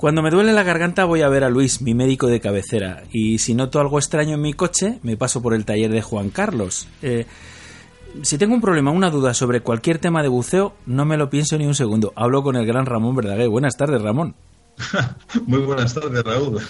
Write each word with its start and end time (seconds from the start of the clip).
Cuando 0.00 0.22
me 0.22 0.30
duele 0.30 0.54
la 0.54 0.62
garganta 0.62 1.04
voy 1.04 1.20
a 1.20 1.28
ver 1.28 1.44
a 1.44 1.50
Luis, 1.50 1.82
mi 1.82 1.92
médico 1.92 2.26
de 2.26 2.40
cabecera, 2.40 3.02
y 3.12 3.36
si 3.36 3.52
noto 3.52 3.80
algo 3.80 3.98
extraño 3.98 4.36
en 4.36 4.40
mi 4.40 4.54
coche, 4.54 4.98
me 5.02 5.18
paso 5.18 5.42
por 5.42 5.52
el 5.52 5.66
taller 5.66 5.92
de 5.92 6.00
Juan 6.00 6.30
Carlos. 6.30 6.88
Eh, 7.02 7.26
si 8.22 8.38
tengo 8.38 8.54
un 8.54 8.62
problema, 8.62 8.92
una 8.92 9.10
duda 9.10 9.34
sobre 9.34 9.60
cualquier 9.60 9.98
tema 9.98 10.22
de 10.22 10.28
buceo, 10.28 10.72
no 10.86 11.04
me 11.04 11.18
lo 11.18 11.28
pienso 11.28 11.58
ni 11.58 11.66
un 11.66 11.74
segundo. 11.74 12.14
Hablo 12.16 12.42
con 12.42 12.56
el 12.56 12.64
gran 12.64 12.86
Ramón 12.86 13.14
Verdaguer. 13.14 13.50
Buenas 13.50 13.76
tardes, 13.76 14.00
Ramón. 14.00 14.34
Muy 15.46 15.60
buenas 15.60 15.92
tardes, 15.92 16.24
Raúl. 16.24 16.62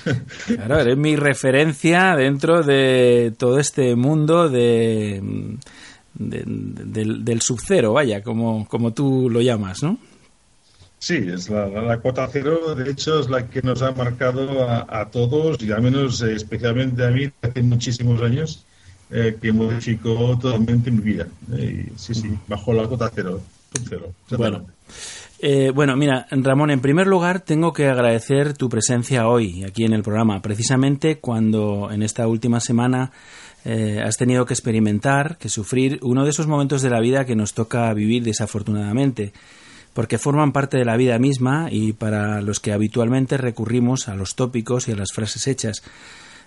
Claro, 0.46 0.80
eres 0.80 0.96
mi 0.96 1.14
referencia 1.14 2.16
dentro 2.16 2.64
de 2.64 3.32
todo 3.38 3.60
este 3.60 3.94
mundo 3.94 4.48
de, 4.48 5.22
del, 6.14 7.24
del 7.24 7.42
subcero, 7.42 7.92
vaya, 7.92 8.24
como, 8.24 8.66
como 8.66 8.92
tú 8.92 9.30
lo 9.30 9.40
llamas, 9.40 9.84
¿no? 9.84 9.98
Sí, 11.00 11.14
es 11.16 11.48
la, 11.48 11.66
la, 11.66 11.98
cuota 11.98 12.28
cero, 12.30 12.74
de 12.74 12.90
hecho, 12.90 13.20
es 13.20 13.30
la 13.30 13.48
que 13.48 13.62
nos 13.62 13.80
ha 13.80 13.92
marcado 13.92 14.68
a, 14.68 15.08
todos 15.10 15.56
y 15.62 15.72
al 15.72 15.80
menos 15.80 16.20
eh, 16.20 16.34
especialmente 16.34 17.02
a 17.02 17.10
mí 17.10 17.30
hace 17.40 17.62
muchísimos 17.62 18.20
años 18.20 18.66
eh, 19.10 19.34
que 19.40 19.50
modificó 19.50 20.38
totalmente 20.38 20.90
mi 20.90 21.00
vida. 21.00 21.26
Eh, 21.56 21.90
sí, 21.96 22.14
sí, 22.14 22.28
bajo 22.46 22.74
la 22.74 22.86
cuota 22.86 23.10
cero. 23.14 23.40
cero 23.88 24.12
bueno. 24.36 24.66
bueno, 25.74 25.96
mira, 25.96 26.26
Ramón, 26.30 26.70
en 26.70 26.80
primer 26.80 27.06
lugar 27.06 27.40
tengo 27.40 27.72
que 27.72 27.88
agradecer 27.88 28.52
tu 28.52 28.68
presencia 28.68 29.26
hoy 29.26 29.64
aquí 29.64 29.84
en 29.84 29.94
el 29.94 30.02
programa, 30.02 30.42
precisamente 30.42 31.18
cuando 31.18 31.90
en 31.90 32.02
esta 32.02 32.28
última 32.28 32.60
semana 32.60 33.10
has 33.64 34.18
tenido 34.18 34.44
que 34.44 34.52
experimentar, 34.52 35.38
que 35.38 35.48
sufrir 35.48 35.98
uno 36.02 36.24
de 36.24 36.30
esos 36.30 36.46
momentos 36.46 36.82
de 36.82 36.90
la 36.90 37.00
vida 37.00 37.24
que 37.24 37.36
nos 37.36 37.54
toca 37.54 37.92
vivir 37.94 38.22
desafortunadamente 38.22 39.32
porque 39.94 40.18
forman 40.18 40.52
parte 40.52 40.76
de 40.76 40.84
la 40.84 40.96
vida 40.96 41.18
misma 41.18 41.68
y 41.70 41.92
para 41.92 42.40
los 42.42 42.60
que 42.60 42.72
habitualmente 42.72 43.36
recurrimos 43.36 44.08
a 44.08 44.14
los 44.14 44.34
tópicos 44.36 44.88
y 44.88 44.92
a 44.92 44.96
las 44.96 45.12
frases 45.12 45.46
hechas, 45.46 45.82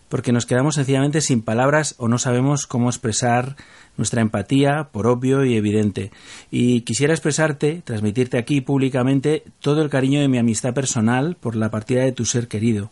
porque 0.09 0.31
nos 0.31 0.45
quedamos 0.45 0.75
sencillamente 0.75 1.21
sin 1.21 1.41
palabras 1.41 1.95
o 1.97 2.07
no 2.07 2.17
sabemos 2.17 2.67
cómo 2.67 2.89
expresar 2.89 3.55
nuestra 3.97 4.21
empatía, 4.21 4.89
por 4.91 5.07
obvio 5.07 5.45
y 5.45 5.55
evidente. 5.55 6.11
Y 6.51 6.81
quisiera 6.81 7.13
expresarte, 7.13 7.81
transmitirte 7.83 8.37
aquí 8.37 8.61
públicamente 8.61 9.43
todo 9.59 9.81
el 9.81 9.89
cariño 9.89 10.21
de 10.21 10.27
mi 10.27 10.37
amistad 10.37 10.73
personal 10.73 11.35
por 11.39 11.55
la 11.55 11.71
partida 11.71 12.03
de 12.03 12.11
tu 12.11 12.25
ser 12.25 12.47
querido, 12.47 12.91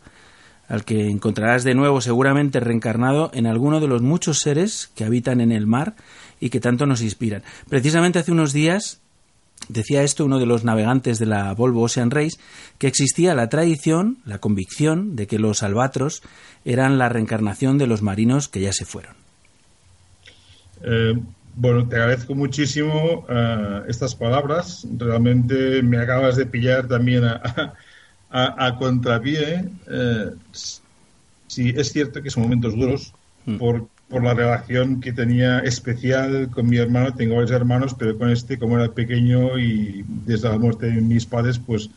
al 0.68 0.86
que 0.86 1.10
encontrarás 1.10 1.64
de 1.64 1.76
nuevo 1.76 2.02
seguramente 2.02 2.60
reencarnado 2.60 3.30
en 3.34 3.46
alguno 3.46 3.80
de 3.80 3.88
los 3.88 4.02
muchos 4.02 4.40
seres 4.40 4.92
que 4.96 5.04
habitan 5.04 5.42
en 5.42 5.52
el 5.52 5.68
mar 5.68 5.96
y 6.40 6.50
que 6.50 6.60
tanto 6.60 6.86
nos 6.86 7.02
inspiran. 7.02 7.44
Precisamente 7.70 8.20
hace 8.20 8.32
unos 8.32 8.54
días 8.54 9.01
Decía 9.70 10.04
esto 10.04 10.26
uno 10.26 10.40
de 10.40 10.46
los 10.46 10.64
navegantes 10.64 11.20
de 11.20 11.28
la 11.28 11.54
Volvo 11.54 11.84
Ocean 11.84 12.12
Race, 12.12 12.38
que 12.78 12.88
existía 12.88 13.36
la 13.36 13.48
tradición, 13.50 14.18
la 14.26 14.40
convicción 14.40 15.16
de 15.16 15.28
que 15.28 15.40
los 15.40 15.64
albatros 15.64 16.24
eran 16.66 16.98
la 16.98 17.10
reencarnación 17.10 17.78
de 17.78 17.88
los 17.88 18.02
marinos 18.02 18.50
que 18.50 18.62
ya 18.62 18.74
se 18.74 18.86
fueron. 18.86 19.16
Eh, 20.84 21.14
bueno, 21.56 21.88
te 21.88 21.96
agradezco 21.96 22.34
muchísimo 22.34 23.26
uh, 23.30 23.84
estas 23.88 24.16
palabras. 24.16 24.88
Realmente 24.98 25.82
me 25.84 25.98
acabas 26.00 26.38
de 26.38 26.46
pillar 26.46 26.88
también 26.88 27.26
a, 27.26 27.42
a, 28.30 28.66
a 28.66 28.76
contrapié. 28.78 29.66
Eh, 29.90 30.32
sí, 31.48 31.74
es 31.76 31.92
cierto 31.92 32.22
que 32.22 32.30
son 32.30 32.44
momentos 32.44 32.76
duros, 32.76 33.14
mm. 33.46 33.58
Por, 34.12 34.24
la 34.24 34.34
relación 34.34 35.00
que 35.00 35.14
tenía 35.14 35.60
especial 35.60 36.50
con 36.52 36.68
mi 36.68 36.78
hermano. 36.78 37.14
Tengo 37.14 37.36
varios 37.36 37.52
hermanos, 37.52 37.96
pero 37.98 38.18
con 38.18 38.30
este, 38.30 38.60
como 38.60 38.78
era 38.78 38.92
pequeño 38.92 39.58
y 39.58 40.04
desde 40.08 40.50
la 40.50 40.58
muerte 40.58 40.88
de 40.88 41.02
mis 41.02 41.26
padres, 41.26 41.58
pues 41.60 41.90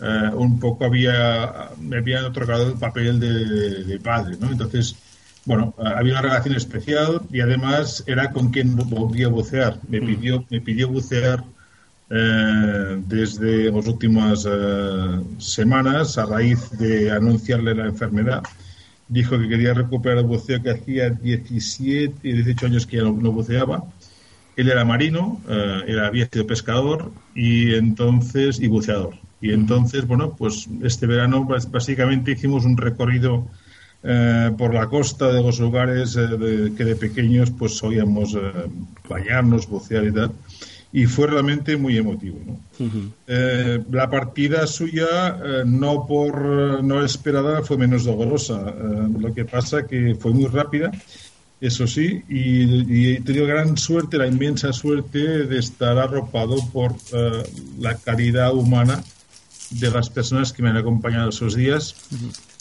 eh, 0.00 0.30
un 0.34 0.58
poco 0.58 0.84
había, 0.84 1.70
me 1.78 1.98
habían 1.98 2.24
otorgado 2.24 2.68
el 2.68 2.78
papel 2.78 3.20
de, 3.20 4.00
padre, 4.00 4.36
¿no? 4.40 4.50
Entonces, 4.50 4.96
bueno, 5.44 5.74
eh, 5.78 5.82
había 5.96 6.14
una 6.14 6.22
relación 6.22 6.54
especial 6.54 7.20
y 7.30 7.40
además 7.40 8.02
era 8.06 8.30
con 8.30 8.50
quien 8.50 8.76
volvía 8.76 9.26
a 9.26 9.30
bucear. 9.30 9.78
Me 9.88 10.00
mm. 10.00 10.06
pidió, 10.06 10.44
me 10.50 10.60
pidió 10.60 10.88
bucear 10.88 11.44
eh, 12.10 13.02
desde 13.06 13.70
las 13.70 13.86
últimas 13.86 14.46
semanas 15.38 16.18
a 16.18 16.26
raíz 16.26 16.70
de 16.78 17.10
anunciarle 17.10 17.74
la 17.74 17.86
enfermedad 17.86 18.42
dijo 19.10 19.38
que 19.38 19.48
quería 19.48 19.74
recuperar 19.74 20.18
el 20.18 20.24
buceo 20.24 20.62
que 20.62 20.70
hacía 20.70 21.10
17 21.10 22.16
y 22.26 22.32
18 22.32 22.66
años 22.66 22.86
que 22.86 22.96
ya 22.96 23.02
no, 23.02 23.12
buceaba. 23.12 23.84
Él 24.56 24.70
era 24.70 24.84
marino, 24.84 25.40
eh, 25.48 25.82
era, 25.88 26.06
había 26.06 26.26
sido 26.26 26.46
pescador 26.46 27.10
y 27.34 27.74
entonces 27.74 28.60
y 28.60 28.68
buceador. 28.68 29.16
Y 29.40 29.52
entonces, 29.52 30.06
bueno, 30.06 30.34
pues 30.36 30.68
este 30.82 31.06
verano 31.06 31.46
básicamente 31.70 32.32
hicimos 32.32 32.64
un 32.64 32.76
recorrido 32.76 33.46
eh, 34.02 34.50
por 34.56 34.72
la 34.72 34.86
costa 34.86 35.32
de 35.32 35.42
los 35.42 35.58
lugares 35.58 36.16
eh, 36.16 36.72
que 36.76 36.84
de 36.84 36.96
pequeños 36.96 37.50
pues 37.50 37.76
solíamos 37.76 38.36
bañarnos, 39.08 39.66
bucear 39.66 40.04
y 40.04 40.12
tal 40.12 40.32
y 40.92 41.06
fue 41.06 41.28
realmente 41.28 41.76
muy 41.76 41.96
emotivo. 41.96 42.38
Eh, 43.26 43.80
la 43.90 44.10
partida 44.10 44.66
suya, 44.66 45.38
eh, 45.42 45.62
no 45.64 46.06
por 46.06 46.82
no 46.82 47.04
esperada, 47.04 47.62
fue 47.62 47.76
menos 47.76 48.04
dolorosa. 48.04 48.60
Eh, 48.68 49.08
lo 49.18 49.32
que 49.32 49.44
pasa 49.44 49.86
que 49.86 50.16
fue 50.16 50.32
muy 50.32 50.46
rápida, 50.46 50.90
eso 51.60 51.86
sí, 51.86 52.22
y, 52.28 53.12
he 53.12 53.20
tenido 53.20 53.46
gran 53.46 53.76
suerte, 53.76 54.18
la 54.18 54.26
inmensa 54.26 54.72
suerte 54.72 55.46
de 55.46 55.58
estar 55.58 55.98
arropado 55.98 56.56
por 56.72 56.94
la 57.78 57.96
caridad 57.96 58.54
humana 58.54 59.02
de 59.70 59.90
las 59.90 60.08
personas 60.10 60.52
que 60.52 60.62
me 60.62 60.70
han 60.70 60.78
acompañado 60.78 61.28
esos 61.28 61.54
días. 61.54 61.94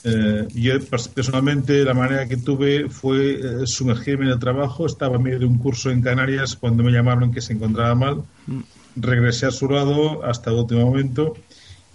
Eh, 0.03 0.47
yo 0.53 0.73
personalmente 1.13 1.83
la 1.83 1.93
manera 1.93 2.27
que 2.27 2.37
tuve 2.37 2.89
fue 2.89 3.33
eh, 3.33 3.39
sumergirme 3.65 4.25
en 4.25 4.31
el 4.31 4.39
trabajo. 4.39 4.85
Estaba 4.85 5.17
en 5.17 5.23
medio 5.23 5.39
de 5.39 5.45
un 5.45 5.57
curso 5.57 5.91
en 5.91 6.01
Canarias 6.01 6.55
cuando 6.55 6.83
me 6.83 6.91
llamaron 6.91 7.31
que 7.31 7.41
se 7.41 7.53
encontraba 7.53 7.95
mal. 7.95 8.23
Mm. 8.47 8.59
Regresé 8.95 9.45
a 9.45 9.51
su 9.51 9.69
lado 9.69 10.23
hasta 10.23 10.51
el 10.51 10.57
último 10.57 10.85
momento 10.85 11.35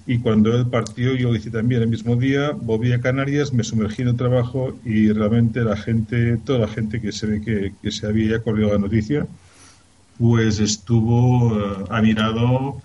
y 0.06 0.18
cuando 0.18 0.54
el 0.54 0.66
partido 0.66 1.14
yo 1.14 1.30
lo 1.30 1.36
hice 1.36 1.50
también 1.50 1.82
el 1.82 1.88
mismo 1.88 2.16
día. 2.16 2.52
Volví 2.52 2.92
a 2.92 3.00
Canarias, 3.00 3.52
me 3.52 3.64
sumergí 3.64 4.02
en 4.02 4.08
el 4.08 4.16
trabajo 4.16 4.76
y 4.84 5.10
realmente 5.12 5.62
la 5.62 5.76
gente, 5.76 6.36
toda 6.38 6.60
la 6.60 6.68
gente 6.68 7.00
que 7.00 7.12
se 7.12 7.26
ve 7.26 7.40
que, 7.40 7.72
que 7.82 7.90
se 7.90 8.06
había 8.06 8.40
corrido 8.40 8.72
la 8.72 8.78
noticia, 8.78 9.26
pues 10.18 10.60
estuvo 10.60 11.48
uh, 11.48 11.86
admirado 11.90 12.82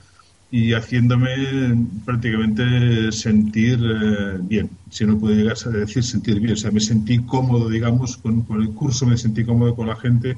y 0.52 0.74
haciéndome 0.74 1.88
prácticamente 2.06 3.12
sentir 3.12 3.80
eh, 3.82 4.38
bien, 4.42 4.70
si 4.90 5.06
no 5.06 5.20
puedo 5.20 5.36
llegar 5.36 5.56
a 5.64 5.70
decir 5.70 6.04
sentir 6.04 6.40
bien, 6.40 6.54
o 6.54 6.58
sea, 6.58 6.72
me 6.72 6.80
sentí 6.80 7.20
cómodo, 7.20 7.70
digamos, 7.70 8.18
con, 8.18 8.46
el 8.60 8.70
curso, 8.72 9.06
me 9.06 9.18
sentí 9.18 9.44
cómodo 9.44 9.76
con 9.76 9.88
la 9.88 9.96
gente 9.96 10.38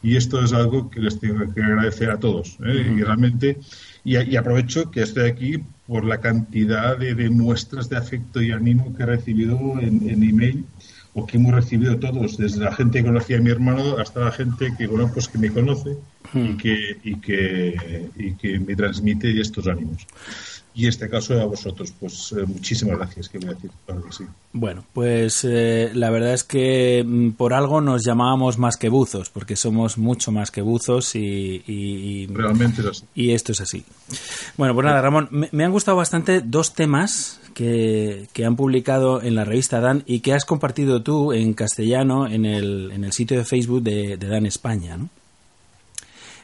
y 0.00 0.16
esto 0.16 0.42
es 0.44 0.52
algo 0.52 0.88
que 0.90 1.00
les 1.00 1.18
tengo 1.18 1.52
que 1.52 1.60
agradecer 1.60 2.10
a 2.10 2.20
todos. 2.20 2.56
¿eh? 2.64 2.94
Y 2.96 3.02
realmente, 3.02 3.58
y, 4.04 4.36
aprovecho 4.36 4.92
que 4.92 5.02
estoy 5.02 5.28
aquí 5.28 5.58
por 5.88 6.04
la 6.04 6.20
cantidad 6.20 6.96
de, 6.96 7.28
muestras 7.28 7.88
de 7.88 7.96
afecto 7.96 8.40
y 8.40 8.52
ánimo 8.52 8.94
que 8.94 9.02
he 9.02 9.06
recibido 9.06 9.58
en, 9.80 10.08
en 10.08 10.22
email 10.22 10.64
o 11.18 11.26
que 11.26 11.36
hemos 11.36 11.52
recibido 11.54 11.98
todos, 11.98 12.36
desde 12.36 12.60
la 12.60 12.72
gente 12.72 12.98
que 12.98 13.04
conocía 13.06 13.38
a 13.38 13.40
mi 13.40 13.50
hermano 13.50 13.98
hasta 13.98 14.20
la 14.20 14.30
gente 14.30 14.72
que, 14.76 14.86
bueno, 14.86 15.10
pues 15.12 15.28
que 15.28 15.38
me 15.38 15.50
conoce 15.50 15.96
y, 16.32 16.38
hmm. 16.38 16.56
que, 16.56 16.96
y, 17.02 17.14
que, 17.16 18.08
y 18.16 18.32
que 18.34 18.58
me 18.60 18.76
transmite 18.76 19.40
estos 19.40 19.66
ánimos. 19.66 20.06
Y 20.78 20.86
este 20.86 21.10
caso 21.10 21.34
a 21.40 21.44
vosotros, 21.44 21.92
pues 21.98 22.32
eh, 22.38 22.46
muchísimas 22.46 22.98
gracias, 22.98 23.28
que 23.28 23.38
voy 23.38 23.48
a 23.48 23.54
decir, 23.54 23.68
claro 23.84 24.00
que 24.04 24.12
sí. 24.12 24.24
Bueno, 24.52 24.84
pues 24.92 25.42
eh, 25.42 25.90
la 25.92 26.08
verdad 26.08 26.34
es 26.34 26.44
que 26.44 27.02
mm, 27.04 27.30
por 27.30 27.52
algo 27.52 27.80
nos 27.80 28.04
llamábamos 28.04 28.58
más 28.58 28.76
que 28.76 28.88
buzos, 28.88 29.28
porque 29.28 29.56
somos 29.56 29.98
mucho 29.98 30.30
más 30.30 30.52
que 30.52 30.62
buzos 30.62 31.16
y... 31.16 31.64
y 31.66 32.28
Realmente 32.28 32.82
es 32.82 32.86
así. 32.86 33.06
Y 33.16 33.32
esto 33.32 33.50
es 33.50 33.60
así. 33.60 33.84
Bueno, 34.56 34.72
pues 34.72 34.84
nada, 34.84 35.02
Ramón, 35.02 35.28
me, 35.32 35.64
han 35.64 35.72
gustado 35.72 35.96
bastante 35.96 36.42
dos 36.42 36.72
temas 36.74 37.40
que, 37.54 38.28
que, 38.32 38.44
han 38.44 38.54
publicado 38.54 39.20
en 39.20 39.34
la 39.34 39.44
revista 39.44 39.80
Dan 39.80 40.04
y 40.06 40.20
que 40.20 40.32
has 40.32 40.44
compartido 40.44 41.02
tú 41.02 41.32
en 41.32 41.54
castellano 41.54 42.28
en 42.28 42.44
el, 42.44 42.92
en 42.92 43.02
el 43.02 43.12
sitio 43.12 43.36
de 43.36 43.44
Facebook 43.44 43.82
de, 43.82 44.16
de 44.16 44.28
Dan 44.28 44.46
España, 44.46 44.96
¿no? 44.96 45.08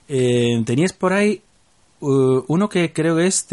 Eh, 0.08 0.60
tenías 0.66 0.92
por 0.92 1.12
ahí 1.12 1.40
uh, 2.00 2.42
uno 2.48 2.68
que 2.68 2.92
creo 2.92 3.14
que 3.14 3.26
es... 3.28 3.46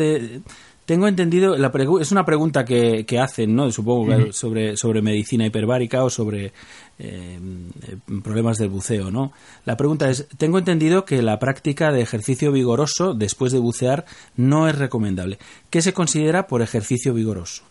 tengo 0.91 1.07
entendido, 1.07 1.55
la 1.55 1.71
es 2.01 2.11
una 2.11 2.25
pregunta 2.25 2.65
que, 2.65 3.05
que 3.05 3.17
hacen, 3.17 3.55
¿no? 3.55 3.71
Supongo 3.71 4.33
sobre, 4.33 4.75
sobre 4.75 5.01
medicina 5.01 5.45
hiperbárica 5.45 6.03
o 6.03 6.09
sobre 6.09 6.51
eh, 6.99 7.39
problemas 8.21 8.57
del 8.57 8.67
buceo, 8.67 9.09
¿no? 9.09 9.31
La 9.63 9.77
pregunta 9.77 10.09
es, 10.09 10.27
tengo 10.37 10.57
entendido 10.57 11.05
que 11.05 11.21
la 11.21 11.39
práctica 11.39 11.93
de 11.93 12.01
ejercicio 12.01 12.51
vigoroso 12.51 13.13
después 13.13 13.53
de 13.53 13.59
bucear 13.59 14.03
no 14.35 14.67
es 14.67 14.77
recomendable. 14.77 15.39
¿Qué 15.69 15.81
se 15.81 15.93
considera 15.93 16.47
por 16.47 16.61
ejercicio 16.61 17.13
vigoroso? 17.13 17.63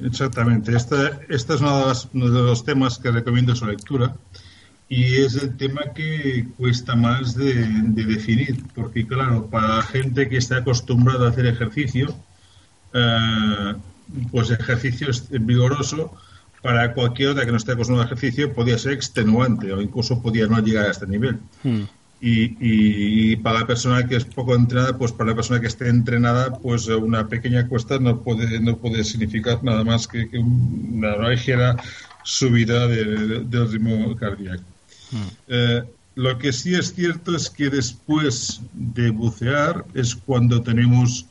Exactamente. 0.00 0.74
Este, 0.74 0.96
este 1.28 1.54
es 1.54 1.60
uno 1.60 1.94
de, 2.12 2.42
los, 2.42 2.64
temas 2.64 2.98
que 2.98 3.12
recomiendo 3.12 3.54
su 3.54 3.66
lectura 3.66 4.16
y 4.88 5.14
es 5.14 5.36
el 5.36 5.56
tema 5.56 5.92
que 5.94 6.48
cuesta 6.56 6.96
más 6.96 7.36
de, 7.36 7.54
definir, 7.86 8.64
porque 8.74 9.06
claro, 9.06 9.46
para 9.46 9.76
la 9.76 9.82
gente 9.82 10.28
que 10.28 10.38
está 10.38 10.56
acostumbrada 10.56 11.26
a 11.26 11.30
hacer 11.30 11.46
ejercicio, 11.46 12.12
eh, 12.94 13.74
pues 14.30 14.50
ejercicio 14.50 15.08
vigoroso 15.30 16.12
para 16.62 16.92
cualquier 16.94 17.30
otra 17.30 17.44
que 17.44 17.50
no 17.50 17.56
esté 17.56 17.72
acostumbrada 17.72 18.10
a 18.10 18.14
ejercicio 18.14 18.52
podría 18.52 18.78
ser 18.78 18.92
extenuante 18.92 19.72
o 19.72 19.80
incluso 19.80 20.22
podría 20.22 20.46
no 20.46 20.60
llegar 20.60 20.86
a 20.86 20.90
este 20.90 21.06
nivel. 21.06 21.38
Hmm. 21.62 21.82
Y, 22.24 23.34
para 23.36 23.60
la 23.60 23.66
persona 23.66 24.06
que 24.06 24.14
es 24.14 24.24
poco 24.24 24.54
entrenada, 24.54 24.96
pues 24.96 25.10
para 25.10 25.30
la 25.30 25.34
persona 25.34 25.60
que 25.60 25.66
esté 25.66 25.88
entrenada, 25.88 26.56
pues 26.56 26.86
una 26.86 27.26
pequeña 27.26 27.66
cuesta 27.66 27.98
no 27.98 28.20
puede 28.20 28.60
no 28.60 28.76
puede 28.76 29.02
significar 29.02 29.64
nada 29.64 29.82
más 29.82 30.06
que, 30.06 30.28
una 30.38 31.16
ligera 31.28 31.74
subida 32.22 32.86
del 32.86 33.72
ritmo 33.72 34.14
cardíaco. 34.14 34.62
Eh, 35.48 35.82
lo 36.14 36.38
que 36.38 36.52
sí 36.52 36.76
es 36.76 36.94
cierto 36.94 37.34
es 37.34 37.50
que 37.50 37.70
después 37.70 38.60
de 38.72 39.10
bucear 39.10 39.84
es 39.94 40.14
cuando 40.14 40.62
tenemos 40.62 41.26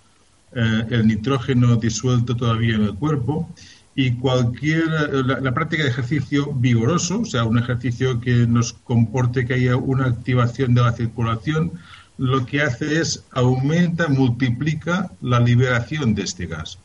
eh, 0.53 0.86
el 0.89 1.07
nitrógeno 1.07 1.75
disuelto 1.75 2.36
todavía 2.36 2.75
en 2.75 2.83
el 2.83 2.95
cuerpo 2.95 3.50
y 3.95 4.12
cualquier 4.13 4.88
la, 5.25 5.53
práctica 5.53 5.83
de 5.83 5.89
ejercicio 5.89 6.53
vigoroso, 6.53 7.21
o 7.21 7.25
sea, 7.25 7.44
un 7.44 7.57
ejercicio 7.57 8.19
que 8.21 8.48
nos 8.48 8.74
comporte 8.74 9.45
que 9.45 9.56
haya 9.56 9.75
una 9.75 10.06
activación 10.06 10.74
de 10.74 10.81
la 10.81 10.94
circulación, 10.94 11.74
lo 12.18 12.45
que 12.45 12.62
hace 12.62 13.00
es 13.01 13.25
aumenta, 13.31 14.07
multiplica 14.07 15.12
la 15.21 15.39
liberación 15.39 16.15
de 16.15 16.24
este 16.24 16.45
gas. 16.45 16.77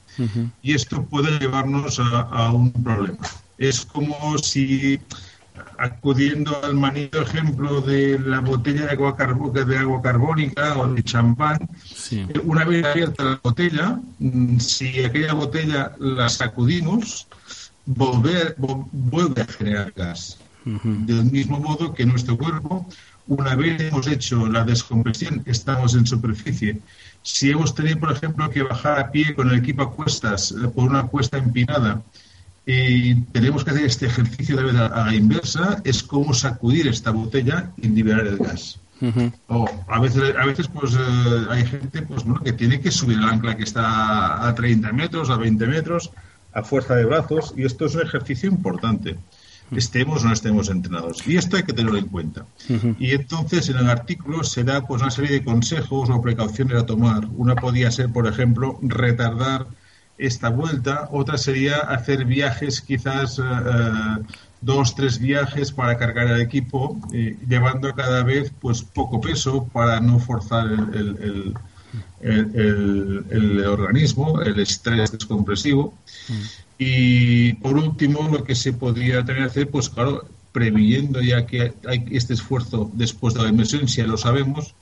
Y 0.63 0.75
esto 0.75 1.05
puede 1.05 1.39
llevarnos 1.39 2.01
a 2.01 2.51
un 2.51 2.73
problema. 2.73 3.19
Es 3.59 3.85
como 3.85 4.39
si 4.39 4.99
acudiendo 5.79 6.59
al 6.65 6.75
manito 6.75 7.23
ejemplo 7.23 7.81
de 7.81 8.19
la 8.19 8.41
botella 8.41 8.87
de 8.87 8.93
agua, 8.93 9.17
de 9.53 9.79
agua 9.79 10.03
carbónica 10.03 10.79
o 10.79 10.93
de 10.93 11.03
champán, 11.03 11.59
una 12.45 12.65
vez 12.65 12.85
abierta 12.85 13.25
la 13.25 13.41
botella, 13.43 14.01
mm, 14.19 14.59
si 14.59 15.05
aquella 15.05 15.35
botella 15.35 15.93
la 15.99 16.29
sacudimos, 16.29 17.27
volver, 17.85 18.57
vuelve 18.59 19.43
a 19.43 19.47
generar 19.47 19.93
gas. 19.95 20.39
Del 20.65 21.27
mismo 21.27 21.61
modo 21.61 21.95
que 21.95 22.05
nuestro 22.05 22.37
cuerpo, 22.37 22.85
una 23.29 23.55
vez 23.55 23.81
hemos 23.81 24.09
hecho 24.09 24.47
la 24.49 24.65
descompresión, 24.65 25.43
estamos 25.47 25.95
en 25.95 26.07
superficie. 26.07 26.81
Si 27.23 27.51
hemos 27.51 27.73
tenido, 27.73 28.01
por 28.01 28.13
ejemplo, 28.13 28.51
que 28.51 28.63
bajar 28.63 28.99
a 28.99 29.11
pie 29.13 29.33
con 29.35 29.49
el 29.51 29.59
equipo 29.59 29.83
a 29.83 29.93
cuestas 29.93 30.51
eh, 30.53 30.69
por 30.69 30.89
una 30.91 31.05
cuesta 31.05 31.39
empinada, 31.39 32.03
y 32.67 33.15
tenemos 33.27 33.65
que 33.65 33.71
hacer 33.71 33.85
este 33.85 34.07
ejercicio 34.07 34.57
de 34.57 34.77
a 34.77 35.07
la 35.07 35.15
inversa, 35.15 35.81
es 35.85 36.03
como 36.03 36.35
sacudir 36.35 36.89
esta 36.89 37.13
botella 37.13 37.71
y 37.77 37.89
liberar 37.89 38.27
el 38.27 38.39
gas. 38.39 38.81
O 39.47 39.69
a 39.89 40.01
veces, 40.01 40.35
a 40.37 40.47
veces 40.47 40.69
pues 40.69 40.95
eh, 40.95 41.47
hay 41.51 41.65
gente 41.65 42.03
pues, 42.03 42.25
que 42.43 42.53
tiene 42.53 42.81
que 42.81 42.91
subir 42.91 43.19
el 43.19 43.25
ancla 43.25 43.57
que 43.57 43.63
está 43.63 44.49
a 44.49 44.55
30 44.55 44.93
metros, 44.93 45.31
a 45.31 45.37
20 45.37 45.67
metros, 45.67 46.11
a 46.53 46.63
fuerza 46.63 46.97
de 46.97 47.05
brazos, 47.05 47.55
y 47.57 47.65
esto 47.65 47.87
es 47.87 47.95
un 47.95 48.03
ejercicio 48.03 48.49
importante, 48.49 49.17
estemos 49.71 50.25
o 50.25 50.29
no 50.29 50.33
estemos 50.33 50.69
entrenados. 50.69 51.25
Y 51.27 51.37
esto 51.37 51.57
hay 51.59 51.63
que 51.63 51.73
tenerlo 51.73 51.99
en 51.99 52.07
cuenta. 52.07 52.47
Y 52.99 53.13
entonces 53.13 53.69
en 53.69 53.77
el 53.77 53.91
artículo 53.91 54.43
se 54.43 54.65
da 54.65 54.85
pues, 54.85 55.03
una 55.03 55.11
serie 55.13 55.31
de 55.31 55.45
consejos 55.45 56.11
o 56.11 56.21
precauciones 56.21 56.79
a 56.79 56.87
tomar. 56.87 57.29
Una 57.37 57.55
podría 57.55 57.91
ser, 57.93 58.11
por 58.11 58.27
ejemplo, 58.27 58.79
retardar 58.83 59.67
esta 60.19 60.49
vuelta. 60.49 61.09
Otra 61.13 61.39
sería 61.39 61.79
hacer 61.79 62.25
viajes, 62.25 62.81
quizás 62.81 63.39
eh, 63.39 63.43
eh, 63.43 64.25
dos, 64.61 64.95
tres 64.95 65.19
viajes 65.19 65.73
para 65.73 65.99
cargar 65.99 66.29
el 66.29 66.41
equipo, 66.41 66.99
eh, 67.13 67.37
llevando 67.49 67.95
cada 67.95 68.23
vez 68.23 68.53
pues 68.61 68.83
poco 68.83 69.21
peso 69.21 69.65
para 69.73 70.01
no 70.01 70.19
forzar 70.19 70.67
el, 70.67 71.55
el, 72.21 73.65
organismo, 73.67 74.41
el 74.41 74.59
estrés 74.61 75.13
descompresivo. 75.13 75.95
Mm. 76.29 76.35
Y 76.79 77.53
por 77.55 77.77
último, 77.77 78.29
lo 78.31 78.45
que 78.45 78.55
se 78.55 78.73
podría 78.73 79.25
tener 79.25 79.43
que 79.43 79.49
hacer, 79.49 79.71
pues 79.71 79.89
claro, 79.89 80.27
previendo 80.53 81.21
ya 81.21 81.47
que 81.47 81.75
hay 81.87 82.05
este 82.11 82.35
esfuerzo 82.35 82.91
después 82.95 83.35
de 83.35 83.43
la 83.43 83.49
inmersión, 83.49 83.89
si 83.89 83.99
ya 83.99 84.07
lo 84.07 84.17
sabemos, 84.17 84.75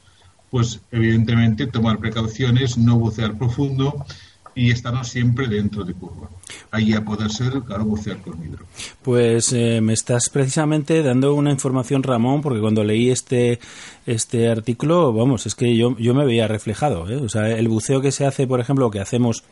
pues 0.51 0.81
evidentemente 0.93 1.67
tomar 1.67 1.99
precauciones, 1.99 2.79
no 2.79 2.97
bucear 2.97 3.37
profundo, 3.37 4.07
y 4.55 4.71
estarnos 4.71 5.09
siempre 5.09 5.49
dentro 5.49 5.85
de 5.85 5.95
curva. 5.95 6.29
Ahí 6.71 6.93
a 6.93 7.05
poder 7.05 7.31
ser, 7.31 7.53
claro, 7.63 7.85
bucear 7.85 8.19
con 8.19 8.43
hidro. 8.45 8.65
Pues 9.03 9.53
eh, 9.53 9.81
me 9.81 9.93
estás 9.93 10.29
precisamente 10.29 11.03
dando 11.03 11.35
una 11.35 11.51
información, 11.51 12.03
Ramón, 12.03 12.43
porque 12.43 12.61
cuando 12.61 12.85
leí 12.85 13.11
este, 13.11 13.59
este 14.07 14.49
artículo, 14.49 15.13
vamos, 15.13 15.47
es 15.47 15.55
que 15.55 15.77
yo, 15.77 15.97
yo 15.99 16.15
me 16.15 16.25
veía 16.25 16.49
reflejado. 16.49 17.09
¿eh? 17.11 17.17
O 17.17 17.29
sea, 17.29 17.49
el 17.49 17.69
buceo 17.69 18.01
que 18.01 18.13
se 18.13 18.27
hace, 18.27 18.47
por 18.47 18.61
ejemplo, 18.61 18.91
que 18.91 19.01
hacemos 19.01 19.45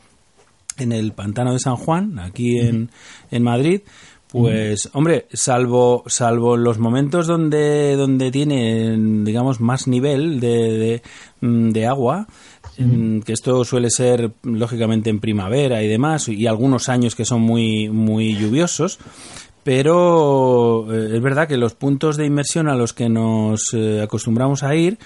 en 0.78 0.92
el 0.92 1.12
pantano 1.12 1.52
de 1.52 1.58
San 1.58 1.76
Juan, 1.76 2.18
aquí 2.18 2.58
en, 2.58 2.90
en 3.30 3.42
Madrid, 3.42 3.82
pues, 4.32 4.88
hombre, 4.94 5.26
salvo, 5.34 6.04
salvo 6.06 6.56
los 6.56 6.78
momentos 6.78 7.26
donde, 7.26 7.96
donde 7.96 8.30
tiene, 8.30 8.96
digamos, 9.24 9.60
más 9.60 9.86
nivel 9.86 10.40
de, 10.40 11.02
de, 11.42 11.86
agua, 11.86 12.26
que 12.76 13.32
esto 13.32 13.64
suele 13.64 13.90
ser, 13.90 14.32
lógicamente, 14.42 15.10
en 15.10 15.20
primavera 15.20 15.82
y 15.82 15.88
demás, 15.88 16.28
y 16.28 16.46
algunos 16.46 16.88
años 16.88 17.14
que 17.14 17.24
son 17.24 17.42
muy, 17.42 17.88
muy 17.88 18.34
lluviosos, 18.34 18.98
pero 19.62 20.86
eh, 20.92 21.16
es 21.16 21.22
verdad 21.22 21.46
que 21.46 21.56
los 21.56 21.74
puntos 21.74 22.16
de 22.16 22.26
inmersión 22.26 22.68
a 22.68 22.74
los 22.74 22.92
que 22.92 23.08
nos 23.08 23.72
eh, 23.74 24.00
acostumbramos 24.02 24.62
a 24.62 24.74
ir, 24.74 24.98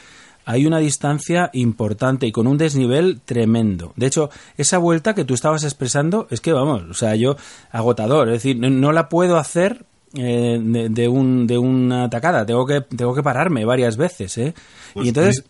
hay 0.47 0.65
una 0.65 0.79
distancia 0.79 1.51
importante 1.53 2.27
y 2.27 2.33
con 2.33 2.47
un 2.47 2.57
desnivel 2.57 3.21
tremendo. 3.25 3.93
De 3.97 4.07
hecho, 4.07 4.31
esa 4.57 4.79
vuelta 4.79 5.15
que 5.15 5.25
tú 5.25 5.35
estabas 5.35 5.65
expresando 5.65 6.29
es 6.31 6.41
que, 6.41 6.53
vamos, 6.53 6.85
o 6.89 6.95
sea, 6.95 7.17
yo 7.17 7.37
agotador, 7.71 8.29
es 8.29 8.35
decir, 8.35 8.57
no, 8.57 8.93
la 8.93 9.09
puedo 9.09 9.39
hacer 9.39 9.85
eh, 10.15 10.59
de, 10.63 11.09
un, 11.09 11.49
de 11.49 11.59
una 11.59 12.09
tacada, 12.09 12.47
tengo 12.47 12.65
que, 12.65 12.81
tengo 12.81 13.13
que 13.13 13.25
pararme 13.25 13.65
varias 13.65 13.97
veces, 13.97 14.39
¿eh? 14.39 14.55
y 14.91 14.93
pues 14.95 15.09
entonces... 15.09 15.45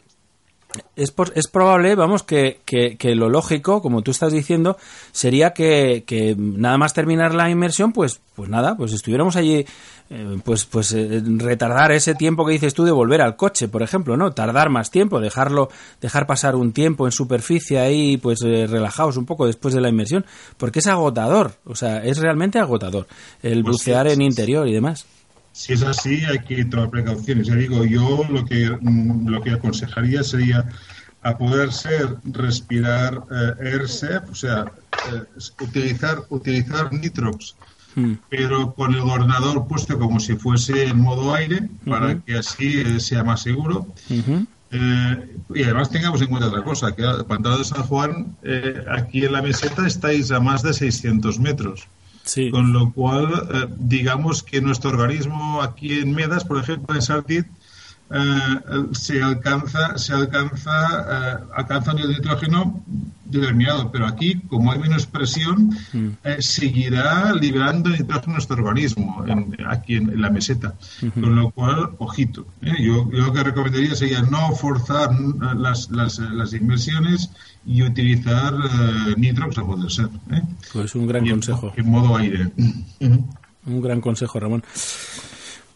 es, 0.96 1.14
es 1.34 1.48
probable, 1.48 1.94
vamos, 1.94 2.22
que, 2.22 2.60
que, 2.64 3.14
lo 3.14 3.28
lógico, 3.28 3.82
como 3.82 4.02
tú 4.02 4.10
estás 4.10 4.32
diciendo, 4.32 4.76
sería 5.12 5.52
que, 5.52 6.04
que, 6.06 6.34
nada 6.36 6.78
más 6.78 6.94
terminar 6.94 7.34
la 7.34 7.50
inmersión, 7.50 7.92
pues, 7.92 8.20
pues 8.34 8.48
nada, 8.48 8.76
pues 8.76 8.92
estuviéramos 8.92 9.36
allí, 9.36 9.66
eh, 10.10 10.38
pues, 10.44 10.64
pues 10.64 10.92
eh, 10.92 11.22
retardar 11.24 11.92
ese 11.92 12.14
tiempo 12.14 12.46
que 12.46 12.52
dices 12.52 12.74
tú 12.74 12.84
de 12.84 12.92
volver 12.92 13.20
al 13.20 13.36
coche, 13.36 13.68
por 13.68 13.82
ejemplo, 13.82 14.16
¿no? 14.16 14.32
Tardar 14.32 14.70
más 14.70 14.90
tiempo, 14.90 15.20
dejarlo, 15.20 15.68
dejar 16.00 16.26
pasar 16.26 16.56
un 16.56 16.72
tiempo 16.72 17.06
en 17.06 17.12
superficie 17.12 17.78
ahí, 17.78 18.16
pues 18.16 18.40
eh, 18.42 18.66
relajados 18.66 19.16
un 19.16 19.26
poco 19.26 19.46
después 19.46 19.74
de 19.74 19.80
la 19.80 19.88
inmersión, 19.88 20.24
porque 20.56 20.78
es 20.78 20.86
agotador, 20.86 21.52
o 21.64 21.74
sea, 21.74 22.04
es 22.04 22.18
realmente 22.18 22.58
agotador 22.58 23.06
el 23.42 23.62
pues 23.62 23.76
bucear 23.76 24.06
en 24.08 24.22
interior 24.22 24.68
y 24.68 24.72
demás. 24.72 25.06
Si 25.56 25.72
es 25.72 25.82
así, 25.82 26.22
hay 26.26 26.40
que 26.40 26.66
tomar 26.66 26.90
precauciones. 26.90 27.46
Ya 27.46 27.54
digo, 27.54 27.82
yo 27.86 28.26
lo 28.28 28.44
que, 28.44 28.68
mm, 28.78 29.26
lo 29.26 29.40
que 29.40 29.52
aconsejaría 29.52 30.22
sería 30.22 30.68
a 31.22 31.38
poder 31.38 31.72
ser 31.72 32.16
respirar 32.24 33.22
eh, 33.30 33.80
o 34.30 34.34
sea, 34.34 34.66
eh, 35.10 35.22
utilizar, 35.62 36.18
utilizar 36.28 36.92
nitrox, 36.92 37.56
hmm. 37.94 38.12
pero 38.28 38.74
con 38.74 38.94
el 38.94 39.00
ordenador 39.00 39.66
puesto 39.66 39.98
como 39.98 40.20
si 40.20 40.36
fuese 40.36 40.88
en 40.88 41.00
modo 41.00 41.34
aire, 41.34 41.70
para 41.86 42.20
que 42.20 42.36
así 42.36 42.82
eh, 42.82 43.00
sea 43.00 43.24
más 43.24 43.40
seguro. 43.40 43.86
Eh, 44.72 45.36
y 45.54 45.62
además 45.62 45.88
tengamos 45.88 46.20
en 46.20 46.28
cuenta 46.28 46.48
otra 46.48 46.64
cosa, 46.64 46.94
que 46.94 47.02
el 47.02 47.24
pantano 47.24 47.56
de 47.56 47.64
San 47.64 47.82
Juan, 47.84 48.36
aquí 48.90 49.24
en 49.24 49.32
la 49.32 49.40
meseta 49.40 49.86
estáis 49.86 50.30
a 50.30 50.38
más 50.38 50.62
de 50.62 50.74
600 50.74 51.40
metros. 51.40 51.88
Con 52.50 52.72
lo 52.72 52.92
cual, 52.92 53.28
eh, 53.54 53.66
digamos 53.78 54.42
que 54.42 54.60
nuestro 54.60 54.90
organismo 54.90 55.62
aquí 55.62 56.00
en 56.00 56.12
Medas, 56.12 56.44
por 56.44 56.58
ejemplo, 56.58 56.94
en 56.94 57.02
Sartit, 57.02 57.46
eh, 58.10 58.86
se 58.92 59.22
alcanza, 59.22 59.98
se 59.98 60.12
alcanza, 60.12 60.70
eh, 61.10 61.44
alcanza 61.56 61.92
un 61.92 62.08
nitrógeno 62.08 62.82
determinado, 63.24 63.90
pero 63.90 64.06
aquí, 64.06 64.40
como 64.48 64.70
hay 64.70 64.78
menos 64.78 65.06
presión, 65.06 65.70
mm. 65.92 66.10
seguirá 66.38 67.32
liberando 67.32 67.90
nitrógeno 67.90 68.34
nuestro 68.34 68.56
organismo 68.56 69.24
aquí 69.68 69.96
en, 69.96 70.20
la 70.20 70.30
meseta. 70.30 70.74
Con 71.14 71.34
lo 71.34 71.50
cual, 71.50 71.90
ojito. 71.98 72.46
Yo, 72.60 72.74
yo, 72.78 73.08
lo 73.10 73.32
que 73.32 73.42
recomendaría 73.42 73.94
sería 73.94 74.22
no 74.22 74.52
forzar 74.52 75.10
las, 75.56 75.90
las, 75.90 76.18
las 76.18 76.52
inversiones 76.52 77.30
y 77.66 77.82
utilizar 77.82 78.54
uh, 78.54 79.18
nitrox 79.18 79.58
a 79.58 79.64
poder 79.64 79.90
ser. 79.90 80.08
¿eh? 80.30 80.42
Pues 80.72 80.94
un 80.94 81.06
gran 81.06 81.28
consejo. 81.28 81.72
En, 81.76 81.90
modo 81.90 82.16
aire. 82.16 82.52
Un 83.66 83.82
gran 83.82 84.00
consejo, 84.00 84.38
Ramón. 84.38 84.62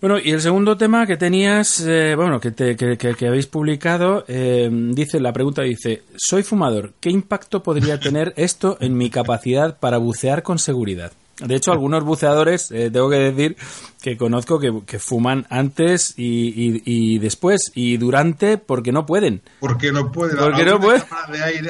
Bueno, 0.01 0.19
y 0.19 0.31
el 0.31 0.41
segundo 0.41 0.79
tema 0.79 1.07
que 1.07 1.19
tenías, 1.19 1.81
eh, 1.87 2.15
bueno, 2.17 2.41
que, 2.41 2.53
te, 2.53 2.75
que, 2.75 2.97
que, 2.97 3.27
habéis 3.27 3.47
publicado, 3.47 4.25
eh, 4.29 4.71
dice, 4.73 5.21
la 5.21 5.35
pregunta 5.35 5.61
dice, 5.61 6.05
soy 6.17 6.43
fumador, 6.43 6.95
¿qué 7.01 7.11
impacto 7.11 7.63
podría 7.63 8.01
tener 8.01 8.33
esto 8.37 8.79
en 8.81 8.97
mi 8.97 9.11
capacidad 9.11 9.79
para 9.79 9.99
bucear 9.99 10.43
con 10.43 10.59
seguridad? 10.59 11.13
De 11.41 11.57
hecho, 11.57 11.73
algunos 11.73 12.05
buceadores, 12.05 12.71
eh, 12.71 12.91
tengo 12.91 13.09
que 13.09 13.17
decir 13.17 13.57
que 14.03 14.17
conozco 14.17 14.59
que, 14.59 14.99
fuman 14.99 15.47
antes 15.51 16.15
y, 16.17 17.19
después 17.19 17.73
y 17.75 17.97
durante 17.97 18.59
porque 18.59 18.93
no 18.93 19.07
pueden. 19.07 19.43
Porque 19.61 19.93
no 19.93 20.11
pueden. 20.13 20.37
Porque 20.37 20.65
no 20.65 20.81
pueden. 20.81 21.03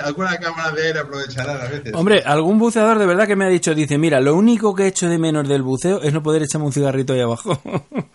alguna 0.02 0.36
cámara 0.38 0.72
de 0.72 0.86
aire 0.86 1.00
aprovecharán 1.00 1.60
a 1.60 1.64
veces. 1.68 1.94
Hombre, 1.94 2.22
algún 2.24 2.58
buceador 2.58 2.98
de 2.98 3.06
verdad 3.06 3.26
que 3.26 3.36
me 3.36 3.44
ha 3.44 3.48
dicho, 3.48 3.74
dice, 3.74 3.98
mira, 3.98 4.20
lo 4.20 4.34
único 4.36 4.74
que 4.74 4.84
he 4.84 4.88
hecho 4.88 5.08
de 5.08 5.18
menos 5.18 5.48
del 5.48 5.62
buceo 5.62 6.02
es 6.02 6.12
no 6.12 6.22
poder 6.22 6.42
echarme 6.42 6.66
un 6.66 6.72
cigarrito 6.72 7.12
ahí 7.12 7.20
abajo. 7.20 7.60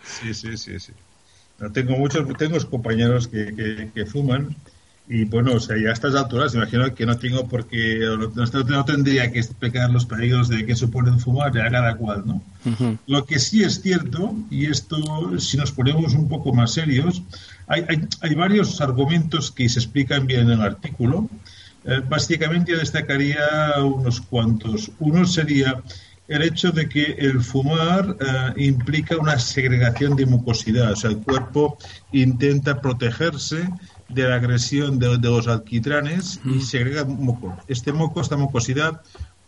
sí, 0.04 0.34
sí, 0.34 0.56
sí, 0.56 0.78
sí. 0.78 0.92
tengo 1.72 1.96
muchos, 1.96 2.26
tengo 2.38 2.58
compañeros 2.70 3.28
que, 3.28 3.90
que 3.94 4.06
fuman 4.06 4.56
y 5.08 5.24
bueno, 5.24 5.52
o 5.54 5.60
sea, 5.60 5.76
ya 5.76 5.90
a 5.90 5.92
estas 5.92 6.14
alturas, 6.16 6.54
imagino 6.54 6.92
que 6.92 7.06
no 7.06 7.16
tengo 7.16 7.46
por 7.46 7.66
qué, 7.66 8.00
no, 8.34 8.84
tendría 8.84 9.30
que 9.30 9.38
explicar 9.38 9.88
los 9.90 10.04
peligros 10.04 10.48
de 10.48 10.66
que 10.66 10.74
suponen 10.74 11.20
fumar 11.20 11.54
ya 11.54 11.70
cada 11.70 11.96
cual, 11.96 12.24
¿no? 12.26 12.42
Lo 13.06 13.24
que 13.24 13.38
sí 13.38 13.62
es 13.62 13.80
cierto, 13.80 14.34
y 14.50 14.66
esto, 14.66 15.38
si 15.38 15.56
nos 15.56 15.70
ponemos 15.70 16.14
un 16.14 16.28
poco 16.28 16.52
más 16.52 16.72
serios, 16.72 17.22
hay, 17.68 17.84
hay, 18.20 18.34
varios 18.34 18.80
argumentos 18.80 19.52
que 19.52 19.68
se 19.68 19.78
explican 19.78 20.26
bien 20.26 20.50
en 20.50 20.58
el 20.58 20.62
artículo. 20.62 21.28
Eh, 21.84 22.00
básicamente 22.08 22.72
yo 22.72 22.78
destacaría 22.78 23.44
unos 23.84 24.20
cuantos. 24.20 24.90
Uno 24.98 25.24
sería 25.24 25.80
el 26.28 26.42
hecho 26.42 26.70
de 26.72 26.88
que 26.88 27.02
el 27.18 27.40
fumar 27.40 28.16
eh, 28.20 28.64
implica 28.64 29.16
una 29.16 29.38
segregación 29.38 30.16
de 30.16 30.26
mucosidad, 30.26 30.92
o 30.92 30.96
sea, 30.96 31.10
el 31.10 31.18
cuerpo 31.18 31.78
intenta 32.12 32.80
protegerse 32.80 33.68
de 34.08 34.28
la 34.28 34.36
agresión 34.36 34.98
de, 34.98 35.18
los 35.18 35.48
alquitranes 35.48 36.40
y 36.44 36.60
segrega 36.60 37.04
moco. 37.04 37.56
Este 37.68 37.92
moco, 37.92 38.20
esta 38.20 38.36
mucosidad, 38.36 39.02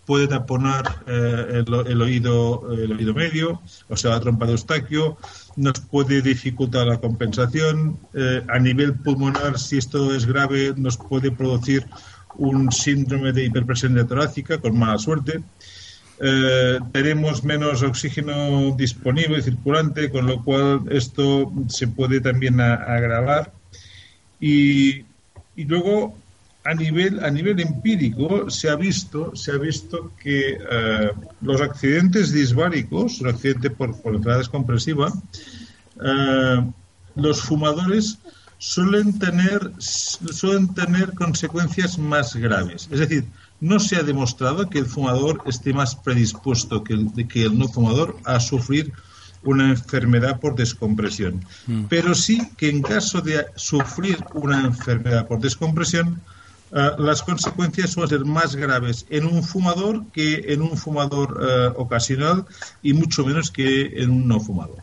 puede 0.04 0.26
taponar 0.26 1.02
eh, 1.06 1.64
el, 1.66 2.00
oído, 2.00 2.72
el 2.72 2.92
oído 2.92 3.12
medio, 3.12 3.60
o 3.90 3.96
sea, 3.96 4.12
la 4.12 4.20
trompa 4.20 4.46
de 4.46 4.52
Eustaquio, 4.52 5.18
nos 5.56 5.80
puede 5.80 6.22
dificultar 6.22 6.86
la 6.86 6.98
compensación. 6.98 7.98
Eh, 8.14 8.42
a 8.48 8.58
nivel 8.58 8.94
pulmonar, 8.94 9.58
si 9.58 9.76
esto 9.76 10.14
es 10.14 10.24
grave, 10.24 10.72
nos 10.76 10.96
puede 10.96 11.30
producir 11.30 11.86
un 12.36 12.72
síndrome 12.72 13.32
de 13.32 13.44
hiperpresión 13.44 13.94
torácica 14.08 14.58
con 14.58 14.78
mala 14.78 14.96
suerte. 14.98 15.42
Eh, 16.20 16.78
tenemos 16.92 17.44
menos 17.44 17.82
oxígeno 17.82 18.74
disponible, 18.76 19.40
circulante, 19.40 20.10
con 20.10 20.26
lo 20.26 20.42
cual 20.42 20.82
esto 20.90 21.52
se 21.68 21.86
puede 21.86 22.20
también 22.20 22.60
agravar. 22.60 23.52
Y, 24.40 25.04
luego, 25.56 26.16
a 26.64 26.74
nivel, 26.74 27.24
a 27.24 27.30
nivel 27.30 27.60
empírico, 27.60 28.50
se 28.50 28.68
ha 28.68 28.76
visto, 28.76 29.34
se 29.36 29.52
ha 29.52 29.58
visto 29.58 30.12
que 30.20 30.58
eh, 30.58 31.10
los 31.40 31.60
accidentes 31.60 32.32
disbáricos, 32.32 33.20
un 33.20 33.28
accidente 33.28 33.70
por, 33.70 34.00
por 34.00 34.14
entrada 34.14 34.38
descompresiva, 34.38 35.12
eh, 36.04 36.64
los 37.14 37.42
fumadores 37.42 38.18
suelen 38.58 39.18
tener, 39.20 39.72
suelen 39.78 40.74
tener 40.74 41.14
consecuencias 41.14 41.96
más 41.96 42.34
graves. 42.34 42.88
Es 42.90 42.98
decir, 42.98 43.24
no 43.60 43.80
se 43.80 43.96
ha 43.96 44.02
demostrado 44.02 44.68
que 44.68 44.78
el 44.78 44.86
fumador 44.86 45.42
esté 45.46 45.72
más 45.72 45.96
predispuesto 45.96 46.84
que 46.84 46.94
el, 46.94 47.28
que 47.28 47.44
el 47.44 47.58
no 47.58 47.68
fumador 47.68 48.16
a 48.24 48.40
sufrir 48.40 48.92
una 49.42 49.70
enfermedad 49.70 50.40
por 50.40 50.54
descompresión. 50.54 51.44
Mm. 51.66 51.84
Pero 51.88 52.14
sí 52.14 52.48
que 52.56 52.68
en 52.68 52.82
caso 52.82 53.20
de 53.20 53.46
sufrir 53.56 54.18
una 54.34 54.60
enfermedad 54.60 55.26
por 55.26 55.40
descompresión, 55.40 56.20
eh, 56.72 56.90
las 56.98 57.22
consecuencias 57.22 57.90
suelen 57.90 58.10
ser 58.10 58.24
más 58.24 58.56
graves 58.56 59.06
en 59.10 59.26
un 59.26 59.42
fumador 59.42 60.04
que 60.12 60.52
en 60.52 60.62
un 60.62 60.76
fumador 60.76 61.40
eh, 61.40 61.72
ocasional 61.76 62.44
y 62.82 62.92
mucho 62.92 63.24
menos 63.24 63.50
que 63.50 64.02
en 64.02 64.10
un 64.10 64.28
no 64.28 64.40
fumador. 64.40 64.82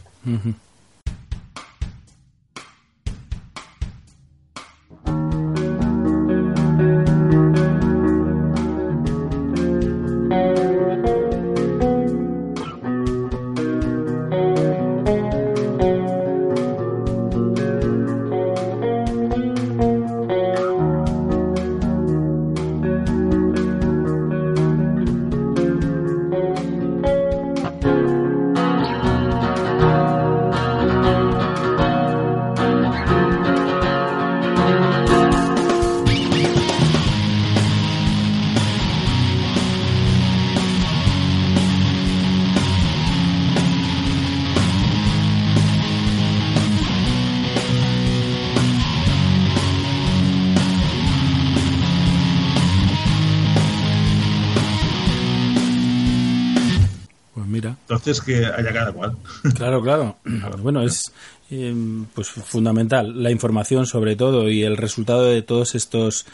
Que 58.25 58.45
haya 58.45 58.73
cada 58.73 58.91
cual. 58.91 59.15
Claro, 59.55 59.81
claro. 59.81 60.17
Bueno, 60.61 60.83
es 60.83 61.03
em, 61.49 62.05
pues 62.13 62.29
fundamental 62.29 63.21
la 63.21 63.31
información 63.31 63.85
sobre 63.85 64.15
todo 64.15 64.49
y 64.49 64.63
el 64.63 64.77
resultado 64.77 65.25
de 65.25 65.41
todos 65.41 65.75
estos 65.75 66.25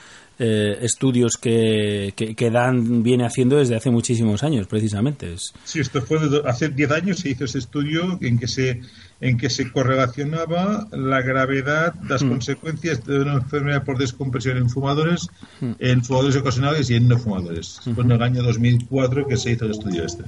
eh, 0.43 0.79
estudios 0.81 1.37
que, 1.37 2.13
que, 2.15 2.49
Dan 2.49 3.03
viene 3.03 3.25
haciendo 3.25 3.57
desde 3.57 3.75
hace 3.75 3.91
muchísimos 3.91 4.41
años, 4.41 4.65
precisamente. 4.65 5.35
Sí, 5.63 5.79
esto 5.79 6.01
fue 6.01 6.17
hace 6.45 6.69
10 6.69 6.91
años 6.91 7.19
se 7.19 7.29
hizo 7.29 7.45
ese 7.45 7.59
estudio 7.59 8.17
en 8.21 8.39
que 8.39 8.47
se 8.47 8.81
en 9.19 9.37
que 9.37 9.51
se 9.51 9.71
correlacionaba 9.71 10.87
la 10.91 11.21
gravedad, 11.21 11.93
las 12.09 12.23
mm. 12.23 12.29
consecuencias 12.29 13.05
de 13.05 13.19
una 13.19 13.33
enfermedad 13.33 13.83
por 13.83 13.99
descompresión 13.99 14.57
en 14.57 14.67
fumadores, 14.67 15.27
mm. 15.59 15.73
en 15.77 16.03
fumadores 16.03 16.37
ocasionales 16.37 16.89
y 16.89 16.95
en 16.95 17.07
no 17.07 17.19
fumadores. 17.19 17.79
Fue 17.93 18.03
en 18.03 18.11
el 18.11 18.23
año 18.23 18.41
2004 18.41 19.27
que 19.27 19.37
se 19.37 19.51
hizo 19.51 19.65
el 19.65 19.71
estudio 19.71 20.05
este. 20.05 20.23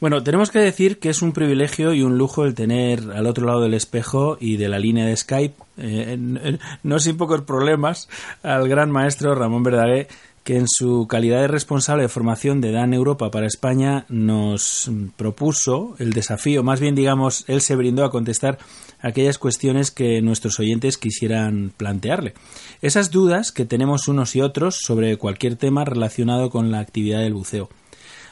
Bueno, 0.00 0.22
tenemos 0.22 0.50
que 0.50 0.60
decir 0.60 0.98
que 0.98 1.10
es 1.10 1.20
un 1.20 1.32
privilegio 1.32 1.92
y 1.92 2.02
un 2.02 2.16
lujo 2.16 2.46
el 2.46 2.54
tener 2.54 3.10
al 3.10 3.26
otro 3.26 3.46
lado 3.46 3.60
del 3.60 3.74
espejo 3.74 4.38
y 4.40 4.56
de 4.56 4.68
la 4.68 4.78
línea 4.78 5.04
de 5.04 5.14
Skype, 5.14 5.54
eh, 5.76 6.58
no 6.82 6.98
sin 6.98 7.18
pocos 7.18 7.42
problemas, 7.42 8.08
al 8.42 8.66
gran 8.66 8.90
maestro 8.90 9.34
Ramón 9.34 9.62
Verdaguer, 9.62 10.08
que 10.42 10.56
en 10.56 10.68
su 10.68 11.06
calidad 11.06 11.42
de 11.42 11.48
responsable 11.48 12.04
de 12.04 12.08
formación 12.08 12.62
de 12.62 12.72
DAN 12.72 12.94
Europa 12.94 13.30
para 13.30 13.46
España 13.46 14.06
nos 14.08 14.90
propuso 15.16 15.96
el 15.98 16.14
desafío, 16.14 16.62
más 16.62 16.80
bien 16.80 16.94
digamos, 16.94 17.44
él 17.46 17.60
se 17.60 17.76
brindó 17.76 18.02
a 18.02 18.10
contestar 18.10 18.58
aquellas 19.00 19.36
cuestiones 19.36 19.90
que 19.90 20.22
nuestros 20.22 20.58
oyentes 20.58 20.96
quisieran 20.96 21.72
plantearle. 21.76 22.32
Esas 22.80 23.10
dudas 23.10 23.52
que 23.52 23.66
tenemos 23.66 24.08
unos 24.08 24.34
y 24.34 24.40
otros 24.40 24.76
sobre 24.80 25.18
cualquier 25.18 25.56
tema 25.56 25.84
relacionado 25.84 26.48
con 26.48 26.70
la 26.70 26.80
actividad 26.80 27.20
del 27.20 27.34
buceo. 27.34 27.68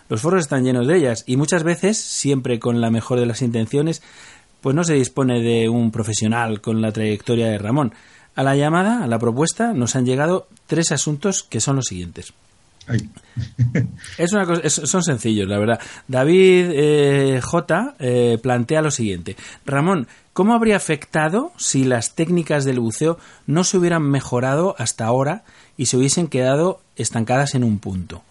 Los 0.08 0.22
foros 0.22 0.40
están 0.40 0.64
llenos 0.64 0.86
de 0.86 0.96
ellas 0.96 1.24
y 1.26 1.36
muchas 1.36 1.62
veces, 1.62 1.98
siempre 1.98 2.58
con 2.58 2.80
la 2.80 2.90
mejor 2.90 3.20
de 3.20 3.26
las 3.26 3.42
intenciones, 3.42 4.02
pues 4.60 4.74
no 4.74 4.84
se 4.84 4.94
dispone 4.94 5.40
de 5.40 5.68
un 5.68 5.90
profesional 5.90 6.60
con 6.60 6.80
la 6.80 6.92
trayectoria 6.92 7.48
de 7.48 7.58
Ramón. 7.58 7.92
A 8.34 8.42
la 8.42 8.56
llamada, 8.56 9.02
a 9.02 9.06
la 9.06 9.18
propuesta, 9.18 9.72
nos 9.72 9.96
han 9.96 10.06
llegado 10.06 10.46
tres 10.66 10.92
asuntos 10.92 11.42
que 11.42 11.60
son 11.60 11.76
los 11.76 11.86
siguientes. 11.86 12.32
Es 14.18 14.32
una 14.32 14.46
son 14.68 15.02
sencillos, 15.02 15.48
la 15.48 15.58
verdad. 15.58 15.80
David 16.06 16.70
eh, 16.72 17.40
J. 17.42 17.94
Eh, 17.98 18.38
plantea 18.42 18.82
lo 18.82 18.90
siguiente. 18.90 19.36
Ramón, 19.66 20.08
¿cómo 20.32 20.54
habría 20.54 20.76
afectado 20.76 21.52
si 21.56 21.84
las 21.84 22.14
técnicas 22.14 22.64
del 22.64 22.80
buceo 22.80 23.18
no 23.46 23.64
se 23.64 23.78
hubieran 23.78 24.02
mejorado 24.02 24.74
hasta 24.78 25.04
ahora 25.04 25.44
y 25.76 25.86
se 25.86 25.96
hubiesen 25.96 26.28
quedado 26.28 26.80
estancadas 26.96 27.54
en 27.54 27.64
un 27.64 27.78
punto? 27.78 28.22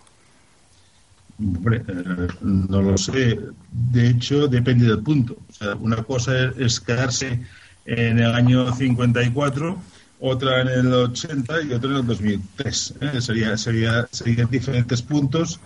Eh, 1.39 2.27
no 2.41 2.82
lo 2.82 2.98
sé. 2.98 3.39
De 3.72 4.10
hecho, 4.10 4.48
depende 4.48 4.88
del 4.88 5.03
punto. 5.03 5.38
O 5.50 5.53
sea, 5.53 5.75
una 5.75 5.98
cosa 6.03 6.51
es, 6.58 6.79
quedarse 6.79 7.41
en 7.86 8.20
el 8.20 8.34
año 8.34 8.74
54, 8.74 9.77
otra 10.20 10.62
en 10.62 10.67
el 10.67 10.94
80 10.94 11.62
y 11.63 11.74
otra 11.74 11.91
en 11.91 11.96
el 11.98 12.08
2003. 12.08 12.94
¿eh? 13.01 13.22
Sería, 13.22 13.58
sería, 13.58 14.08
serían 14.12 14.50
diferentes 14.50 15.01
puntos. 15.01 15.60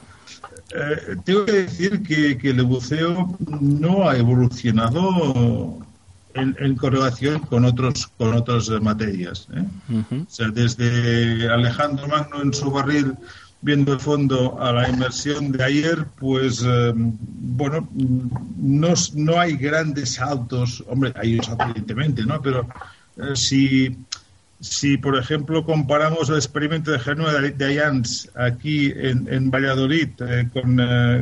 Eh, 0.75 1.15
tengo 1.23 1.45
que 1.45 1.51
decir 1.53 2.03
que, 2.03 2.49
el 2.49 2.63
buceo 2.63 3.37
no 3.61 4.09
ha 4.09 4.17
evolucionado 4.17 5.85
en, 6.33 6.75
correlación 6.75 7.39
con 7.41 7.65
otros 7.65 8.07
con 8.17 8.33
otras 8.33 8.69
materias. 8.81 9.47
O 9.49 10.29
sea, 10.29 10.49
desde 10.49 11.49
Alejandro 11.49 12.07
Magno 12.07 12.41
en 12.41 12.53
su 12.53 12.71
barril 12.71 13.15
viendo 13.61 13.93
el 13.93 13.99
fondo 13.99 14.59
a 14.59 14.73
la 14.73 14.89
inversión 14.89 15.51
de 15.51 15.63
ayer, 15.63 16.05
pues 16.19 16.63
eh, 16.65 16.93
bueno, 16.95 17.87
no, 18.57 18.93
no 19.13 19.39
hay 19.39 19.55
grandes 19.55 20.15
saltos, 20.15 20.83
hombre, 20.87 21.13
hay 21.15 21.35
un 21.35 21.43
salto 21.43 21.65
evidentemente, 21.65 22.23
¿no? 22.25 22.41
Pero 22.41 22.67
eh, 23.17 23.35
si, 23.35 23.95
si, 24.59 24.97
por 24.97 25.17
ejemplo, 25.17 25.63
comparamos 25.63 26.29
el 26.29 26.35
experimento 26.35 26.91
de 26.91 26.99
Genua 26.99 27.33
de 27.33 27.65
Ayans 27.65 28.29
aquí 28.35 28.91
en, 28.95 29.27
en 29.31 29.51
Valladolid 29.51 30.09
eh, 30.19 30.49
con, 30.51 30.77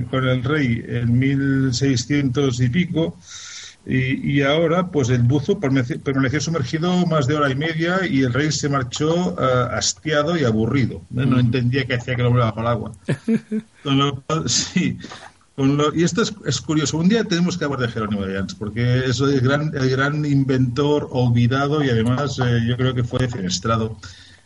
con 0.10 0.28
el 0.28 0.44
rey 0.44 0.84
en 0.88 1.20
1600 1.20 2.60
y 2.62 2.70
pico, 2.70 3.18
y, 3.86 4.42
ahora, 4.42 4.88
pues 4.92 5.10
el 5.10 5.24
buzo 5.24 5.60
permaneció 5.60 6.42
sumergido 6.42 7.06
más 7.08 7.26
de 7.28 7.36
hora 7.36 7.50
y 7.50 7.56
media 7.56 8.06
y 8.06 8.22
el 8.22 8.34
rey 8.34 8.52
se 8.52 8.70
marchó 8.70 9.34
uh, 9.34 9.74
hastiado 9.74 10.38
y 10.38 10.44
aburrido. 10.44 10.98
¿eh? 10.98 11.26
No 11.26 11.38
mm. 11.38 11.40
entendía 11.40 11.86
qué 11.86 11.96
hacía 11.96 12.16
que 12.16 12.24
lo 12.24 12.32
bajo 12.32 12.60
el 12.60 12.68
agua. 12.68 12.92
Con 13.84 13.98
lo 13.98 14.24
sí. 14.48 14.98
Con 15.56 15.78
lo, 15.78 15.96
y 15.96 16.04
esto 16.04 16.22
es, 16.22 16.62
curioso. 16.62 16.98
Un 16.98 17.10
día 17.10 17.24
tenemos 17.24 17.58
que 17.58 17.66
hablar 17.66 17.80
de 17.80 17.88
Jerónimo 17.88 18.26
de 18.26 18.36
Jans, 18.36 18.54
porque 18.54 19.06
es 19.06 19.20
el 19.22 19.42
gran, 19.42 19.72
el 19.76 19.90
gran 19.90 20.24
inventor 20.24 21.08
olvidado 21.12 21.84
y 21.84 21.90
además 21.90 22.40
eh, 22.46 22.60
yo 22.68 22.78
creo 22.78 22.94
que 22.94 23.04
fue 23.04 23.20
defenestrado. 23.20 23.98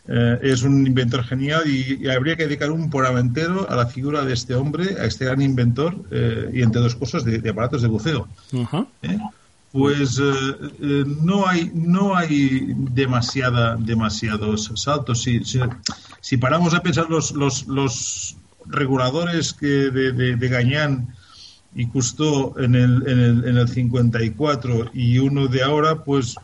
Eh, 0.06 0.40
es 0.42 0.64
un 0.64 0.86
inventor 0.86 1.24
genial 1.24 1.64
y, 1.66 2.10
habría 2.10 2.36
que 2.36 2.44
dedicar 2.44 2.72
un 2.72 2.90
programa 2.90 3.22
entero 3.22 3.70
a 3.70 3.76
la 3.76 3.86
figura 3.86 4.26
de 4.26 4.34
este 4.34 4.54
hombre, 4.54 4.98
a 5.00 5.06
este 5.06 5.24
gran 5.26 5.42
inventor 5.42 5.96
eh, 6.12 6.50
y 6.54 6.62
entre 6.62 6.82
dos 6.82 6.96
cosas 6.96 7.24
de, 7.24 7.50
aparatos 7.50 7.82
de 7.82 7.88
buceo. 7.88 8.28
¿Eh? 9.02 9.18
Pues 9.72 10.22
no 10.82 11.48
hay 11.48 11.72
no 11.74 12.16
hay 12.16 12.74
demasiada 12.76 13.76
demasiados 13.76 14.72
saltos. 14.76 15.24
Si, 15.24 15.42
si, 15.44 16.38
paramos 16.38 16.76
a 16.76 16.84
pensar 16.84 17.10
los, 17.10 17.32
los, 17.32 17.66
los 17.68 18.36
reguladores 18.68 19.54
que 19.54 19.66
de, 19.66 20.12
de, 20.12 20.48
Gañán 20.48 21.16
y 21.74 21.88
Custó 21.88 22.54
en 22.60 22.76
el, 22.76 23.08
en, 23.08 23.20
el, 23.20 23.46
en 23.46 23.58
el 23.58 23.68
54 23.68 24.92
y 24.94 25.18
uno 25.18 25.48
de 25.48 25.64
ahora, 25.64 26.04
pues 26.04 26.36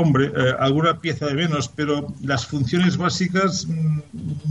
Hombre, 0.00 0.32
eh, 0.34 0.54
alguna 0.58 0.98
pieza 0.98 1.26
de 1.26 1.34
menos, 1.34 1.68
pero 1.68 2.14
las 2.22 2.46
funciones 2.46 2.96
básicas 2.96 3.66
mm, 3.66 4.00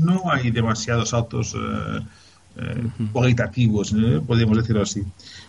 no 0.06 0.32
hay 0.32 0.52
demasiados 0.52 1.10
saltos 1.10 1.56
eh, 1.56 2.00
eh, 2.58 2.84
cualitativos, 3.12 3.96
podríamos 4.28 4.58
decirlo 4.60 4.84
así. 4.84 5.04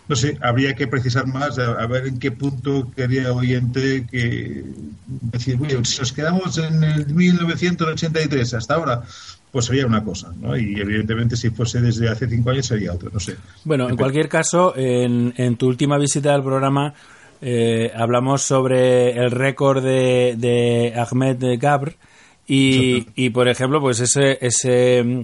No 0.09 0.17
sé, 0.17 0.39
habría 0.41 0.75
que 0.75 0.87
precisar 0.87 1.27
más, 1.27 1.59
a, 1.59 1.87
ver 1.87 2.07
en 2.07 2.19
qué 2.19 2.33
punto 2.33 2.91
quería 2.97 3.23
el 3.23 3.33
oyente 3.33 4.07
que 4.11 4.65
decir, 5.07 5.57
bueno, 5.57 5.85
si 5.85 5.99
nos 5.99 6.13
quedamos 6.15 6.57
en 6.57 6.83
el 6.83 7.07
1983 7.07 8.55
hasta 8.55 8.75
ahora, 8.77 9.03
pues 9.53 9.67
sería 9.67 9.87
una 9.87 10.03
cosa, 10.03 10.33
¿no? 10.41 10.57
Y 10.57 10.81
evidentemente 10.81 11.37
si 11.37 11.51
fuese 11.51 11.83
desde 11.83 12.09
hace 12.09 12.27
cinco 12.27 12.51
años 12.51 12.67
sería 12.67 12.95
otra, 12.95 13.11
no 13.13 13.21
sé. 13.21 13.37
Bueno, 13.65 13.91
en 13.91 13.97
cualquier 13.97 14.31
caso, 14.31 14.75
en, 14.77 15.35
en 15.37 15.57
tu 15.57 15.67
última 15.67 15.99
visita 15.99 16.35
al 16.35 16.43
programa 16.43 16.95
eh, 17.41 17.93
hablamos 17.95 18.43
sobre 18.43 19.13
el 19.13 19.31
récord 19.31 19.83
de, 19.83 20.35
de 20.37 20.95
Ahmed 20.97 21.59
Gabr 21.59 21.95
y, 22.47 23.07
y, 23.15 23.31
por 23.31 23.49
ejemplo, 23.49 23.81
pues 23.81 24.01
ese, 24.01 24.39
ese 24.41 25.03
mm, 25.05 25.23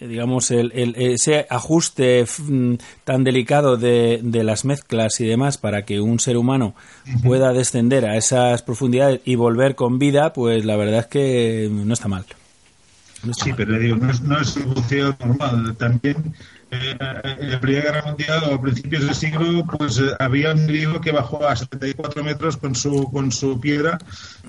digamos, 0.00 0.50
el, 0.50 0.94
ese 0.96 1.46
ajuste 1.48 2.24
mm, 2.38 2.74
tan 3.04 3.24
delicado 3.24 3.76
de, 3.76 4.20
de, 4.22 4.44
las 4.44 4.64
mezclas 4.64 5.20
y 5.20 5.26
demás 5.26 5.58
para 5.58 5.84
que 5.84 6.00
un 6.00 6.20
ser 6.20 6.36
humano 6.36 6.74
pueda 7.22 7.52
descender 7.52 8.06
a 8.06 8.16
esas 8.16 8.62
profundidades 8.62 9.20
y 9.24 9.34
volver 9.34 9.74
con 9.74 9.98
vida, 9.98 10.32
pues 10.32 10.64
la 10.64 10.76
verdad 10.76 11.00
es 11.00 11.06
que 11.06 11.68
no 11.70 11.92
está 11.92 12.08
mal. 12.08 12.24
sí, 13.32 13.52
pero 13.56 13.78
digo, 13.78 13.96
no 13.96 14.10
es, 14.10 14.20
no 14.22 14.40
es 14.40 14.56
un 14.56 14.74
buceo 14.74 15.16
normal. 15.20 15.76
También 15.76 16.34
en 16.74 17.50
la 17.50 17.60
Primera 17.60 17.84
Guerra 17.84 18.06
Mundial 18.06 18.42
o 18.44 18.54
a 18.54 18.60
principios 18.60 19.04
del 19.04 19.14
siglo, 19.14 19.64
pues 19.66 19.98
eh, 19.98 20.12
había 20.18 20.52
un 20.52 20.66
griego 20.66 21.00
que 21.00 21.12
bajó 21.12 21.46
a 21.46 21.56
74 21.56 22.24
metros 22.24 22.56
con 22.56 22.74
su, 22.74 23.10
con 23.10 23.32
su 23.32 23.60
piedra 23.60 23.98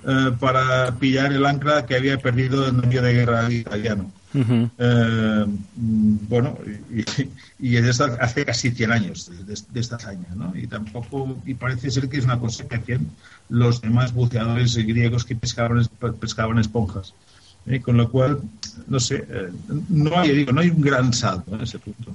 eh, 0.08 0.32
para 0.40 0.94
pillar 0.96 1.32
el 1.34 1.46
ancla 1.46 1.86
que 1.86 1.96
había 1.96 2.18
perdido 2.18 2.68
en 2.68 2.84
el 2.84 2.90
día 2.90 3.02
de 3.02 3.14
guerra 3.14 3.52
italiano. 3.52 4.12
Eh, 4.38 5.46
bueno, 5.88 6.58
y, 7.60 7.78
es 7.78 8.02
hace 8.02 8.46
casi 8.46 8.72
100 8.72 8.92
años 8.92 9.32
de, 9.46 9.80
esta 9.80 9.96
hazaña, 9.96 10.28
¿no? 10.36 10.52
Y 10.56 10.68
tampoco, 10.68 11.38
y 11.46 11.54
parece 11.54 11.90
ser 11.90 12.10
que 12.10 12.18
es 12.18 12.26
una 12.26 12.38
cosa 12.38 12.68
que 12.68 12.76
hacían 12.76 13.08
los 13.48 13.82
demás 13.82 14.14
buceadores 14.14 14.76
griegos 14.76 15.24
que 15.24 15.36
pescaban, 15.36 15.88
pescaban 16.20 16.60
esponjas. 16.60 17.14
¿Eh? 17.68 17.82
con 17.82 17.98
lo 17.98 18.10
cual, 18.10 18.40
no 18.88 19.00
sé, 19.00 19.26
eh, 19.30 19.50
no, 19.90 20.18
hay, 20.18 20.36
digo, 20.36 20.52
no 20.52 20.62
hay 20.62 20.70
un 20.70 20.82
gran 20.82 21.14
salto 21.14 21.56
en 21.56 21.62
ese 21.62 21.80
punto. 21.80 22.14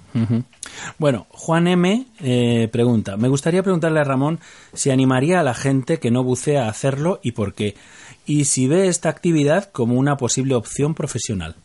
Bueno, 0.99 1.27
Juan 1.31 1.67
M. 1.67 2.07
Eh, 2.21 2.69
pregunta, 2.73 3.17
me 3.17 3.29
gustaría 3.29 3.63
preguntarle 3.63 4.01
a 4.01 4.05
Ramón 4.05 4.41
si 4.73 4.91
animaría 4.91 5.41
a 5.41 5.43
la 5.43 5.55
gente 5.55 5.99
que 5.99 6.11
no 6.11 6.25
bucea 6.25 6.67
a 6.67 6.71
hacerlo 6.71 7.21
y 7.23 7.33
por 7.33 7.55
qué, 7.55 7.75
y 8.27 8.45
si 8.45 8.67
ve 8.69 8.89
esta 8.89 9.09
actividad 9.09 9.71
como 9.71 9.95
una 9.95 10.17
posible 10.17 10.55
opción 10.55 10.95
profesional. 10.95 11.57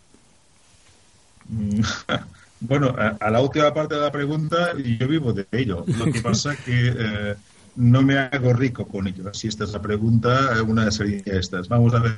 Bueno, 2.61 2.95
a, 2.97 3.29
la 3.29 3.41
última 3.41 3.71
parte 3.73 3.93
de 3.95 4.01
la 4.01 4.11
pregunta, 4.11 4.69
yo 4.77 5.07
vivo 5.07 5.33
de 5.33 5.45
ello. 5.51 5.83
Lo 5.85 6.05
que 6.05 6.21
pasa 6.23 6.53
es 6.53 6.59
que 6.61 7.35
no 7.75 8.01
me 8.01 8.17
hago 8.17 8.53
rico 8.53 8.87
con 8.87 9.07
ello. 9.07 9.31
Si 9.33 9.49
esta 9.49 9.65
es 9.65 9.73
la 9.73 9.81
pregunta, 9.81 10.63
una 10.65 10.89
serie 10.89 11.21
de 11.21 11.37
estas. 11.37 11.67
Vamos 11.67 11.93
a 11.93 11.99
ver 11.99 12.15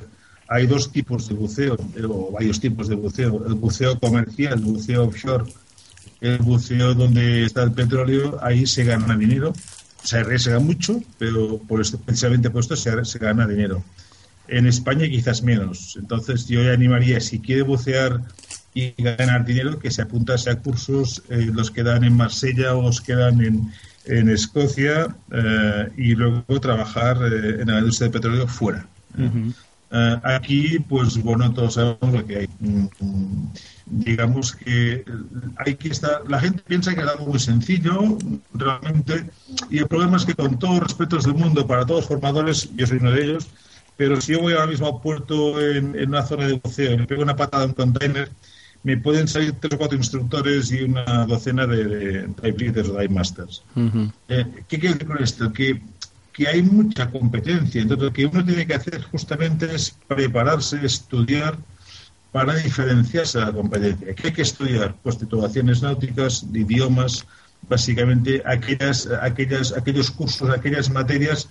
hay 0.48 0.66
dos 0.66 0.90
tipos 0.90 1.28
de 1.28 1.34
buceo, 1.34 1.76
o 2.08 2.32
varios 2.32 2.58
tipos 2.58 2.88
de 2.88 2.96
buceo. 2.96 3.46
El 3.46 3.54
buceo 3.54 3.98
comercial, 3.98 4.54
el 4.54 4.64
buceo 4.64 5.04
offshore, 5.04 5.44
el 6.20 6.38
buceo 6.38 6.94
donde 6.94 7.44
está 7.44 7.62
el 7.62 7.72
petróleo, 7.72 8.38
ahí 8.42 8.66
se 8.66 8.84
gana 8.84 9.16
dinero. 9.16 9.52
Se 10.02 10.18
arriesga 10.18 10.58
mucho, 10.58 11.02
pero 11.18 11.58
por 11.58 11.82
esto, 11.82 11.98
precisamente 11.98 12.48
por 12.48 12.62
esto 12.62 12.76
se, 12.76 13.18
gana 13.18 13.46
dinero. 13.46 13.84
En 14.48 14.66
España 14.66 15.06
quizás 15.06 15.42
menos. 15.42 15.96
Entonces 16.00 16.46
yo 16.46 16.62
le 16.62 16.72
animaría, 16.72 17.20
si 17.20 17.40
quiere 17.40 17.62
bucear 17.62 18.22
y 18.72 18.94
ganar 18.96 19.44
dinero, 19.44 19.78
que 19.78 19.90
se 19.90 20.02
apuntase 20.02 20.48
a 20.50 20.60
cursos, 20.60 21.22
eh, 21.28 21.50
los 21.52 21.70
que 21.70 21.82
dan 21.82 22.04
en 22.04 22.16
Marsella 22.16 22.74
o 22.74 22.82
los 22.82 23.02
que 23.02 23.14
dan 23.14 23.44
en, 23.44 23.70
en 24.06 24.30
Escocia, 24.30 25.14
eh, 25.30 25.88
y 25.98 26.14
luego 26.14 26.60
trabajar 26.60 27.18
eh, 27.22 27.60
en 27.60 27.68
la 27.68 27.80
industria 27.80 28.06
del 28.06 28.12
petróleo 28.12 28.48
fuera. 28.48 28.86
Eh, 29.90 30.20
aquí, 30.22 30.78
pues 30.80 31.22
bueno, 31.22 31.52
todos 31.52 31.74
sabemos 31.74 32.12
lo 32.12 32.26
que 32.26 32.38
hay. 32.38 32.48
Mm, 32.60 32.88
mm, 33.00 33.52
digamos 33.86 34.54
que 34.54 35.04
hay 35.56 35.74
que 35.76 35.88
estar. 35.88 36.22
La 36.28 36.40
gente 36.40 36.62
piensa 36.66 36.94
que 36.94 37.00
es 37.00 37.06
algo 37.06 37.26
muy 37.26 37.38
sencillo, 37.38 38.18
realmente, 38.52 39.30
y 39.70 39.78
el 39.78 39.86
problema 39.86 40.18
es 40.18 40.26
que, 40.26 40.34
con 40.34 40.58
todos 40.58 40.80
respetos 40.80 41.24
del 41.24 41.34
mundo 41.34 41.66
para 41.66 41.86
todos 41.86 42.00
los 42.00 42.08
formadores, 42.08 42.70
yo 42.76 42.86
soy 42.86 42.98
uno 42.98 43.12
de 43.12 43.24
ellos, 43.24 43.48
pero 43.96 44.20
si 44.20 44.32
yo 44.32 44.40
voy 44.40 44.52
ahora 44.52 44.66
mismo 44.66 44.86
a 44.86 45.00
puerto 45.00 45.60
en, 45.60 45.96
una 46.08 46.22
zona 46.22 46.46
de 46.46 46.60
buceo 46.62 46.92
y 46.92 46.98
le 46.98 47.06
pego 47.06 47.22
una 47.22 47.36
patada 47.36 47.64
a 47.64 47.66
un 47.66 47.72
container, 47.72 48.30
me 48.82 48.96
pueden 48.96 49.26
salir 49.26 49.54
tres 49.58 49.74
o 49.74 49.78
cuatro 49.78 49.96
instructores 49.96 50.70
y 50.70 50.82
una 50.82 51.26
docena 51.26 51.66
de, 51.66 51.84
de 51.84 52.28
dive 52.42 52.58
leaders 52.58 52.88
o 52.90 52.92
dive 52.92 53.08
masters. 53.08 53.62
Eh, 54.28 54.44
¿Qué 54.68 54.78
quiero 54.78 54.94
decir 54.94 55.08
con 55.08 55.22
esto? 55.22 55.52
Que 55.52 55.80
que 56.38 56.46
hay 56.46 56.62
mucha 56.62 57.10
competencia. 57.10 57.82
Entonces, 57.82 58.04
lo 58.04 58.12
que 58.12 58.26
uno 58.26 58.44
tiene 58.44 58.64
que 58.64 58.74
hacer 58.74 59.02
justamente 59.02 59.74
es 59.74 59.98
prepararse, 60.06 60.78
estudiar 60.86 61.58
para 62.30 62.54
diferenciarse 62.54 63.40
de 63.40 63.46
la 63.46 63.52
competencia. 63.52 64.14
¿Qué 64.14 64.28
hay 64.28 64.32
que 64.32 64.42
estudiar? 64.42 64.94
Pues 65.02 65.18
titulaciones 65.18 65.82
náuticas, 65.82 66.46
idiomas, 66.54 67.26
básicamente 67.68 68.40
aquellas, 68.46 69.08
aquellas, 69.20 69.72
aquellos 69.72 70.12
cursos, 70.12 70.48
aquellas 70.50 70.88
materias 70.90 71.48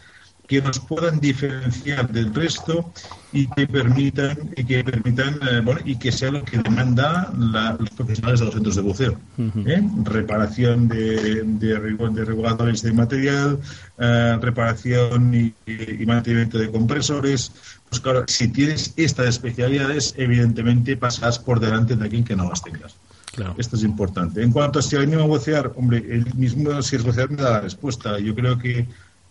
que 0.48 0.62
nos 0.62 0.80
puedan 0.80 1.20
diferenciar 1.20 2.10
del 2.10 2.34
resto 2.34 2.92
y 3.34 3.48
que 3.48 3.68
permitan 3.68 4.38
y 4.56 4.64
que 4.64 4.84
permitan 4.84 5.38
eh, 5.42 5.62
bueno, 5.64 5.82
y 5.84 5.98
que 5.98 6.12
sea 6.12 6.32
lo 6.32 6.44
que 6.44 6.58
demanda 6.58 7.32
los 7.80 7.90
profesionales 7.92 8.40
de 8.40 8.46
los 8.46 8.54
centros 8.54 8.76
de 8.76 8.82
buceo 8.82 9.20
¿eh? 9.66 9.84
reparación 10.04 10.88
de, 10.88 11.44
de, 11.44 12.26
reguladores 12.26 12.82
de 12.82 12.94
material 12.94 13.60
eh, 14.00 14.38
reparación 14.42 15.34
y, 15.36 15.54
mantenimiento 16.06 16.58
de 16.58 16.72
compresores 16.72 17.52
pues 17.90 18.00
claro 18.00 18.24
si 18.28 18.48
tienes 18.48 18.94
estas 18.96 19.28
especialidades 19.28 20.14
evidentemente 20.18 20.96
pasas 20.96 21.38
por 21.38 21.60
delante 21.60 21.98
de 21.98 22.04
alguien 22.04 22.24
que 22.24 22.36
no 22.36 22.50
las 22.50 22.64
tengas 22.64 22.96
Esto 23.58 23.76
es 23.76 23.84
importante. 23.84 24.42
En 24.42 24.52
cuanto 24.52 24.80
a 24.80 24.82
si 24.82 24.96
animo 24.96 25.22
a 25.22 25.28
bucear, 25.28 25.72
hombre, 25.76 25.98
el 26.10 26.26
mismo 26.34 26.82
si 26.82 26.96
es 26.96 27.04
bucear 27.04 27.30
me 27.30 27.38
da 27.38 27.52
la 27.52 27.62
respuesta. 27.62 28.18
Yo 28.18 28.34
creo 28.34 28.58
que 28.58 28.88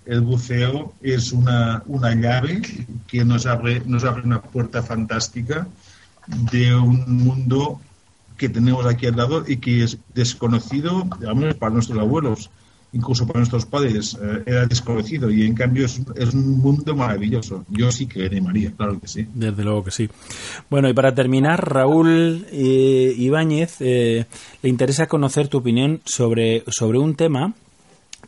el 0.07 0.21
buceo 0.21 0.95
es 1.03 1.33
una, 1.33 1.83
una 1.87 2.15
llave 2.15 2.63
que 3.07 3.25
nos 3.25 3.45
abre, 3.47 3.83
nos 3.85 4.05
abre 4.05 4.23
una 4.23 4.41
puerta 4.41 4.83
fantástica 4.83 5.67
de 6.27 6.75
un 6.75 7.25
mundo 7.25 7.81
que 8.37 8.49
tenemos 8.49 8.87
aquí 8.87 9.07
al 9.07 9.17
lado 9.17 9.45
y 9.47 9.57
que 9.57 9.83
es 9.83 9.99
desconocido, 10.15 11.09
digamos, 11.19 11.55
para 11.55 11.73
nuestros 11.73 11.99
abuelos, 11.99 12.51
incluso 12.93 13.27
para 13.27 13.41
nuestros 13.41 13.67
padres, 13.67 14.17
eh, 14.21 14.43
era 14.47 14.67
desconocido 14.67 15.31
y 15.31 15.45
en 15.45 15.55
cambio 15.55 15.87
es, 15.87 16.01
es, 16.15 16.35
un 16.35 16.59
mundo 16.59 16.95
maravilloso. 16.95 17.65
Yo 17.69 17.91
sí 17.91 18.07
que 18.07 18.27
animaría, 18.27 18.73
claro 18.73 19.01
que 19.01 19.09
sí. 19.09 19.27
Desde 19.35 19.65
luego 19.65 19.85
que 19.85 19.91
sí. 19.91 20.09
Bueno, 20.71 20.89
y 20.89 20.95
para 20.95 21.15
terminar, 21.15 21.73
Raúl 21.73 22.47
eh, 22.53 23.15
Ibáñez, 23.17 23.77
eh, 23.81 24.27
le 24.63 24.69
interesa 24.69 25.07
conocer 25.07 25.49
tu 25.49 25.59
opinión 25.59 26.01
sobre, 26.05 26.63
sobre 26.69 26.99
un 26.99 27.17
tema 27.17 27.55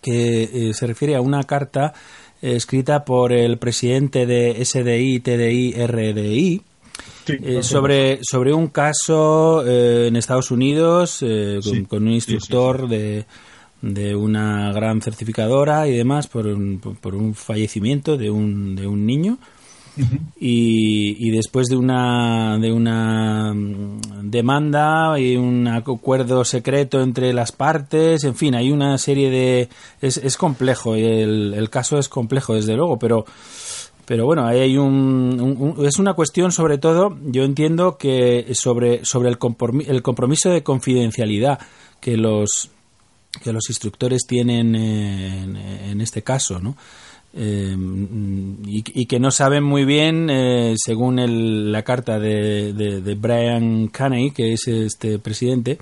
que 0.00 0.42
eh, 0.42 0.74
se 0.74 0.86
refiere 0.86 1.16
a 1.16 1.20
una 1.20 1.44
carta 1.44 1.92
eh, 2.40 2.56
escrita 2.56 3.04
por 3.04 3.32
el 3.32 3.58
presidente 3.58 4.26
de 4.26 4.64
SDI, 4.64 5.20
TDI, 5.20 5.72
RDI, 5.86 6.62
eh, 7.26 7.62
sobre, 7.62 8.20
sobre 8.22 8.54
un 8.54 8.68
caso 8.68 9.66
en 9.66 10.16
Estados 10.16 10.50
Unidos 10.50 11.22
con, 11.88 12.04
un 12.04 12.12
instructor 12.12 12.88
de, 12.88 13.26
de 13.82 14.16
una 14.16 14.72
gran 14.72 15.02
certificadora 15.02 15.86
y 15.88 15.96
demás 15.96 16.26
por 16.26 16.46
un, 16.46 16.78
por 16.78 17.14
un 17.14 17.34
fallecimiento 17.34 18.16
de 18.16 18.30
un, 18.30 18.74
de 18.76 18.86
un 18.86 19.04
niño 19.04 19.38
y, 20.40 21.30
después 21.30 21.66
de 21.68 21.76
una, 21.76 22.58
de 22.58 22.72
una 22.72 23.52
mm, 23.54 24.30
demanda 24.30 25.18
y 25.18 25.36
un 25.36 25.68
acuerdo 25.68 26.44
secreto 26.44 27.00
entre 27.00 27.32
las 27.32 27.52
partes, 27.52 28.24
en 28.24 28.34
fin, 28.34 28.54
hay 28.54 28.70
una 28.70 28.98
serie 28.98 29.30
de... 29.30 29.68
Es, 30.00 30.36
complejo, 30.36 30.94
el, 30.94 31.54
el 31.54 31.70
caso 31.70 31.98
es 31.98 32.08
complejo, 32.08 32.54
desde 32.54 32.76
luego, 32.76 32.98
pero 32.98 33.24
pero 34.08 34.24
bueno, 34.24 34.46
hay 34.46 34.78
un, 34.78 35.76
es 35.84 35.98
una 35.98 36.14
cuestión 36.14 36.50
sobre 36.50 36.78
todo, 36.78 37.18
yo 37.26 37.44
entiendo 37.44 37.98
que 37.98 38.46
sobre 38.54 39.04
sobre 39.04 39.28
el 39.28 39.36
compromiso, 39.36 39.90
el 39.92 40.00
compromiso 40.00 40.48
de 40.48 40.62
confidencialidad 40.62 41.58
que 42.00 42.16
los 42.16 42.70
que 43.42 43.52
los 43.52 43.68
instructores 43.68 44.22
tienen 44.26 44.74
en, 44.74 45.56
en 45.56 46.00
este 46.00 46.22
caso, 46.22 46.58
¿no? 46.58 46.74
Eh, 47.34 47.76
y, 48.66 49.06
que 49.06 49.20
no 49.20 49.30
saben 49.30 49.62
muy 49.62 49.84
bien, 49.84 50.30
eh, 50.30 50.74
según 50.76 51.70
la 51.70 51.82
carta 51.82 52.18
de, 52.18 52.72
de, 52.72 53.14
Brian 53.14 53.88
Caney, 53.88 54.30
que 54.30 54.54
es 54.54 54.66
este 54.66 55.18
presidente, 55.18 55.78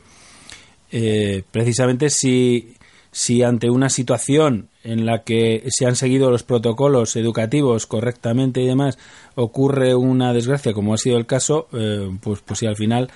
eh, 0.91 1.45
precisamente 1.51 2.11
si, 2.11 2.75
si 3.13 3.43
ante 3.43 3.71
una 3.71 3.91
situación 3.91 4.71
en 4.83 5.07
la 5.07 5.23
que 5.23 5.65
se 5.69 5.87
han 5.87 5.95
seguido 5.95 6.31
los 6.31 6.43
protocolos 6.43 7.15
educativos 7.17 7.87
correctamente 7.87 8.61
y 8.61 8.67
demás, 8.67 8.99
ocurre 9.37 9.95
una 9.95 10.33
desgracia, 10.33 10.73
como 10.73 10.95
ha 10.95 10.99
sido 10.99 11.17
el 11.17 11.27
caso, 11.27 11.69
pues, 12.21 12.41
pues 12.45 12.59
si 12.59 12.67
al 12.67 12.77
final 12.77 13.11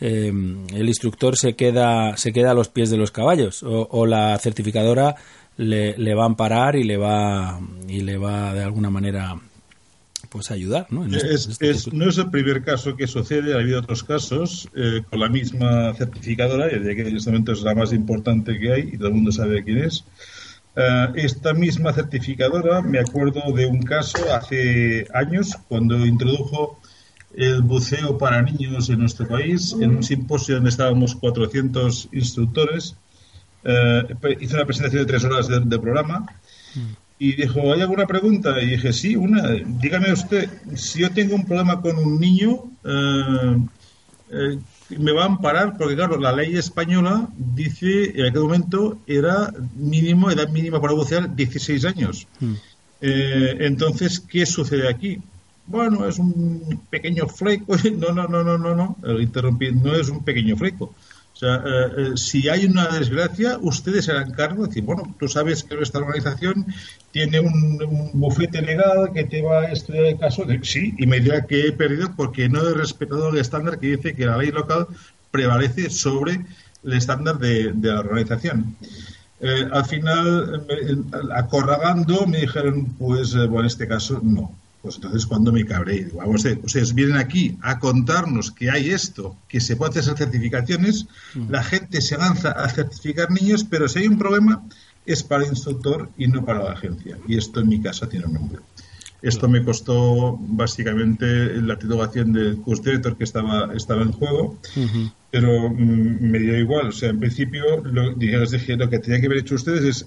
el 0.00 0.86
instructor 0.86 1.36
se 1.36 1.54
queda, 1.54 2.16
se 2.16 2.32
queda 2.32 2.50
a 2.50 2.54
los 2.54 2.68
pies 2.68 2.90
de 2.90 2.96
los 2.96 3.10
caballos 3.10 3.64
o 3.64 4.06
la 4.06 4.38
certificadora 4.38 5.16
le, 5.56 5.96
le, 5.96 6.14
va 6.14 6.24
a 6.24 6.26
amparar 6.26 6.76
y 6.76 6.84
le 6.84 6.96
va 6.96 7.60
y 7.88 8.00
le 8.00 8.18
va 8.18 8.52
de 8.52 8.62
alguna 8.62 8.90
manera 8.90 9.36
pues 10.28 10.50
ayudar 10.50 10.86
¿no? 10.90 11.06
Este, 11.06 11.34
es, 11.34 11.48
este 11.48 11.70
es, 11.70 11.92
no 11.92 12.08
es 12.08 12.18
el 12.18 12.30
primer 12.30 12.62
caso 12.62 12.96
que 12.96 13.06
sucede 13.06 13.54
ha 13.54 13.58
habido 13.58 13.80
otros 13.80 14.04
casos 14.04 14.68
eh, 14.74 15.02
con 15.08 15.20
la 15.20 15.28
misma 15.28 15.94
certificadora 15.94 16.66
y 16.66 16.82
que 16.82 17.08
en 17.08 17.16
este 17.16 17.30
momento 17.30 17.52
es 17.52 17.62
la 17.62 17.74
más 17.74 17.92
importante 17.92 18.58
que 18.58 18.72
hay 18.72 18.90
y 18.92 18.98
todo 18.98 19.08
el 19.08 19.14
mundo 19.14 19.32
sabe 19.32 19.64
quién 19.64 19.78
es 19.78 20.04
uh, 20.76 21.14
esta 21.14 21.54
misma 21.54 21.92
certificadora 21.92 22.82
me 22.82 22.98
acuerdo 22.98 23.52
de 23.52 23.66
un 23.66 23.82
caso 23.82 24.18
hace 24.34 25.06
años 25.14 25.56
cuando 25.68 26.04
introdujo 26.04 26.80
el 27.34 27.62
buceo 27.62 28.18
para 28.18 28.42
niños 28.42 28.90
en 28.90 28.98
nuestro 28.98 29.28
país 29.28 29.74
en 29.80 29.96
un 29.96 30.02
simposio 30.02 30.56
donde 30.56 30.70
estábamos 30.70 31.14
400 31.14 32.08
instructores 32.12 32.96
eh, 33.68 34.36
hizo 34.40 34.54
una 34.54 34.64
presentación 34.64 35.02
de 35.02 35.06
tres 35.06 35.24
horas 35.24 35.48
de 35.48 35.78
programa 35.80 36.24
y 37.18 37.32
dijo, 37.32 37.72
¿hay 37.72 37.80
alguna 37.80 38.06
pregunta? 38.06 38.60
Y 38.62 38.66
dije, 38.66 38.92
sí, 38.92 39.16
una. 39.16 39.42
Dígame 39.80 40.12
usted, 40.12 40.48
si 40.76 41.00
yo 41.00 41.10
tengo 41.10 41.34
un 41.34 41.44
problema 41.44 41.80
con 41.80 41.96
un 41.98 42.20
niño, 42.20 42.62
eh, 42.84 43.56
eh, 44.30 44.58
me 44.98 45.10
va 45.10 45.22
a 45.22 45.26
amparar, 45.26 45.76
porque 45.76 45.96
claro, 45.96 46.16
la 46.20 46.30
ley 46.30 46.56
española 46.56 47.28
dice, 47.36 48.12
en 48.14 48.26
aquel 48.26 48.42
momento 48.42 48.98
era 49.04 49.52
mínimo, 49.74 50.30
edad 50.30 50.48
mínima 50.50 50.80
para 50.80 50.92
bucear 50.92 51.34
16 51.34 51.84
años. 51.86 52.28
Mm. 52.38 52.54
entonces, 53.00 54.20
¿qué 54.20 54.46
sucede 54.46 54.88
aquí? 54.88 55.18
Bueno, 55.66 56.06
es 56.06 56.18
un 56.18 56.82
pequeño 56.88 57.26
fleco. 57.26 57.74
No, 57.98 58.12
no, 58.12 58.28
no, 58.28 58.44
no, 58.44 58.58
no, 58.58 58.74
no. 58.74 59.20
Interrumpí, 59.20 59.72
no 59.72 59.92
es 59.94 60.08
un 60.08 60.22
pequeño 60.22 60.56
fleco. 60.56 60.94
O 61.36 61.38
sea, 61.38 61.56
eh, 61.56 61.92
eh, 61.98 62.16
si 62.16 62.48
hay 62.48 62.64
una 62.64 62.88
desgracia, 62.88 63.58
ustedes 63.60 64.08
harán 64.08 64.32
cargo 64.32 64.62
de 64.62 64.68
decir, 64.68 64.84
bueno, 64.84 65.14
tú 65.18 65.28
sabes 65.28 65.64
que 65.64 65.76
nuestra 65.76 66.00
organización 66.00 66.64
tiene 67.10 67.40
un, 67.40 67.78
bufete 68.14 68.62
legal 68.62 69.10
que 69.12 69.24
te 69.24 69.42
va 69.42 69.60
a 69.60 69.72
estudiar 69.72 70.06
el 70.06 70.18
caso. 70.18 70.46
De, 70.46 70.60
sí, 70.62 70.94
y 70.96 71.06
me 71.06 71.20
dirá 71.20 71.44
que 71.44 71.66
he 71.66 71.72
perdido 71.72 72.10
porque 72.16 72.48
no 72.48 72.66
he 72.66 72.72
respetado 72.72 73.28
el 73.28 73.36
estándar 73.36 73.78
que 73.78 73.96
dice 73.98 74.14
que 74.14 74.24
la 74.24 74.38
ley 74.38 74.50
local 74.50 74.86
prevalece 75.30 75.90
sobre 75.90 76.40
el 76.82 76.92
estándar 76.94 77.38
de, 77.38 77.74
la 77.82 78.00
organización. 78.00 78.74
Eh, 79.40 79.68
al 79.70 79.84
final, 79.84 80.66
acorragando, 81.34 82.26
me 82.26 82.40
dijeron, 82.40 82.94
pues, 82.98 83.34
bueno, 83.34 83.60
en 83.60 83.66
este 83.66 83.86
caso 83.86 84.22
no 84.22 84.56
pues 84.82 84.96
entonces 84.96 85.26
cuando 85.26 85.52
me 85.52 85.64
cabré, 85.64 86.08
vamos 86.14 86.46
a 86.46 86.50
ustedes 86.62 86.94
vienen 86.94 87.16
aquí 87.16 87.56
a 87.62 87.78
contarnos 87.78 88.50
que 88.52 88.70
hay 88.70 88.90
esto, 88.90 89.36
que 89.48 89.60
se 89.60 89.76
puede 89.76 89.98
hacer 89.98 90.16
certificaciones, 90.16 91.06
mm. 91.34 91.50
la 91.50 91.62
gente 91.62 92.00
se 92.00 92.16
lanza 92.16 92.52
a 92.52 92.68
certificar 92.68 93.30
niños, 93.30 93.64
pero 93.64 93.88
si 93.88 94.00
hay 94.00 94.06
un 94.06 94.18
problema 94.18 94.62
es 95.06 95.22
para 95.22 95.44
el 95.44 95.50
instructor 95.50 96.10
y 96.18 96.26
no 96.26 96.44
para 96.44 96.64
la 96.64 96.72
agencia. 96.72 97.16
Y 97.26 97.38
esto 97.38 97.60
en 97.60 97.68
mi 97.68 97.80
casa 97.80 98.08
tiene 98.08 98.26
un 98.26 98.34
nombre. 98.34 98.58
Esto 99.22 99.48
me 99.48 99.64
costó 99.64 100.36
básicamente 100.38 101.26
la 101.62 101.78
titulación 101.78 102.32
del 102.32 102.58
curso 102.58 102.82
director 102.82 103.16
que 103.16 103.24
estaba, 103.24 103.72
estaba 103.74 104.02
en 104.02 104.12
juego, 104.12 104.58
pero 105.30 105.70
mm, 105.70 106.18
me 106.20 106.38
dio 106.38 106.58
igual. 106.58 106.88
O 106.88 106.92
sea, 106.92 107.10
en 107.10 107.20
principio, 107.20 107.82
lo, 107.82 108.12
digamos, 108.14 108.50
dije, 108.50 108.76
lo 108.76 108.90
que 108.90 108.98
tenían 108.98 109.20
que 109.20 109.26
haber 109.26 109.38
hecho 109.38 109.54
ustedes 109.54 109.84
es, 109.84 110.06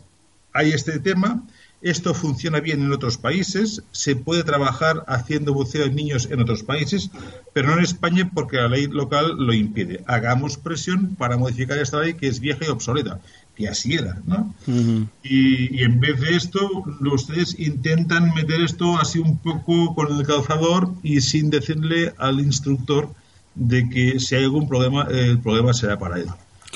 hay 0.53 0.71
este 0.71 0.99
tema, 0.99 1.43
esto 1.81 2.13
funciona 2.13 2.59
bien 2.59 2.81
en 2.81 2.91
otros 2.91 3.17
países, 3.17 3.83
se 3.91 4.15
puede 4.15 4.43
trabajar 4.43 5.03
haciendo 5.07 5.53
buceo 5.53 5.85
en 5.85 5.95
niños 5.95 6.27
en 6.29 6.41
otros 6.41 6.63
países, 6.63 7.09
pero 7.53 7.69
no 7.69 7.77
en 7.77 7.83
España 7.83 8.29
porque 8.33 8.57
la 8.57 8.67
ley 8.67 8.87
local 8.87 9.35
lo 9.37 9.53
impide. 9.53 10.03
Hagamos 10.05 10.57
presión 10.57 11.15
para 11.15 11.37
modificar 11.37 11.77
esta 11.77 12.01
ley 12.01 12.15
que 12.15 12.27
es 12.27 12.39
vieja 12.41 12.65
y 12.65 12.69
obsoleta, 12.69 13.19
que 13.55 13.69
así 13.69 13.93
era, 13.93 14.21
¿no? 14.25 14.53
y, 15.23 15.83
en 15.83 15.99
vez 15.99 16.19
de 16.19 16.35
esto, 16.35 16.69
ustedes 17.11 17.57
intentan 17.59 18.33
meter 18.33 18.61
esto 18.61 18.97
así 18.97 19.19
un 19.19 19.37
poco 19.37 19.95
con 19.95 20.17
el 20.17 20.25
calzador 20.25 20.91
y 21.01 21.21
sin 21.21 21.49
decirle 21.49 22.13
al 22.17 22.39
instructor 22.39 23.09
de 23.55 23.89
que 23.89 24.19
si 24.19 24.35
hay 24.35 24.43
algún 24.43 24.67
problema, 24.67 25.07
el 25.09 25.39
problema 25.39 25.73
será 25.73 25.97
para 25.97 26.17
él. 26.17 26.27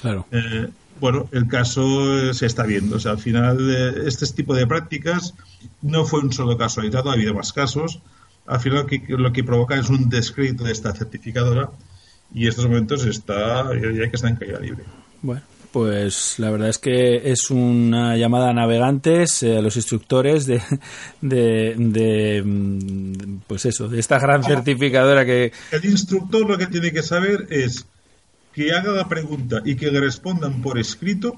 Claro. 0.01 0.25
Eh, 0.31 0.69
bueno, 0.99 1.27
el 1.31 1.47
caso 1.47 2.29
eh, 2.29 2.33
se 2.33 2.45
está 2.45 2.63
viendo. 2.63 2.97
O 2.97 2.99
sea, 2.99 3.11
al 3.11 3.19
final, 3.19 3.57
eh, 3.69 4.03
este 4.07 4.25
tipo 4.27 4.55
de 4.55 4.67
prácticas 4.67 5.33
no 5.81 6.05
fue 6.05 6.21
un 6.21 6.31
solo 6.31 6.57
caso 6.57 6.81
aislado, 6.81 7.09
ha 7.09 7.13
habido 7.13 7.33
más 7.33 7.53
casos. 7.53 7.99
Al 8.45 8.59
final, 8.59 8.85
lo 9.07 9.31
que, 9.31 9.43
provoca 9.43 9.75
es 9.75 9.89
un 9.89 10.09
descrédito 10.09 10.63
de 10.63 10.71
esta 10.71 10.93
certificadora 10.93 11.69
y 12.33 12.43
en 12.43 12.49
estos 12.49 12.65
momentos 12.65 13.05
está, 13.05 13.69
ya 13.73 14.09
que 14.09 14.15
está 14.15 14.27
en 14.27 14.35
caída 14.35 14.59
libre. 14.59 14.83
Bueno, 15.21 15.41
pues 15.73 16.35
la 16.37 16.51
verdad 16.51 16.69
es 16.69 16.77
que 16.77 17.31
es 17.31 17.49
una 17.49 18.15
llamada 18.15 18.51
a 18.51 18.53
navegantes, 18.53 19.41
eh, 19.41 19.57
a 19.57 19.61
los 19.61 19.75
instructores 19.75 20.45
de, 20.45 20.61
de, 21.21 22.43
mm, 22.45 23.39
pues 23.47 23.65
eso, 23.65 23.87
de 23.87 23.99
esta 23.99 24.19
gran 24.19 24.43
certificadora 24.43 25.25
que... 25.25 25.51
El 25.71 25.85
instructor 25.85 26.47
lo 26.47 26.57
que 26.57 26.67
tiene 26.67 26.91
que 26.91 27.01
saber 27.01 27.47
es 27.49 27.87
que 28.53 28.71
haga 28.71 28.91
la 28.91 29.09
pregunta 29.09 29.61
y 29.65 29.75
que 29.75 29.91
le 29.91 29.99
respondan 29.99 30.61
por 30.61 30.77
escrito 30.77 31.35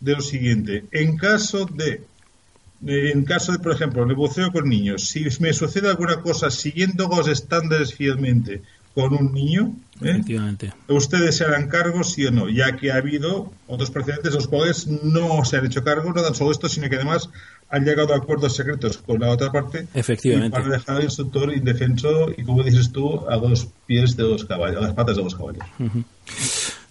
de 0.00 0.14
lo 0.14 0.20
siguiente. 0.20 0.84
En 0.90 1.16
caso 1.16 1.66
de, 1.66 2.04
en 2.84 3.24
caso 3.24 3.52
de, 3.52 3.58
por 3.58 3.72
ejemplo, 3.72 4.04
el 4.04 4.14
buceo 4.14 4.50
con 4.50 4.68
niños, 4.68 5.08
si 5.08 5.26
me 5.40 5.52
sucede 5.52 5.88
alguna 5.88 6.20
cosa 6.20 6.50
siguiendo 6.50 7.08
los 7.08 7.28
estándares 7.28 7.94
fielmente 7.94 8.62
con 8.94 9.12
un 9.12 9.34
niño, 9.34 9.76
¿eh? 10.00 10.22
ustedes 10.88 11.36
se 11.36 11.44
harán 11.44 11.68
cargo, 11.68 12.02
sí 12.02 12.24
o 12.24 12.30
no, 12.30 12.48
ya 12.48 12.76
que 12.76 12.90
ha 12.90 12.96
habido 12.96 13.52
otros 13.66 13.90
precedentes 13.90 14.32
los 14.32 14.48
cuales 14.48 14.86
no 14.86 15.44
se 15.44 15.58
han 15.58 15.66
hecho 15.66 15.84
cargo, 15.84 16.14
no 16.14 16.22
tan 16.22 16.34
solo 16.34 16.50
esto, 16.50 16.66
sino 16.70 16.88
que 16.88 16.96
además 16.96 17.28
han 17.68 17.84
llegado 17.84 18.14
a 18.14 18.18
acuerdos 18.18 18.54
secretos 18.54 18.98
con 18.98 19.20
la 19.20 19.30
otra 19.30 19.50
parte 19.50 19.86
Efectivamente. 19.94 20.56
para 20.56 20.68
dejar 20.68 20.96
al 20.96 21.04
instructor 21.04 21.52
indefenso 21.52 22.30
y, 22.36 22.44
como 22.44 22.62
dices 22.62 22.92
tú, 22.92 23.28
a 23.28 23.36
dos 23.36 23.68
pies 23.86 24.16
de 24.16 24.22
dos 24.22 24.44
caballos, 24.44 24.78
a 24.78 24.80
las 24.82 24.94
patas 24.94 25.16
de 25.16 25.22
dos 25.22 25.34
caballos. 25.34 25.64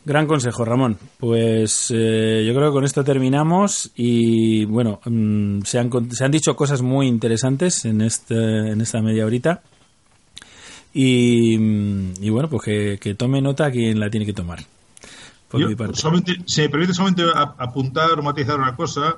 Gran 0.06 0.28
consejo, 0.28 0.64
Ramón. 0.64 0.98
Pues 1.18 1.92
eh, 1.96 2.44
yo 2.46 2.54
creo 2.54 2.70
que 2.70 2.74
con 2.74 2.84
esto 2.84 3.04
terminamos 3.04 3.92
y 3.96 4.66
bueno, 4.66 5.00
mm, 5.04 5.62
se, 5.62 5.80
han, 5.80 5.90
se 6.12 6.24
han 6.24 6.32
dicho 6.32 6.56
cosas 6.56 6.84
muy 6.84 7.08
interesantes 7.08 7.86
en, 7.86 8.02
este, 8.02 8.36
en 8.36 8.82
esta 8.82 9.02
media 9.02 9.26
horita. 9.26 9.64
Y, 10.94 11.58
mm, 11.58 12.32
bueno, 12.32 12.50
pues 12.50 13.00
que, 13.00 13.16
tome 13.16 13.42
nota 13.42 13.72
quien 13.72 14.00
la 14.00 14.10
tiene 14.10 14.26
que 14.26 14.34
tomar. 14.34 14.60
Por 15.50 15.68
mi 15.68 15.76
parte. 15.76 16.00
Solamente, 16.00 16.38
si 16.46 16.62
me 16.62 16.70
permite 16.70 16.94
solamente 16.94 17.24
apuntar 17.58 18.20
o 18.20 18.24
matizar 18.24 18.60
una 18.60 18.76
cosa, 18.76 19.18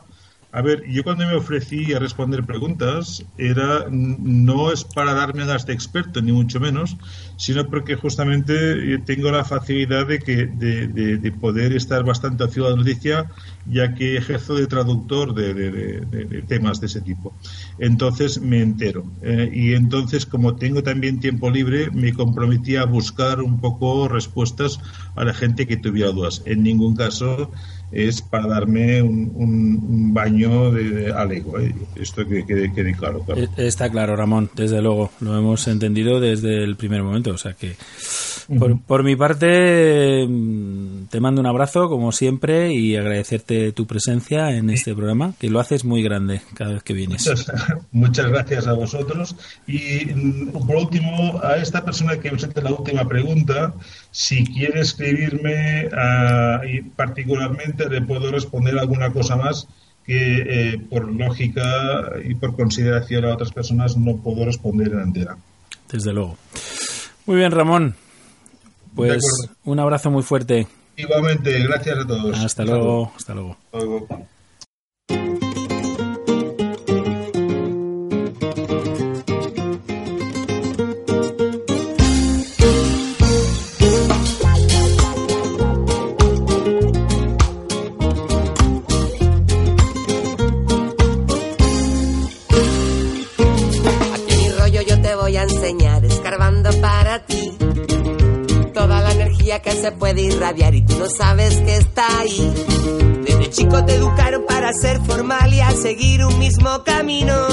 a 0.51 0.61
ver, 0.61 0.83
yo 0.89 1.03
cuando 1.03 1.27
me 1.27 1.35
ofrecí 1.35 1.93
a 1.93 1.99
responder 1.99 2.45
preguntas, 2.45 3.25
era 3.37 3.85
no 3.89 4.71
es 4.71 4.85
para 4.85 5.13
darme 5.13 5.43
a 5.43 5.45
de 5.45 5.73
experto, 5.73 6.21
ni 6.21 6.31
mucho 6.31 6.61
menos, 6.61 6.95
sino 7.35 7.67
porque 7.67 7.95
justamente 7.95 8.93
eh, 8.93 8.99
tengo 9.05 9.29
la 9.29 9.43
facilidad 9.43 10.07
de, 10.07 10.19
que, 10.19 10.45
de, 10.47 11.31
poder 11.33 11.73
estar 11.73 12.03
bastante 12.05 12.45
a 12.45 12.47
de 12.47 12.75
noticia, 12.77 13.29
ya 13.65 13.93
que 13.93 14.15
ejerzo 14.15 14.55
de 14.55 14.67
traductor 14.67 15.33
de, 15.33 16.41
temas 16.47 16.79
de 16.79 16.87
ese 16.87 17.01
tipo. 17.01 17.35
Entonces 17.77 18.41
me 18.41 18.61
entero. 18.61 19.03
Eh, 19.21 19.51
y 19.53 19.73
entonces, 19.73 20.25
como 20.25 20.55
tengo 20.55 20.81
también 20.81 21.19
tiempo 21.19 21.49
libre, 21.49 21.91
me 21.91 22.13
comprometí 22.13 22.77
a 22.77 22.85
buscar 22.85 23.41
un 23.41 23.59
poco 23.59 24.07
respuestas 24.07 24.79
a 25.15 25.25
la 25.25 25.33
gente 25.33 25.67
que 25.67 25.75
tuviera 25.75 26.11
dudas. 26.11 26.41
En 26.45 26.63
ningún 26.63 26.95
caso 26.95 27.51
es 27.91 28.21
para 28.21 28.47
darme 28.47 29.01
un, 29.01 30.13
baño 30.13 30.71
de, 30.71 31.11
alego. 31.11 31.59
¿eh? 31.59 31.73
Esto 31.95 32.27
que 32.27 32.45
quede, 32.45 32.93
claro, 32.93 33.23
eh, 33.35 33.47
Está 33.57 33.89
claro, 33.89 34.15
Ramón, 34.15 34.49
desde 34.55 34.81
luego. 34.81 35.11
Lo 35.19 35.37
hemos 35.37 35.67
entendido 35.67 36.19
desde 36.19 36.63
el 36.63 36.75
primer 36.75 37.03
momento. 37.03 37.31
O 37.31 37.37
sea 37.37 37.53
que, 37.53 37.75
por, 38.87 39.03
mi 39.03 39.15
parte, 39.15 40.25
mm, 40.27 41.07
te 41.09 41.19
mando 41.19 41.41
un 41.41 41.47
abrazo, 41.47 41.89
como 41.89 42.11
siempre, 42.11 42.73
y 42.73 42.95
agradecerte 42.95 43.73
tu 43.73 43.85
presencia 43.85 44.55
en 44.55 44.69
este 44.69 44.95
programa, 44.95 45.33
que 45.39 45.49
lo 45.49 45.59
haces 45.59 45.83
muy 45.83 46.01
grande 46.01 46.41
cada 46.53 46.73
vez 46.73 46.83
que 46.83 46.93
vienes. 46.93 47.29
Muchas, 47.91 48.27
gracias 48.31 48.67
a 48.67 48.73
vosotros. 48.73 49.35
Y 49.67 50.05
mm, 50.05 50.51
por 50.65 50.77
último, 50.77 51.41
a 51.43 51.57
esta 51.57 51.83
persona 51.83 52.17
que 52.19 52.31
me 52.31 52.37
hace 52.37 52.61
la 52.61 52.71
última 52.71 53.07
pregunta, 53.07 53.73
si 54.11 54.45
quiere 54.45 54.79
escribirme 54.79 55.89
ah, 55.91 56.61
y 56.65 56.81
particularmente 56.81 57.89
le 57.89 58.01
puedo 58.01 58.31
responder 58.31 58.79
alguna 58.79 59.11
cosa 59.11 59.35
más 59.35 59.67
que 60.05 60.71
eh, 60.73 60.79
por 60.89 61.11
lógica 61.11 62.13
y 62.23 62.33
por 62.35 62.55
consideración 62.55 63.25
a 63.25 63.33
otras 63.33 63.51
personas 63.51 63.97
no 63.97 64.15
puedo 64.15 64.45
responder 64.45 64.93
en 64.93 65.01
entera. 65.01 65.37
Desde 65.91 66.13
luego. 66.13 66.37
Muy 67.25 67.35
bien, 67.35 67.51
Ramón. 67.51 67.95
Pues 68.97 69.23
un 69.63 69.79
abrazo 69.79 70.09
muy 70.09 70.23
fuerte. 70.23 70.67
Igualmente, 70.95 71.59
gracias 71.59 71.99
a 71.99 72.07
todos. 72.07 72.37
Hasta, 72.37 72.65
luego. 72.65 73.11
Hasta 73.15 73.33
luego. 73.35 73.57
Hasta 73.71 73.85
luego. 73.85 74.27
Que 99.59 99.71
se 99.71 99.91
puede 99.91 100.21
irradiar 100.21 100.75
y 100.75 100.81
tú 100.81 100.97
no 100.97 101.09
sabes 101.09 101.55
que 101.57 101.77
está 101.77 102.19
ahí. 102.19 102.53
Desde 103.25 103.49
chico 103.49 103.83
te 103.85 103.95
educaron 103.95 104.45
para 104.47 104.71
ser 104.73 104.99
formal 105.01 105.53
y 105.53 105.61
a 105.61 105.71
seguir 105.71 106.23
un 106.25 106.37
mismo 106.39 106.83
camino. 106.83 107.47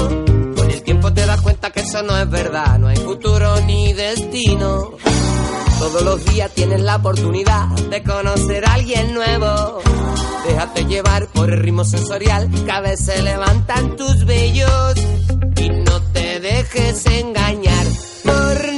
Con 0.57 0.71
el 0.71 0.83
tiempo 0.83 1.13
te 1.13 1.27
das 1.27 1.41
cuenta 1.41 1.71
que 1.71 1.81
eso 1.81 2.03
no 2.03 2.17
es 2.17 2.29
verdad, 2.31 2.79
no 2.79 2.89
hay 2.89 2.97
futuro 2.97 3.61
ni 3.63 3.93
destino. 3.93 4.93
Todos 5.79 6.03
los 6.03 6.25
días 6.27 6.51
tienes 6.55 6.81
la 6.81 6.97
oportunidad 6.97 7.69
de 7.69 8.03
conocer 8.03 8.65
a 8.65 8.75
alguien 8.75 9.15
nuevo. 9.15 9.81
Déjate 10.47 10.85
llevar 10.85 11.27
por 11.29 11.51
el 11.51 11.61
ritmo 11.61 11.85
sensorial, 11.85 12.51
cada 12.67 12.83
vez 12.83 13.01
se 13.05 13.23
levantan 13.23 13.97
tus 13.97 14.25
vellos 14.25 14.95
y 15.61 15.69
no 15.69 16.03
te 16.13 16.41
dejes 16.41 17.07
engañar 17.07 17.87
por 18.25 18.74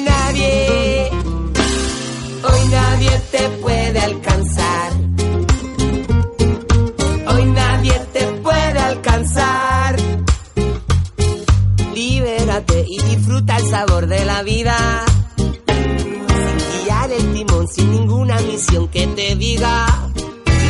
vida. 14.47 15.05
Sin 15.67 16.85
guiar 16.85 17.11
el 17.11 17.33
timón, 17.35 17.69
sin 17.69 17.91
ninguna 17.91 18.41
misión 18.41 18.89
que 18.89 19.07
te 19.09 19.35
diga 19.35 19.87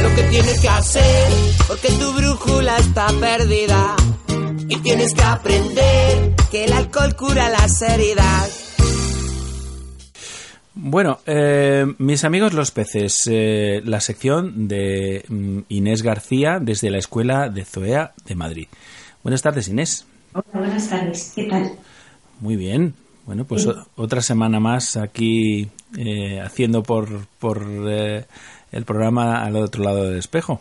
lo 0.03 0.15
que 0.17 0.23
tienes 0.25 0.61
que 0.61 0.69
hacer, 0.69 1.29
porque 1.69 1.89
tu 1.93 2.13
brújula 2.13 2.77
está 2.79 3.07
perdida. 3.21 3.95
Y 4.69 4.77
tienes 4.79 5.15
que 5.15 5.23
aprender 5.23 6.35
que 6.51 6.65
el 6.65 6.73
alcohol 6.73 7.15
cura 7.15 7.49
las 7.49 7.81
heridas 7.83 8.67
bueno, 10.79 11.21
eh, 11.25 11.87
mis 11.97 12.23
amigos 12.25 12.53
los 12.53 12.71
peces, 12.71 13.23
eh, 13.27 13.81
la 13.85 13.99
sección 14.01 14.69
de 14.69 15.25
mm, 15.27 15.61
Inés 15.69 16.03
García 16.03 16.59
desde 16.61 16.91
la 16.91 16.99
Escuela 16.99 17.49
de 17.49 17.65
Zoea 17.65 18.13
de 18.27 18.35
Madrid. 18.35 18.69
Buenas 19.23 19.41
tardes, 19.41 19.69
Inés. 19.69 20.07
Hola, 20.35 20.45
buenas 20.53 20.89
tardes. 20.89 21.33
¿Qué 21.35 21.45
tal? 21.45 21.73
Muy 22.41 22.57
bien. 22.57 22.95
Bueno, 23.27 23.45
pues 23.45 23.69
otra 23.97 24.23
semana 24.23 24.61
más 24.61 24.97
aquí 24.97 25.69
eh, 25.99 26.41
haciendo 26.41 26.85
por, 26.85 27.27
por 27.41 27.67
el 27.67 28.85
programa 28.85 29.43
al 29.43 29.57
otro 29.57 29.83
lado 29.83 30.05
del 30.05 30.19
espejo. 30.19 30.61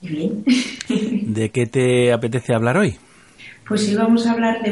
Bien. 0.00 0.42
¿De 0.88 1.50
qué 1.50 1.66
te 1.66 2.12
apetece 2.12 2.54
hablar 2.54 2.78
hoy? 2.78 2.96
Pues 3.68 3.86
hoy 3.86 3.96
vamos 3.96 4.26
a 4.26 4.32
hablar 4.32 4.62
de, 4.62 4.70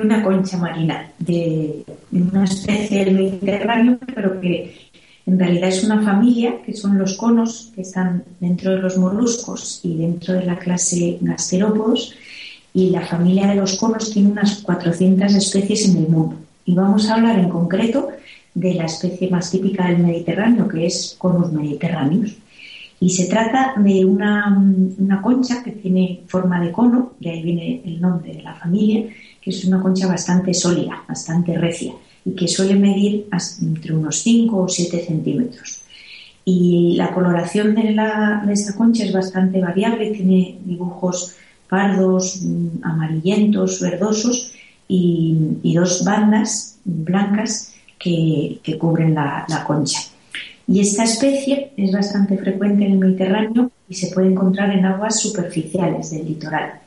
una 0.00 0.24
concha 0.24 0.56
marina, 0.56 1.12
de, 1.20 1.84
una 2.10 2.42
especie 2.42 3.04
del 3.04 3.14
Mediterráneo, 3.14 3.98
pero 4.12 4.40
que 4.40 4.90
en 5.26 5.38
realidad 5.38 5.68
es 5.68 5.84
una 5.84 6.02
familia, 6.02 6.60
que 6.66 6.74
son 6.74 6.98
los 6.98 7.14
conos, 7.16 7.70
que 7.72 7.82
están 7.82 8.24
dentro 8.40 8.72
de 8.72 8.78
los 8.78 8.98
moluscos 8.98 9.78
y 9.84 9.96
dentro 9.98 10.34
de 10.34 10.44
la 10.44 10.58
clase 10.58 11.18
gasterópodos, 11.20 12.16
y 12.72 12.90
la 12.90 13.06
familia 13.06 13.46
de 13.46 13.54
los 13.54 13.76
conos 13.78 14.10
tiene 14.10 14.32
unas 14.32 14.62
400 14.62 15.32
especies 15.32 15.88
en 15.88 15.98
el 15.98 16.08
mundo. 16.08 16.43
Y 16.64 16.74
vamos 16.74 17.08
a 17.08 17.14
hablar 17.14 17.38
en 17.38 17.48
concreto 17.48 18.08
de 18.54 18.74
la 18.74 18.84
especie 18.84 19.28
más 19.28 19.50
típica 19.50 19.88
del 19.88 19.98
Mediterráneo, 19.98 20.68
que 20.68 20.86
es 20.86 21.16
Conus 21.18 21.52
mediterráneos. 21.52 22.36
Y 23.00 23.10
se 23.10 23.26
trata 23.26 23.74
de 23.76 24.04
una, 24.04 24.56
una, 24.98 25.20
concha 25.20 25.62
que 25.62 25.72
tiene 25.72 26.22
forma 26.26 26.60
de 26.60 26.72
cono, 26.72 27.12
de 27.20 27.30
ahí 27.30 27.42
viene 27.42 27.82
el 27.84 28.00
nombre 28.00 28.32
de 28.32 28.42
la 28.42 28.54
familia, 28.54 29.04
que 29.42 29.50
es 29.50 29.64
una 29.64 29.82
concha 29.82 30.06
bastante 30.06 30.54
sólida, 30.54 31.02
bastante 31.06 31.58
recia 31.58 31.92
y 32.24 32.30
que 32.32 32.48
suele 32.48 32.74
medir 32.76 33.26
entre 33.60 33.94
unos 33.94 34.18
5 34.18 34.56
o 34.56 34.68
7 34.68 35.04
centímetros. 35.04 35.82
Y 36.46 36.94
la 36.96 37.12
coloración 37.12 37.74
de, 37.74 37.92
la, 37.92 38.42
de 38.46 38.52
esta 38.52 38.74
concha 38.74 39.04
es 39.04 39.12
bastante 39.12 39.60
variable, 39.60 40.10
tiene 40.10 40.58
dibujos 40.64 41.34
pardos, 41.68 42.40
mm, 42.42 42.82
amarillentos, 42.82 43.80
verdosos 43.80 44.52
y, 44.88 45.74
dos 45.74 46.04
bandas 46.04 46.78
blancas 46.84 47.74
que, 47.98 48.60
cubren 48.78 49.14
la, 49.14 49.44
la, 49.48 49.64
concha. 49.64 50.00
Y 50.66 50.80
esta 50.80 51.04
especie 51.04 51.72
es 51.76 51.92
bastante 51.92 52.38
frecuente 52.38 52.86
en 52.86 52.92
el 52.92 52.98
Mediterráneo 52.98 53.70
y 53.88 53.94
se 53.94 54.14
puede 54.14 54.28
encontrar 54.28 54.70
en 54.70 54.84
aguas 54.84 55.20
superficiales 55.20 56.10
del 56.10 56.26
litoral, 56.26 56.80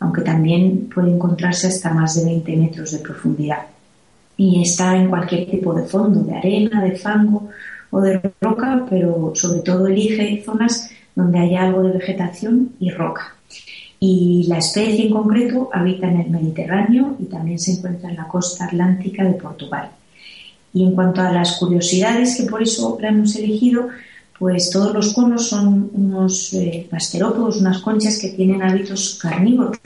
aunque 0.00 0.22
también 0.22 0.90
puede 0.92 1.10
encontrarse 1.10 1.68
hasta 1.68 1.92
más 1.92 2.16
de 2.16 2.24
20 2.24 2.56
metros 2.56 2.92
de 2.92 2.98
profundidad. 2.98 3.66
Y 4.36 4.62
está 4.62 4.96
en 4.96 5.08
cualquier 5.08 5.50
tipo 5.50 5.74
de 5.74 5.84
fondo, 5.84 6.22
de 6.22 6.36
arena, 6.36 6.82
de 6.82 6.96
fango 6.96 7.50
o 7.90 8.00
de 8.00 8.20
roca, 8.40 8.86
pero 8.88 9.32
sobre 9.34 9.60
todo 9.60 9.86
elige 9.86 10.42
zonas 10.44 10.90
donde 11.14 11.38
haya 11.38 11.62
algo 11.62 11.82
de 11.82 11.92
vegetación 11.92 12.72
y 12.80 12.90
roca. 12.90 13.36
Y 14.04 14.46
la 14.48 14.58
especie 14.58 15.06
en 15.06 15.12
concreto 15.12 15.70
habita 15.72 16.08
en 16.08 16.22
el 16.22 16.30
Mediterráneo 16.30 17.14
y 17.20 17.26
también 17.26 17.60
se 17.60 17.74
encuentra 17.74 18.10
en 18.10 18.16
la 18.16 18.26
costa 18.26 18.64
atlántica 18.64 19.22
de 19.22 19.34
Portugal. 19.34 19.90
Y 20.74 20.82
en 20.82 20.94
cuanto 20.96 21.20
a 21.20 21.30
las 21.30 21.56
curiosidades, 21.58 22.36
que 22.36 22.50
por 22.50 22.62
eso 22.62 22.98
la 23.00 23.10
hemos 23.10 23.36
elegido, 23.36 23.88
pues 24.36 24.70
todos 24.70 24.92
los 24.92 25.12
conos 25.12 25.48
son 25.48 25.88
unos 25.94 26.52
eh, 26.54 26.88
unas 26.90 27.78
conchas 27.78 28.18
que 28.18 28.30
tienen 28.30 28.62
hábitos 28.62 29.20
carnívoros 29.22 29.78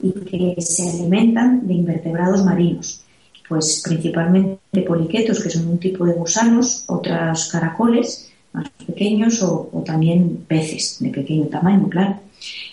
y 0.00 0.12
que 0.12 0.54
se 0.60 0.88
alimentan 0.88 1.66
de 1.66 1.74
invertebrados 1.74 2.44
marinos 2.44 3.02
pues 3.48 3.82
principalmente 3.82 4.82
poliquetos, 4.86 5.42
que 5.42 5.50
son 5.50 5.68
un 5.68 5.78
tipo 5.78 6.04
de 6.04 6.12
gusanos, 6.12 6.84
otros 6.86 7.48
caracoles 7.48 8.30
más 8.52 8.68
pequeños 8.86 9.42
o, 9.42 9.82
también 9.84 10.44
peces 10.46 10.98
de 11.00 11.10
pequeño 11.10 11.46
tamaño, 11.46 11.88
claro. 11.88 12.20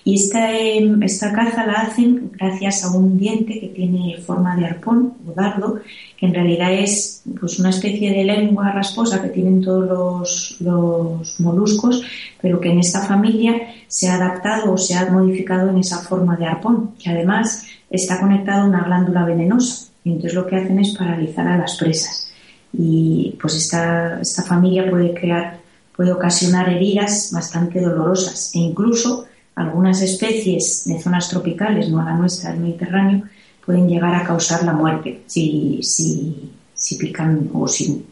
Y 0.07 0.13
esta, 0.13 0.53
em, 0.55 1.01
esta 1.01 1.33
caza 1.33 1.65
la 1.65 1.81
hacen 1.81 2.31
gracias 2.33 2.83
a 2.83 2.91
un 2.91 3.17
diente 3.17 3.59
que 3.59 3.69
tiene 3.69 4.21
forma 4.21 4.55
de 4.55 4.67
arpón 4.67 5.15
o 5.27 5.33
dardo, 5.33 5.79
que 6.15 6.27
en 6.27 6.33
realidad 6.35 6.71
es 6.71 7.23
pues, 7.39 7.57
una 7.57 7.71
especie 7.71 8.11
de 8.11 8.23
lengua 8.23 8.71
rasposa 8.71 9.19
que 9.19 9.29
tienen 9.29 9.63
todos 9.63 9.89
los, 9.89 10.57
los 10.61 11.39
moluscos, 11.39 12.03
pero 12.39 12.61
que 12.61 12.69
en 12.69 12.79
esta 12.79 13.01
familia 13.01 13.55
se 13.87 14.07
ha 14.07 14.15
adaptado 14.15 14.73
o 14.73 14.77
se 14.77 14.93
ha 14.93 15.09
modificado 15.09 15.71
en 15.71 15.79
esa 15.79 15.97
forma 15.97 16.35
de 16.37 16.45
arpón, 16.45 16.91
que 17.03 17.09
además 17.09 17.65
está 17.89 18.19
conectado 18.19 18.61
a 18.61 18.67
una 18.67 18.83
glándula 18.83 19.25
venenosa 19.25 19.87
y 20.03 20.11
entonces 20.11 20.35
lo 20.35 20.45
que 20.45 20.57
hacen 20.57 20.77
es 20.77 20.95
paralizar 20.95 21.47
a 21.47 21.57
las 21.57 21.77
presas. 21.77 22.31
Y 22.71 23.35
pues 23.41 23.55
esta, 23.55 24.21
esta 24.21 24.43
familia 24.43 24.87
puede 24.87 25.15
crear, 25.15 25.57
puede 25.95 26.11
ocasionar 26.11 26.69
heridas 26.69 27.31
bastante 27.33 27.81
dolorosas 27.81 28.53
e 28.53 28.59
incluso 28.59 29.25
algunas 29.55 30.01
especies 30.01 30.83
de 30.85 31.01
zonas 31.01 31.29
tropicales, 31.29 31.89
no 31.89 32.03
la 32.03 32.13
nuestra, 32.13 32.53
el 32.53 32.59
Mediterráneo, 32.59 33.23
pueden 33.65 33.87
llegar 33.87 34.13
a 34.13 34.23
causar 34.23 34.63
la 34.63 34.73
muerte 34.73 35.23
si, 35.25 35.79
si, 35.81 36.51
si 36.73 36.95
pican 36.95 37.49
o 37.53 37.67
si, 37.67 38.05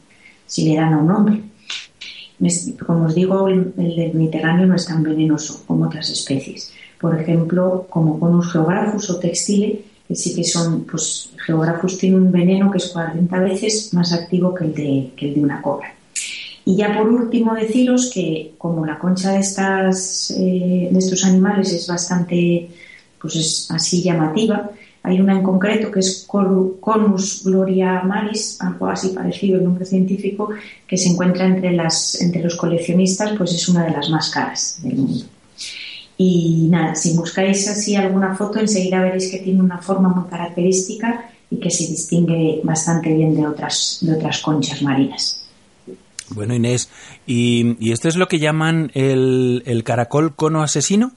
si 0.45 0.69
le 0.69 0.75
dan 0.75 0.93
a 0.93 0.97
un 0.97 1.12
hombre. 1.12 1.41
Como 2.86 3.06
os 3.06 3.15
digo, 3.15 3.47
el, 3.47 3.73
del 3.75 4.13
Mediterráneo 4.13 4.65
no 4.65 4.75
es 4.75 4.86
tan 4.86 5.03
venenoso 5.03 5.63
como 5.67 5.86
otras 5.86 6.10
especies. 6.10 6.73
Por 6.99 7.19
ejemplo, 7.19 7.86
como 7.89 8.19
conus 8.19 8.51
geógrafos 8.51 9.10
o 9.10 9.19
textile, 9.19 9.84
que 10.08 10.15
sí 10.15 10.36
que 10.36 10.43
son, 10.43 10.86
pues 10.86 11.29
Geógrafos 11.45 11.97
tiene 11.97 12.17
un 12.17 12.32
veneno 12.32 12.71
que 12.71 12.77
es 12.77 12.89
40 12.89 13.39
veces 13.39 13.93
más 13.93 14.13
activo 14.13 14.53
que 14.53 14.65
el 14.65 14.73
de, 14.73 15.13
que 15.15 15.29
el 15.29 15.36
de 15.36 15.41
una 15.41 15.62
cobra. 15.62 15.93
Y 16.65 16.78
ya 16.78 16.97
por 16.97 17.10
último 17.10 17.56
deciros 17.56 18.10
que 18.13 18.54
como 18.58 18.86
la 18.86 18.97
concha 18.97 19.32
de, 19.34 19.39
estas, 19.39 20.32
eh, 20.32 20.89
de 20.91 20.99
estos 20.99 21.26
animales 21.26 21.73
es 21.73 21.88
bastante 21.88 22.69
pues 23.19 23.36
es 23.38 23.71
así 23.71 24.04
llamativa, 24.04 24.69
hay 25.02 25.19
una 25.19 25.34
en 25.34 25.43
concreto 25.43 25.91
que 25.91 25.99
es 25.99 26.26
Conus 26.28 27.43
gloria 27.43 28.02
maris, 28.04 28.58
algo 28.62 28.88
así 28.88 29.10
parecido 29.10 29.58
el 29.58 29.65
nombre 29.65 29.86
científico, 29.86 30.49
que 30.88 30.97
se 30.97 31.10
encuentra 31.10 31.45
entre, 31.45 31.71
las, 31.73 32.21
entre 32.21 32.41
los 32.41 32.56
coleccionistas, 32.56 33.32
pues 33.38 33.54
es 33.54 33.67
una 33.67 33.86
de 33.86 33.91
las 33.91 34.10
más 34.10 34.30
caras 34.30 34.80
del 34.82 34.95
mundo. 34.95 35.26
Y 36.17 36.67
nada, 36.69 36.95
si 36.95 37.17
buscáis 37.17 37.67
así 37.67 37.95
alguna 37.95 38.36
foto, 38.36 38.60
enseguida 38.60 39.02
veréis 39.02 39.30
que 39.30 39.39
tiene 39.39 39.62
una 39.62 39.80
forma 39.80 40.10
muy 40.10 40.30
característica 40.30 41.30
y 41.49 41.58
que 41.58 41.69
se 41.69 41.86
distingue 41.88 42.62
bastante 42.63 43.13
bien 43.13 43.36
de 43.36 43.45
otras, 43.45 43.99
de 44.02 44.13
otras 44.13 44.39
conchas 44.39 44.82
marinas. 44.82 45.42
Bueno, 46.29 46.55
Inés, 46.55 46.89
¿y, 47.27 47.91
esto 47.91 48.07
es 48.07 48.15
lo 48.15 48.27
que 48.27 48.39
llaman 48.39 48.91
el, 48.93 49.81
caracol 49.86 50.36
cono 50.36 50.63
asesino? 50.63 51.12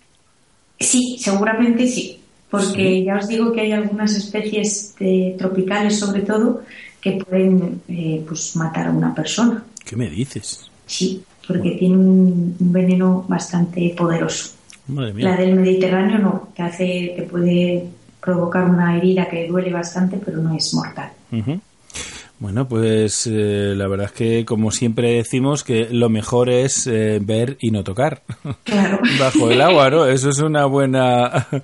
Sí, 0.79 1.17
seguramente 1.19 1.87
sí, 1.87 2.21
porque 2.51 3.03
ya 3.05 3.17
os 3.17 3.29
digo 3.29 3.53
que 3.53 3.63
hay 3.63 3.73
algunas 3.73 4.15
especies 4.15 4.95
tropicales, 5.39 5.99
sobre 5.99 6.23
todo, 6.23 6.63
que 7.01 7.13
pueden 7.13 7.81
eh, 7.89 8.23
pues, 8.27 8.57
matar 8.57 8.89
a 8.89 8.91
una 8.91 9.15
persona. 9.15 9.65
¿Qué 9.85 9.97
me 9.97 10.11
dices? 10.11 10.71
Sí, 10.87 11.23
porque 11.47 11.73
tiene 11.73 11.97
un 11.97 12.57
veneno 12.59 13.25
bastante 13.29 13.95
poderoso. 13.97 14.53
La 14.89 15.37
del 15.37 15.57
Mediterráneo 15.57 16.19
no, 16.19 16.49
que 16.55 16.63
hace, 16.63 17.15
que 17.17 17.23
puede 17.23 17.87
provocar 18.21 18.65
una 18.65 18.97
herida 18.97 19.29
que 19.29 19.47
duele 19.49 19.73
bastante, 19.73 20.19
pero 20.25 20.39
no 20.39 20.55
es 20.57 20.73
mortal. 20.75 21.11
Bueno, 22.39 22.69
pues 22.69 23.27
eh, 23.27 23.73
la 23.75 23.89
verdad 23.89 24.07
es 24.07 24.13
que, 24.13 24.45
como 24.45 24.71
siempre 24.71 25.13
decimos, 25.13 25.65
que 25.65 25.89
lo 25.91 26.11
mejor 26.11 26.51
es 26.51 26.87
eh, 26.87 27.19
ver 27.23 27.57
y 27.61 27.71
no 27.71 27.83
tocar. 27.83 28.23
Claro. 28.65 29.01
Bajo 29.19 29.51
el 29.51 29.61
agua, 29.63 29.89
¿no? 29.89 30.07
Eso 30.07 30.29
es 30.29 30.39
una 30.41 30.67
buena. 30.67 31.47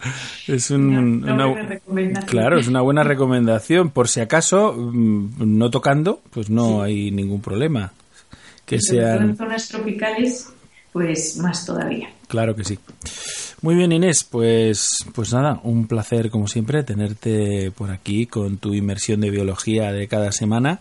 Es 0.48 0.70
una, 0.70 1.46
buena 1.46 1.68
recomendación. 1.68 2.28
Claro, 2.28 2.58
es 2.58 2.68
una 2.68 2.80
buena 2.80 3.04
recomendación. 3.04 3.90
Por 3.90 4.08
si 4.08 4.20
acaso, 4.20 4.72
mm, 4.72 5.58
no 5.58 5.70
tocando, 5.70 6.20
pues 6.30 6.50
no 6.50 6.82
hay 6.82 7.10
ningún 7.10 7.40
problema. 7.40 7.92
Que 8.66 8.80
sean. 8.80 9.30
En 9.30 9.36
zonas 9.36 9.68
tropicales, 9.68 10.52
pues 10.92 11.36
más 11.36 11.64
todavía. 11.64 12.08
Claro 12.32 12.56
que 12.56 12.64
sí. 12.64 12.78
Muy 13.60 13.74
bien, 13.74 13.92
Inés, 13.92 14.26
pues, 14.28 15.04
pues 15.14 15.34
nada, 15.34 15.60
un 15.64 15.86
placer 15.86 16.30
como 16.30 16.48
siempre 16.48 16.82
tenerte 16.82 17.70
por 17.72 17.90
aquí 17.90 18.24
con 18.24 18.56
tu 18.56 18.72
inmersión 18.72 19.20
de 19.20 19.28
biología 19.28 19.92
de 19.92 20.08
cada 20.08 20.32
semana, 20.32 20.80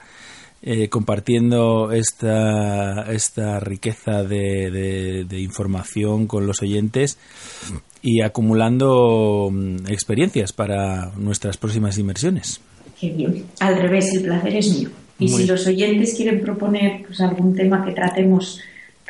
eh, 0.61 0.87
compartiendo 0.87 1.91
esta, 1.91 3.11
esta 3.11 3.59
riqueza 3.59 4.23
de, 4.23 5.25
de, 5.27 5.41
información 5.41 6.25
con 6.25 6.47
los 6.47 6.61
oyentes 6.61 7.17
y 8.01 8.21
acumulando 8.21 9.49
mm, 9.51 9.87
experiencias 9.89 10.53
para 10.53 11.11
nuestras 11.17 11.57
próximas 11.57 11.97
inmersiones. 11.97 12.61
Qué 12.97 13.09
bien. 13.09 13.43
Al 13.59 13.75
revés, 13.77 14.13
el 14.13 14.23
placer 14.23 14.55
es 14.55 14.69
mío. 14.69 14.89
Y 15.19 15.27
si 15.27 15.45
los 15.45 15.67
oyentes 15.67 16.13
quieren 16.15 16.39
proponer 16.39 17.03
pues, 17.05 17.19
algún 17.19 17.53
tema 17.53 17.83
que 17.83 17.91
tratemos 17.91 18.61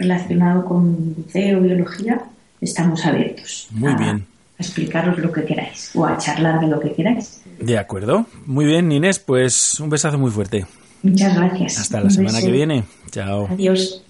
relacionado 0.01 0.65
con 0.65 1.15
buceo, 1.15 1.61
biología, 1.61 2.21
estamos 2.59 3.05
abiertos. 3.05 3.67
Muy 3.71 3.93
bien. 3.95 4.25
A 4.59 4.63
explicaros 4.63 5.17
lo 5.17 5.31
que 5.31 5.45
queráis 5.45 5.91
o 5.95 6.05
a 6.05 6.17
charlar 6.17 6.59
de 6.59 6.67
lo 6.67 6.79
que 6.79 6.93
queráis. 6.93 7.41
De 7.59 7.77
acuerdo. 7.77 8.25
Muy 8.45 8.65
bien, 8.65 8.91
Inés, 8.91 9.19
pues 9.19 9.79
un 9.79 9.89
besazo 9.89 10.17
muy 10.17 10.31
fuerte. 10.31 10.65
Muchas 11.03 11.35
gracias. 11.35 11.79
Hasta 11.79 12.01
la 12.01 12.09
semana 12.09 12.41
que 12.41 12.51
viene. 12.51 12.83
Chao. 13.11 13.47
Adiós. 13.49 14.03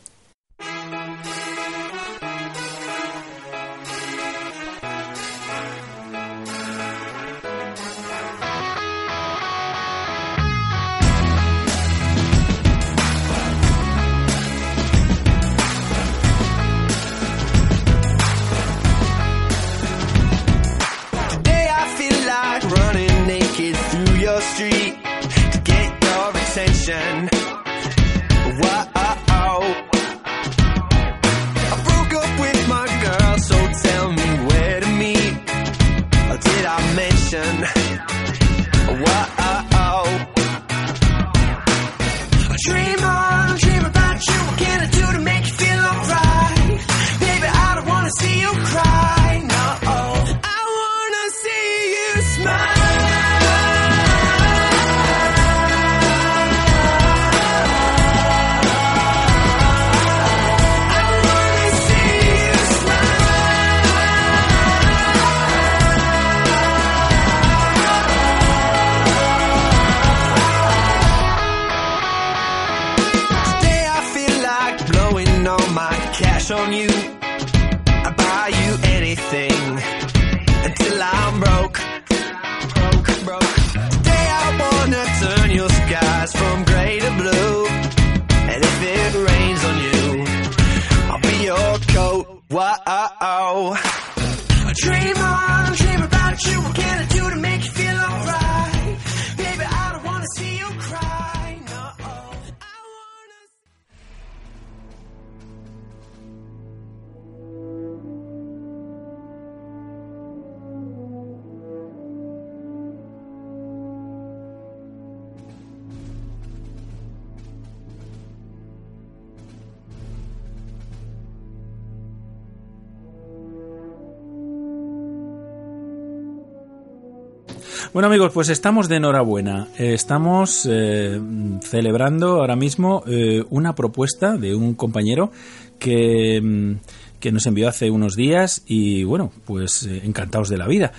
Bueno 127.93 128.07
amigos, 128.07 128.31
pues 128.33 128.47
estamos 128.47 128.87
de 128.87 128.95
enhorabuena. 128.95 129.67
Estamos 129.77 130.65
eh, 130.69 131.19
celebrando 131.61 132.39
ahora 132.39 132.55
mismo 132.55 133.03
eh, 133.05 133.43
una 133.49 133.75
propuesta 133.75 134.37
de 134.37 134.55
un 134.55 134.75
compañero 134.75 135.29
que, 135.77 136.39
mm, 136.41 136.75
que 137.19 137.33
nos 137.33 137.45
envió 137.47 137.67
hace 137.67 137.91
unos 137.91 138.15
días 138.15 138.63
y 138.65 139.03
bueno, 139.03 139.33
pues 139.43 139.83
eh, 139.83 140.03
encantados 140.05 140.47
de 140.47 140.57
la 140.57 140.67
vida. 140.67 140.93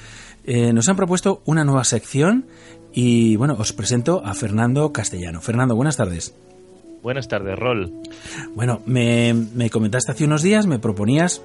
Eh, 0.44 0.74
nos 0.74 0.86
han 0.90 0.96
propuesto 0.96 1.40
una 1.46 1.64
nueva 1.64 1.84
sección 1.84 2.44
y 2.92 3.36
bueno, 3.36 3.56
os 3.58 3.72
presento 3.72 4.20
a 4.22 4.34
Fernando 4.34 4.92
Castellano. 4.92 5.40
Fernando, 5.40 5.74
buenas 5.74 5.96
tardes. 5.96 6.34
Buenas 7.02 7.26
tardes, 7.26 7.58
Rol. 7.58 7.90
Bueno, 8.54 8.82
me, 8.84 9.32
me 9.32 9.70
comentaste 9.70 10.12
hace 10.12 10.26
unos 10.26 10.42
días, 10.42 10.66
me 10.66 10.78
proponías 10.78 11.40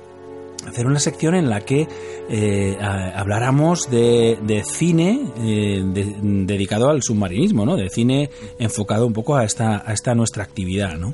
hacer 0.67 0.85
una 0.87 0.99
sección 0.99 1.35
en 1.35 1.49
la 1.49 1.61
que 1.61 1.87
eh, 2.29 2.77
a- 2.81 3.19
habláramos 3.19 3.89
de, 3.89 4.37
de 4.43 4.63
cine 4.63 5.21
eh, 5.39 5.81
de- 5.85 6.15
dedicado 6.45 6.89
al 6.89 7.01
submarinismo, 7.03 7.65
¿no? 7.65 7.75
De 7.75 7.89
cine 7.89 8.29
enfocado 8.59 9.07
un 9.07 9.13
poco 9.13 9.35
a 9.35 9.43
esta, 9.45 9.83
a 9.85 9.93
esta 9.93 10.13
nuestra 10.15 10.43
actividad, 10.43 10.97
¿no? 10.97 11.13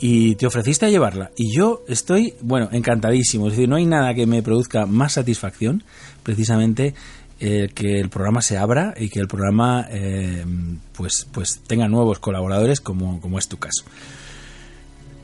Y 0.00 0.34
te 0.34 0.46
ofreciste 0.46 0.86
a 0.86 0.88
llevarla. 0.90 1.30
Y 1.36 1.54
yo 1.54 1.84
estoy, 1.86 2.34
bueno, 2.40 2.68
encantadísimo. 2.72 3.46
Es 3.46 3.52
decir, 3.52 3.68
no 3.68 3.76
hay 3.76 3.86
nada 3.86 4.14
que 4.14 4.26
me 4.26 4.42
produzca 4.42 4.84
más 4.84 5.12
satisfacción, 5.12 5.84
precisamente, 6.24 6.94
eh, 7.38 7.68
que 7.72 8.00
el 8.00 8.08
programa 8.08 8.42
se 8.42 8.58
abra 8.58 8.94
y 8.98 9.08
que 9.10 9.20
el 9.20 9.28
programa, 9.28 9.86
eh, 9.90 10.44
pues, 10.92 11.28
pues 11.32 11.60
tenga 11.68 11.86
nuevos 11.86 12.18
colaboradores, 12.18 12.80
como, 12.80 13.20
como 13.20 13.38
es 13.38 13.46
tu 13.46 13.58
caso. 13.58 13.84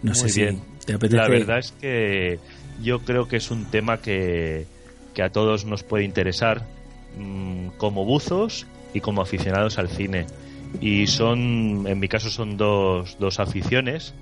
No 0.02 0.14
sé 0.14 0.22
Muy 0.22 0.30
si 0.30 0.40
bien. 0.42 0.60
te 0.86 0.94
apetece. 0.94 1.16
La 1.22 1.28
verdad 1.28 1.58
es 1.58 1.72
que 1.80 2.38
yo 2.82 3.00
creo 3.00 3.28
que 3.28 3.36
es 3.36 3.50
un 3.50 3.64
tema 3.66 3.98
que, 3.98 4.66
que 5.14 5.22
a 5.22 5.30
todos 5.30 5.64
nos 5.64 5.82
puede 5.82 6.04
interesar 6.04 6.62
mm, 7.18 7.68
como 7.78 8.04
buzos 8.04 8.66
y 8.94 9.00
como 9.00 9.22
aficionados 9.22 9.78
al 9.78 9.88
cine. 9.88 10.26
Y 10.80 11.06
son, 11.06 11.86
en 11.86 11.98
mi 11.98 12.08
caso, 12.08 12.30
son 12.30 12.56
dos, 12.56 13.16
dos 13.18 13.40
aficiones 13.40 14.14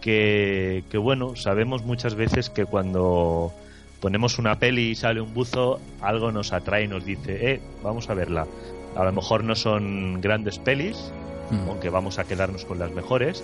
que, 0.00 0.84
que, 0.90 0.98
bueno, 0.98 1.36
sabemos 1.36 1.84
muchas 1.84 2.14
veces 2.14 2.50
que 2.50 2.64
cuando 2.64 3.52
ponemos 4.00 4.38
una 4.38 4.58
peli 4.58 4.90
y 4.90 4.94
sale 4.94 5.20
un 5.20 5.34
buzo, 5.34 5.80
algo 6.00 6.30
nos 6.30 6.52
atrae 6.52 6.84
y 6.84 6.88
nos 6.88 7.04
dice, 7.04 7.52
eh, 7.52 7.60
vamos 7.82 8.08
a 8.10 8.14
verla. 8.14 8.46
A 8.94 9.04
lo 9.04 9.12
mejor 9.12 9.42
no 9.42 9.56
son 9.56 10.20
grandes 10.20 10.58
pelis, 10.58 11.10
Mm. 11.50 11.68
aunque 11.68 11.90
vamos 11.90 12.18
a 12.18 12.24
quedarnos 12.24 12.64
con 12.64 12.78
las 12.78 12.92
mejores, 12.92 13.42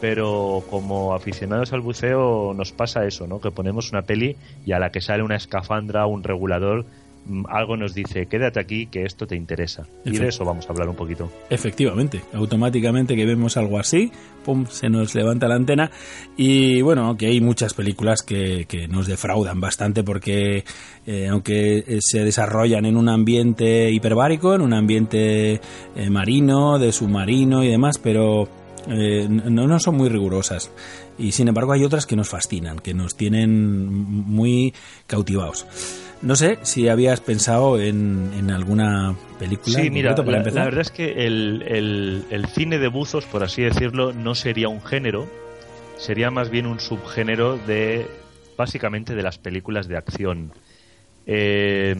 pero 0.00 0.62
como 0.70 1.14
aficionados 1.14 1.72
al 1.72 1.80
buceo 1.80 2.54
nos 2.54 2.72
pasa 2.72 3.06
eso, 3.06 3.26
¿no? 3.26 3.40
Que 3.40 3.50
ponemos 3.50 3.90
una 3.92 4.02
peli 4.02 4.36
y 4.64 4.72
a 4.72 4.78
la 4.78 4.90
que 4.90 5.00
sale 5.00 5.22
una 5.22 5.36
escafandra, 5.36 6.06
un 6.06 6.22
regulador, 6.22 6.84
mm, 7.26 7.44
algo 7.48 7.76
nos 7.76 7.94
dice, 7.94 8.26
quédate 8.26 8.60
aquí, 8.60 8.86
que 8.86 9.04
esto 9.04 9.26
te 9.26 9.36
interesa. 9.36 9.86
Y 10.04 10.18
de 10.18 10.28
eso 10.28 10.44
vamos 10.44 10.68
a 10.68 10.72
hablar 10.72 10.88
un 10.88 10.96
poquito. 10.96 11.30
Efectivamente, 11.50 12.22
automáticamente 12.32 13.16
que 13.16 13.24
vemos 13.24 13.56
algo 13.56 13.78
así, 13.78 14.10
pum, 14.44 14.66
se 14.66 14.88
nos 14.88 15.14
levanta 15.14 15.48
la 15.48 15.56
antena 15.56 15.90
y 16.36 16.82
bueno, 16.82 17.16
que 17.16 17.26
hay 17.26 17.40
muchas 17.40 17.74
películas 17.74 18.22
que, 18.22 18.66
que 18.68 18.88
nos 18.88 19.06
defraudan 19.06 19.60
bastante 19.60 20.02
porque 20.02 20.64
eh, 21.06 21.28
aunque 21.28 21.78
eh, 21.78 21.98
se 22.00 22.24
desarrollan 22.24 22.84
en 22.84 22.96
un 22.96 23.08
ambiente 23.08 23.90
hiperbárico, 23.90 24.54
en 24.54 24.60
un 24.60 24.74
ambiente 24.74 25.54
eh, 25.54 26.10
marino, 26.10 26.78
de 26.78 26.90
submarino 26.90 27.62
y 27.62 27.68
demás, 27.68 27.98
pero 27.98 28.48
eh, 28.88 29.26
no, 29.28 29.66
no 29.66 29.80
son 29.80 29.96
muy 29.96 30.08
rigurosas. 30.08 30.70
Y 31.18 31.32
sin 31.32 31.48
embargo 31.48 31.72
hay 31.72 31.84
otras 31.84 32.06
que 32.06 32.16
nos 32.16 32.28
fascinan, 32.28 32.78
que 32.78 32.94
nos 32.94 33.16
tienen 33.16 33.84
muy 33.92 34.74
cautivados. 35.06 35.66
No 36.22 36.34
sé 36.34 36.58
si 36.62 36.88
habías 36.88 37.20
pensado 37.20 37.78
en, 37.80 38.30
en 38.38 38.50
alguna 38.50 39.14
película. 39.38 39.80
Sí, 39.80 39.90
mira, 39.90 40.14
para 40.14 40.38
la 40.38 40.64
verdad 40.64 40.80
es 40.80 40.90
que 40.90 41.26
el, 41.26 41.62
el- 41.68 42.24
el 42.30 42.46
cine 42.46 42.78
de 42.78 42.88
buzos, 42.88 43.24
por 43.26 43.42
así 43.42 43.62
decirlo, 43.62 44.12
no 44.12 44.34
sería 44.34 44.68
un 44.68 44.82
género, 44.82 45.28
sería 45.98 46.30
más 46.30 46.48
bien 46.50 46.66
un 46.66 46.80
subgénero 46.80 47.58
de, 47.66 48.06
básicamente, 48.56 49.14
de 49.14 49.22
las 49.22 49.36
películas 49.38 49.88
de 49.88 49.96
acción. 49.98 50.52
Eh, 51.26 51.94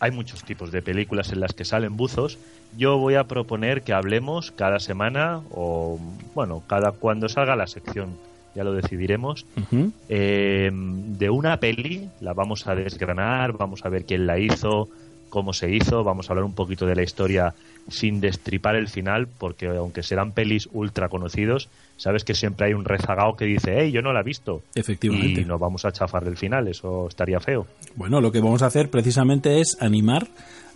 hay 0.00 0.10
muchos 0.10 0.44
tipos 0.44 0.70
de 0.70 0.82
películas 0.82 1.32
en 1.32 1.40
las 1.40 1.54
que 1.54 1.64
salen 1.64 1.96
buzos. 1.96 2.38
Yo 2.76 2.98
voy 2.98 3.14
a 3.14 3.24
proponer 3.24 3.82
que 3.82 3.92
hablemos 3.92 4.50
cada 4.50 4.78
semana 4.78 5.40
o, 5.50 5.98
bueno, 6.34 6.62
cada 6.66 6.92
cuando 6.92 7.28
salga 7.28 7.56
la 7.56 7.66
sección, 7.66 8.10
ya 8.54 8.64
lo 8.64 8.72
decidiremos, 8.72 9.46
eh, 10.08 10.70
de 10.72 11.30
una 11.30 11.58
peli, 11.58 12.08
la 12.20 12.34
vamos 12.34 12.66
a 12.66 12.74
desgranar, 12.74 13.52
vamos 13.52 13.84
a 13.84 13.88
ver 13.88 14.04
quién 14.04 14.26
la 14.26 14.38
hizo, 14.38 14.88
cómo 15.28 15.52
se 15.52 15.74
hizo, 15.74 16.04
vamos 16.04 16.28
a 16.28 16.32
hablar 16.32 16.44
un 16.44 16.54
poquito 16.54 16.86
de 16.86 16.94
la 16.94 17.02
historia 17.02 17.54
sin 17.88 18.20
destripar 18.20 18.76
el 18.76 18.88
final, 18.88 19.28
porque 19.28 19.66
aunque 19.66 20.02
serán 20.02 20.32
pelis 20.32 20.68
ultra 20.72 21.08
conocidos, 21.08 21.68
sabes 21.96 22.24
que 22.24 22.34
siempre 22.34 22.66
hay 22.66 22.74
un 22.74 22.84
rezagado 22.84 23.36
que 23.36 23.46
dice, 23.46 23.76
hey, 23.78 23.90
yo 23.90 24.02
no 24.02 24.12
la 24.12 24.20
he 24.20 24.24
visto. 24.24 24.62
Efectivamente. 24.74 25.40
Y 25.40 25.44
nos 25.44 25.58
vamos 25.58 25.84
a 25.84 25.92
chafar 25.92 26.24
del 26.24 26.36
final, 26.36 26.68
eso 26.68 27.08
estaría 27.08 27.40
feo. 27.40 27.66
Bueno, 27.96 28.20
lo 28.20 28.30
que 28.30 28.40
vamos 28.40 28.62
a 28.62 28.66
hacer 28.66 28.90
precisamente 28.90 29.60
es 29.60 29.76
animar 29.80 30.28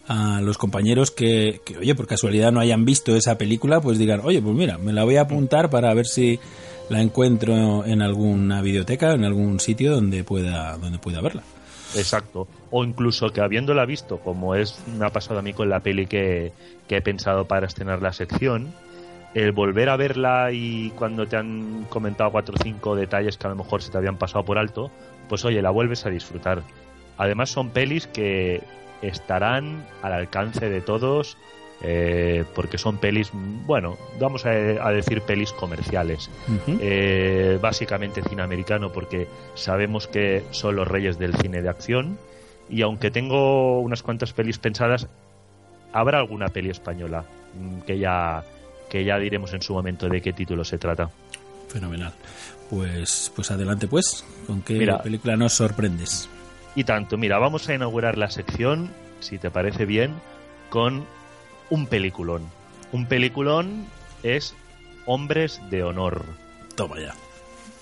a 0.08 0.40
los 0.40 0.58
compañeros 0.58 1.10
que, 1.10 1.60
que, 1.64 1.78
oye, 1.78 1.94
por 1.94 2.06
casualidad 2.06 2.50
no 2.50 2.60
hayan 2.60 2.84
visto 2.84 3.14
esa 3.14 3.38
película, 3.38 3.80
pues 3.80 3.98
digan, 3.98 4.20
oye, 4.24 4.42
pues 4.42 4.54
mira, 4.54 4.78
me 4.78 4.92
la 4.92 5.04
voy 5.04 5.16
a 5.16 5.22
apuntar 5.22 5.70
para 5.70 5.94
ver 5.94 6.06
si 6.06 6.40
la 6.88 7.00
encuentro 7.00 7.84
en 7.84 8.02
alguna 8.02 8.62
videoteca, 8.62 9.12
en 9.12 9.24
algún 9.24 9.60
sitio 9.60 9.94
donde 9.94 10.24
pueda, 10.24 10.76
donde 10.76 10.98
pueda 10.98 11.20
verla. 11.20 11.42
Exacto. 11.94 12.48
O 12.72 12.82
incluso 12.84 13.30
que 13.30 13.40
habiéndola 13.40 13.84
visto, 13.84 14.18
como 14.18 14.56
es 14.56 14.82
me 14.98 15.06
ha 15.06 15.10
pasado 15.10 15.38
a 15.38 15.42
mí 15.42 15.52
con 15.52 15.68
la 15.68 15.80
peli 15.80 16.06
que, 16.06 16.52
que 16.88 16.96
he 16.96 17.02
pensado 17.02 17.46
para 17.46 17.66
estrenar 17.66 18.02
la 18.02 18.12
sección, 18.12 18.72
el 19.34 19.52
volver 19.52 19.88
a 19.88 19.96
verla 19.96 20.52
y 20.52 20.90
cuando 20.90 21.26
te 21.26 21.36
han 21.36 21.84
comentado 21.88 22.32
cuatro 22.32 22.54
o 22.58 22.62
cinco 22.62 22.96
detalles 22.96 23.36
que 23.36 23.46
a 23.46 23.50
lo 23.50 23.56
mejor 23.56 23.82
se 23.82 23.90
te 23.90 23.98
habían 23.98 24.16
pasado 24.16 24.44
por 24.44 24.58
alto, 24.58 24.90
pues 25.28 25.44
oye, 25.44 25.62
la 25.62 25.70
vuelves 25.70 26.06
a 26.06 26.10
disfrutar. 26.10 26.62
Además 27.18 27.50
son 27.50 27.70
pelis 27.70 28.06
que 28.06 28.62
estarán 29.02 29.84
al 30.02 30.12
alcance 30.12 30.68
de 30.68 30.80
todos 30.80 31.36
eh, 31.84 32.44
porque 32.54 32.78
son 32.78 32.98
pelis, 32.98 33.30
bueno, 33.32 33.98
vamos 34.20 34.46
a, 34.46 34.50
a 34.50 34.92
decir 34.92 35.20
pelis 35.22 35.52
comerciales. 35.52 36.30
Eh, 36.80 37.58
básicamente 37.60 38.22
cine 38.22 38.42
americano 38.42 38.92
porque 38.92 39.26
sabemos 39.54 40.06
que 40.06 40.44
son 40.52 40.76
los 40.76 40.86
reyes 40.86 41.18
del 41.18 41.34
cine 41.34 41.60
de 41.60 41.68
acción 41.68 42.18
y 42.72 42.80
aunque 42.82 43.10
tengo 43.10 43.80
unas 43.80 44.02
cuantas 44.02 44.32
pelis 44.32 44.58
pensadas 44.58 45.06
habrá 45.92 46.18
alguna 46.18 46.48
peli 46.48 46.70
española 46.70 47.24
mm, 47.54 47.80
que 47.82 47.98
ya 47.98 48.42
que 48.90 49.04
ya 49.04 49.18
diremos 49.18 49.52
en 49.52 49.62
su 49.62 49.74
momento 49.74 50.08
de 50.08 50.20
qué 50.20 50.32
título 50.32 50.64
se 50.64 50.78
trata 50.78 51.10
Fenomenal. 51.68 52.12
Pues, 52.68 53.32
pues 53.34 53.50
adelante, 53.50 53.86
pues, 53.88 54.26
¿con 54.46 54.60
qué 54.60 54.74
Mira. 54.74 55.02
película 55.02 55.36
nos 55.36 55.52
sorprendes? 55.52 56.28
y 56.74 56.84
tanto 56.84 57.18
mira 57.18 57.38
vamos 57.38 57.68
a 57.68 57.74
inaugurar 57.74 58.16
la 58.16 58.30
sección 58.30 58.90
si 59.20 59.36
te 59.38 59.50
parece 59.50 59.84
bien 59.84 60.14
con 60.70 61.04
un 61.68 61.86
peliculón 61.86 62.42
un 62.92 63.04
peliculón 63.06 63.84
es 64.22 64.54
Hombres 65.04 65.60
de 65.70 65.82
Honor 65.82 66.24
Toma 66.74 66.98
ya. 66.98 67.14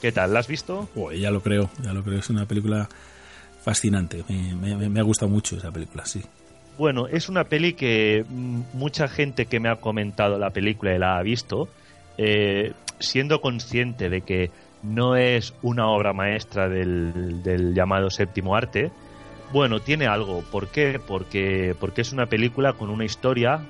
¿qué 0.03 0.11
tal? 0.11 0.33
¿la 0.35 0.41
has 0.41 0.49
visto? 0.49 0.89
Uy, 0.97 1.21
ya 1.21 1.31
lo 1.31 1.43
creo, 1.43 1.71
ya 1.83 1.93
lo 1.93 2.03
creo. 2.03 2.19
Es 2.19 2.31
una 2.31 2.47
película 2.47 2.89
fascinante. 3.63 4.25
Me, 4.29 4.77
me- 4.77 4.89
me 4.89 5.01
ha 5.01 5.03
gustado 5.03 5.31
mucho 5.31 5.57
esa 5.57 5.71
película, 5.71 6.05
sí. 6.07 6.23
Bueno, 6.79 7.07
es 7.09 7.29
una 7.29 7.45
peli 7.45 7.75
que 7.75 8.25
mm, 8.29 8.61
mucha 8.75 9.07
gente 9.09 9.47
que 9.47 9.61
me 9.61 9.69
ha 9.69 9.77
comentado 9.77 10.39
la 10.39 10.51
película 10.51 10.95
y 10.95 10.99
la 10.99 11.19
ha 11.19 11.23
visto, 11.23 11.69
eh, 12.19 12.73
siendo 12.99 13.41
consciente 13.41 14.09
de 14.09 14.23
que 14.23 14.51
no 14.83 15.17
es 15.17 15.53
una 15.63 15.89
obra 15.89 16.13
maestra 16.15 16.69
del, 16.69 17.43
del 17.43 17.75
llamado 17.75 18.09
séptimo 18.11 18.57
arte. 18.57 18.91
Bueno, 19.53 19.81
tiene 19.81 20.07
algo. 20.07 20.43
¿Por 20.51 20.69
qué? 20.69 20.99
Porque, 21.05 21.75
porque 21.79 22.01
es 22.01 22.13
una 22.13 22.27
película 22.27 22.73
con 22.75 22.89
una 22.89 23.05
historia 23.05 23.61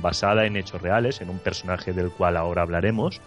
basada 0.00 0.46
en 0.46 0.56
hechos 0.56 0.80
reales, 0.80 1.20
en 1.20 1.28
un 1.30 1.38
personaje 1.38 1.92
del 1.92 2.10
cual 2.10 2.36
ahora 2.36 2.62
hablaremos. 2.62 3.20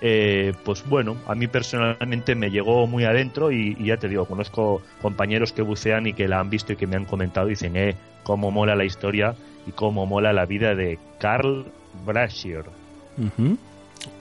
Eh, 0.00 0.52
pues 0.64 0.84
bueno, 0.88 1.16
a 1.26 1.34
mí 1.34 1.46
personalmente 1.46 2.34
me 2.34 2.50
llegó 2.50 2.86
muy 2.86 3.04
adentro 3.04 3.50
y, 3.50 3.76
y 3.78 3.86
ya 3.86 3.96
te 3.96 4.08
digo, 4.08 4.24
conozco 4.26 4.82
compañeros 5.02 5.52
que 5.52 5.62
bucean 5.62 6.06
y 6.06 6.12
que 6.12 6.28
la 6.28 6.40
han 6.40 6.50
visto 6.50 6.72
y 6.72 6.76
que 6.76 6.86
me 6.86 6.96
han 6.96 7.04
comentado 7.06 7.46
y 7.48 7.50
dicen, 7.50 7.76
eh, 7.76 7.96
cómo 8.22 8.50
mola 8.50 8.74
la 8.76 8.84
historia 8.84 9.34
y 9.66 9.72
cómo 9.72 10.06
mola 10.06 10.32
la 10.32 10.46
vida 10.46 10.74
de 10.74 10.98
Carl. 11.18 11.66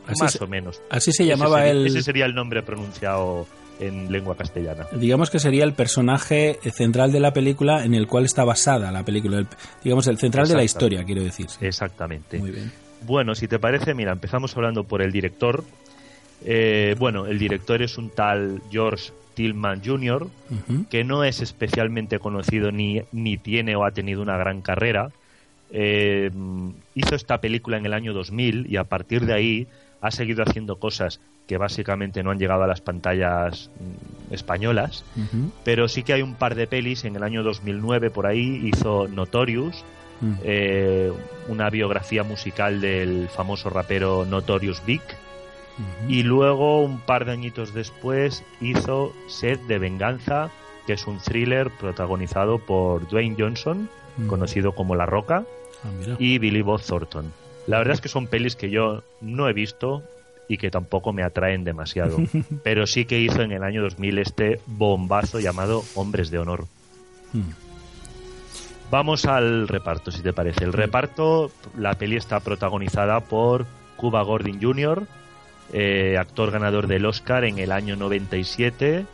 Así, 0.07 0.21
Más 0.23 0.31
se, 0.33 0.43
o 0.43 0.47
menos. 0.47 0.81
así 0.89 1.11
se 1.11 1.23
Ese 1.23 1.29
llamaba 1.31 1.57
sería- 1.59 1.71
el... 1.71 1.87
Ese 1.87 2.01
sería 2.01 2.25
el 2.25 2.33
nombre 2.35 2.63
pronunciado 2.63 3.47
en 3.79 4.11
lengua 4.11 4.35
castellana. 4.35 4.87
Digamos 4.91 5.29
que 5.29 5.39
sería 5.39 5.63
el 5.63 5.73
personaje 5.73 6.59
central 6.73 7.11
de 7.11 7.19
la 7.19 7.31
película 7.33 7.83
en 7.85 7.93
el 7.95 8.07
cual 8.07 8.25
está 8.25 8.43
basada 8.43 8.91
la 8.91 9.03
película. 9.03 9.37
el- 9.39 9.47
digamos, 9.83 10.07
el 10.07 10.17
central 10.17 10.47
de 10.47 10.55
la 10.55 10.63
historia, 10.63 11.03
quiero 11.03 11.23
decir. 11.23 11.49
sí. 11.49 11.65
Exactamente. 11.65 12.37
Muy 12.39 12.51
bien. 12.51 12.71
Bueno, 13.05 13.33
si 13.35 13.47
te 13.47 13.59
parece, 13.59 13.93
mira, 13.93 14.11
empezamos 14.11 14.55
hablando 14.57 14.83
por 14.83 15.01
el 15.01 15.11
director. 15.11 15.63
Eh, 16.45 16.95
bueno, 16.99 17.25
el 17.25 17.39
director 17.39 17.81
es 17.81 17.97
un 17.97 18.09
tal 18.09 18.61
George 18.71 19.11
Tillman 19.33 19.81
Jr., 19.83 20.27
que 20.89 21.03
no 21.05 21.23
es 21.23 21.41
especialmente 21.41 22.19
conocido 22.19 22.71
ni, 22.71 23.01
ni 23.13 23.37
tiene 23.37 23.75
o 23.77 23.85
ha 23.85 23.91
tenido 23.91 24.21
una 24.21 24.37
gran 24.37 24.61
carrera. 24.61 25.11
Eh, 25.71 26.29
hizo 26.95 27.15
esta 27.15 27.39
película 27.39 27.77
en 27.77 27.85
el 27.85 27.93
año 27.93 28.11
2000 28.13 28.67
y 28.69 28.77
a 28.77 28.83
partir 28.85 29.25
de 29.25 29.33
ahí 29.33 29.67
ha 30.01 30.11
seguido 30.11 30.43
haciendo 30.43 30.77
cosas 30.79 31.19
que 31.49 31.57
básicamente 31.57 32.21
no 32.21 32.29
han 32.29 32.37
llegado 32.37 32.61
a 32.61 32.67
las 32.67 32.79
pantallas 32.79 33.71
mm, 33.79 34.33
españolas, 34.35 35.03
pero 35.65 35.87
sí 35.87 36.03
que 36.03 36.13
hay 36.13 36.21
un 36.21 36.35
par 36.35 36.53
de 36.53 36.67
pelis. 36.67 37.05
En 37.05 37.15
el 37.15 37.23
año 37.23 37.41
2009 37.41 38.11
por 38.11 38.27
ahí 38.27 38.61
hizo 38.71 39.07
Notorious, 39.07 39.83
Mm. 40.21 40.33
eh, 40.43 41.11
una 41.47 41.69
biografía 41.69 42.23
musical 42.23 42.81
del 42.81 43.29
famoso 43.29 43.69
rapero 43.69 44.25
Notorious 44.25 44.85
Big. 44.85 45.01
Y 46.09 46.23
luego, 46.23 46.83
un 46.83 46.99
par 46.99 47.23
de 47.25 47.31
añitos 47.31 47.73
después, 47.73 48.43
hizo 48.59 49.13
Sed 49.29 49.57
de 49.61 49.79
Venganza, 49.79 50.49
que 50.85 50.91
es 50.93 51.07
un 51.07 51.19
thriller 51.19 51.71
protagonizado 51.79 52.59
por 52.59 53.07
Dwayne 53.07 53.35
Johnson, 53.39 53.89
Mm. 54.17 54.27
conocido 54.27 54.73
como 54.73 54.93
La 54.95 55.05
Roca, 55.05 55.45
Ah, 55.85 56.15
y 56.19 56.37
Billy 56.37 56.61
Bob 56.61 56.81
Thornton. 56.81 57.31
La 57.65 57.77
verdad 57.77 57.93
es 57.93 58.01
que 58.01 58.09
son 58.09 58.27
pelis 58.27 58.57
que 58.57 58.69
yo 58.69 59.03
no 59.21 59.47
he 59.47 59.53
visto 59.53 60.03
y 60.49 60.57
que 60.57 60.71
tampoco 60.71 61.13
me 61.13 61.23
atraen 61.23 61.63
demasiado. 61.63 62.17
Pero 62.63 62.85
sí 62.87 63.05
que 63.05 63.19
hizo 63.21 63.41
en 63.43 63.53
el 63.53 63.63
año 63.63 63.83
2000 63.83 64.17
este 64.17 64.59
bombazo 64.65 65.39
llamado 65.39 65.83
Hombres 65.95 66.31
de 66.31 66.39
Honor. 66.39 66.65
Mm. 67.31 67.51
Vamos 68.89 69.25
al 69.25 69.67
reparto, 69.67 70.11
si 70.11 70.23
te 70.23 70.33
parece. 70.33 70.65
El 70.65 70.73
reparto, 70.73 71.51
la 71.77 71.93
peli 71.93 72.15
está 72.15 72.39
protagonizada 72.39 73.19
por 73.19 73.67
Cuba 73.95 74.23
Gordon 74.23 74.59
Jr., 74.59 75.03
eh, 75.71 76.17
actor 76.17 76.49
ganador 76.49 76.87
del 76.87 77.05
Oscar 77.05 77.43
en 77.43 77.59
el 77.59 77.71
año 77.71 77.95
97, 77.95 79.05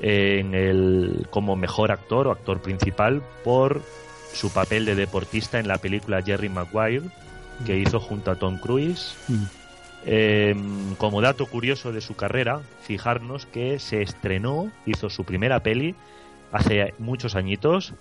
eh, 0.00 0.38
en 0.38 0.54
el, 0.54 1.26
como 1.30 1.56
mejor 1.56 1.90
actor 1.90 2.28
o 2.28 2.30
actor 2.30 2.62
principal 2.62 3.20
por 3.42 3.82
su 4.32 4.52
papel 4.52 4.84
de 4.84 4.94
deportista 4.94 5.58
en 5.58 5.66
la 5.66 5.78
película 5.78 6.22
Jerry 6.22 6.48
Maguire, 6.48 7.10
que 7.66 7.76
hizo 7.76 7.98
junto 7.98 8.30
a 8.30 8.36
Tom 8.36 8.58
Cruise. 8.58 9.16
Mm. 9.26 9.57
Eh, 10.06 10.54
como 10.96 11.20
dato 11.20 11.46
curioso 11.46 11.92
de 11.92 12.00
su 12.00 12.14
carrera, 12.14 12.60
fijarnos 12.82 13.46
que 13.46 13.78
se 13.78 14.00
estrenó, 14.02 14.70
hizo 14.86 15.10
su 15.10 15.24
primera 15.24 15.60
peli 15.62 15.94
hace 16.52 16.94
muchos 16.98 17.34
añitos 17.36 17.92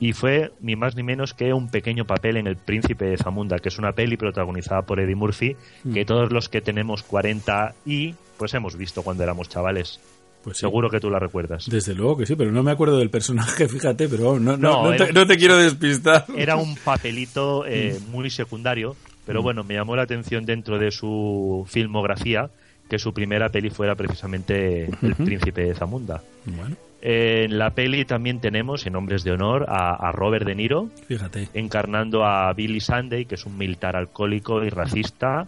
y 0.00 0.12
fue 0.12 0.52
ni 0.60 0.76
más 0.76 0.94
ni 0.94 1.02
menos 1.02 1.34
que 1.34 1.52
un 1.52 1.68
pequeño 1.70 2.04
papel 2.04 2.36
en 2.36 2.46
El 2.46 2.56
Príncipe 2.56 3.06
de 3.06 3.16
Zamunda, 3.16 3.58
que 3.58 3.68
es 3.68 3.78
una 3.78 3.92
peli 3.92 4.16
protagonizada 4.16 4.82
por 4.82 5.00
Eddie 5.00 5.14
Murphy, 5.16 5.56
que 5.92 6.04
todos 6.04 6.30
los 6.32 6.48
que 6.48 6.60
tenemos 6.60 7.02
40 7.02 7.74
y 7.86 8.14
pues 8.36 8.52
hemos 8.54 8.76
visto 8.76 9.02
cuando 9.02 9.22
éramos 9.24 9.48
chavales. 9.48 10.00
Pues 10.44 10.58
sí. 10.58 10.60
Seguro 10.60 10.88
que 10.88 11.00
tú 11.00 11.10
la 11.10 11.18
recuerdas. 11.18 11.66
Desde 11.68 11.94
luego 11.94 12.16
que 12.16 12.26
sí, 12.26 12.36
pero 12.36 12.52
no 12.52 12.62
me 12.62 12.70
acuerdo 12.70 12.98
del 12.98 13.10
personaje, 13.10 13.66
fíjate, 13.68 14.08
pero 14.08 14.38
no, 14.38 14.56
no, 14.56 14.56
No, 14.56 14.82
no 14.84 14.96
te, 14.96 15.02
era- 15.04 15.12
no 15.12 15.26
te 15.26 15.36
quiero 15.36 15.56
despistar. 15.56 16.26
Era 16.36 16.56
un 16.56 16.76
papelito 16.84 17.64
eh, 17.66 17.98
Mm. 18.06 18.10
muy 18.12 18.30
secundario, 18.30 18.94
pero 19.28 19.42
bueno, 19.42 19.62
me 19.62 19.74
llamó 19.74 19.94
la 19.94 20.04
atención 20.04 20.46
dentro 20.46 20.78
de 20.78 20.90
su 20.90 21.66
filmografía 21.68 22.48
que 22.88 22.98
su 22.98 23.12
primera 23.12 23.50
peli 23.50 23.68
fuera 23.68 23.94
precisamente 23.94 24.88
El. 25.02 25.14
Príncipe 25.26 25.64
de 25.64 25.74
Zamunda. 25.74 26.22
Bueno, 26.46 26.74
En 27.02 27.58
la 27.58 27.74
peli 27.74 28.06
también 28.06 28.40
tenemos, 28.40 28.86
en 28.86 28.96
Hombres 28.96 29.24
de 29.24 29.32
Honor, 29.32 29.66
a, 29.68 29.94
a 29.94 30.12
Robert 30.12 30.46
De 30.46 30.54
Niro, 30.54 30.88
fíjate. 31.06 31.46
encarnando 31.52 32.24
a 32.24 32.50
Billy 32.54 32.80
Sunday, 32.80 33.26
que 33.26 33.34
es 33.34 33.44
un 33.44 33.58
militar 33.58 33.96
alcohólico 33.96 34.64
y 34.64 34.70
racista, 34.70 35.46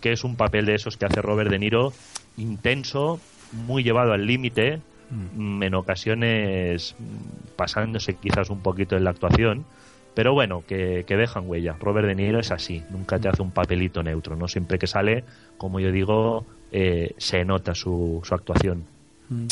que 0.00 0.12
es 0.12 0.24
un 0.24 0.36
papel 0.36 0.64
de 0.64 0.76
esos 0.76 0.96
que 0.96 1.04
hace 1.04 1.20
Robert 1.20 1.50
De 1.50 1.58
Niro 1.58 1.92
intenso, 2.38 3.20
muy 3.52 3.82
llevado 3.82 4.14
al 4.14 4.26
límite, 4.26 4.80
mm, 5.10 5.62
en 5.62 5.74
ocasiones 5.74 6.96
mm, 6.98 7.56
pasándose 7.56 8.14
quizás 8.14 8.48
un 8.48 8.60
poquito 8.60 8.96
en 8.96 9.04
la 9.04 9.10
actuación, 9.10 9.66
pero 10.18 10.32
bueno, 10.32 10.64
que, 10.66 11.04
que 11.06 11.16
dejan 11.16 11.48
huella. 11.48 11.76
Robert 11.78 12.08
De 12.08 12.16
Niro 12.16 12.40
es 12.40 12.50
así, 12.50 12.82
nunca 12.90 13.20
te 13.20 13.28
hace 13.28 13.40
un 13.40 13.52
papelito 13.52 14.02
neutro, 14.02 14.34
¿no? 14.34 14.48
Siempre 14.48 14.76
que 14.76 14.88
sale, 14.88 15.22
como 15.56 15.78
yo 15.78 15.92
digo, 15.92 16.44
eh, 16.72 17.14
se 17.18 17.44
nota 17.44 17.72
su, 17.76 18.20
su 18.24 18.34
actuación. 18.34 18.82
Mm. 19.28 19.46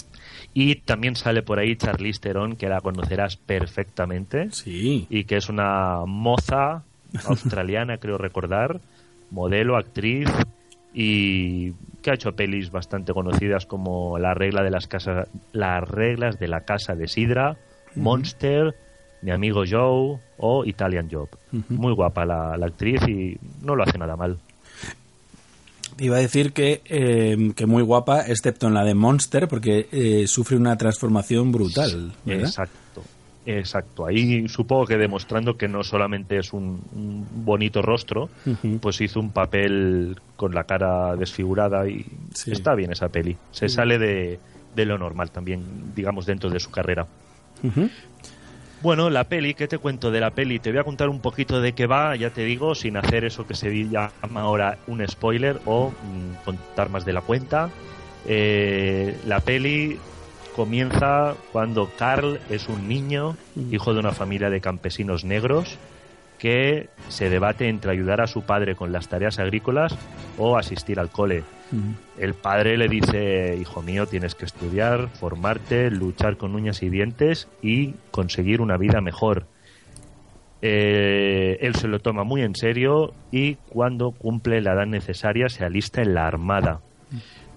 Y 0.54 0.74
también 0.80 1.14
sale 1.14 1.42
por 1.42 1.60
ahí 1.60 1.76
Charlize 1.76 2.18
Theron, 2.18 2.56
que 2.56 2.68
la 2.68 2.80
conocerás 2.80 3.36
perfectamente 3.36 4.50
Sí. 4.50 5.06
y 5.08 5.22
que 5.22 5.36
es 5.36 5.48
una 5.48 6.00
moza 6.04 6.82
australiana, 7.28 7.98
creo 7.98 8.18
recordar, 8.18 8.80
modelo, 9.30 9.76
actriz 9.76 10.28
y 10.92 11.74
que 12.02 12.10
ha 12.10 12.14
hecho 12.14 12.34
pelis 12.34 12.72
bastante 12.72 13.12
conocidas 13.12 13.66
como 13.66 14.18
La 14.18 14.34
regla 14.34 14.64
de 14.64 14.70
las 14.70 14.88
casas, 14.88 15.28
Las 15.52 15.88
reglas 15.88 16.40
de 16.40 16.48
la 16.48 16.62
casa 16.62 16.96
de 16.96 17.06
Sidra, 17.06 17.56
Monster, 17.94 18.74
Mi 19.26 19.32
amigo 19.32 19.64
Joe 19.68 20.20
o 20.38 20.64
Italian 20.64 21.08
Job. 21.10 21.28
Muy 21.68 21.92
guapa 21.92 22.24
la, 22.24 22.56
la 22.56 22.66
actriz 22.66 23.00
y 23.08 23.36
no 23.60 23.74
lo 23.74 23.82
hace 23.82 23.98
nada 23.98 24.14
mal. 24.14 24.38
Iba 25.98 26.18
a 26.18 26.20
decir 26.20 26.52
que, 26.52 26.80
eh, 26.84 27.52
que 27.56 27.66
muy 27.66 27.82
guapa, 27.82 28.20
excepto 28.28 28.68
en 28.68 28.74
la 28.74 28.84
de 28.84 28.94
Monster, 28.94 29.48
porque 29.48 29.88
eh, 29.90 30.28
sufre 30.28 30.56
una 30.56 30.76
transformación 30.78 31.50
brutal, 31.50 32.12
¿verdad? 32.24 32.44
Exacto. 32.44 33.02
Exacto, 33.46 34.06
ahí 34.06 34.48
supongo 34.48 34.86
que 34.86 34.96
demostrando 34.96 35.56
que 35.56 35.66
no 35.68 35.82
solamente 35.82 36.36
es 36.38 36.52
un, 36.52 36.80
un 36.94 37.26
bonito 37.44 37.80
rostro, 37.82 38.28
pues 38.80 39.00
hizo 39.00 39.18
un 39.20 39.30
papel 39.30 40.16
con 40.36 40.52
la 40.54 40.64
cara 40.64 41.16
desfigurada 41.16 41.88
y 41.88 42.04
Sí. 42.32 42.52
está 42.52 42.74
bien 42.76 42.92
esa 42.92 43.08
peli. 43.08 43.36
Se 43.50 43.68
sale 43.68 43.98
de, 43.98 44.38
de 44.74 44.84
lo 44.84 44.98
normal 44.98 45.30
también, 45.32 45.64
digamos, 45.96 46.26
dentro 46.26 46.48
de 46.50 46.58
su 46.60 46.70
carrera. 46.70 47.06
Bueno, 48.82 49.08
la 49.08 49.24
peli, 49.24 49.54
¿qué 49.54 49.68
te 49.68 49.78
cuento 49.78 50.10
de 50.10 50.20
la 50.20 50.30
peli? 50.30 50.58
Te 50.58 50.70
voy 50.70 50.78
a 50.78 50.84
contar 50.84 51.08
un 51.08 51.20
poquito 51.20 51.60
de 51.60 51.72
qué 51.72 51.86
va, 51.86 52.14
ya 52.14 52.30
te 52.30 52.44
digo, 52.44 52.74
sin 52.74 52.96
hacer 52.96 53.24
eso 53.24 53.46
que 53.46 53.54
se 53.54 53.70
llama 53.88 54.42
ahora 54.42 54.78
un 54.86 55.06
spoiler 55.08 55.60
o 55.64 55.90
mm, 55.90 56.44
contar 56.44 56.90
más 56.90 57.06
de 57.06 57.12
la 57.14 57.22
cuenta. 57.22 57.70
Eh, 58.26 59.16
la 59.26 59.40
peli 59.40 59.98
comienza 60.54 61.34
cuando 61.52 61.90
Carl 61.96 62.38
es 62.50 62.68
un 62.68 62.86
niño, 62.86 63.36
hijo 63.70 63.94
de 63.94 64.00
una 64.00 64.12
familia 64.12 64.50
de 64.50 64.60
campesinos 64.60 65.24
negros, 65.24 65.78
que 66.38 66.88
se 67.08 67.30
debate 67.30 67.68
entre 67.68 67.90
ayudar 67.92 68.20
a 68.20 68.26
su 68.26 68.42
padre 68.42 68.74
con 68.74 68.92
las 68.92 69.08
tareas 69.08 69.38
agrícolas 69.38 69.96
o 70.38 70.56
asistir 70.56 70.98
al 71.00 71.10
cole. 71.10 71.44
El 72.18 72.34
padre 72.34 72.76
le 72.78 72.88
dice, 72.88 73.56
hijo 73.60 73.82
mío, 73.82 74.06
tienes 74.06 74.34
que 74.36 74.44
estudiar, 74.44 75.08
formarte, 75.08 75.90
luchar 75.90 76.36
con 76.36 76.54
uñas 76.54 76.82
y 76.82 76.90
dientes 76.90 77.48
y 77.62 77.94
conseguir 78.12 78.60
una 78.60 78.76
vida 78.76 79.00
mejor. 79.00 79.46
Eh, 80.62 81.58
él 81.60 81.74
se 81.74 81.86
lo 81.88 81.98
toma 81.98 82.24
muy 82.24 82.42
en 82.42 82.54
serio 82.54 83.12
y 83.30 83.56
cuando 83.68 84.10
cumple 84.12 84.60
la 84.60 84.72
edad 84.72 84.86
necesaria 84.86 85.48
se 85.48 85.64
alista 85.64 86.02
en 86.02 86.14
la 86.14 86.26
armada. 86.26 86.80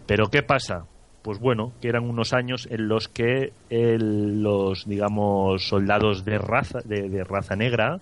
Pero 0.05 0.29
¿qué 0.29 0.43
pasa? 0.43 0.85
Pues 1.21 1.39
bueno, 1.39 1.71
que 1.81 1.87
eran 1.89 2.03
unos 2.09 2.33
años 2.33 2.67
en 2.71 2.87
los 2.87 3.07
que 3.07 3.51
el- 3.69 4.41
los, 4.43 4.87
digamos, 4.87 5.67
soldados 5.67 6.25
de 6.25 6.37
raza, 6.39 6.79
de, 6.83 7.09
de 7.09 7.23
raza 7.23 7.55
negra, 7.55 7.99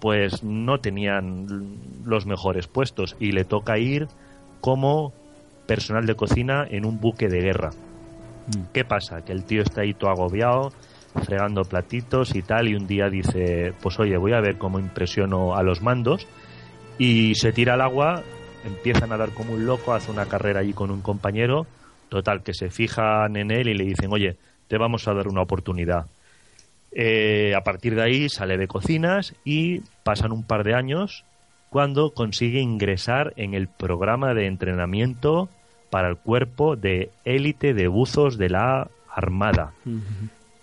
pues 0.00 0.42
no 0.42 0.78
tenían 0.78 1.46
los 2.04 2.26
mejores 2.26 2.66
puestos 2.66 3.16
y 3.20 3.32
le 3.32 3.44
toca 3.44 3.78
ir 3.78 4.08
como 4.60 5.12
personal 5.66 6.06
de 6.06 6.14
cocina 6.14 6.66
en 6.68 6.84
un 6.84 7.00
buque 7.00 7.28
de 7.28 7.40
guerra. 7.40 7.70
¿Qué 8.72 8.84
pasa? 8.84 9.24
Que 9.24 9.32
el 9.32 9.44
tío 9.44 9.62
está 9.62 9.82
ahí 9.82 9.94
todo 9.94 10.10
agobiado, 10.10 10.72
fregando 11.24 11.62
platitos 11.62 12.34
y 12.34 12.42
tal, 12.42 12.68
y 12.68 12.74
un 12.74 12.86
día 12.86 13.08
dice, 13.10 13.72
pues 13.82 13.98
oye, 14.00 14.16
voy 14.16 14.32
a 14.32 14.40
ver 14.40 14.56
cómo 14.56 14.78
impresiono 14.78 15.54
a 15.54 15.62
los 15.62 15.82
mandos, 15.82 16.26
y 16.98 17.34
se 17.34 17.52
tira 17.52 17.74
al 17.74 17.82
agua, 17.82 18.22
empieza 18.64 19.04
a 19.04 19.08
nadar 19.08 19.30
como 19.30 19.52
un 19.52 19.66
loco, 19.66 19.92
hace 19.92 20.10
una 20.10 20.26
carrera 20.26 20.60
allí 20.60 20.72
con 20.72 20.90
un 20.90 21.02
compañero, 21.02 21.66
Total, 22.08 22.42
que 22.42 22.54
se 22.54 22.70
fijan 22.70 23.36
en 23.36 23.50
él 23.50 23.68
y 23.68 23.74
le 23.74 23.84
dicen, 23.84 24.10
oye, 24.10 24.36
te 24.66 24.78
vamos 24.78 25.06
a 25.08 25.12
dar 25.12 25.28
una 25.28 25.42
oportunidad. 25.42 26.06
Eh, 26.92 27.54
a 27.54 27.62
partir 27.62 27.94
de 27.94 28.02
ahí 28.02 28.28
sale 28.28 28.56
de 28.56 28.66
cocinas 28.66 29.34
y 29.44 29.80
pasan 30.02 30.32
un 30.32 30.42
par 30.42 30.64
de 30.64 30.74
años 30.74 31.24
cuando 31.68 32.12
consigue 32.12 32.60
ingresar 32.60 33.34
en 33.36 33.54
el 33.54 33.68
programa 33.68 34.32
de 34.34 34.46
entrenamiento 34.46 35.48
para 35.90 36.08
el 36.08 36.16
cuerpo 36.16 36.76
de 36.76 37.10
élite 37.24 37.74
de 37.74 37.88
buzos 37.88 38.38
de 38.38 38.48
la 38.48 38.88
Armada. 39.10 39.72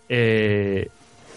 Eh, 0.09 0.89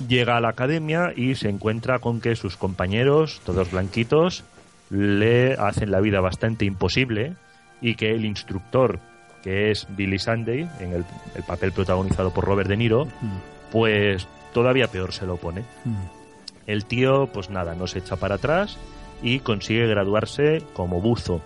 llega 0.06 0.36
a 0.36 0.40
la 0.40 0.50
academia 0.50 1.12
y 1.14 1.34
se 1.34 1.48
encuentra 1.48 1.98
con 1.98 2.20
que 2.20 2.36
sus 2.36 2.56
compañeros, 2.56 3.40
todos 3.44 3.70
blanquitos, 3.70 4.44
le 4.90 5.54
hacen 5.54 5.90
la 5.90 6.00
vida 6.00 6.20
bastante 6.20 6.64
imposible 6.64 7.34
y 7.80 7.94
que 7.94 8.12
el 8.12 8.24
instructor, 8.24 9.00
que 9.42 9.70
es 9.70 9.86
Billy 9.96 10.18
Sunday, 10.18 10.68
en 10.80 10.92
el, 10.92 11.04
el 11.34 11.42
papel 11.42 11.72
protagonizado 11.72 12.32
por 12.32 12.44
Robert 12.44 12.68
De 12.68 12.76
Niro, 12.76 13.08
pues 13.72 14.28
todavía 14.52 14.88
peor 14.88 15.12
se 15.12 15.26
lo 15.26 15.36
pone. 15.36 15.64
El 16.66 16.84
tío, 16.84 17.28
pues 17.32 17.50
nada, 17.50 17.74
no 17.74 17.86
se 17.86 18.00
echa 18.00 18.16
para 18.16 18.36
atrás 18.36 18.78
y 19.22 19.40
consigue 19.40 19.86
graduarse 19.86 20.62
como 20.74 21.00
buzo. 21.00 21.40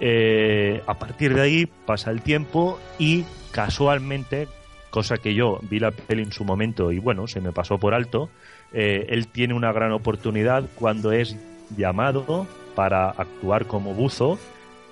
Eh, 0.00 0.82
a 0.86 0.94
partir 0.94 1.34
de 1.34 1.42
ahí 1.42 1.66
pasa 1.66 2.10
el 2.10 2.22
tiempo 2.22 2.78
y 2.98 3.24
casualmente, 3.52 4.48
cosa 4.90 5.16
que 5.18 5.34
yo 5.34 5.60
vi 5.62 5.78
la 5.78 5.92
peli 5.92 6.22
en 6.22 6.32
su 6.32 6.44
momento 6.44 6.92
y 6.92 6.98
bueno, 6.98 7.26
se 7.26 7.40
me 7.40 7.52
pasó 7.52 7.78
por 7.78 7.94
alto, 7.94 8.28
eh, 8.72 9.06
él 9.08 9.28
tiene 9.28 9.54
una 9.54 9.72
gran 9.72 9.92
oportunidad 9.92 10.64
cuando 10.74 11.12
es 11.12 11.36
llamado 11.76 12.46
para 12.74 13.10
actuar 13.10 13.66
como 13.66 13.94
buzo 13.94 14.38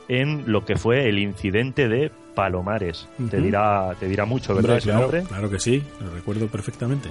en 0.08 0.44
lo 0.50 0.64
que 0.64 0.76
fue 0.76 1.08
el 1.08 1.18
incidente 1.18 1.88
de 1.88 2.12
Palomares. 2.34 3.08
Te 3.30 3.40
dirá, 3.40 3.94
te 3.98 4.08
dirá 4.08 4.24
mucho, 4.24 4.54
¿verdad? 4.54 4.72
Hombre, 4.72 4.78
ese 4.78 4.88
claro, 4.88 5.00
nombre? 5.02 5.22
claro 5.22 5.50
que 5.50 5.58
sí, 5.60 5.82
lo 6.00 6.10
recuerdo 6.14 6.46
perfectamente. 6.48 7.08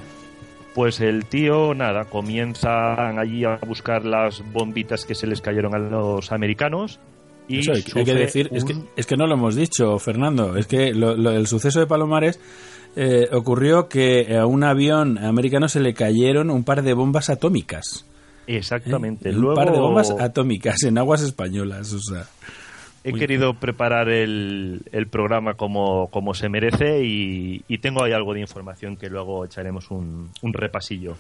Pues 0.74 1.02
el 1.02 1.26
tío, 1.26 1.74
nada, 1.74 2.06
comienzan 2.06 3.20
allí 3.20 3.44
a 3.44 3.58
buscar 3.68 4.06
las 4.06 4.42
bombitas 4.54 5.06
que 5.06 5.16
se 5.16 5.28
les 5.28 5.42
cayeron 5.42 5.76
a 5.76 5.80
los 5.80 6.32
americanos. 6.32 7.00
Y 7.48 7.60
Eso 7.60 7.74
hay, 7.74 7.84
hay 7.96 8.06
que 8.06 8.14
decir, 8.14 8.50
es, 8.54 8.64
que, 8.64 8.74
un- 8.74 8.88
es 8.96 9.06
que 9.06 9.18
no 9.18 9.28
lo 9.28 9.34
hemos 9.34 9.56
dicho, 9.56 10.00
Fernando, 10.00 10.56
es 10.56 10.68
que 10.68 10.94
lo- 10.94 11.18
lo- 11.18 11.32
el 11.32 11.48
suceso 11.48 11.80
de 11.82 11.88
Palomares 11.88 12.40
eh, 12.96 13.28
ocurrió 13.34 13.90
que 13.90 14.38
a 14.38 14.46
un 14.46 14.64
avión 14.64 15.18
americano 15.18 15.68
se 15.68 15.80
le 15.82 15.94
cayeron 15.94 16.50
un 16.50 16.64
par 16.64 16.84
de 16.84 16.94
bombas 16.94 17.30
atómicas. 17.30 18.06
¿eh? 18.48 18.58
Exactamente. 18.58 19.30
Un 19.30 19.36
Luego 19.42 19.56
par 19.56 19.72
de 19.72 19.80
bombas 19.80 20.12
atómicas 20.12 20.82
en 20.84 20.98
aguas 20.98 21.22
españolas, 21.22 21.92
o 21.94 22.00
sea... 22.00 22.26
he 23.04 23.14
querido 23.14 23.54
preparar 23.56 24.10
el, 24.10 24.82
el 24.92 25.08
programa 25.08 25.56
como, 25.56 26.08
como 26.08 26.34
se 26.34 26.50
merece 26.50 27.04
y, 27.04 27.64
y 27.68 27.78
tengo 27.80 28.04
ahí 28.04 28.12
algo 28.12 28.34
de 28.34 28.42
información 28.42 28.96
que 28.96 29.10
luego 29.10 29.46
echaremos 29.46 29.90
un, 29.92 30.30
un 30.42 30.54
repasillo. 30.54 31.18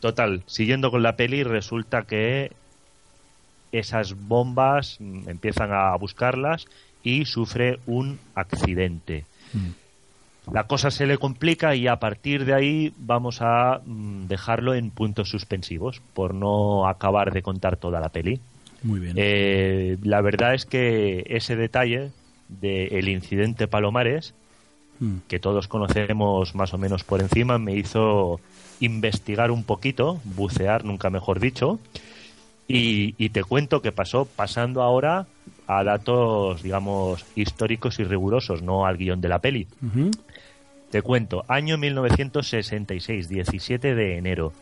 Total, 0.00 0.42
siguiendo 0.46 0.90
con 0.90 1.02
la 1.02 1.16
peli, 1.16 1.42
resulta 1.42 2.02
que 2.02 2.52
esas 3.72 4.14
bombas 4.14 4.96
mm, 5.00 5.28
empiezan 5.28 5.72
a 5.72 5.96
buscarlas 5.96 6.66
y 7.02 7.24
sufre 7.24 7.78
un 7.86 8.18
accidente. 8.34 9.24
La 10.52 10.64
cosa 10.64 10.90
se 10.90 11.06
le 11.06 11.18
complica 11.18 11.74
y 11.74 11.88
a 11.88 11.96
partir 11.96 12.44
de 12.44 12.54
ahí 12.54 12.92
vamos 12.98 13.38
a 13.40 13.80
mm, 13.84 14.26
dejarlo 14.26 14.74
en 14.74 14.90
puntos 14.90 15.28
suspensivos 15.30 16.00
por 16.14 16.34
no 16.34 16.88
acabar 16.88 17.32
de 17.32 17.42
contar 17.42 17.76
toda 17.76 18.00
la 18.00 18.10
peli. 18.10 18.40
Muy 18.82 19.00
bien. 19.00 19.14
Eh, 19.16 19.96
la 20.02 20.20
verdad 20.20 20.54
es 20.54 20.66
que 20.66 21.24
ese 21.28 21.56
detalle 21.56 22.10
del 22.48 23.08
incidente 23.08 23.66
Palomares, 23.68 24.34
Mm. 24.98 25.18
que 25.28 25.38
todos 25.38 25.68
conocemos 25.68 26.54
más 26.54 26.72
o 26.72 26.78
menos 26.78 27.04
por 27.04 27.20
encima, 27.20 27.58
me 27.58 27.76
hizo 27.76 28.40
investigar 28.80 29.50
un 29.50 29.62
poquito, 29.62 30.20
bucear, 30.24 30.86
nunca 30.86 31.10
mejor 31.10 31.38
dicho, 31.38 31.78
y, 32.66 33.14
y 33.18 33.28
te 33.28 33.44
cuento 33.44 33.82
qué 33.82 33.92
pasó, 33.92 34.24
pasando 34.24 34.82
ahora 34.82 35.26
a 35.66 35.84
datos, 35.84 36.62
digamos, 36.62 37.26
históricos 37.34 37.98
y 37.98 38.04
rigurosos, 38.04 38.62
no 38.62 38.86
al 38.86 38.96
guion 38.96 39.20
de 39.20 39.28
la 39.28 39.38
peli. 39.40 39.66
Te 40.90 41.02
cuento, 41.02 41.44
año 41.48 41.76
1966, 41.76 43.28
17 43.28 43.94
de 43.94 44.16
enero. 44.16 44.52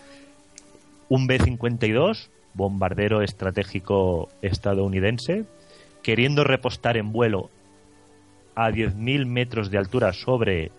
Un 1.08 1.28
B-52, 1.28 2.28
bombardero 2.54 3.22
estratégico 3.22 4.28
estadounidense, 4.42 5.44
queriendo 6.02 6.44
repostar 6.44 6.96
en 6.96 7.12
vuelo 7.12 7.50
a 8.54 8.70
10.000 8.70 9.26
metros 9.26 9.70
de 9.70 9.78
altura 9.78 10.12
sobre 10.12 10.70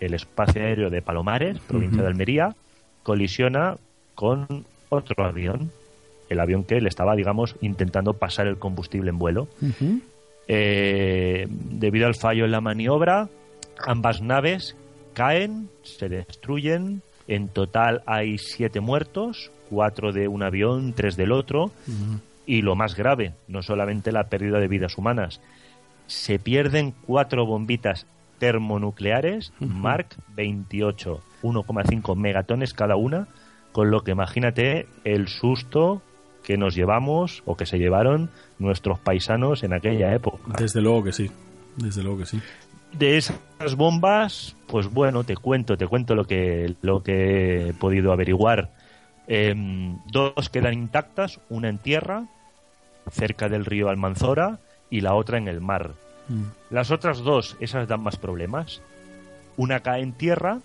el 0.00 0.14
espacio 0.14 0.62
aéreo 0.62 0.90
de 0.90 1.02
Palomares, 1.02 1.58
provincia 1.60 2.02
de 2.02 2.08
Almería, 2.08 2.54
colisiona 3.02 3.76
con 4.14 4.66
otro 4.88 5.24
avión, 5.24 5.70
el 6.28 6.40
avión 6.40 6.64
que 6.64 6.80
le 6.80 6.88
estaba, 6.88 7.14
digamos, 7.16 7.56
intentando 7.60 8.14
pasar 8.14 8.46
el 8.46 8.58
combustible 8.58 9.10
en 9.10 9.18
vuelo. 9.18 9.48
Eh, 10.48 11.46
debido 11.48 12.06
al 12.06 12.14
fallo 12.14 12.44
en 12.44 12.50
la 12.50 12.60
maniobra, 12.60 13.28
ambas 13.86 14.20
naves 14.20 14.76
caen, 15.14 15.68
se 15.82 16.08
destruyen. 16.08 17.02
En 17.32 17.48
total 17.48 18.02
hay 18.04 18.36
siete 18.36 18.80
muertos, 18.80 19.50
cuatro 19.70 20.12
de 20.12 20.28
un 20.28 20.42
avión, 20.42 20.92
tres 20.92 21.16
del 21.16 21.32
otro. 21.32 21.72
Y 22.44 22.60
lo 22.60 22.76
más 22.76 22.94
grave, 22.94 23.32
no 23.48 23.62
solamente 23.62 24.12
la 24.12 24.24
pérdida 24.24 24.58
de 24.58 24.68
vidas 24.68 24.98
humanas, 24.98 25.40
se 26.06 26.38
pierden 26.38 26.92
cuatro 27.06 27.46
bombitas 27.46 28.06
termonucleares 28.38 29.54
Mark 29.60 30.08
28, 30.36 31.22
1,5 31.42 32.16
megatones 32.16 32.74
cada 32.74 32.96
una, 32.96 33.28
con 33.72 33.90
lo 33.90 34.02
que 34.02 34.10
imagínate 34.10 34.86
el 35.04 35.28
susto 35.28 36.02
que 36.42 36.58
nos 36.58 36.74
llevamos 36.74 37.42
o 37.46 37.56
que 37.56 37.64
se 37.64 37.78
llevaron 37.78 38.28
nuestros 38.58 38.98
paisanos 38.98 39.62
en 39.62 39.72
aquella 39.72 40.12
época. 40.14 40.52
Desde 40.58 40.82
luego 40.82 41.04
que 41.04 41.12
sí, 41.12 41.30
desde 41.78 42.02
luego 42.02 42.18
que 42.18 42.26
sí. 42.26 42.42
De 42.92 43.16
esas 43.16 43.74
bombas, 43.76 44.56
pues 44.66 44.92
bueno, 44.92 45.24
te 45.24 45.36
cuento, 45.36 45.76
te 45.76 45.86
cuento 45.86 46.14
lo 46.14 46.24
que, 46.24 46.74
lo 46.82 47.02
que 47.02 47.68
he 47.68 47.72
podido 47.72 48.12
averiguar. 48.12 48.70
Em, 49.26 49.98
dos 50.06 50.48
quedan 50.50 50.74
intactas, 50.74 51.40
una 51.48 51.68
en 51.68 51.78
tierra, 51.78 52.26
cerca 53.10 53.48
del 53.48 53.64
río 53.64 53.88
Almanzora, 53.88 54.60
y 54.90 55.00
la 55.00 55.14
otra 55.14 55.38
en 55.38 55.48
el 55.48 55.60
mar. 55.60 55.92
Mm. 56.28 56.44
Las 56.70 56.90
otras 56.90 57.18
dos, 57.18 57.56
esas 57.60 57.88
dan 57.88 58.02
más 58.02 58.16
problemas. 58.16 58.82
Una 59.56 59.80
cae 59.80 60.02
en 60.02 60.12
tierra, 60.12 60.60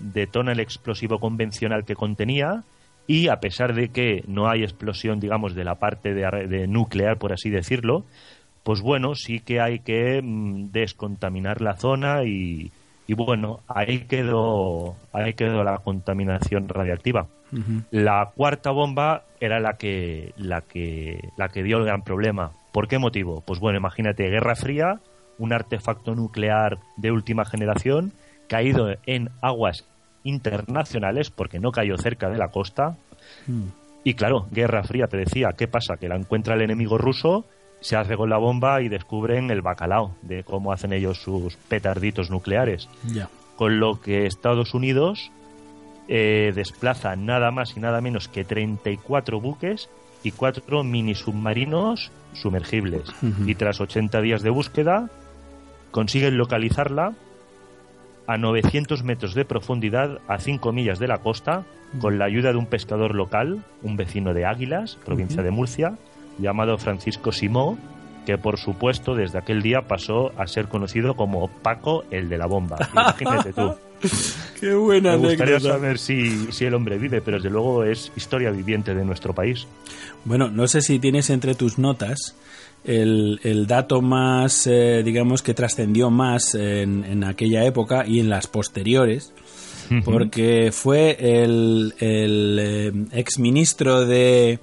detona 0.00 0.52
el 0.52 0.60
explosivo 0.60 1.20
convencional 1.20 1.84
que 1.84 1.94
contenía 1.94 2.64
y 3.06 3.28
a 3.28 3.40
pesar 3.40 3.74
de 3.74 3.88
que 3.88 4.22
no 4.26 4.48
hay 4.48 4.62
explosión, 4.62 5.20
digamos, 5.20 5.54
de 5.54 5.64
la 5.64 5.76
parte 5.76 6.12
de, 6.12 6.46
de 6.46 6.66
nuclear, 6.66 7.18
por 7.18 7.32
así 7.32 7.50
decirlo, 7.50 8.04
pues 8.68 8.82
bueno, 8.82 9.14
sí 9.14 9.40
que 9.40 9.62
hay 9.62 9.78
que 9.78 10.20
mm, 10.22 10.72
descontaminar 10.72 11.62
la 11.62 11.78
zona 11.78 12.24
y, 12.24 12.70
y 13.06 13.14
bueno, 13.14 13.60
ahí 13.66 14.00
quedó, 14.00 14.94
ahí 15.10 15.32
quedó 15.32 15.64
la 15.64 15.78
contaminación 15.78 16.68
radiactiva. 16.68 17.28
La 17.90 18.30
cuarta 18.34 18.70
bomba 18.70 19.22
era 19.40 19.58
la 19.58 19.78
que, 19.78 20.34
la 20.36 20.60
que, 20.60 21.30
la 21.38 21.48
que 21.48 21.62
dio 21.62 21.78
el 21.78 21.86
gran 21.86 22.02
problema. 22.02 22.50
¿Por 22.70 22.88
qué 22.88 22.98
motivo? 22.98 23.40
Pues 23.40 23.58
bueno, 23.58 23.78
imagínate, 23.78 24.28
Guerra 24.28 24.54
Fría, 24.54 25.00
un 25.38 25.54
artefacto 25.54 26.14
nuclear 26.14 26.76
de 26.98 27.10
última 27.10 27.46
generación, 27.46 28.12
caído 28.48 28.96
en 29.06 29.30
aguas 29.40 29.86
internacionales, 30.24 31.30
porque 31.30 31.58
no 31.58 31.72
cayó 31.72 31.96
cerca 31.96 32.28
de 32.28 32.36
la 32.36 32.48
costa. 32.48 32.98
Mm. 33.46 33.68
Y 34.04 34.12
claro, 34.12 34.46
Guerra 34.50 34.82
Fría, 34.82 35.06
te 35.06 35.16
decía, 35.16 35.54
¿qué 35.56 35.68
pasa? 35.68 35.96
Que 35.96 36.10
la 36.10 36.16
encuentra 36.16 36.54
el 36.54 36.60
enemigo 36.60 36.98
ruso, 36.98 37.46
se 37.80 37.96
hace 37.96 38.16
con 38.16 38.30
la 38.30 38.38
bomba 38.38 38.82
y 38.82 38.88
descubren 38.88 39.50
el 39.50 39.62
bacalao 39.62 40.14
de 40.22 40.44
cómo 40.44 40.72
hacen 40.72 40.92
ellos 40.92 41.18
sus 41.22 41.56
petarditos 41.56 42.30
nucleares. 42.30 42.88
Con 43.56 43.80
lo 43.80 44.00
que 44.00 44.26
Estados 44.26 44.74
Unidos 44.74 45.30
eh, 46.08 46.52
desplaza 46.54 47.16
nada 47.16 47.50
más 47.50 47.76
y 47.76 47.80
nada 47.80 48.00
menos 48.00 48.28
que 48.28 48.44
34 48.44 49.40
buques 49.40 49.88
y 50.22 50.32
cuatro 50.32 50.82
mini 50.82 51.14
submarinos 51.14 52.10
sumergibles. 52.32 53.04
Y 53.46 53.54
tras 53.54 53.80
80 53.80 54.20
días 54.20 54.42
de 54.42 54.50
búsqueda, 54.50 55.10
consiguen 55.90 56.36
localizarla 56.36 57.14
a 58.26 58.36
900 58.36 59.04
metros 59.04 59.34
de 59.34 59.44
profundidad, 59.44 60.20
a 60.28 60.38
5 60.38 60.72
millas 60.72 60.98
de 60.98 61.08
la 61.08 61.18
costa, 61.18 61.64
con 62.00 62.18
la 62.18 62.26
ayuda 62.26 62.52
de 62.52 62.58
un 62.58 62.66
pescador 62.66 63.14
local, 63.14 63.64
un 63.82 63.96
vecino 63.96 64.34
de 64.34 64.44
Águilas, 64.44 64.98
provincia 65.04 65.42
de 65.42 65.50
Murcia, 65.50 65.96
llamado 66.38 66.78
Francisco 66.78 67.32
Simó, 67.32 67.78
que 68.26 68.38
por 68.38 68.58
supuesto 68.58 69.14
desde 69.14 69.38
aquel 69.38 69.62
día 69.62 69.82
pasó 69.88 70.32
a 70.38 70.46
ser 70.46 70.68
conocido 70.68 71.14
como 71.14 71.48
Paco 71.48 72.04
el 72.10 72.28
de 72.28 72.38
la 72.38 72.46
bomba. 72.46 72.76
Imagínate 72.92 73.52
tú. 73.52 73.74
Qué 74.60 74.74
buena 74.74 75.12
Me 75.12 75.28
gustaría 75.28 75.56
anécdota. 75.56 75.74
saber 75.74 75.98
si, 75.98 76.52
si 76.52 76.64
el 76.64 76.74
hombre 76.74 76.98
vive, 76.98 77.20
pero 77.20 77.38
desde 77.38 77.50
luego 77.50 77.84
es 77.84 78.12
historia 78.16 78.50
viviente 78.50 78.94
de 78.94 79.04
nuestro 79.04 79.34
país. 79.34 79.66
Bueno, 80.24 80.48
no 80.50 80.68
sé 80.68 80.82
si 80.82 80.98
tienes 80.98 81.30
entre 81.30 81.54
tus 81.54 81.78
notas 81.78 82.36
el, 82.84 83.40
el 83.42 83.66
dato 83.66 84.00
más, 84.02 84.66
eh, 84.66 85.02
digamos, 85.04 85.42
que 85.42 85.54
trascendió 85.54 86.10
más 86.10 86.54
en, 86.54 87.04
en 87.04 87.24
aquella 87.24 87.64
época 87.64 88.06
y 88.06 88.20
en 88.20 88.28
las 88.28 88.46
posteriores, 88.46 89.32
porque 90.04 90.70
fue 90.72 91.16
el, 91.42 91.94
el 91.98 92.58
eh, 92.60 92.92
exministro 93.12 94.04
de... 94.04 94.58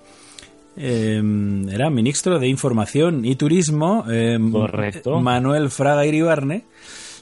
eh, 0.77 1.21
era 1.69 1.89
ministro 1.89 2.39
de 2.39 2.47
Información 2.47 3.25
y 3.25 3.35
Turismo, 3.35 4.05
eh, 4.09 4.37
Correcto. 4.51 5.19
Manuel 5.19 5.69
Fraga 5.69 6.05
Iribarne, 6.05 6.65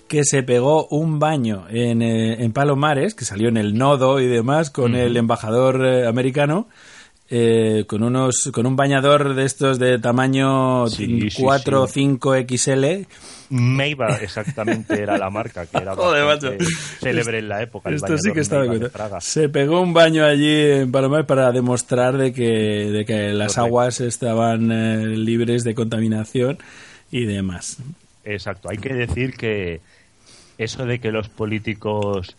que 0.08 0.24
se 0.24 0.44
pegó 0.44 0.88
un 0.88 1.20
baño 1.20 1.66
en, 1.70 2.02
eh, 2.02 2.44
en 2.44 2.54
Palomares, 2.54 3.16
que 3.16 3.26
salió 3.26 3.50
en 3.50 3.58
el 3.58 3.78
nodo 3.78 4.20
y 4.20 4.28
demás, 4.28 4.70
con 4.70 4.96
el 4.96 5.18
embajador 5.18 5.86
eh, 5.86 6.08
americano, 6.08 6.68
eh, 7.30 7.86
con 7.88 8.04
unos 8.04 8.50
con 8.54 8.66
un 8.66 8.76
bañador 8.76 9.34
de 9.34 9.46
estos 9.46 9.80
de 9.80 9.98
tamaño 9.98 10.88
Sí, 10.88 11.30
sí, 11.30 11.42
4 11.42 11.84
o 11.84 11.88
sí. 11.88 11.94
5 12.02 12.36
XL. 12.48 12.86
Meiba 13.50 14.18
exactamente 14.22 15.02
era 15.02 15.18
la 15.18 15.30
marca 15.30 15.66
que 15.66 15.78
era 15.78 15.96
Joder, 15.96 16.58
célebre 17.00 17.40
en 17.40 17.50
la 17.50 17.62
época. 17.62 17.90
el 17.90 17.96
Esto 17.96 18.18
sí 18.18 18.32
que. 18.34 18.44
Fraga. 18.90 19.22
Se 19.22 19.50
pegó 19.50 19.82
un 19.82 19.94
baño 19.94 20.26
allí 20.26 20.52
en 20.52 20.92
Palomares 20.92 21.26
para 21.26 21.52
demostrar 21.52 22.18
de 22.18 22.34
que, 22.34 22.44
de 22.92 23.06
que 23.06 23.32
las 23.34 23.58
aguas 23.58 24.02
estaban 24.02 24.72
eh, 24.72 25.06
libres 25.18 25.64
de 25.64 25.76
contaminación 25.76 26.58
y 27.12 27.26
demás. 27.26 27.78
Exacto. 28.24 28.70
Hay 28.70 28.78
que 28.78 28.94
decir 28.94 29.36
que 29.36 29.82
eso 30.58 30.86
de 30.86 31.00
que 31.00 31.12
los 31.12 31.30
políticos, 31.30 32.36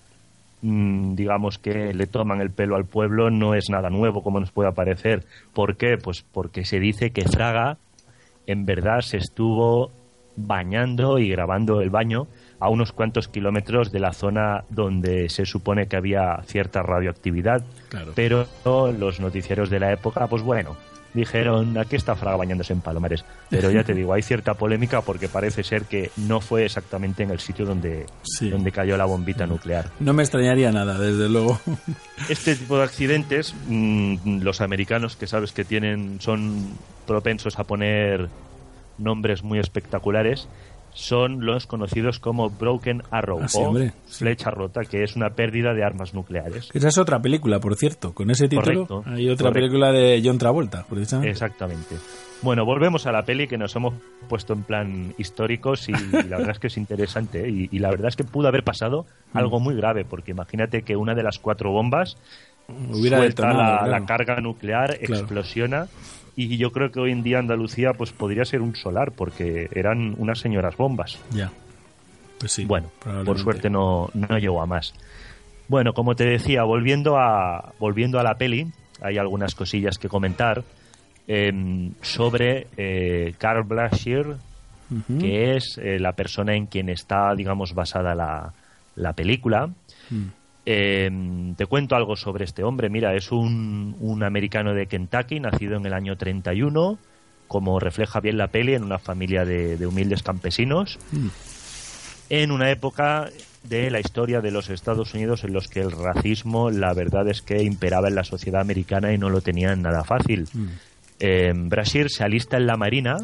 digamos 0.67 1.59
que 1.59 1.93
le 1.93 2.07
toman 2.07 2.41
el 2.41 2.51
pelo 2.51 2.77
al 2.77 2.87
pueblo, 2.87 3.29
no 3.31 3.55
es 3.55 3.69
nada 3.69 3.91
nuevo 3.91 4.23
como 4.23 4.41
nos 4.41 4.51
puede 4.51 4.73
parecer. 4.73 5.27
¿Por 5.53 5.77
qué? 5.77 5.99
Pues 6.03 6.23
porque 6.23 6.65
se 6.65 6.81
dice 6.81 7.11
que 7.11 7.29
Fraga 7.29 7.77
en 8.47 8.65
verdad 8.65 9.01
se 9.01 9.19
estuvo 9.19 9.91
bañando 10.37 11.19
y 11.19 11.29
grabando 11.29 11.83
el 11.83 11.91
baño 11.91 12.29
a 12.61 12.71
unos 12.71 12.93
cuantos 12.93 13.29
kilómetros 13.29 13.93
de 13.93 14.01
la 14.01 14.12
zona 14.12 14.65
donde 14.71 15.29
se 15.29 15.45
supone 15.45 15.87
que 15.87 15.97
había 15.97 16.43
cierta 16.45 16.83
radioactividad. 16.83 17.62
Claro. 17.91 18.12
Pero 18.15 18.47
los 18.65 19.21
noticieros 19.21 19.69
de 19.69 19.81
la 19.81 19.93
época, 19.93 20.27
pues 20.29 20.43
bueno, 20.43 20.77
dijeron, 21.15 21.79
aquí 21.79 21.97
está 21.97 22.15
Fraga 22.17 22.37
bañándose 22.37 22.73
en 22.73 22.81
Palomares. 22.81 23.25
Pero 23.49 23.71
ya 23.71 23.83
te 23.85 23.95
digo, 23.95 24.12
hay 24.12 24.23
cierta 24.23 24.55
polémica 24.55 25.01
porque 25.01 25.29
parece 25.29 25.62
ser 25.62 25.85
que 25.85 26.11
no 26.17 26.41
fue 26.41 26.65
exactamente 26.65 27.23
en 27.23 27.31
el 27.31 27.41
sitio 27.41 27.65
donde, 27.65 28.07
Sí. 28.23 28.51
donde 28.51 28.71
cayó 28.73 28.97
la 28.97 29.05
bombita 29.07 29.47
nuclear. 29.47 29.91
No 30.01 30.12
me 30.12 30.23
extrañaría 30.23 30.71
nada, 30.73 30.99
desde 30.99 31.29
luego. 31.29 31.59
Este 32.29 32.57
tipo 32.57 32.77
de 32.77 32.85
accidentes, 32.85 33.55
mm, 33.69 34.41
los 34.43 34.61
americanos 34.61 35.17
que 35.17 35.27
sabes 35.27 35.53
que 35.53 35.65
tienen, 35.65 36.21
son 36.21 36.77
propensos 37.07 37.59
a 37.59 37.65
poner 37.65 38.29
nombres 38.99 39.43
muy 39.43 39.59
espectaculares, 39.59 40.49
son 40.95 41.45
los 41.45 41.66
conocidos 41.66 42.18
como 42.18 42.49
Broken 42.51 43.03
Arrow 43.11 43.40
Ah, 43.42 43.49
sí, 43.49 43.59
o 43.59 43.68
hombre, 43.68 43.92
sí. 44.07 44.24
flecha 44.24 44.51
rota, 44.51 44.80
que 44.88 45.03
es 45.03 45.16
una 45.16 45.30
pérdida 45.30 45.74
de 45.74 45.84
armas 45.84 46.14
nucleares. 46.14 46.70
Esa 46.72 46.88
es 46.88 46.97
otra 46.99 47.20
película, 47.20 47.61
por 47.61 47.76
cierto. 47.76 48.14
Con 48.14 48.30
ese 48.30 48.49
título 48.49 48.86
Correcto, 48.86 49.03
hay 49.07 49.28
otra 49.28 49.49
correcto. 49.49 49.53
película 49.53 49.92
de 49.92 50.22
John 50.24 50.38
Travolta, 50.38 50.86
precisamente. 50.88 51.30
Exactamente. 51.30 51.97
Bueno, 52.42 52.64
volvemos 52.64 53.07
a 53.07 53.12
la 53.12 53.22
peli 53.24 53.47
que 53.49 53.57
nos 53.59 53.74
hemos 53.76 53.95
puesto 54.28 54.53
en 54.53 54.62
plan 54.64 55.14
históricos 55.18 55.88
y, 55.88 55.92
la 55.92 56.36
verdad 56.38 56.51
es 56.51 56.59
que 56.59 56.66
es 56.68 56.76
interesante 56.76 57.45
¿eh? 57.47 57.51
y, 57.51 57.68
y 57.72 57.78
la 57.78 57.90
verdad 57.90 58.09
es 58.09 58.16
que 58.16 58.24
pudo 58.24 58.49
haber 58.49 58.62
pasado 58.64 59.07
Mm. 59.32 59.38
algo 59.38 59.59
muy 59.61 59.74
grave 59.74 60.05
porque 60.05 60.30
imagínate 60.30 60.82
que 60.82 60.95
una 60.95 61.14
de 61.14 61.22
las 61.24 61.38
cuatro 61.38 61.70
bombas 61.72 62.16
Hubiera 62.68 63.20
detonado, 63.20 63.59
la, 63.59 63.78
claro. 63.78 63.90
la 63.90 64.07
carga 64.07 64.40
nuclear, 64.40 64.97
Claro. 64.99 65.14
explosiona 65.22 65.86
y 66.37 66.57
yo 66.57 66.70
creo 66.72 66.91
que 66.91 67.01
hoy 67.01 67.12
en 67.12 67.22
día 67.22 67.39
Andalucía 67.39 67.93
pues 67.93 68.12
podría 68.12 68.45
ser 68.45 68.61
un 68.61 68.74
solar 68.74 69.12
porque 69.12 69.68
eran 69.72 70.14
unas 70.18 70.39
señoras 70.41 70.76
bombas. 70.76 71.18
Ya. 71.32 71.51
Pues 72.39 72.53
sí. 72.53 72.64
bueno, 72.64 72.91
por 73.24 73.39
suerte 73.39 73.70
no, 73.70 74.11
no 74.12 74.39
llegó 74.39 74.61
a 74.61 74.66
más. 74.66 74.93
Bueno, 75.68 75.95
como 75.95 76.14
te 76.14 76.24
decía, 76.24 76.62
volviendo 76.64 77.16
a, 77.16 77.72
volviendo 77.78 78.18
a 78.18 78.22
la 78.22 78.35
peli, 78.35 78.66
hay 79.01 79.16
algunas 79.16 79.55
cosillas 79.55 79.97
que 79.99 80.09
comentar 80.09 80.62
em, 81.26 81.93
sobre 82.03 82.66
eh, 82.76 83.35
Carl 83.39 83.62
Brashear, 83.62 84.37
Ujú. 84.91 85.18
que 85.18 85.57
es 85.57 85.78
eh, 85.78 85.99
la 85.99 86.12
persona 86.12 86.55
en 86.55 86.66
quien 86.66 86.91
está, 86.91 87.35
digamos, 87.35 87.74
basada 87.74 88.14
la, 88.14 88.53
la 88.97 89.12
película. 89.14 89.68
Mm. 90.11 90.24
Eh, 90.67 91.11
te 91.57 91.67
cuento 91.67 91.95
algo 91.97 92.17
sobre 92.17 92.45
este 92.45 92.62
hombre. 92.65 92.89
Mira, 92.89 93.15
es 93.15 93.31
un, 93.33 93.97
un 94.01 94.23
americano 94.23 94.73
de 94.75 94.87
Kentucky, 94.87 95.41
nacido 95.41 95.77
en 95.77 95.87
el 95.87 95.93
año 95.93 96.17
31, 96.17 96.99
como 97.49 97.79
refleja 97.79 98.21
bien 98.21 98.39
la 98.39 98.49
peli, 98.49 98.75
en 98.75 98.83
una 98.85 98.99
familia 98.99 99.45
de, 99.45 99.77
de 99.77 99.87
humildes 99.87 100.23
campesinos, 100.23 100.99
Mm. 101.12 101.29
en 102.31 102.51
una 102.51 102.71
época 102.71 103.29
de 103.65 103.91
la 103.91 104.01
historia 104.01 104.41
de 104.41 104.51
los 104.51 104.69
Estados 104.71 105.15
Unidos 105.15 105.45
en 105.45 105.53
los 105.53 105.69
que 105.69 105.81
el 105.81 105.91
racismo, 105.93 106.71
la 106.71 106.93
verdad 106.95 107.29
es 107.29 107.43
que 107.43 107.62
imperaba 107.62 108.09
en 108.09 108.15
la 108.15 108.25
sociedad 108.25 108.61
americana 108.61 109.12
y 109.12 109.19
no 109.19 109.31
lo 109.31 109.41
tenían 109.41 109.83
nada 109.83 110.05
fácil. 110.05 110.49
Mm. 110.53 110.67
Eh, 111.21 111.53
Brashear 111.55 112.09
se 112.11 112.25
alista 112.25 112.57
en 112.57 112.67
la 112.67 112.77
Marina 112.77 113.17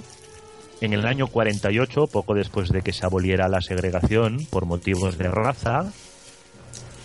en 0.81 0.93
el 0.95 1.07
año 1.07 1.27
48, 1.27 2.07
poco 2.07 2.35
después 2.35 2.71
de 2.71 2.81
que 2.83 2.93
se 2.93 3.05
aboliera 3.05 3.49
la 3.49 3.61
segregación 3.61 4.47
por 4.51 4.65
motivos 4.65 5.19
de 5.19 5.29
raza 5.29 5.93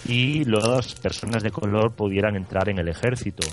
y 0.07 0.45
las 0.45 0.95
personas 0.95 1.43
de 1.43 1.51
color 1.51 1.91
pudieran 1.91 2.35
entrar 2.35 2.69
en 2.69 2.79
el 2.79 2.87
ejército. 2.87 3.47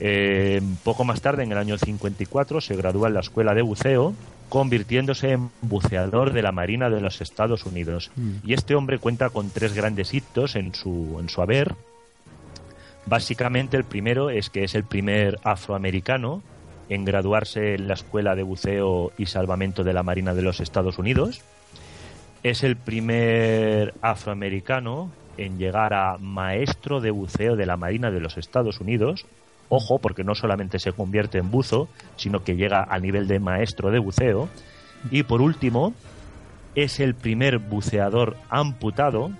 Eh, 0.00 0.60
poco 0.82 1.04
más 1.04 1.20
tarde, 1.20 1.44
en 1.44 1.52
el 1.52 1.58
año 1.58 1.78
54, 1.78 2.60
se 2.60 2.76
gradúa 2.76 3.08
en 3.08 3.14
la 3.14 3.20
escuela 3.20 3.54
de 3.54 3.62
buceo, 3.62 4.14
convirtiéndose 4.48 5.30
en 5.30 5.50
buceador 5.60 6.32
de 6.32 6.42
la 6.42 6.52
Marina 6.52 6.90
de 6.90 7.00
los 7.00 7.20
Estados 7.20 7.64
Unidos. 7.66 8.10
Y 8.44 8.54
este 8.54 8.74
hombre 8.74 8.98
cuenta 8.98 9.30
con 9.30 9.50
tres 9.50 9.74
grandes 9.74 10.12
hitos 10.12 10.56
en 10.56 10.74
su, 10.74 11.18
en 11.20 11.28
su 11.28 11.40
haber. 11.40 11.74
Básicamente, 13.06 13.76
el 13.76 13.84
primero 13.84 14.30
es 14.30 14.50
que 14.50 14.64
es 14.64 14.74
el 14.74 14.84
primer 14.84 15.38
afroamericano 15.44 16.42
en 16.88 17.04
graduarse 17.04 17.74
en 17.74 17.88
la 17.88 17.94
Escuela 17.94 18.34
de 18.34 18.42
Buceo 18.42 19.12
y 19.16 19.26
Salvamento 19.26 19.84
de 19.84 19.92
la 19.92 20.02
Marina 20.02 20.34
de 20.34 20.42
los 20.42 20.60
Estados 20.60 20.98
Unidos. 20.98 21.40
Es 22.42 22.64
el 22.64 22.76
primer 22.76 23.94
afroamericano 24.02 25.10
en 25.38 25.58
llegar 25.58 25.94
a 25.94 26.18
maestro 26.18 27.00
de 27.00 27.10
buceo 27.10 27.56
de 27.56 27.66
la 27.66 27.76
Marina 27.76 28.10
de 28.10 28.20
los 28.20 28.36
Estados 28.36 28.80
Unidos. 28.80 29.26
Ojo, 29.68 29.98
porque 29.98 30.24
no 30.24 30.34
solamente 30.34 30.78
se 30.78 30.92
convierte 30.92 31.38
en 31.38 31.50
buzo, 31.50 31.88
sino 32.16 32.44
que 32.44 32.56
llega 32.56 32.82
al 32.82 33.02
nivel 33.02 33.26
de 33.28 33.40
maestro 33.40 33.90
de 33.90 33.98
buceo. 33.98 34.48
Y 35.10 35.22
por 35.22 35.40
último, 35.40 35.94
es 36.74 37.00
el 37.00 37.14
primer 37.14 37.58
buceador 37.58 38.36
amputado 38.50 39.30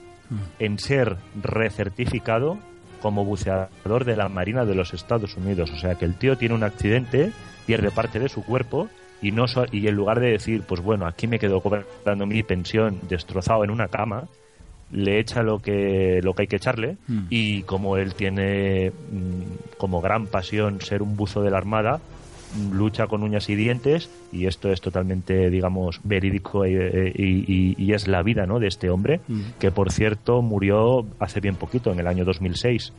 en 0.58 0.78
ser 0.78 1.16
recertificado 1.42 2.58
como 3.00 3.24
buceador 3.24 4.04
de 4.04 4.16
la 4.16 4.28
Marina 4.28 4.64
de 4.64 4.74
los 4.74 4.94
Estados 4.94 5.36
Unidos. 5.36 5.70
O 5.70 5.76
sea 5.78 5.96
que 5.96 6.04
el 6.04 6.14
tío 6.14 6.36
tiene 6.38 6.54
un 6.54 6.62
accidente, 6.62 7.32
pierde 7.66 7.90
parte 7.90 8.18
de 8.18 8.28
su 8.28 8.44
cuerpo 8.44 8.88
y 9.20 9.32
no 9.32 9.46
so- 9.48 9.66
y 9.70 9.86
en 9.88 9.94
lugar 9.94 10.20
de 10.20 10.30
decir, 10.30 10.62
pues 10.66 10.80
bueno, 10.80 11.06
aquí 11.06 11.26
me 11.26 11.38
quedo 11.38 11.60
cobrando 11.60 12.26
mi 12.26 12.42
pensión 12.42 13.00
destrozado 13.08 13.64
en 13.64 13.70
una 13.70 13.88
cama, 13.88 14.24
le 14.92 15.18
echa 15.18 15.42
lo 15.42 15.58
que 15.60 16.20
lo 16.22 16.34
que 16.34 16.42
hay 16.42 16.48
que 16.48 16.56
echarle 16.56 16.96
Mm. 17.08 17.20
y 17.30 17.62
como 17.62 17.96
él 17.96 18.14
tiene 18.14 18.90
mm, 18.90 19.76
como 19.78 20.00
gran 20.00 20.26
pasión 20.26 20.80
ser 20.80 21.02
un 21.02 21.16
buzo 21.16 21.42
de 21.42 21.50
la 21.50 21.56
Armada, 21.58 22.00
mm, 22.56 22.72
lucha 22.76 23.06
con 23.06 23.22
uñas 23.22 23.48
y 23.48 23.54
dientes 23.56 24.10
y 24.32 24.46
esto 24.46 24.70
es 24.70 24.80
totalmente 24.80 25.48
digamos 25.50 26.00
verídico 26.04 26.66
y, 26.66 26.74
y- 26.74 27.74
y 27.78 27.92
es 27.94 28.06
la 28.08 28.22
vida 28.22 28.46
¿no? 28.46 28.58
de 28.60 28.68
este 28.68 28.90
hombre 28.90 29.20
Mm. 29.28 29.40
que 29.58 29.70
por 29.70 29.90
cierto 29.92 30.42
murió 30.42 31.06
hace 31.18 31.40
bien 31.40 31.56
poquito 31.56 31.90
en 31.92 31.98
el 32.00 32.06
año 32.06 32.24
2006 32.26 32.92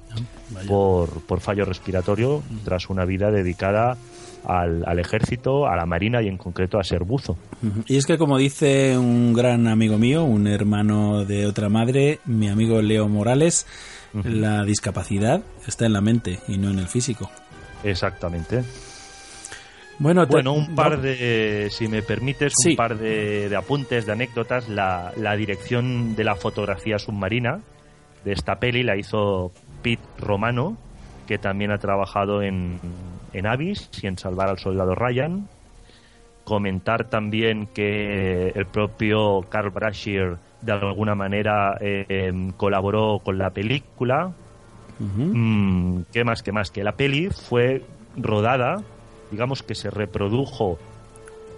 Vaya. 0.52 0.68
por, 0.68 1.10
por 1.22 1.39
fallo 1.39 1.66
respiratorio 1.66 2.41
tras 2.66 2.89
una 2.89 3.06
vida 3.06 3.30
dedicada 3.32 3.98
al, 4.46 4.84
al 4.86 5.00
ejército, 5.00 5.68
a 5.68 5.76
la 5.76 5.86
marina 5.86 6.22
y 6.22 6.28
en 6.28 6.38
concreto 6.38 6.80
a 6.80 6.84
ser 6.84 7.04
buzo. 7.04 7.38
Y 7.88 7.98
es 7.98 8.06
que 8.06 8.18
como 8.18 8.38
dice 8.38 8.98
un 8.98 9.34
gran 9.34 9.68
amigo 9.68 9.98
mío, 9.98 10.24
un 10.24 10.48
hermano 10.48 11.26
de 11.26 11.46
otra 11.46 11.70
madre, 11.70 12.20
mi 12.26 12.50
amigo 12.50 12.82
Leo 12.82 13.08
Morales, 13.08 13.66
la 14.24 14.64
discapacidad 14.64 15.41
está 15.68 15.86
en 15.86 15.94
la 15.94 16.02
mente 16.02 16.39
y 16.48 16.58
no 16.58 16.70
en 16.70 16.80
el 16.80 16.88
físico. 16.88 17.30
Exactamente. 17.84 18.64
Bueno, 20.00 20.26
te- 20.26 20.32
Bueno, 20.34 20.54
un 20.54 20.76
par 20.76 21.00
de, 21.02 21.68
si 21.72 21.88
me 21.88 22.02
permites, 22.02 22.54
Sí. 22.62 22.72
un 22.72 22.76
par 22.76 22.98
de, 22.98 23.48
de 23.50 23.56
apuntes, 23.56 24.06
de 24.06 24.12
anécdotas. 24.12 24.68
La, 24.68 25.12
la 25.18 25.36
dirección 25.36 26.16
de 26.16 26.24
la 26.24 26.36
fotografía 26.36 26.98
submarina 26.98 27.60
de 28.26 28.34
esta 28.34 28.56
peli 28.60 28.84
la 28.84 28.98
hizo 28.98 29.52
Pete 29.82 30.02
Romano, 30.18 30.78
que 31.28 31.38
también 31.38 31.72
ha 31.72 31.78
trabajado 31.78 32.41
en, 32.41 32.80
en 33.34 33.48
Avis 33.48 33.90
y 34.02 34.08
en 34.08 34.18
Salvar 34.18 34.50
al 34.50 34.60
Soldado 34.60 34.96
Ryan. 34.96 35.48
Comentar 36.44 37.10
también 37.10 37.68
que 37.68 38.50
el 38.50 38.66
propio 38.66 39.46
Carl 39.50 39.70
Brashear 39.70 40.38
de 40.62 40.72
alguna 40.72 41.16
manera 41.16 41.78
eh, 41.80 42.06
em, 42.10 42.52
colaboró 42.52 43.20
con 43.24 43.38
la 43.38 43.50
película. 43.52 44.32
Mm, 45.00 46.02
¿Qué 46.12 46.24
más? 46.24 46.44
¿Qué 46.44 46.52
más? 46.52 46.72
Que 46.72 46.84
la 46.84 46.94
peli 46.94 47.30
fue 47.30 47.84
rodada, 48.16 48.82
digamos 49.32 49.64
que 49.64 49.76
se 49.76 49.90
reprodujo 49.90 50.78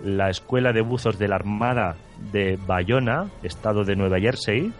la 0.03 0.29
Escuela 0.29 0.73
de 0.73 0.81
Buzos 0.81 1.17
de 1.17 1.27
la 1.27 1.35
Armada 1.35 1.95
de 2.31 2.57
Bayona, 2.65 3.29
estado 3.43 3.83
de 3.83 3.95
Nueva 3.95 4.19
Jersey, 4.19 4.71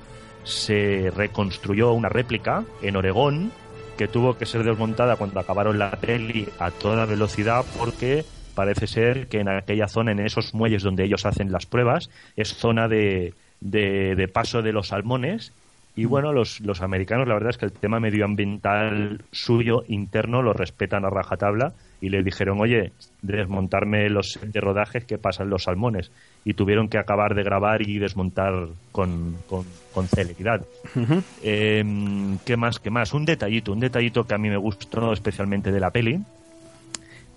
se 0.44 1.12
reconstruyó 1.16 1.94
una 1.94 2.10
réplica 2.10 2.64
en 2.82 2.96
Oregón 2.96 3.52
que 3.98 4.08
tuvo 4.08 4.38
que 4.38 4.46
ser 4.46 4.64
desmontada 4.64 5.16
cuando 5.16 5.40
acabaron 5.40 5.80
la 5.80 5.92
peli 5.92 6.48
a 6.60 6.72
toda 6.72 7.06
velocidad 7.06 7.66
porque 7.78 8.26
parece 8.54 8.88
ser 8.88 9.28
que 9.28 9.40
en 9.40 9.50
aquella 9.50 9.88
zona, 9.88 10.12
en 10.12 10.20
esos 10.20 10.54
muelles 10.54 10.84
donde 10.84 11.04
ellos 11.04 11.26
hacen 11.26 11.52
las 11.52 11.66
pruebas, 11.66 12.10
es 12.36 12.54
zona 12.54 12.88
de, 12.88 13.34
de, 13.60 14.16
de 14.16 14.28
paso 14.28 14.62
de 14.62 14.72
los 14.72 14.88
salmones 14.88 15.54
y 15.98 16.06
bueno, 16.06 16.34
los, 16.34 16.60
los 16.60 16.82
americanos, 16.82 17.26
la 17.26 17.36
verdad 17.36 17.52
es 17.52 17.58
que 17.58 17.66
el 17.66 17.72
tema 17.72 18.02
medioambiental 18.02 19.24
suyo 19.32 19.84
interno 19.88 20.42
lo 20.42 20.52
respetan 20.52 21.06
a 21.06 21.10
rajatabla 21.10 21.74
y 22.02 22.10
le 22.10 22.22
dijeron, 22.22 22.60
oye, 22.60 22.92
desmontarme 23.22 24.10
los 24.10 24.38
de 24.42 24.60
rodajes 24.60 25.06
que 25.06 25.18
pasan 25.18 25.50
los 25.50 25.64
salmones. 25.64 26.12
Y 26.44 26.54
tuvieron 26.54 26.90
que 26.90 26.98
acabar 26.98 27.34
de 27.34 27.44
grabar 27.44 27.82
y 27.82 27.98
desmontar 27.98 28.68
con, 28.92 29.38
con, 29.48 29.66
con 29.94 30.08
celeridad. 30.08 30.66
Em, 31.42 32.38
¿Qué 32.40 32.58
más? 32.58 32.80
¿Qué 32.80 32.90
más? 32.90 33.14
Un 33.14 33.24
detallito, 33.24 33.72
un 33.72 33.80
detallito 33.80 34.26
que 34.26 34.36
a 34.36 34.38
mí 34.38 34.50
me 34.50 34.58
gustó 34.58 35.14
especialmente 35.14 35.72
de 35.72 35.80
la 35.80 35.92
peli. 35.92 36.20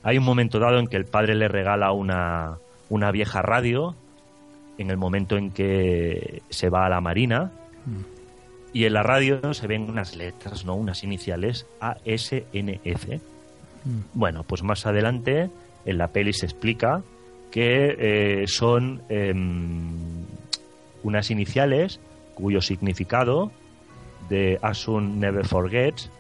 Hay 0.03 0.19
un 0.19 0.25
momento 0.25 0.59
dado 0.59 0.81
en 0.81 0.89
que 0.89 0.97
el 0.97 1.05
padre 1.05 1.37
le 1.37 1.47
regala 1.47 1.93
una, 1.93 2.57
una 2.89 3.13
vieja 3.13 3.41
radio 3.41 3.95
en 4.79 4.91
el 4.91 4.97
momento 4.97 5.37
en 5.37 5.53
que 5.53 6.43
se 6.51 6.71
va 6.71 6.87
a 6.87 6.89
la 6.89 7.01
marina 7.01 7.53
y 8.73 8.85
en 8.85 8.93
la 8.93 9.03
radio 9.03 9.55
se 9.55 9.67
ven 9.67 9.89
unas 9.89 10.17
letras, 10.17 10.65
¿no? 10.65 10.75
Unas 10.75 11.05
iniciales 11.05 11.67
ASNF. 11.81 13.21
Bueno, 14.15 14.43
pues 14.43 14.63
más 14.63 14.87
adelante 14.87 15.51
en 15.85 15.99
la 15.99 16.09
peli 16.09 16.33
se 16.33 16.47
explica 16.47 17.03
que 17.51 17.97
eh, 17.99 18.47
son 18.47 19.03
em, 19.09 19.97
unas 21.03 21.31
iniciales 21.31 22.01
cuyo 22.35 22.61
significado 22.61 23.51
de 24.29 24.59
Asun 24.61 25.19
Never 25.21 25.47
Forgets, 25.47 26.11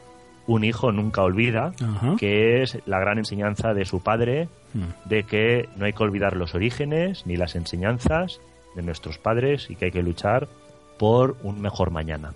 un 0.46 0.64
hijo 0.64 0.92
nunca 0.92 1.22
olvida, 1.22 1.72
que 2.18 2.62
es 2.62 2.78
la 2.86 2.98
gran 2.98 3.18
enseñanza 3.18 3.74
de 3.74 3.84
su 3.84 4.00
padre 4.00 4.48
Mm. 4.74 5.08
de 5.08 5.22
que 5.22 5.68
no 5.76 5.86
hay 5.86 5.94
que 5.94 6.02
olvidar 6.02 6.36
los 6.36 6.54
orígenes 6.54 7.24
ni 7.26 7.36
las 7.36 7.56
enseñanzas 7.56 8.38
de 8.74 8.82
nuestros 8.82 9.16
padres 9.16 9.70
y 9.70 9.76
que 9.76 9.86
hay 9.86 9.90
que 9.90 10.02
luchar 10.02 10.46
por 10.98 11.36
un 11.42 11.60
mejor 11.60 11.90
mañana. 11.90 12.34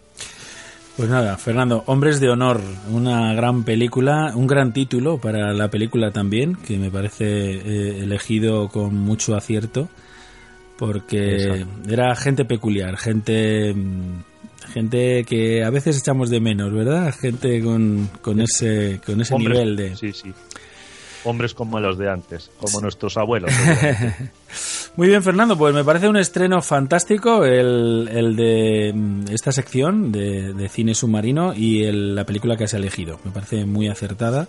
Pues 0.97 1.09
nada, 1.09 1.37
Fernando, 1.39 1.83
Hombres 1.87 2.21
de 2.21 2.29
Honor, 2.29 2.61
una 2.91 3.33
gran 3.35 3.65
película, 3.65 4.33
un 4.35 4.47
gran 4.47 4.73
título 4.75 5.19
para 5.19 5.53
la 5.55 5.69
película 5.69 6.11
también, 6.11 6.55
que 6.55 6.77
me 6.79 6.91
parece 6.91 7.25
eh, 7.25 8.01
elegido 8.03 8.69
con 8.69 8.95
mucho 8.95 9.35
acierto, 9.35 9.89
porque 10.79 11.37
Exacto. 11.37 11.91
era 11.91 12.15
gente 12.15 12.45
peculiar, 12.45 12.97
gente 12.99 13.75
gente 14.73 15.25
que 15.25 15.65
a 15.65 15.71
veces 15.71 15.99
echamos 15.99 16.31
de 16.31 16.41
menos, 16.41 16.73
¿verdad? 16.73 17.13
Gente 17.19 17.63
con, 17.63 18.09
con 18.21 18.41
ese 18.41 19.01
con 19.05 19.21
ese 19.21 19.35
Hombres- 19.35 19.59
nivel 19.59 19.77
de 19.77 19.97
Sí, 19.97 20.13
sí. 20.13 20.33
Hombres 21.25 21.55
como 21.55 21.79
los 21.81 21.99
de 21.99 22.11
antes, 22.11 22.51
como 22.61 22.81
nuestros 22.81 23.17
abuelos. 23.17 23.51
Muy 24.97 25.09
bien, 25.09 25.23
Fernando, 25.23 25.57
pues 25.57 25.75
me 25.75 25.85
parece 25.85 26.09
un 26.09 26.17
estreno 26.17 26.61
fantástico 26.63 27.45
el, 27.45 28.09
el 28.13 28.37
de 28.37 28.93
mm, 28.95 29.25
esta 29.31 29.53
sección 29.53 30.13
de, 30.13 30.53
de 30.53 30.69
cine 30.69 30.95
submarino 30.95 31.55
y 31.55 31.85
el- 31.85 32.15
la 32.15 32.25
película 32.25 32.57
que 32.57 32.65
has 32.65 32.75
elegido. 32.75 33.19
Me 33.25 33.31
parece 33.31 33.65
muy 33.65 33.89
acertada 33.89 34.49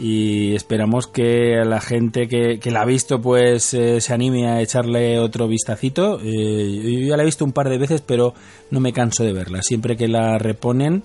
y 0.00 0.54
esperamos 0.54 1.06
que 1.08 1.62
la 1.64 1.80
gente 1.80 2.26
que, 2.28 2.58
que 2.58 2.70
la 2.70 2.82
ha 2.82 2.86
visto 2.86 3.20
pues 3.20 3.74
eh, 3.74 4.00
se 4.00 4.12
anime 4.14 4.48
a 4.48 4.60
echarle 4.60 5.18
otro 5.20 5.46
vistacito. 5.46 6.18
Eh, 6.22 6.98
yo 7.02 7.06
ya 7.08 7.16
la 7.16 7.22
he 7.22 7.26
visto 7.26 7.44
un 7.44 7.52
par 7.52 7.68
de 7.68 7.78
veces, 7.78 8.00
pero 8.00 8.34
no 8.70 8.80
me 8.80 8.92
canso 8.92 9.22
de 9.24 9.32
verla. 9.32 9.62
Siempre 9.62 9.96
que 9.96 10.08
la 10.08 10.38
reponen, 10.38 11.04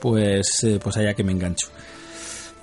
pues, 0.00 0.62
eh, 0.64 0.78
pues 0.82 0.96
allá 0.96 1.12
que 1.14 1.24
me 1.24 1.32
engancho. 1.32 1.68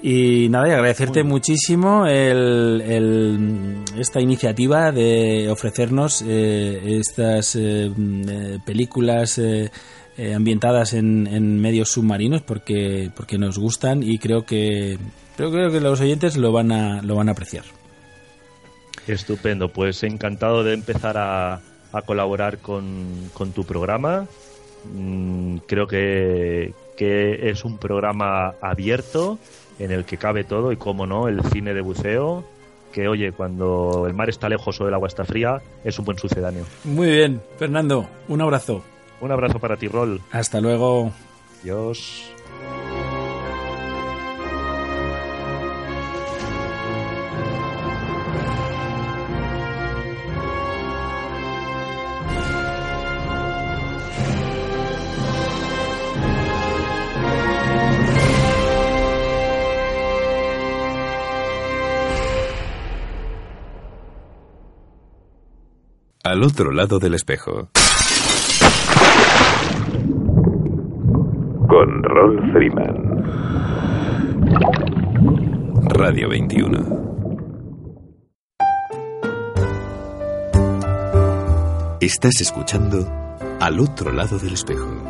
Y 0.08 0.50
nada, 0.50 0.68
y 0.68 0.72
agradecerte 0.72 1.24
muchísimo 1.24 2.06
el, 2.06 2.80
el- 2.86 3.76
esta 3.98 4.22
iniciativa 4.22 4.92
de 4.92 5.50
ofrecernos 5.50 6.22
eh, 6.28 6.98
estas 7.00 7.56
eh, 7.56 7.90
mm, 7.90 8.64
películas 8.64 9.40
eh, 9.40 9.72
eh, 10.16 10.36
ambientadas 10.36 10.94
en, 10.94 11.26
en 11.26 11.60
medios 11.60 11.90
submarinos 11.90 12.44
porque, 12.44 13.10
porque 13.16 13.40
nos 13.40 13.58
gustan 13.58 14.04
y 14.04 14.20
creo 14.20 14.46
que 14.46 15.00
creo, 15.38 15.50
creo 15.50 15.72
que 15.72 15.82
los 15.82 16.00
oyentes 16.00 16.38
lo 16.38 16.52
van 16.52 16.72
a, 16.72 17.02
lo 17.02 17.16
van 17.16 17.30
a 17.30 17.32
apreciar. 17.32 17.64
Estupendo, 19.08 19.70
pues 19.70 20.04
encantado 20.04 20.64
de 20.64 20.74
empezar 20.76 21.18
a, 21.18 21.62
a 21.92 22.02
colaborar 22.04 22.60
con, 22.60 23.32
con 23.34 23.54
tu 23.54 23.64
programa. 23.66 24.28
Mm, 24.96 25.58
creo 25.68 25.88
que, 25.88 26.74
que 26.96 27.50
es 27.50 27.66
un 27.66 27.80
programa 27.80 28.54
abierto 28.62 29.40
en 29.80 29.92
el 29.92 30.06
que 30.06 30.18
cabe 30.18 30.44
todo 30.44 30.72
y, 30.72 30.78
como 30.78 31.06
no, 31.06 31.28
el 31.28 31.42
cine 31.44 31.74
de 31.74 31.82
buceo, 31.82 32.46
que 32.92 33.08
oye, 33.08 33.32
cuando 33.32 34.06
el 34.08 34.14
mar 34.14 34.30
está 34.30 34.48
lejos 34.48 34.80
o 34.80 34.88
el 34.88 34.94
agua 34.94 35.08
está 35.08 35.26
fría, 35.26 35.62
es 35.84 36.00
un 36.00 36.06
buen 36.06 36.18
sucedáneo. 36.18 36.66
Muy 36.84 37.10
bien, 37.10 37.42
Fernando, 37.58 38.08
un 38.28 38.42
abrazo. 38.42 38.84
Un 39.22 39.32
abrazo 39.32 39.60
para 39.60 39.78
ti, 39.78 39.88
Rol. 39.88 40.22
Hasta 40.32 40.62
luego. 40.62 41.12
Adiós. 41.62 42.32
Al 66.26 66.42
otro 66.42 66.72
lado 66.72 66.98
del 66.98 67.14
espejo. 67.14 67.70
Con 71.70 72.02
Rolf 72.02 72.52
Freeman. 72.52 73.24
Radio 75.88 76.28
21. 76.28 76.78
Estás 82.02 82.42
escuchando 82.42 83.08
Al 83.60 83.80
otro 83.80 84.12
lado 84.12 84.40
del 84.40 84.56
espejo. 84.56 85.04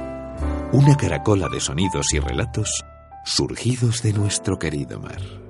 Una 0.73 0.97
caracola 0.97 1.47
de 1.47 1.61
sonidos 1.61 2.13
y 2.13 2.19
relatos 2.19 2.83
surgidos 3.23 4.03
de 4.03 4.11
nuestro 4.11 4.59
querido 4.59 4.99
mar. 4.99 5.44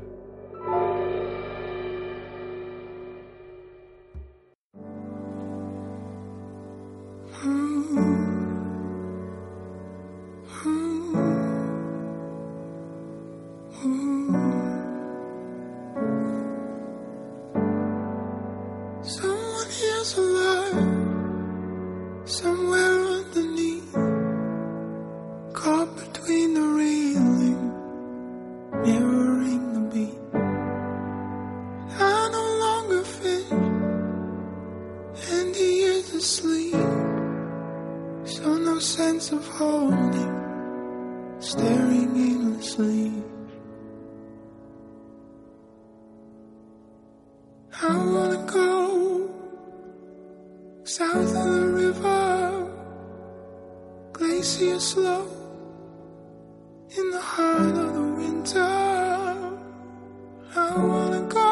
Wanna 61.05 61.21
go 61.27 61.51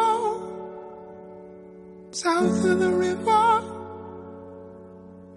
south 2.12 2.66
of 2.66 2.80
the 2.80 2.92
river, 2.92 3.62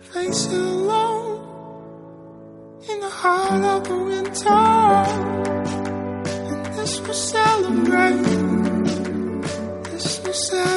face 0.00 0.46
it 0.46 0.52
alone, 0.52 1.40
in 2.90 3.00
the 3.00 3.10
heart 3.10 3.64
of 3.74 3.88
the 3.88 3.98
winter. 4.10 4.48
And 6.50 6.66
this 6.76 7.00
will 7.00 7.14
celebrate, 7.14 8.24
this 9.90 10.22
will 10.24 10.32
settle. 10.32 10.75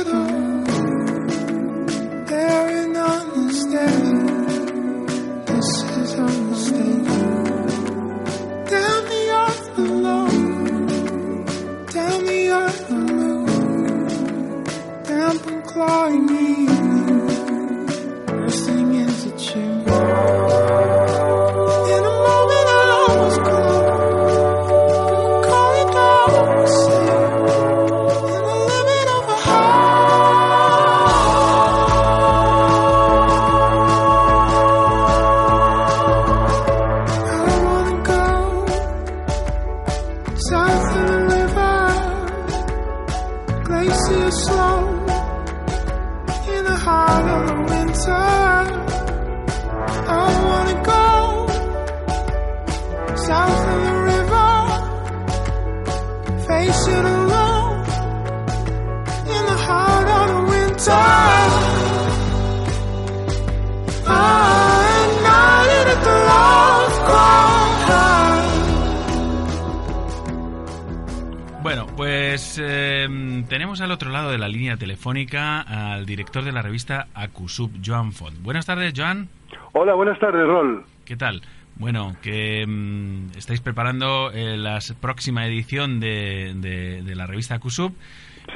Telefónica 75.03 75.61
al 75.61 76.05
director 76.05 76.43
de 76.43 76.51
la 76.51 76.61
revista 76.61 77.07
Acusub, 77.13 77.71
Joan 77.83 78.11
Font. 78.11 78.37
Buenas 78.43 78.65
tardes, 78.65 78.93
Joan. 78.95 79.29
Hola, 79.71 79.93
buenas 79.93 80.19
tardes, 80.19 80.45
Rol. 80.45 80.83
¿Qué 81.05 81.15
tal? 81.15 81.41
Bueno, 81.77 82.17
que 82.21 82.65
mm, 82.67 83.37
estáis 83.37 83.61
preparando 83.61 84.29
eh, 84.33 84.57
la 84.57 84.79
próxima 84.99 85.45
edición 85.45 86.01
de, 86.01 86.53
de- 86.57 87.01
de 87.03 87.15
la 87.15 87.27
revista 87.27 87.55
Acusub 87.55 87.93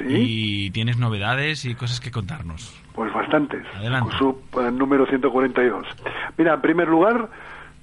y 0.06 0.70
tienes 0.72 0.98
novedades 0.98 1.64
y 1.64 1.76
cosas 1.76 2.02
que 2.02 2.12
contarnos. 2.12 2.78
Pues 2.94 3.14
bastantes. 3.14 3.64
Adelante. 3.78 4.12
Sub 4.18 4.38
eh, 4.60 4.70
número 4.70 5.06
142. 5.06 5.88
Mira, 6.38 6.56
en 6.56 6.62
primer 6.62 6.90
lugar, 6.90 7.30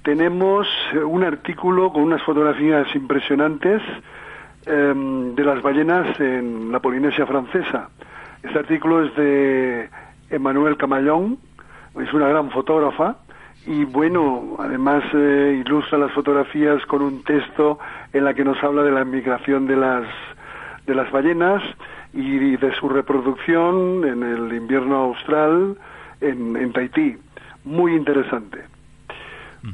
tenemos 0.03 0.67
eh, 0.93 0.99
un 0.99 1.23
artículo 1.23 1.91
con 1.91 2.03
unas 2.03 2.21
fotografías 2.21 2.85
impresionantes 2.93 3.81
em, 4.67 5.33
de 5.33 5.43
las 5.43 5.63
ballenas 5.63 6.19
en 6.19 6.71
la 6.71 6.79
Polinesia 6.79 7.25
francesa. 7.25 7.89
Este 8.43 8.59
artículo 8.59 9.03
es 9.05 9.15
de 9.15 9.89
Emmanuel 10.29 10.77
Camallón, 10.77 11.37
es 11.99 12.13
una 12.13 12.27
gran 12.27 12.49
fotógrafa 12.51 13.17
y 13.65 13.85
bueno, 13.85 14.55
además 14.59 15.03
eh, 15.13 15.61
ilustra 15.63 15.99
las 15.99 16.11
fotografías 16.13 16.83
con 16.87 17.01
un 17.01 17.23
texto 17.23 17.77
en 18.13 18.25
la 18.25 18.33
que 18.33 18.43
nos 18.43 18.61
habla 18.63 18.83
de 18.83 18.91
la 18.91 19.05
migración 19.05 19.67
de 19.67 19.75
las 19.75 20.05
de 20.87 20.95
las 20.95 21.11
ballenas 21.11 21.61
y 22.13 22.57
de 22.57 22.73
su 22.75 22.89
reproducción 22.89 24.03
en 24.03 24.23
el 24.23 24.53
invierno 24.53 24.95
austral 24.95 25.77
en, 26.19 26.57
en 26.57 26.73
Tahití. 26.73 27.17
Muy 27.63 27.95
interesante. 27.95 28.71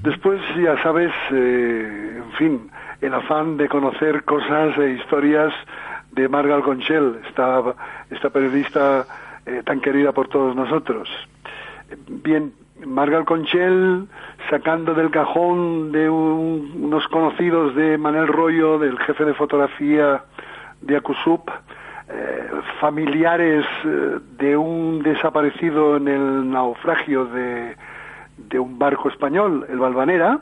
Después, 0.04 0.42
ya 0.62 0.82
sabes, 0.84 1.14
eh, 1.32 2.22
en 2.22 2.32
fin, 2.34 2.70
el 3.00 3.14
afán 3.14 3.56
de 3.56 3.70
conocer 3.70 4.24
cosas 4.26 4.78
e 4.78 4.92
historias 4.92 5.54
de 6.18 6.28
Margal 6.28 6.62
Conchel, 6.64 7.20
esta, 7.28 7.62
esta 8.10 8.30
periodista 8.30 9.06
eh, 9.46 9.62
tan 9.64 9.80
querida 9.80 10.12
por 10.12 10.28
todos 10.28 10.56
nosotros. 10.56 11.08
Bien, 12.10 12.52
Margal 12.86 13.24
Conchel 13.26 14.08
sacando 14.50 14.94
del 14.94 15.10
cajón 15.12 15.92
de 15.92 16.10
un- 16.10 16.82
unos 16.84 17.08
conocidos 17.08 17.74
de 17.76 17.98
Manel 17.98 18.28
Rollo, 18.28 18.78
del 18.80 18.98
jefe 19.00 19.24
de 19.26 19.34
fotografía 19.34 20.24
de 20.82 20.98
Acusub, 20.98 21.42
eh, 22.10 22.48
familiares 22.80 23.66
eh, 23.86 24.20
de 24.38 24.58
un 24.58 25.02
desaparecido 25.04 25.98
en 25.98 26.08
el 26.08 26.50
naufragio 26.50 27.26
de, 27.26 27.76
de 28.38 28.60
un 28.60 28.78
barco 28.80 29.10
español, 29.10 29.66
el 29.70 29.78
Valvanera, 29.80 30.40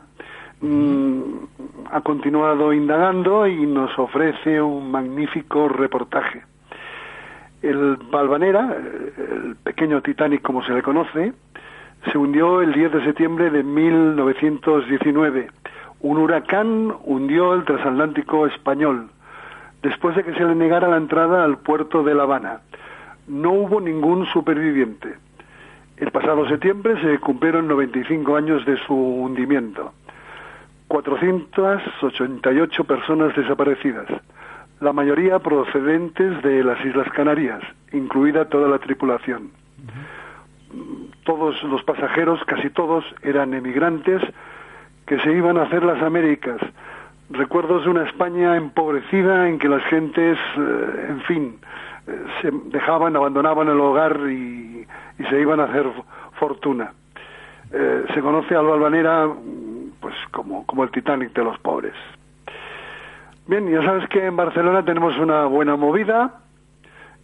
mm, 0.66 1.48
ha 1.92 2.02
continuado 2.02 2.74
indagando 2.74 3.48
y 3.48 3.66
nos 3.66 3.98
ofrece 3.98 4.62
un 4.62 4.92
magnífico 4.92 5.68
reportaje. 5.70 6.44
El 7.62 7.98
Valvanera, 8.12 8.76
eh, 8.78 9.14
el 9.18 9.56
pequeño 9.58 10.02
Titanic 10.02 10.42
como 10.42 10.64
se 10.64 10.74
le 10.74 10.82
conoce, 10.82 11.34
se 12.12 12.18
hundió 12.18 12.62
el 12.62 12.74
10 12.74 12.92
de 12.92 13.04
septiembre 13.06 13.50
de 13.50 13.64
1919. 13.64 15.48
Un 16.02 16.18
huracán 16.18 16.94
hundió 17.04 17.54
el 17.54 17.64
transatlántico 17.64 18.46
español 18.46 19.10
después 19.82 20.16
de 20.16 20.24
que 20.24 20.34
se 20.34 20.44
le 20.44 20.56
negara 20.56 20.88
la 20.88 20.98
entrada 20.98 21.44
al 21.44 21.60
puerto 21.60 22.04
de 22.04 22.16
La 22.16 22.24
Habana. 22.24 22.62
No 23.28 23.52
hubo 23.52 23.80
ningún 23.80 24.26
superviviente. 24.28 25.16
El 25.98 26.12
pasado 26.12 26.48
septiembre 26.48 27.00
se 27.02 27.20
cumplieron 27.20 27.68
95 27.68 28.36
años 28.36 28.66
de 28.66 28.78
su 28.86 28.94
hundimiento. 28.94 29.94
488 30.88 32.84
personas 32.84 33.36
desaparecidas, 33.36 34.08
la 34.82 34.94
mayoría 34.94 35.40
procedentes 35.40 36.42
de 36.44 36.64
las 36.64 36.84
Islas 36.86 37.08
Canarias, 37.14 37.62
incluida 37.92 38.46
toda 38.46 38.68
la 38.68 38.80
tripulación. 38.80 39.52
Todos 41.24 41.62
los 41.64 41.84
pasajeros, 41.84 42.40
casi 42.46 42.70
todos, 42.70 43.04
eran 43.24 43.54
emigrantes 43.54 44.22
que 45.08 45.20
se 45.22 45.32
iban 45.32 45.58
a 45.58 45.64
hacer 45.64 45.84
las 45.84 46.02
Américas. 46.04 46.60
Recuerdos 47.30 47.86
de 47.86 47.90
una 47.90 48.04
España 48.04 48.56
empobrecida 48.56 49.50
en 49.50 49.58
que 49.58 49.70
las 49.70 49.84
gentes, 49.86 50.38
eh, 50.58 51.06
en 51.10 51.22
fin, 51.22 51.60
eh, 52.08 52.24
se 52.42 52.52
dejaban, 52.66 53.16
abandonaban 53.16 53.68
el 53.70 53.80
hogar 53.80 54.20
y, 54.30 54.86
y 55.18 55.24
se 55.30 55.42
iban 55.42 55.60
a 55.60 55.64
hacer 55.64 55.88
fortuna. 56.40 56.94
Eh, 57.72 58.06
se 58.14 58.22
conoce 58.22 58.56
a 58.56 58.60
Alba 58.60 58.76
Albanera 58.76 59.28
pues 60.06 60.16
como, 60.30 60.64
como 60.68 60.84
el 60.84 60.92
Titanic 60.92 61.34
de 61.34 61.44
los 61.44 61.58
pobres. 61.58 61.96
Bien, 63.48 63.68
ya 63.68 63.82
sabes 63.82 64.08
que 64.10 64.24
en 64.24 64.36
Barcelona 64.36 64.86
tenemos 64.86 65.18
una 65.18 65.46
buena 65.46 65.76
movida. 65.76 66.42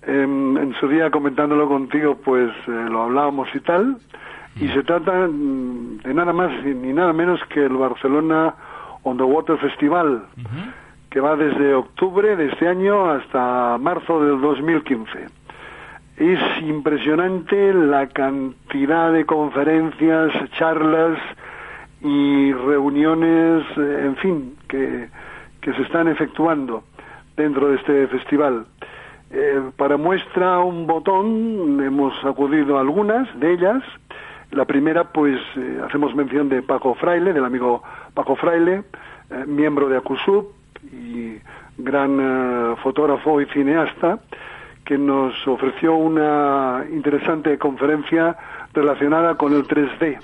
En, 0.02 0.58
en 0.58 0.74
su 0.80 0.88
día 0.88 1.12
comentándolo 1.12 1.68
contigo, 1.68 2.18
pues 2.26 2.50
eh, 2.68 2.72
lo 2.90 3.04
hablábamos 3.04 3.48
y 3.54 3.60
tal. 3.60 3.98
Y 4.56 4.68
se 4.70 4.82
trata 4.82 5.28
mm, 5.28 5.98
de 5.98 6.12
nada 6.12 6.34
más 6.34 6.52
ni 6.66 6.92
nada 6.92 7.14
menos 7.14 7.40
que 7.50 7.64
el 7.64 7.78
Barcelona 7.78 8.56
On 9.04 9.16
the 9.16 9.24
Water 9.24 9.60
Festival, 9.60 10.24
que 11.12 11.20
va 11.20 11.36
desde 11.36 11.76
octubre 11.76 12.36
de 12.36 12.48
este 12.48 12.68
año 12.68 13.12
hasta 13.12 13.78
marzo 13.78 14.26
del 14.26 14.42
2015. 14.42 15.28
Es 16.18 16.40
impresionante 16.64 17.76
la 17.76 18.08
cantidad 18.08 19.14
de 19.14 19.24
conferencias, 19.28 20.32
charlas 20.58 21.20
y 22.02 22.54
reuniones, 22.54 23.66
eh, 23.78 24.02
en 24.06 24.16
fin, 24.18 24.56
que, 24.68 25.10
que 25.62 25.74
se 25.74 25.82
están 25.84 26.08
efectuando 26.08 26.84
dentro 27.36 27.70
de 27.70 27.76
este 27.76 28.08
festival. 28.08 28.66
Eh, 29.34 29.62
para 29.78 29.96
muestra 29.96 30.60
un 30.60 30.86
botón, 30.88 31.82
hemos 31.82 32.14
acudido 32.26 32.78
a 32.78 32.82
algunas 32.82 33.28
de 33.40 33.54
ellas. 33.54 33.82
La 34.52 34.66
primera, 34.66 35.06
pues, 35.06 35.40
eh, 35.56 35.82
hacemos 35.86 36.14
mención 36.14 36.50
de 36.50 36.62
Paco 36.62 36.96
Fraile, 36.96 37.32
del 37.32 37.46
amigo 37.46 37.82
Paco 38.14 38.36
Fraile, 38.36 38.84
eh, 39.30 39.46
miembro 39.48 39.88
de 39.88 39.98
Acusub 39.98 40.52
y 40.92 41.38
gran 41.78 42.76
fotógrafo 42.84 43.40
y 43.40 43.46
cineasta, 43.46 44.20
que 44.84 44.98
nos 44.98 45.34
ofreció 45.48 45.96
una 45.96 46.84
interesante 46.92 47.58
conferencia 47.58 48.36
relacionada 48.74 49.36
con 49.36 49.54
el 49.54 49.64
3D. 49.66 50.20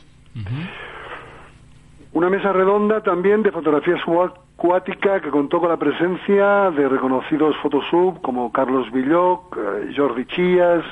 Una 2.18 2.32
mesa 2.32 2.52
redonda 2.52 3.02
también 3.02 3.44
de 3.44 3.52
fotografía 3.52 3.96
subacuática 4.04 5.22
que 5.22 5.30
contó 5.30 5.60
con 5.60 5.70
la 5.70 5.78
presencia 5.78 6.72
de 6.72 6.90
reconocidos 6.90 7.56
fotosub 7.58 8.20
como 8.22 8.52
Carlos 8.52 8.92
Villoc, 8.92 9.56
eh, 9.56 9.94
Jordi 9.96 10.26
Chías, 10.26 10.84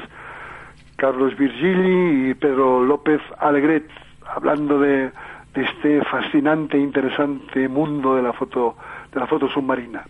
Carlos 0.97 1.35
Virgili 1.35 2.29
y 2.29 2.33
Pedro 2.35 2.83
López 2.83 3.19
Alegret, 3.39 3.89
hablando 4.35 4.79
de, 4.79 5.09
de 5.55 5.63
este 5.63 6.03
fascinante 6.03 6.77
e 6.77 6.81
interesante 6.81 7.67
mundo 7.67 8.15
de 8.15 8.21
la 8.21 8.31
foto, 8.31 8.75
de 9.11 9.19
la 9.19 9.25
foto 9.25 9.49
submarina. 9.49 10.05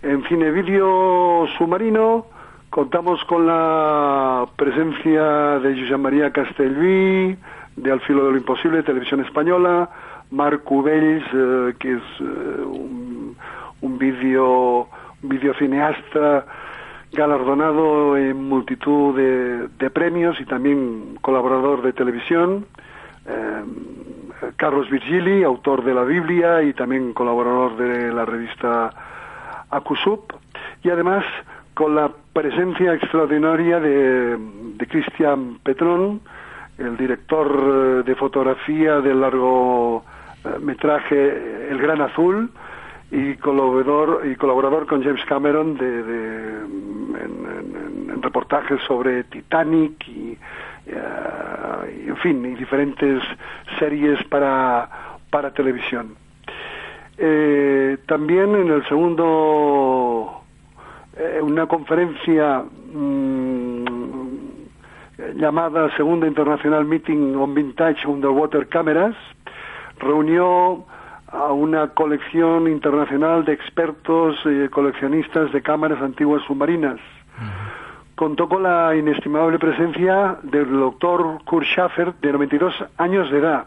En 0.00 0.24
Cine 0.24 0.52
Vídeo 0.52 1.46
Submarino 1.58 2.24
contamos 2.70 3.22
con 3.24 3.46
la 3.46 4.46
presencia 4.56 5.58
de 5.58 5.82
José 5.82 5.98
María 5.98 6.32
Castellví, 6.32 7.36
de 7.82 7.92
Al 7.92 8.00
filo 8.00 8.24
de 8.24 8.32
lo 8.32 8.36
imposible, 8.36 8.82
Televisión 8.82 9.20
Española, 9.20 9.88
Marc 10.30 10.70
Ubells, 10.70 11.24
eh, 11.32 11.74
que 11.78 11.92
es 11.92 12.02
eh, 12.20 12.62
un, 12.64 13.36
un 13.80 13.98
vídeo 13.98 14.88
un 15.22 16.44
galardonado 17.12 18.16
en 18.16 18.48
multitud 18.48 19.16
de, 19.16 19.90
premios 19.90 20.40
y 20.40 20.44
también 20.44 21.18
colaborador 21.20 21.82
de 21.82 21.92
televisión. 21.92 22.66
Eh, 23.26 23.64
Carlos 24.56 24.88
Virgili, 24.88 25.42
autor 25.42 25.84
de 25.84 25.92
la 25.92 26.04
Biblia 26.04 26.62
y 26.62 26.72
también 26.72 27.12
colaborador 27.12 27.76
de 27.76 28.12
la 28.12 28.24
revista 28.24 28.90
Acusub. 29.70 30.32
Y 30.82 30.90
además 30.90 31.24
con 31.74 31.94
la 31.94 32.10
presencia 32.32 32.94
extraordinaria 32.94 33.80
de, 33.80 34.36
de 34.38 34.86
Cristian 34.86 35.58
Petrón, 35.62 36.20
el 36.80 36.96
director 36.96 37.48
eh, 37.48 38.02
de 38.04 38.14
fotografía 38.14 39.00
del 39.00 39.20
largometraje 39.20 41.68
El 41.70 41.78
Gran 41.78 42.00
Azul 42.00 42.50
y 43.10 43.34
colaborador, 43.36 44.22
y 44.26 44.36
colaborador 44.36 44.86
con 44.86 45.02
James 45.02 45.24
Cameron 45.26 45.76
de, 45.76 46.60
en, 47.20 48.22
reportajes 48.22 48.80
sobre 48.86 49.24
Titanic 49.24 50.08
y, 50.08 50.38
eh, 50.86 52.02
y, 52.04 52.08
en 52.08 52.16
fin, 52.18 52.44
y 52.44 52.54
diferentes 52.54 53.20
series 53.78 54.22
para, 54.24 55.18
para 55.30 55.52
televisión. 55.52 56.16
Eh, 57.22 57.98
también 58.06 58.54
en 58.54 58.70
el 58.70 58.82
segundo, 58.88 60.40
eh, 61.18 61.38
una 61.42 61.66
conferencia 61.66 62.62
mm, 62.62 63.69
llamada 65.34 65.94
Segunda 65.96 66.26
Internacional 66.26 66.84
Meeting 66.84 67.34
on 67.36 67.54
Vintage 67.54 68.06
Underwater 68.06 68.68
Cameras, 68.68 69.14
reunió 69.98 70.84
a 71.28 71.52
una 71.52 71.88
colección 71.88 72.68
internacional 72.68 73.44
de 73.44 73.52
expertos 73.52 74.36
y 74.44 74.68
coleccionistas 74.68 75.52
de 75.52 75.62
cámaras 75.62 76.00
antiguas 76.02 76.42
submarinas. 76.46 76.98
Contó 78.16 78.48
con 78.48 78.64
la 78.64 78.94
inestimable 78.94 79.58
presencia 79.58 80.36
del 80.42 80.70
doctor 80.70 81.42
Kurt 81.44 81.66
Schaffer, 81.66 82.12
de 82.14 82.32
92 82.32 82.84
años 82.98 83.30
de 83.30 83.38
edad. 83.38 83.66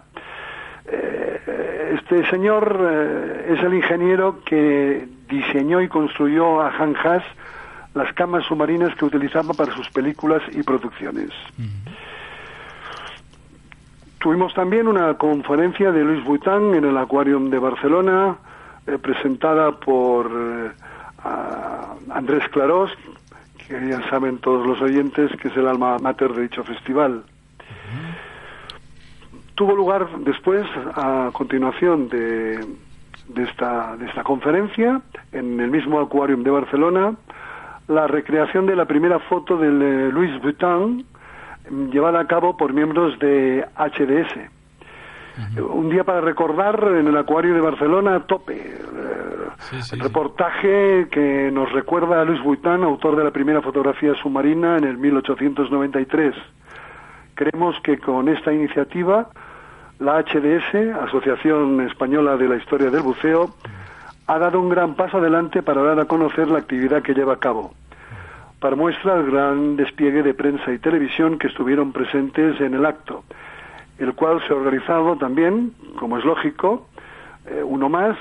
Eh, 0.85 1.95
este 1.95 2.29
señor 2.29 2.77
eh, 2.81 3.55
es 3.55 3.63
el 3.63 3.73
ingeniero 3.73 4.41
que 4.45 5.07
diseñó 5.29 5.81
y 5.81 5.87
construyó 5.87 6.61
a 6.61 6.69
Han 6.77 6.95
Haas 6.95 7.23
las 7.93 8.11
camas 8.13 8.45
submarinas 8.45 8.95
que 8.95 9.05
utilizaba 9.05 9.53
para 9.53 9.73
sus 9.75 9.89
películas 9.89 10.41
y 10.51 10.63
producciones. 10.63 11.29
Tuvimos 14.19 14.53
también 14.53 14.87
una 14.87 15.15
conferencia 15.15 15.91
de 15.91 16.03
Luis 16.03 16.23
Vuitton 16.23 16.75
en 16.75 16.85
el 16.85 16.97
Aquarium 16.97 17.49
de 17.49 17.59
Barcelona, 17.59 18.37
eh, 18.87 18.97
presentada 18.97 19.71
por 19.71 20.31
eh, 20.33 20.71
a 21.23 21.93
Andrés 22.09 22.47
Clarós, 22.49 22.91
que 23.67 23.87
ya 23.89 24.01
saben 24.09 24.37
todos 24.39 24.65
los 24.65 24.81
oyentes 24.81 25.31
que 25.41 25.49
es 25.49 25.57
el 25.57 25.67
alma 25.67 25.97
mater 25.99 26.33
de 26.33 26.43
dicho 26.43 26.63
festival. 26.63 27.23
Tuvo 29.55 29.75
lugar 29.75 30.07
después, 30.19 30.65
a 30.95 31.29
continuación 31.31 32.09
de, 32.09 32.65
de, 33.27 33.43
esta, 33.43 33.95
de 33.97 34.07
esta 34.07 34.23
conferencia, 34.23 35.01
en 35.31 35.59
el 35.59 35.69
mismo 35.69 35.99
Aquarium 35.99 36.43
de 36.43 36.49
Barcelona, 36.49 37.13
la 37.87 38.07
recreación 38.07 38.65
de 38.65 38.75
la 38.75 38.85
primera 38.85 39.19
foto 39.19 39.57
de 39.57 39.67
eh, 39.67 40.11
Louis 40.11 40.41
Vuitton 40.41 41.05
llevada 41.91 42.19
a 42.19 42.27
cabo 42.27 42.57
por 42.57 42.73
miembros 42.73 43.17
de 43.19 43.65
HDS. 43.77 44.49
Un 45.57 45.89
día 45.89 46.03
para 46.03 46.21
recordar 46.21 46.79
en 46.99 47.07
el 47.07 47.17
Acuario 47.17 47.55
de 47.55 47.61
Barcelona, 47.61 48.19
tope. 48.27 48.55
Eh, 48.55 48.83
el 49.93 49.99
reportaje 49.99 51.07
que 51.09 51.49
nos 51.51 51.71
recuerda 51.71 52.21
a 52.21 52.25
Luis 52.25 52.41
Vuitton, 52.43 52.83
autor 52.83 53.15
de 53.15 53.23
la 53.23 53.31
primera 53.31 53.61
fotografía 53.61 54.13
submarina 54.21 54.77
en 54.77 54.83
el 54.83 54.97
1893. 54.97 56.35
Creemos 57.33 57.75
que 57.81 57.97
con 57.97 58.29
esta 58.29 58.53
iniciativa, 58.53 59.29
la 59.99 60.21
HDS, 60.21 60.75
Asociación 61.07 61.81
Española 61.81 62.37
de 62.37 62.47
la 62.47 62.57
Historia 62.57 62.91
del 62.91 63.01
Buceo, 63.01 63.55
ha 64.27 64.39
dado 64.39 64.59
un 64.59 64.69
gran 64.69 64.95
paso 64.95 65.17
adelante 65.17 65.61
para 65.61 65.83
dar 65.83 65.99
a 65.99 66.05
conocer 66.05 66.47
la 66.47 66.59
actividad 66.59 67.01
que 67.01 67.13
lleva 67.13 67.33
a 67.33 67.39
cabo. 67.39 67.73
Para 68.59 68.75
muestra 68.75 69.15
el 69.15 69.29
gran 69.29 69.75
despliegue 69.75 70.23
de 70.23 70.33
prensa 70.33 70.71
y 70.71 70.79
televisión 70.79 71.37
que 71.37 71.47
estuvieron 71.47 71.91
presentes 71.91 72.59
en 72.61 72.73
el 72.73 72.85
acto, 72.85 73.23
el 73.99 74.13
cual 74.13 74.41
se 74.47 74.53
ha 74.53 74.55
organizado 74.55 75.17
también, 75.17 75.73
como 75.99 76.17
es 76.17 76.23
lógico, 76.23 76.87
eh, 77.45 77.61
uno 77.61 77.89
más 77.89 78.17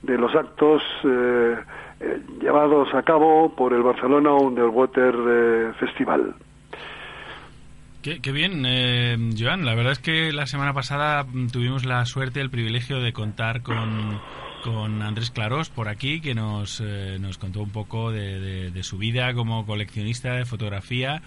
de 0.00 0.16
los 0.16 0.34
actos 0.34 0.82
eh, 1.04 1.56
eh, 2.00 2.20
llevados 2.40 2.94
a 2.94 3.02
cabo 3.02 3.54
por 3.54 3.74
el 3.74 3.82
Barcelona 3.82 4.32
Underwater 4.32 5.74
Festival. 5.78 6.34
Qué, 8.00 8.32
bien, 8.32 8.64
Joan. 9.38 9.64
La 9.64 9.74
verdad 9.74 9.92
es 9.92 9.98
que 9.98 10.30
la 10.32 10.46
semana 10.46 10.74
pasada 10.74 11.24
mm, 11.24 11.48
tuvimos 11.48 11.86
la 11.86 12.04
suerte, 12.04 12.40
el 12.42 12.50
privilegio 12.50 13.00
de 13.00 13.14
contar 13.14 13.62
con, 13.62 14.20
con 14.64 15.02
Andrés 15.02 15.30
Clarós 15.30 15.68
por 15.68 15.88
aquí, 15.88 16.22
que 16.22 16.34
nos, 16.34 16.80
eh, 16.82 17.18
nos 17.20 17.36
contó 17.36 17.60
un 17.60 17.68
poco 17.68 18.10
de, 18.10 18.70
de- 18.70 18.82
su 18.82 18.96
vida 18.96 19.34
como 19.34 19.66
coleccionista 19.66 20.32
de 20.32 20.46
fotografía 20.46 21.20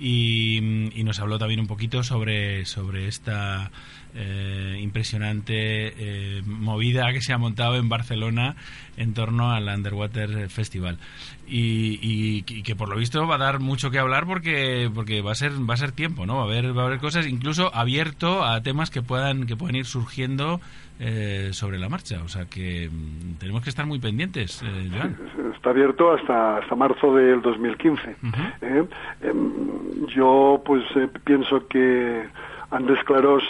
y, 0.00 0.58
mm, 0.62 0.88
y 0.98 1.04
nos 1.04 1.20
habló 1.20 1.38
también 1.38 1.60
un 1.60 1.66
poquito 1.66 2.02
sobre, 2.02 2.64
sobre 2.64 3.06
esta 3.06 3.70
eh, 4.14 4.78
impresionante 4.80 5.52
eh, 5.58 6.42
movida 6.46 7.12
que 7.12 7.20
se 7.20 7.34
ha 7.34 7.38
montado 7.38 7.76
en 7.76 7.90
Barcelona 7.90 8.56
en 8.96 9.12
torno 9.12 9.52
al 9.52 9.68
Underwater 9.68 10.48
Festival. 10.48 10.98
Y 11.46 12.42
que 12.42 12.76
por 12.76 12.88
lo 12.88 12.96
visto 12.96 13.26
va 13.26 13.34
a 13.36 13.38
dar 13.38 13.58
mucho 13.60 13.90
que 13.90 13.98
hablar 13.98 14.26
porque 14.26 14.90
porque 14.94 15.22
va 15.22 15.32
a 15.32 15.34
ser 15.34 15.52
va 15.68 15.74
a 15.74 15.76
ser 15.78 15.92
tiempo 15.92 16.26
no 16.26 16.36
va 16.36 16.42
a 16.42 16.44
haber 16.44 16.76
va 16.76 16.82
a 16.82 16.86
haber 16.86 16.98
cosas 16.98 17.26
incluso 17.26 17.74
abierto 17.74 18.44
a 18.44 18.62
temas 18.62 18.90
que 18.90 19.00
puedan 19.02 19.46
que 19.46 19.56
puedan 19.56 19.76
ir 19.76 19.86
surgiendo 19.86 20.60
eh, 21.00 21.50
sobre 21.52 21.78
la 21.78 21.88
marcha 21.88 22.22
o 22.24 22.28
sea 22.28 22.46
que 22.46 22.88
mm, 22.90 23.38
tenemos 23.38 23.62
que 23.62 23.70
estar 23.70 23.86
muy 23.86 23.98
pendientes 23.98 24.62
eh, 24.62 24.90
Joan 24.92 25.16
Está 25.58 25.70
abierto 25.70 26.12
hasta, 26.12 26.58
hasta 26.58 26.76
marzo 26.76 27.16
del 27.16 27.42
2015. 27.42 28.16
¿eh? 28.62 28.84
Em, 29.22 30.06
yo 30.06 30.62
pues 30.64 30.84
eh, 30.94 31.08
pienso 31.24 31.66
que 31.66 32.28
Andrés 32.70 33.02
Clarós 33.02 33.42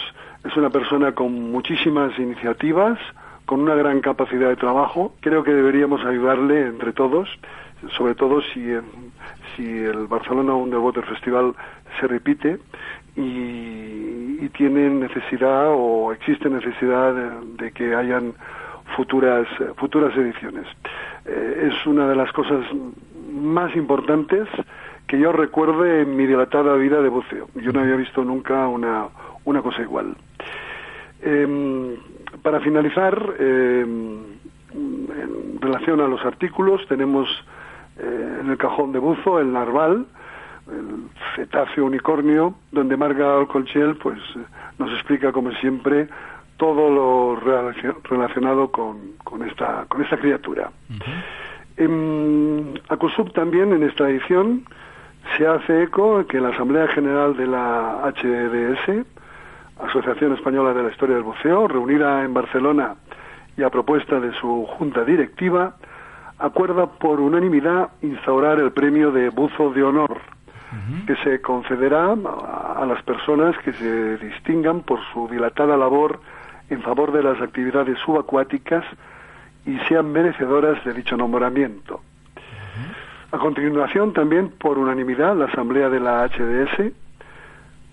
es 0.43 0.57
una 0.57 0.71
persona 0.71 1.11
con 1.11 1.51
muchísimas 1.51 2.17
iniciativas, 2.17 2.97
con 3.45 3.59
una 3.59 3.75
gran 3.75 4.01
capacidad 4.01 4.49
de 4.49 4.55
trabajo. 4.55 5.13
Creo 5.19 5.43
que 5.43 5.53
deberíamos 5.53 6.03
ayudarle 6.03 6.65
entre 6.65 6.93
todos, 6.93 7.29
sobre 7.95 8.15
todo 8.15 8.41
si, 8.41 8.65
si 9.55 9.67
el 9.67 10.07
Barcelona 10.07 10.55
Underwater 10.55 11.05
Festival 11.05 11.53
se 11.99 12.07
repite 12.07 12.57
y, 13.19 14.45
y 14.45 14.49
tiene 14.49 14.89
necesidad 14.89 15.67
o 15.69 16.13
existe 16.13 16.49
necesidad 16.49 17.13
de, 17.57 17.71
que 17.71 17.93
hayan 17.93 18.33
futuras 18.95 19.47
futuras 19.75 20.15
ediciones. 20.15 20.65
Eh, 21.25 21.69
es 21.69 21.85
una 21.85 22.07
de 22.07 22.15
las 22.15 22.31
cosas 22.31 22.65
más 23.31 23.75
importantes 23.75 24.47
que 25.05 25.19
yo 25.19 25.31
recuerde 25.31 26.01
en 26.01 26.15
mi 26.15 26.25
dilatada 26.25 26.75
vida 26.75 27.01
de 27.01 27.09
buceo. 27.09 27.49
Yo 27.55 27.71
no 27.71 27.81
había 27.81 27.95
visto 27.95 28.23
nunca 28.23 28.67
una, 28.67 29.07
una 29.43 29.61
cosa 29.61 29.81
igual. 29.81 30.15
Em, 31.21 31.95
para 32.41 32.59
finalizar, 32.61 33.35
em, 33.39 34.19
en 34.73 35.59
relación 35.59 35.99
a 35.99 36.07
los 36.07 36.23
artículos, 36.23 36.87
tenemos 36.87 37.27
eh, 37.97 38.37
en 38.41 38.49
el 38.49 38.57
cajón 38.57 38.93
de 38.93 38.99
buzo 38.99 39.39
el 39.39 39.51
narval, 39.51 40.05
el 40.71 41.09
cetáceo 41.35 41.85
unicornio, 41.85 42.53
donde 42.71 42.97
Marga 42.97 43.37
Alcolchel 43.37 43.95
pues, 43.97 44.17
eh, 44.35 44.39
nos 44.77 44.91
explica, 44.93 45.31
como 45.31 45.51
siempre, 45.53 46.07
todo 46.57 46.89
lo 46.89 47.35
relacio- 47.39 47.97
relacionado 48.03 48.69
con, 48.71 48.97
con, 49.23 49.41
esta, 49.47 49.85
con 49.87 50.01
esta 50.03 50.17
criatura. 50.17 50.71
En 51.77 52.79
ACOSUB 52.89 53.31
también, 53.31 53.71
en 53.73 53.83
esta 53.83 54.09
edición, 54.09 54.65
se 55.37 55.47
hace 55.47 55.83
eco 55.83 56.25
que 56.27 56.41
la 56.41 56.49
Asamblea 56.49 56.87
General 56.89 57.35
de 57.37 57.47
la 57.47 58.01
HDS, 58.13 59.05
Asociación 59.87 60.33
Española 60.33 60.73
de 60.73 60.83
la 60.83 60.89
Historia 60.89 61.15
del 61.15 61.23
Buceo, 61.23 61.67
reunida 61.67 62.23
en 62.25 62.33
Barcelona 62.33 62.95
y 63.55 63.63
a 63.63 63.69
propuesta 63.69 64.19
de 64.19 64.33
su 64.33 64.65
junta 64.77 65.05
directiva, 65.05 65.75
acuerda 66.37 66.87
por 66.87 67.19
unanimidad 67.21 67.89
instaurar 68.01 68.59
el 68.59 68.71
premio 68.71 69.11
de 69.11 69.29
buzo 69.29 69.71
de 69.71 69.83
honor, 69.83 70.17
que 71.07 71.15
se 71.17 71.41
concederá 71.41 72.13
a, 72.13 72.85
las 72.85 73.01
personas 73.03 73.57
que 73.59 73.73
se 73.73 74.17
distingan 74.17 74.81
por 74.81 74.99
su 75.11 75.27
dilatada 75.27 75.75
labor 75.75 76.19
en 76.69 76.81
favor 76.81 77.11
de 77.11 77.23
las 77.23 77.41
actividades 77.41 77.97
subacuáticas 77.99 78.85
y 79.65 79.77
sean 79.87 80.11
merecedoras 80.11 80.83
de 80.85 80.93
dicho 80.93 81.17
nombramiento. 81.17 82.01
A 83.31 83.37
continuación, 83.37 84.13
también 84.13 84.49
por 84.49 84.77
unanimidad, 84.77 85.35
la 85.35 85.45
Asamblea 85.45 85.89
de 85.89 85.99
la 85.99 86.27
HDS 86.27 86.91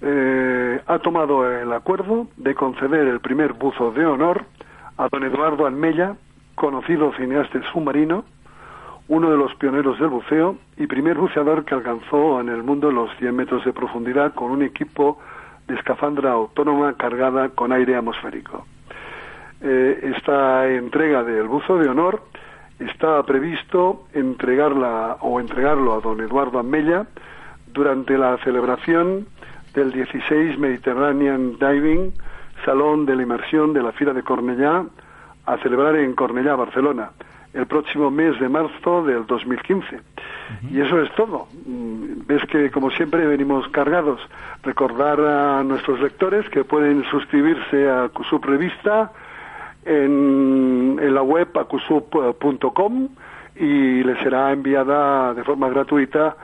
eh, 0.03 0.81
ha 0.87 0.99
tomado 0.99 1.51
el 1.51 1.73
acuerdo 1.73 2.29
de 2.37 2.55
conceder 2.55 3.07
el 3.07 3.21
primer 3.21 3.55
buzo 3.55 3.93
de 3.93 4.07
honor 4.07 4.45
a 4.97 5.09
don 5.09 5.25
Eduardo 5.25 5.67
Almella, 5.67 6.17
conocido 6.55 7.13
cineasta 7.15 7.61
submarino, 7.73 8.25
uno 9.09 9.31
de 9.31 9.37
los 9.37 9.55
pioneros 9.55 9.99
del 9.99 10.09
buceo 10.09 10.57
y 10.77 10.87
primer 10.87 11.17
buceador 11.17 11.65
que 11.65 11.75
alcanzó 11.75 12.41
en 12.41 12.49
el 12.49 12.63
mundo 12.63 12.91
los 12.91 13.11
100 13.19 13.35
metros 13.35 13.65
de 13.65 13.73
profundidad 13.73 14.35
con 14.35 14.51
un 14.51 14.63
equipo 14.63 15.19
de 15.69 15.75
escafandra 15.75 16.33
autónoma 16.33 16.95
cargada 16.95 17.51
con 17.51 17.73
aire 17.73 17.97
atmosférico. 17.97 18.67
Eh, 19.61 20.13
esta 20.17 20.69
entrega 20.69 21.23
del 21.23 21.47
buzo 21.47 21.79
de 21.79 21.89
honor 21.89 22.23
está 22.79 23.23
previsto 23.23 24.05
entregarla 24.13 25.17
o 25.21 25.41
entregarlo 25.41 25.95
a 25.95 26.01
don 26.01 26.21
Eduardo 26.21 26.59
Amella 26.59 27.07
durante 27.73 28.19
la 28.19 28.37
celebración 28.39 29.27
del 29.75 29.93
16 29.93 30.59
Mediterranean 30.59 31.59
Diving 31.59 32.13
Salón 32.65 33.07
de 33.07 33.17
la 33.17 33.23
Inmersión 33.23 33.73
de 33.73 33.83
la 33.83 33.93
Fira 33.93 34.13
de 34.13 34.23
Cornellá 34.23 34.85
a 35.47 35.59
celebrar 35.59 35.97
en 35.97 36.15
Cornellá, 36.15 36.57
Barcelona, 36.57 37.11
el 37.57 37.67
próximo 37.67 38.11
mes 38.11 38.39
de 38.39 38.49
marzo 38.49 39.03
del 39.05 39.27
2015. 39.27 40.01
Y 40.71 40.81
eso 40.81 41.01
es 41.01 41.13
todo. 41.15 41.49
Mm, 41.67 42.27
Ves 42.27 42.43
que, 42.51 42.71
como 42.71 42.91
siempre, 42.91 43.25
venimos 43.27 43.69
cargados. 43.69 44.21
Recordar 44.63 45.21
a 45.21 45.63
nuestros 45.63 46.01
lectores 46.01 46.49
que 46.51 46.65
pueden 46.65 47.05
suscribirse 47.05 47.89
a 47.89 48.11
su 48.29 48.39
revista 48.39 49.13
en 49.85 50.99
la 51.01 51.23
web 51.23 51.49
acusub.com 51.57 53.09
y 53.55 54.03
le 54.03 54.23
será 54.23 54.53
enviada 54.53 55.35
de 55.35 55.45
forma 55.45 55.69
gratuita 55.69 56.37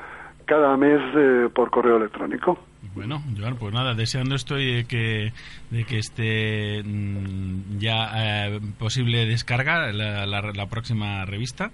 cada 0.45 0.77
mes 0.77 1.01
eh, 1.17 1.49
por 1.53 1.71
correo 1.71 1.97
electrónico. 1.97 2.59
Bueno, 2.95 3.23
Joan, 3.39 3.57
pues 3.57 3.73
nada, 3.73 3.95
deseando 3.95 4.35
estoy 4.35 4.71
de 4.75 4.85
que, 4.85 5.33
de 5.71 5.85
que 5.85 5.99
esté 5.99 6.83
mm, 6.85 7.79
ya 7.79 8.11
eh, 8.49 8.61
posible 8.79 9.25
descarga 9.27 9.91
la, 9.93 10.27
la- 10.27 10.53
la 10.53 10.67
próxima 10.69 11.25
revista 11.25 11.71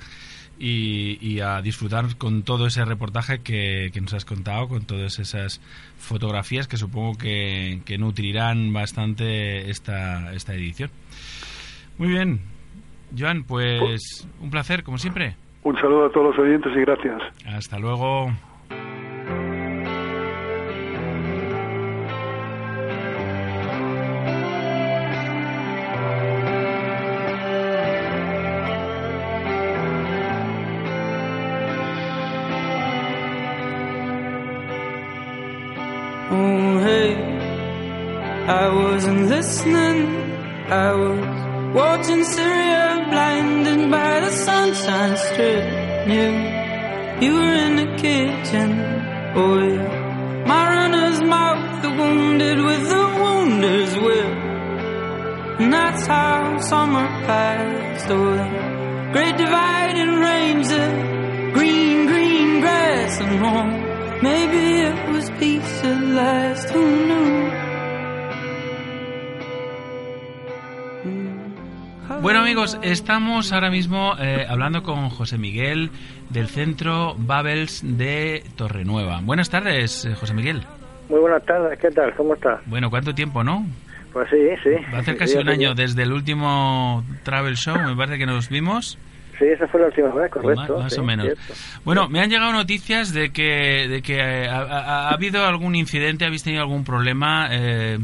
y, 0.61 1.19
y 1.20 1.40
a 1.40 1.61
disfrutar 1.61 2.16
con 2.19 2.43
todo 2.43 2.66
ese 2.66 2.85
reportaje 2.85 3.40
que, 3.40 3.90
que 3.93 4.01
nos 4.01 4.12
has 4.15 4.24
contado, 4.24 4.69
con 4.69 4.85
todas 4.85 5.19
esas 5.19 5.61
fotografías 5.99 6.69
que 6.69 6.77
supongo 6.77 7.16
que, 7.19 7.81
que 7.85 7.99
nutrirán 7.99 8.73
bastante 8.73 9.70
esta, 9.70 10.32
esta 10.35 10.55
edición. 10.55 10.90
Muy 11.99 12.09
bien, 12.11 12.40
Joan, 13.19 13.43
pues 13.43 14.28
un 14.40 14.51
placer, 14.51 14.85
como 14.85 14.99
siempre. 14.99 15.35
Un 15.65 15.74
saludo 15.77 16.07
a 16.07 16.12
todos 16.12 16.36
los 16.36 16.39
oyentes 16.47 16.73
y 16.77 16.81
gracias. 16.81 17.20
Hasta 17.45 17.78
luego. 17.81 18.32
Oh, 36.31 36.79
hey, 36.81 37.15
I 38.47 38.69
wasn't 38.69 39.29
listening. 39.29 40.31
I 40.71 40.93
was 40.93 41.75
watching 41.75 42.23
Syria, 42.23 43.07
blinded 43.09 43.91
by 43.91 44.21
the 44.21 44.31
sunshine 44.31 45.17
strip. 45.17 45.65
You, 46.07 46.29
you 47.25 47.33
were 47.33 47.55
in 47.67 47.77
the 47.77 47.97
kitchen. 47.97 48.71
Oh, 49.37 49.59
yeah. 49.59 50.45
My 50.47 50.65
runner's 50.69 51.23
mouth, 51.23 51.81
the 51.81 51.91
wounded 51.93 52.59
with 52.63 52.89
the 52.91 53.05
wounder's 53.23 53.97
will. 53.97 54.33
And 55.61 55.73
that's 55.73 56.07
how 56.07 56.59
summer 56.61 57.07
passed. 57.25 58.07
The 58.07 59.11
great 59.15 59.39
dividing 59.39 60.21
range, 60.21 60.69
the 60.69 61.53
green, 61.55 62.07
green 62.07 62.61
grass 62.61 63.19
and 63.19 63.39
home. 63.39 63.78
Maybe 64.23 64.82
it 64.82 65.09
was 65.12 65.31
peace 65.39 65.85
at 65.85 66.01
last, 66.03 66.70
who 66.74 66.81
knew? 67.07 67.49
Bueno 72.20 72.40
amigos, 72.40 72.78
estamos 72.82 73.53
ahora 73.53 73.70
mismo 73.70 74.15
eh, 74.19 74.45
hablando 74.49 74.82
con 74.82 75.09
José 75.09 75.39
Miguel 75.39 75.90
del 76.31 76.49
Centro 76.49 77.15
Babels 77.16 77.82
de 77.85 78.43
Torrenueva. 78.57 79.20
Buenas 79.23 79.51
tardes, 79.51 80.05
eh, 80.05 80.15
José 80.16 80.35
Miguel. 80.35 80.65
Muy 81.09 81.20
buenas 81.20 81.45
tardes, 81.45 81.78
¿qué 81.78 81.90
tal? 81.90 82.12
¿Cómo 82.16 82.35
está? 82.35 82.61
Bueno, 82.66 82.90
¿cuánto 82.90 83.15
tiempo, 83.15 83.45
no? 83.45 83.65
Pues 84.12 84.28
sí, 84.31 84.36
sí. 84.65 84.70
Va 84.93 84.99
a 84.99 85.01
hacer 85.01 85.15
Sí, 85.15 85.19
casi 85.20 85.32
sí, 85.35 85.39
un 85.39 85.49
año 85.49 85.74
desde 85.74 86.03
el 86.03 86.12
último 86.12 87.05
Travel 87.23 87.57
Show, 87.57 87.78
me 87.78 87.95
parece 87.95 88.19
que 88.19 88.27
nos 88.27 88.49
vimos. 88.49 88.99
Sí, 89.39 89.44
esa 89.44 89.69
fue 89.69 89.81
la 89.81 89.86
última 89.86 90.09
vez, 90.09 90.15
Más, 90.16 90.31
correcto. 90.31 90.78
más 90.78 90.93
sí, 90.93 91.01
o 91.01 91.05
menos. 91.05 91.27
cierto. 91.27 91.55
Bueno, 91.85 92.09
me 92.09 92.20
han 92.20 92.28
llegado 92.31 92.51
noticias 92.52 93.12
de 93.12 93.31
que, 93.31 93.86
de 93.89 94.02
que 94.02 94.16
eh, 94.19 94.48
ha, 94.48 94.59
ha- 94.62 95.09
ha 95.09 95.12
habido 95.12 95.44
algún 95.47 95.74
incidente, 95.77 96.24
habéis 96.24 96.43
tenido 96.43 96.62
algún 96.62 96.82
problema 96.85 97.48
eh, 97.52 97.98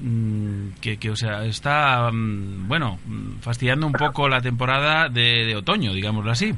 mm, 0.00 0.68
que, 0.80 0.96
que, 0.98 1.10
o 1.10 1.16
sea, 1.16 1.44
está, 1.44 2.08
mm, 2.12 2.68
bueno, 2.68 2.98
mm, 3.04 3.38
fastidiando 3.40 3.86
un 3.86 3.92
poco 3.94 4.28
la 4.28 4.40
temporada 4.40 5.08
de, 5.08 5.44
de 5.46 5.56
otoño, 5.56 5.92
digámoslo 5.92 6.30
así. 6.30 6.52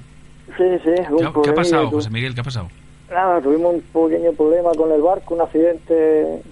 Sí, 0.56 0.64
sí. 0.84 0.90
¿Qué, 0.94 1.28
qué 1.44 1.50
ha 1.50 1.54
pasado, 1.54 1.90
José 1.90 2.10
Miguel? 2.10 2.34
¿Qué 2.34 2.40
ha 2.40 2.44
pasado? 2.44 2.68
Nada, 3.10 3.40
tuvimos 3.40 3.74
un 3.76 3.80
pequeño 4.10 4.32
problema 4.32 4.70
con 4.76 4.92
el 4.92 5.00
barco, 5.00 5.34
un 5.34 5.40
accidente, 5.40 6.42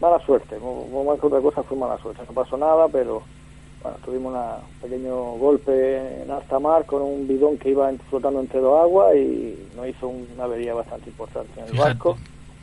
mala 0.00 0.18
suerte. 0.26 0.56
Como 0.56 0.86
como 0.90 1.04
más 1.04 1.20
que 1.20 1.26
otra 1.26 1.40
cosa 1.40 1.62
fue 1.62 1.76
mala 1.76 1.96
suerte. 1.98 2.22
No 2.26 2.34
pasó 2.34 2.56
nada, 2.56 2.86
pero 2.92 3.22
bueno, 3.82 3.98
tuvimos 4.04 4.32
una- 4.32 4.56
un 4.56 4.80
pequeño 4.80 5.14
golpe 5.38 6.22
en 6.22 6.30
alta 6.30 6.58
mar 6.58 6.84
con 6.86 7.02
un 7.02 7.26
bidón 7.26 7.58
que 7.58 7.70
iba 7.70 7.90
flotando 8.08 8.40
entre 8.40 8.60
dos 8.60 8.80
aguas 8.82 9.14
y 9.16 9.56
nos 9.76 9.88
hizo 9.88 10.08
una 10.08 10.44
avería 10.44 10.74
bastante 10.74 11.10
importante 11.10 11.50
en 11.58 11.64
el 11.66 11.70
Fíjate. 11.72 11.88
barco. 11.88 12.18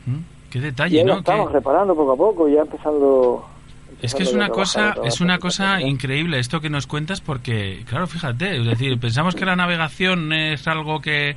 ¿Mm? 0.06 0.16
Qué 0.50 0.58
Y 0.58 0.62
detalle, 0.62 1.04
lo 1.04 1.12
¿no? 1.14 1.18
estamos 1.20 1.52
reparando 1.52 1.94
poco 1.94 2.12
a 2.12 2.16
poco, 2.16 2.48
ya 2.48 2.62
empezando... 2.62 3.46
Es 4.02 4.14
que 4.14 4.22
es 4.22 4.32
una 4.32 4.48
cosa, 4.48 4.94
es 5.04 5.20
una 5.20 5.38
cosa 5.38 5.80
increíble 5.82 6.38
esto 6.38 6.60
que 6.60 6.70
nos 6.70 6.86
cuentas 6.86 7.20
porque, 7.20 7.84
claro, 7.86 8.06
fíjate, 8.06 8.56
es 8.56 8.64
decir, 8.64 8.98
pensamos 8.98 9.34
que 9.34 9.44
la 9.44 9.56
navegación 9.56 10.32
es 10.32 10.66
algo 10.68 11.00
que, 11.02 11.36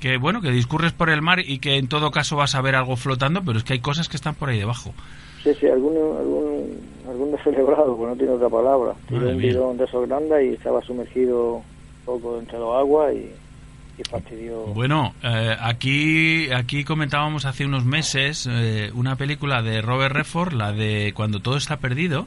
que 0.00 0.16
bueno, 0.16 0.40
que 0.40 0.50
discurres 0.50 0.92
por 0.92 1.10
el 1.10 1.20
mar 1.20 1.40
y 1.40 1.58
que 1.58 1.76
en 1.76 1.88
todo 1.88 2.10
caso 2.10 2.36
vas 2.36 2.54
a 2.54 2.62
ver 2.62 2.74
algo 2.74 2.96
flotando, 2.96 3.42
pero 3.44 3.58
es 3.58 3.64
que 3.64 3.74
hay 3.74 3.80
cosas 3.80 4.08
que 4.08 4.16
están 4.16 4.34
por 4.34 4.48
ahí 4.48 4.58
debajo. 4.58 4.94
Sí, 5.44 5.50
sí, 5.60 5.66
algún, 5.66 5.94
algún, 5.96 6.80
algún 7.10 7.32
descelebrado, 7.32 7.96
pues 7.98 8.10
no 8.10 8.16
tiene 8.16 8.32
otra 8.32 8.48
palabra. 8.48 8.94
Tiró 9.08 9.28
un 9.28 9.38
bidón 9.38 9.76
de 9.76 9.84
esos 9.84 10.06
grandes 10.08 10.44
y 10.44 10.54
estaba 10.54 10.80
sumergido 10.82 11.62
poco 12.04 12.38
entre 12.38 12.58
los 12.58 12.76
aguas 12.76 13.14
y, 13.14 13.30
y 14.00 14.04
fastidió. 14.08 14.66
Bueno, 14.66 15.14
eh, 15.22 15.56
aquí, 15.60 16.50
aquí 16.52 16.84
comentábamos 16.84 17.44
hace 17.44 17.64
unos 17.64 17.84
meses 17.84 18.48
eh, 18.50 18.90
una 18.94 19.16
película 19.16 19.62
de 19.62 19.82
Robert 19.82 20.14
Redford, 20.14 20.54
la 20.54 20.72
de 20.72 21.12
Cuando 21.14 21.40
todo 21.40 21.56
está 21.56 21.78
perdido. 21.78 22.26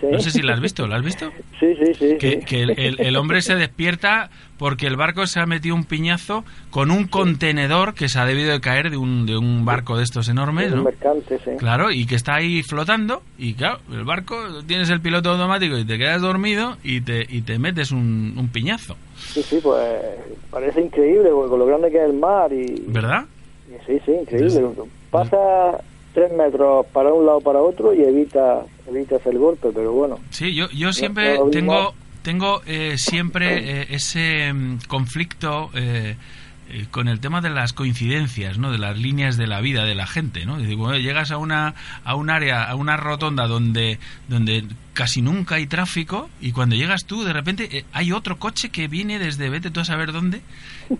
Sí. 0.00 0.06
No 0.10 0.18
sé 0.20 0.30
si 0.30 0.40
la 0.40 0.54
has 0.54 0.60
visto, 0.60 0.86
¿la 0.86 0.96
has 0.96 1.04
visto? 1.04 1.30
Sí, 1.60 1.74
sí, 1.76 1.92
sí. 1.92 2.16
Que, 2.18 2.38
sí. 2.38 2.44
que 2.46 2.62
el, 2.62 2.70
el- 2.78 3.00
el 3.00 3.16
hombre 3.16 3.42
se 3.42 3.54
despierta 3.54 4.30
porque 4.56 4.86
el 4.86 4.96
barco 4.96 5.26
se 5.26 5.40
ha 5.40 5.46
metido 5.46 5.74
un 5.74 5.84
piñazo 5.84 6.42
con 6.70 6.90
un 6.90 7.06
contenedor 7.06 7.92
que 7.92 8.08
se 8.08 8.18
ha 8.18 8.24
debido 8.24 8.50
de 8.50 8.60
caer 8.62 8.88
de 8.90 8.96
un, 8.96 9.26
de 9.26 9.36
un 9.36 9.66
barco 9.66 9.98
de 9.98 10.04
estos 10.04 10.28
enormes, 10.30 10.70
un 10.72 10.78
¿no? 10.78 10.84
mercante, 10.84 11.38
sí. 11.44 11.50
Claro, 11.58 11.90
y 11.90 12.06
que 12.06 12.14
está 12.14 12.36
ahí 12.36 12.62
flotando 12.62 13.22
y 13.38 13.52
claro, 13.54 13.80
el 13.92 14.04
barco 14.04 14.36
tienes 14.66 14.88
el 14.88 15.02
piloto 15.02 15.32
automático 15.32 15.76
y 15.76 15.84
te 15.84 15.98
quedas 15.98 16.22
dormido 16.22 16.78
y 16.82 17.02
te, 17.02 17.26
y 17.28 17.42
te 17.42 17.58
metes 17.58 17.90
un, 17.92 18.34
un 18.38 18.48
piñazo, 18.48 18.96
Sí, 19.18 19.42
sí, 19.42 19.58
pues 19.62 19.86
parece 20.50 20.80
increíble 20.80 21.28
porque 21.30 21.50
con 21.50 21.58
lo 21.58 21.66
grande 21.66 21.90
que 21.90 21.98
es 21.98 22.04
el 22.10 22.14
mar 22.18 22.50
y... 22.54 22.84
¿verdad? 22.88 23.26
sí, 23.86 23.98
sí, 24.06 24.12
increíble. 24.12 24.62
Pasa 25.10 25.78
tres 26.12 26.32
metros 26.32 26.86
para 26.86 27.12
un 27.12 27.26
lado 27.26 27.40
para 27.40 27.60
otro 27.60 27.94
y 27.94 28.02
evita 28.02 28.64
evitas 28.88 29.24
el 29.26 29.38
golpe, 29.38 29.68
pero 29.74 29.92
bueno. 29.92 30.18
Sí, 30.30 30.54
yo, 30.54 30.68
yo 30.70 30.92
siempre 30.92 31.38
no, 31.38 31.44
no, 31.44 31.50
tengo, 31.50 31.94
tengo 32.22 32.62
eh, 32.66 32.98
siempre 32.98 33.82
eh, 33.82 33.86
ese 33.90 34.52
mm, 34.52 34.78
conflicto 34.88 35.70
eh, 35.74 36.16
eh, 36.72 36.86
con 36.90 37.08
el 37.08 37.18
tema 37.18 37.40
de 37.40 37.50
las 37.50 37.72
coincidencias, 37.72 38.58
¿no? 38.58 38.70
De 38.70 38.78
las 38.78 38.96
líneas 38.96 39.36
de 39.36 39.48
la 39.48 39.60
vida 39.60 39.84
de 39.84 39.96
la 39.96 40.06
gente, 40.06 40.46
¿no? 40.46 40.56
Es 40.56 40.62
decir, 40.62 40.78
cuando 40.78 40.98
llegas 40.98 41.32
a 41.32 41.36
una 41.36 41.74
a 42.04 42.14
un 42.14 42.30
área, 42.30 42.62
a 42.64 42.76
una 42.76 42.96
rotonda 42.96 43.48
donde 43.48 43.98
donde 44.28 44.64
casi 44.92 45.22
nunca 45.22 45.54
hay 45.54 45.66
tráfico 45.66 46.28
y 46.40 46.52
cuando 46.52 46.74
llegas 46.76 47.04
tú 47.04 47.22
de 47.24 47.32
repente 47.32 47.68
eh, 47.78 47.84
hay 47.92 48.12
otro 48.12 48.38
coche 48.38 48.70
que 48.70 48.88
viene 48.88 49.18
desde 49.18 49.48
vete 49.48 49.70
tú 49.70 49.80
a 49.80 49.84
saber 49.84 50.12
dónde 50.12 50.40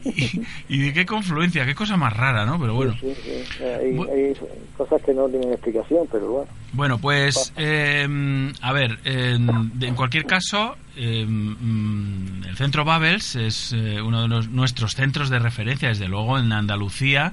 y, 0.04 0.40
y 0.68 0.78
de 0.78 0.92
qué 0.92 1.04
confluencia, 1.06 1.66
qué 1.66 1.74
cosa 1.74 1.96
más 1.96 2.12
rara, 2.16 2.46
¿no? 2.46 2.58
Pero 2.60 2.74
bueno. 2.74 2.94
Sí, 3.00 3.12
sí, 3.22 3.62
Hay, 3.64 3.98
hay 3.98 4.32
cosas 4.76 5.02
que 5.02 5.12
no 5.12 5.28
tienen 5.28 5.52
explicación, 5.52 6.06
pero 6.10 6.30
bueno. 6.30 6.50
Bueno, 6.72 6.98
pues 6.98 7.52
eh, 7.56 8.52
a 8.62 8.72
ver, 8.72 8.98
en, 9.04 9.94
cualquier 9.96 10.24
caso, 10.26 10.76
eh, 10.96 11.26
mm, 11.26 12.44
el 12.48 12.56
centro 12.56 12.84
Babels 12.84 13.34
es 13.36 13.72
eh, 13.72 14.00
uno 14.00 14.22
de 14.22 14.28
los- 14.28 14.48
nuestros 14.48 14.94
centros 14.94 15.30
de 15.30 15.40
referencia, 15.40 15.88
desde 15.88 16.06
luego 16.08 16.38
en 16.38 16.52
Andalucía, 16.52 17.32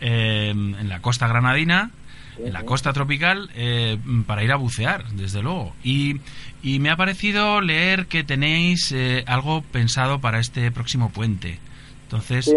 eh, 0.00 0.50
en 0.50 0.88
la 0.88 1.00
costa 1.00 1.26
granadina, 1.26 1.90
en 2.38 2.52
la 2.52 2.64
costa 2.64 2.92
tropical, 2.92 3.50
eh, 3.54 3.98
para 4.26 4.42
ir 4.44 4.52
a 4.52 4.56
bucear, 4.56 5.08
desde 5.12 5.42
luego. 5.42 5.72
Y, 5.82 6.20
y 6.62 6.78
me 6.78 6.90
ha 6.90 6.96
parecido 6.96 7.60
leer 7.60 8.06
que 8.06 8.24
tenéis 8.24 8.92
eh, 8.92 9.24
algo 9.26 9.62
pensado 9.62 10.20
para 10.20 10.38
este 10.40 10.70
próximo 10.70 11.10
puente. 11.10 11.58
Entonces, 12.04 12.44
Sí, 12.44 12.56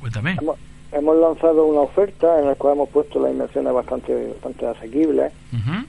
cuéntame. 0.00 0.36
hemos, 0.40 0.56
hemos 0.92 1.16
lanzado 1.16 1.64
una 1.66 1.80
oferta 1.80 2.38
en 2.38 2.46
la 2.46 2.54
cual 2.54 2.74
hemos 2.74 2.88
puesto 2.90 3.20
las 3.20 3.32
inversiones 3.32 3.72
bastante, 3.72 4.28
bastante 4.34 4.66
asequibles, 4.66 5.32
Ujú. 5.52 5.84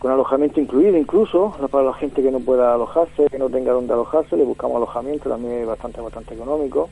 Con 0.00 0.10
alojamiento 0.10 0.60
incluido 0.60 0.96
incluso, 0.96 1.54
para 1.70 1.84
la 1.84 1.92
gente 1.92 2.22
que 2.22 2.30
no 2.32 2.40
pueda 2.40 2.72
alojarse, 2.74 3.26
que 3.30 3.38
no 3.38 3.50
tenga 3.50 3.72
donde 3.72 3.92
alojarse, 3.92 4.34
le 4.34 4.44
buscamos 4.44 4.76
alojamiento, 4.78 5.28
también 5.28 5.60
es 5.60 5.66
bastante, 5.66 6.00
bastante 6.00 6.34
económico. 6.34 6.88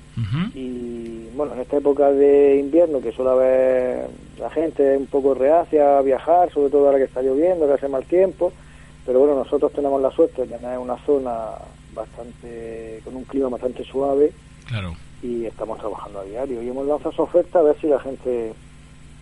Y 0.55 1.26
bueno, 1.35 1.55
en 1.55 1.60
esta 1.60 1.78
época 1.78 2.12
de 2.12 2.59
invierno 2.59 3.01
que 3.01 3.10
suele 3.12 3.30
haber 3.30 4.10
la 4.39 4.51
gente 4.51 4.97
un 4.97 5.06
poco 5.06 5.32
reacia 5.35 5.98
a 5.98 6.02
viajar, 6.02 6.52
sobre 6.52 6.68
todo 6.70 6.85
ahora 6.86 6.98
que 6.98 7.05
está 7.05 7.22
lloviendo, 7.22 7.66
que 7.66 7.72
hace 7.72 7.89
mal 7.89 8.05
tiempo, 8.05 8.52
pero 9.06 9.20
bueno, 9.20 9.36
nosotros 9.36 9.72
tenemos 9.72 10.02
la 10.02 10.10
suerte 10.10 10.47
de 10.47 10.59
tener 10.59 10.78
una 10.78 10.98
zona 11.06 11.52
bastante, 11.94 13.01
con 13.05 13.16
un 13.16 13.24
clima 13.24 13.48
bastante 13.48 13.85
suave 13.85 14.32
Claro. 14.66 14.94
y 15.22 15.47
estamos 15.47 15.78
trabajando 15.78 16.20
a 16.20 16.24
diario. 16.24 16.62
Y 16.62 16.68
hemos 16.68 16.86
lanzado 16.86 17.10
esa 17.10 17.22
oferta 17.22 17.59
a 17.60 17.62
ver 17.62 17.76
si 17.80 17.86
la 17.86 17.98
gente 18.01 18.52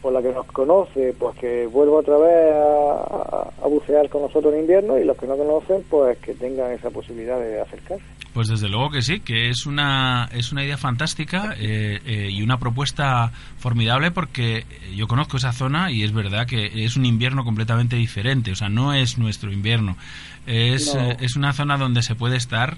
por 0.02 0.12
la 0.12 0.22
que 0.22 0.32
nos 0.32 0.46
conoce, 0.46 1.14
pues 1.18 1.36
que 1.36 1.66
vuelva 1.66 1.98
otra 1.98 2.16
vez 2.18 2.52
a, 2.54 3.50
a 3.62 3.66
bucear 3.68 4.08
con 4.08 4.22
nosotros 4.22 4.54
en 4.54 4.60
invierno 4.60 4.98
y 4.98 5.04
los 5.04 5.16
que 5.16 5.26
no 5.26 5.36
conocen, 5.36 5.84
pues 5.90 6.18
que 6.18 6.34
tengan 6.34 6.72
esa 6.72 6.90
posibilidad 6.90 7.38
de 7.40 7.60
acercarse. 7.60 8.15
Pues 8.36 8.48
desde 8.48 8.68
luego 8.68 8.90
que 8.90 9.00
sí, 9.00 9.20
que 9.20 9.48
es 9.48 9.64
una, 9.64 10.28
es 10.30 10.52
una 10.52 10.62
idea 10.62 10.76
fantástica 10.76 11.54
eh, 11.56 12.02
eh, 12.04 12.28
y 12.30 12.42
una 12.42 12.58
propuesta 12.58 13.32
formidable 13.58 14.10
porque 14.10 14.66
yo 14.94 15.08
conozco 15.08 15.38
esa 15.38 15.54
zona 15.54 15.90
y 15.90 16.02
es 16.02 16.12
verdad 16.12 16.46
que 16.46 16.84
es 16.84 16.98
un 16.98 17.06
invierno 17.06 17.44
completamente 17.44 17.96
diferente, 17.96 18.52
o 18.52 18.54
sea, 18.54 18.68
no 18.68 18.92
es 18.92 19.16
nuestro 19.16 19.50
invierno, 19.50 19.96
es, 20.46 20.94
No. 20.94 21.00
eh, 21.00 21.16
es 21.20 21.36
una 21.36 21.54
zona 21.54 21.78
donde 21.78 22.02
se 22.02 22.14
puede 22.14 22.36
estar, 22.36 22.76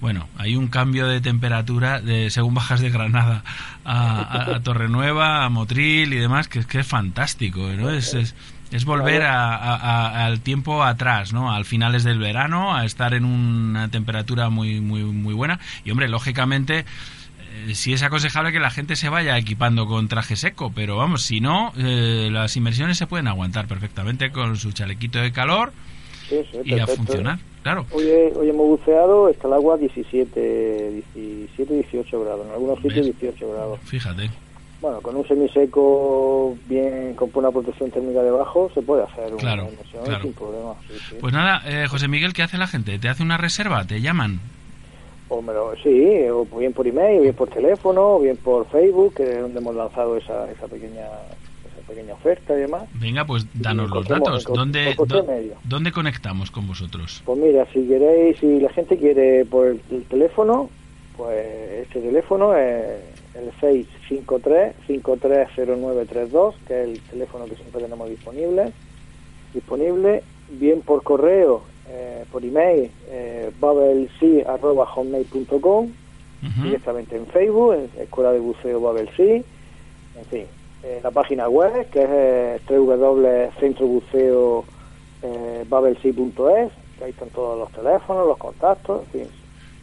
bueno, 0.00 0.28
hay 0.38 0.54
un 0.54 0.68
cambio 0.68 1.08
de 1.08 1.20
temperatura 1.20 2.00
de, 2.00 2.30
según 2.30 2.54
bajas 2.54 2.78
de 2.80 2.90
Granada 2.90 3.42
a, 3.84 4.20
a, 4.20 4.54
a 4.54 4.62
Torrenueva, 4.62 5.44
a 5.44 5.48
Motril 5.48 6.12
y 6.12 6.18
demás, 6.18 6.46
que, 6.46 6.60
es 6.60 6.66
que 6.66 6.78
es 6.78 6.86
fantástico, 6.86 7.68
¿no? 7.76 7.90
Es, 7.90 8.14
es, 8.14 8.36
es 8.70 8.84
volver 8.84 9.22
a- 9.22 10.26
al 10.26 10.40
tiempo 10.40 10.82
atrás, 10.84 11.32
¿no? 11.32 11.52
Al 11.52 11.64
finales 11.64 12.04
del 12.04 12.18
verano, 12.18 12.74
a 12.76 12.84
estar 12.84 13.14
en 13.14 13.24
una 13.24 13.88
temperatura 13.90 14.48
muy, 14.50 14.80
muy, 14.80 15.02
muy 15.04 15.34
buena. 15.34 15.58
Y 15.84 15.90
hombre, 15.90 16.08
lógicamente, 16.08 16.84
eh, 17.66 17.74
sí 17.74 17.92
es 17.92 18.02
aconsejable 18.02 18.52
que 18.52 18.60
la 18.60 18.70
gente 18.70 18.94
se 18.96 19.08
vaya 19.08 19.36
equipando 19.36 19.86
con 19.86 20.06
traje 20.08 20.36
seco, 20.36 20.70
pero 20.74 20.96
vamos, 20.96 21.22
si 21.22 21.40
no, 21.40 21.72
eh, 21.76 22.28
las 22.30 22.56
inmersiones 22.56 22.96
se 22.98 23.06
pueden 23.06 23.26
aguantar 23.28 23.66
perfectamente 23.66 24.30
con 24.30 24.56
su 24.56 24.72
chalequito 24.72 25.18
de 25.18 25.32
calor 25.32 25.72
Sí, 26.28 26.36
sí, 26.52 26.58
y 26.64 26.78
a 26.78 26.86
funcionar, 26.86 27.40
claro. 27.64 27.86
Hoy, 27.90 28.04
hoy 28.36 28.48
hemos 28.50 28.66
buceado, 28.78 29.28
está 29.28 29.48
el 29.48 29.54
agua 29.54 29.76
17, 29.78 31.02
17, 31.24 31.74
18 31.74 32.24
grados, 32.24 32.46
en 32.46 32.52
algunos 32.52 32.76
sitios 32.80 33.06
18 33.06 33.52
grados. 33.52 33.80
Fíjate. 33.84 34.30
Bueno, 34.80 35.00
con 35.02 35.14
un 35.14 35.26
semiseco 35.28 36.56
bien, 36.66 37.14
con 37.14 37.30
una 37.34 37.50
protección 37.50 37.90
térmica 37.90 38.22
debajo, 38.22 38.70
se 38.72 38.80
puede 38.80 39.02
hacer 39.02 39.30
Claro, 39.36 39.64
una 39.64 39.72
inmersión 39.72 40.04
claro. 40.04 40.22
sin 40.22 40.32
problema. 40.32 40.74
sí, 40.88 40.94
sí. 41.10 41.16
Pues 41.20 41.32
nada, 41.34 41.62
eh, 41.66 41.86
José 41.86 42.08
Miguel, 42.08 42.32
¿qué 42.32 42.42
hace 42.42 42.56
la 42.56 42.66
gente? 42.66 42.98
¿Te 42.98 43.08
hace 43.08 43.22
una 43.22 43.36
reserva? 43.36 43.84
¿Te 43.84 44.00
llaman? 44.00 44.40
O 45.28 45.42
me 45.42 45.52
lo- 45.52 45.76
sí, 45.76 46.26
o 46.32 46.44
bien 46.58 46.72
por 46.72 46.86
email, 46.86 47.18
o 47.18 47.22
bien 47.22 47.34
por 47.34 47.48
teléfono, 47.50 48.16
o 48.16 48.20
bien 48.20 48.36
por 48.38 48.66
Facebook, 48.70 49.14
que 49.14 49.30
es 49.30 49.40
donde 49.40 49.58
hemos 49.58 49.74
lanzado 49.76 50.16
esa, 50.16 50.50
esa 50.50 50.66
pequeña 50.66 51.06
esa 51.66 51.86
pequeña 51.86 52.14
oferta 52.14 52.54
y 52.54 52.60
demás. 52.62 52.84
Venga, 52.94 53.24
pues 53.26 53.46
danos 53.54 53.90
los 53.90 54.08
datos. 54.08 54.46
encont- 54.46 54.54
¿Dónde, 54.56 54.94
por 54.96 55.06
dó- 55.08 55.24
medio. 55.26 55.54
¿Dónde 55.64 55.92
conectamos 55.92 56.50
con 56.50 56.66
vosotros? 56.66 57.22
Pues 57.26 57.38
mira, 57.38 57.66
si 57.72 57.86
queréis, 57.86 58.38
si 58.38 58.58
la 58.60 58.70
gente 58.70 58.96
quiere 58.96 59.44
por 59.44 59.66
el, 59.68 59.80
el 59.90 60.04
teléfono, 60.04 60.68
pues 61.16 61.82
este 61.82 62.00
teléfono 62.00 62.56
es 62.56 62.96
el 63.34 63.50
653-530932, 63.60 66.54
que 66.66 66.82
es 66.82 66.88
el 66.88 66.98
teléfono 67.02 67.44
que 67.46 67.56
siempre 67.56 67.82
tenemos 67.82 68.08
disponible. 68.08 68.72
Disponible 69.54 70.22
bien 70.50 70.82
por 70.82 71.02
correo, 71.02 71.62
eh, 71.88 72.24
por 72.30 72.44
email, 72.44 72.90
eh, 73.08 73.50
babelsea.hotmail.com, 73.60 75.88
directamente 76.62 77.16
en 77.16 77.26
Facebook, 77.26 77.74
en 77.74 77.90
Escuela 78.00 78.32
de 78.32 78.38
Buceo 78.40 78.80
Babel 78.80 79.10
Sea, 79.16 79.36
en 79.36 79.44
fin, 80.30 80.46
en 80.82 81.02
la 81.02 81.10
página 81.10 81.46
web 81.48 81.88
que 81.90 82.02
es 82.02 82.08
eh, 82.10 82.60
www.centrobuceo 82.68 84.64
eh, 85.22 85.64
que 85.68 87.04
ahí 87.04 87.10
están 87.10 87.28
todos 87.30 87.58
los 87.58 87.70
teléfonos, 87.72 88.26
los 88.26 88.38
contactos, 88.38 89.02
en 89.12 89.20
fin, 89.20 89.30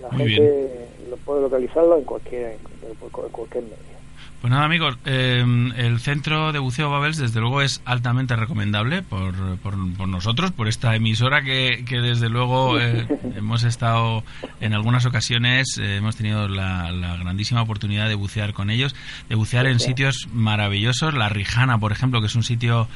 la 0.01 0.09
Muy 0.09 0.29
gente 0.33 0.87
lo 1.09 1.17
puede 1.17 1.41
localizarlo 1.41 1.97
en 1.97 2.03
cualquier, 2.03 2.57
en 2.83 3.29
cualquier 3.31 3.63
medio. 3.63 3.97
Pues 4.41 4.51
nada, 4.51 4.65
amigos, 4.65 4.95
eh, 5.05 5.43
el 5.77 5.99
centro 5.99 6.51
de 6.51 6.59
buceo 6.59 6.91
Babels, 6.91 7.17
desde 7.17 7.39
luego, 7.39 7.63
es 7.63 7.81
altamente 7.85 8.35
recomendable 8.35 9.01
por, 9.01 9.33
por, 9.57 9.73
por 9.97 10.07
nosotros, 10.07 10.51
por 10.51 10.67
esta 10.67 10.95
emisora 10.95 11.41
que, 11.41 11.83
que 11.87 12.01
desde 12.01 12.29
luego, 12.29 12.79
eh, 12.79 13.07
hemos 13.35 13.63
estado 13.63 14.23
en 14.61 14.73
algunas 14.73 15.07
ocasiones, 15.07 15.79
eh, 15.79 15.95
hemos 15.97 16.17
tenido 16.17 16.47
la, 16.47 16.91
la 16.91 17.17
grandísima 17.17 17.63
oportunidad 17.63 18.07
de 18.07 18.13
bucear 18.15 18.53
con 18.53 18.69
ellos, 18.69 18.95
de 19.27 19.33
bucear 19.33 19.65
en 19.65 19.79
sitios 19.79 20.27
maravillosos. 20.31 21.15
La 21.15 21.29
Rijana, 21.29 21.79
por 21.79 21.91
ejemplo, 21.91 22.21
que 22.21 22.27
es 22.27 22.35
un 22.35 22.43
sitio 22.43 22.87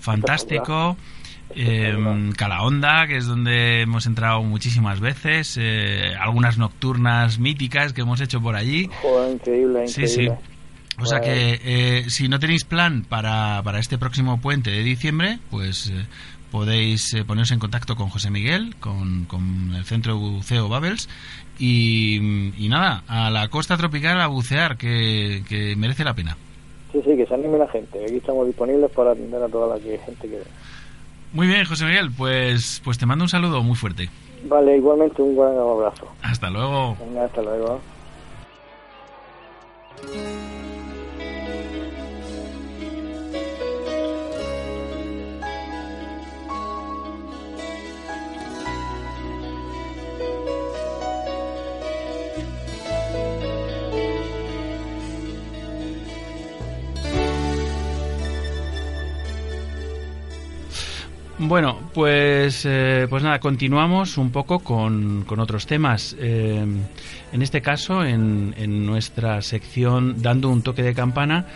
fantástico. 0.00 0.98
Eh, 1.54 2.30
Calahonda, 2.36 3.06
que 3.06 3.16
es 3.16 3.26
donde 3.26 3.82
hemos 3.82 4.06
entrado 4.06 4.42
muchísimas 4.42 5.00
veces, 5.00 5.56
eh, 5.60 6.12
algunas 6.20 6.58
nocturnas 6.58 7.38
míticas 7.38 7.92
que 7.92 8.02
hemos 8.02 8.20
hecho 8.20 8.40
por 8.40 8.56
allí. 8.56 8.88
Joder, 9.02 9.32
increíble, 9.34 9.88
Sí, 9.88 10.02
increíble. 10.02 10.36
sí. 10.38 10.44
O 11.02 11.06
sea 11.06 11.20
que 11.20 11.60
eh, 11.64 12.04
si 12.10 12.28
no 12.28 12.38
tenéis 12.38 12.64
plan 12.64 13.04
para, 13.08 13.62
para 13.64 13.78
este 13.78 13.96
próximo 13.96 14.38
puente 14.40 14.70
de 14.70 14.82
diciembre, 14.82 15.38
pues 15.50 15.88
eh, 15.88 16.04
podéis 16.50 17.14
eh, 17.14 17.24
poneros 17.24 17.50
en 17.52 17.58
contacto 17.58 17.96
con 17.96 18.10
José 18.10 18.30
Miguel, 18.30 18.74
con, 18.80 19.24
con 19.24 19.72
el 19.74 19.84
centro 19.84 20.12
de 20.12 20.18
buceo 20.18 20.68
Babels 20.68 21.08
y, 21.58 22.52
y 22.62 22.68
nada, 22.68 23.02
a 23.08 23.30
la 23.30 23.48
costa 23.48 23.76
tropical 23.78 24.20
a 24.20 24.26
bucear, 24.26 24.76
que, 24.76 25.42
que 25.48 25.74
merece 25.76 26.04
la 26.04 26.14
pena. 26.14 26.36
Sí, 26.92 27.00
sí, 27.04 27.16
que 27.16 27.24
se 27.26 27.34
anime 27.34 27.56
la 27.56 27.68
gente. 27.68 28.04
Aquí 28.04 28.16
estamos 28.16 28.46
disponibles 28.46 28.90
para 28.90 29.12
atender 29.12 29.42
a 29.42 29.48
toda 29.48 29.76
la 29.76 29.80
gente 29.82 30.28
que... 30.28 30.42
Muy 31.32 31.46
bien, 31.46 31.64
José 31.64 31.84
Miguel, 31.84 32.10
pues, 32.16 32.80
pues 32.84 32.98
te 32.98 33.06
mando 33.06 33.24
un 33.24 33.28
saludo 33.28 33.62
muy 33.62 33.76
fuerte. 33.76 34.10
Vale, 34.44 34.76
igualmente 34.76 35.22
un 35.22 35.36
buen 35.36 35.56
abrazo. 35.56 36.08
Hasta 36.22 36.50
luego. 36.50 36.96
Venga, 36.98 37.24
hasta 37.24 37.42
luego. 37.42 37.80
Bueno, 61.42 61.78
pues, 61.94 62.66
eh, 62.68 63.06
pues 63.08 63.22
nada, 63.22 63.40
continuamos 63.40 64.18
un 64.18 64.30
poco 64.30 64.58
con, 64.58 65.24
con 65.26 65.40
otros 65.40 65.66
temas. 65.66 66.14
Eh, 66.20 66.62
en 67.32 67.42
este 67.42 67.62
caso, 67.62 68.04
en, 68.04 68.54
en 68.58 68.84
nuestra 68.84 69.40
sección 69.40 70.20
Dando 70.20 70.50
un 70.50 70.62
toque 70.62 70.82
de 70.82 70.92
campana, 70.94 71.46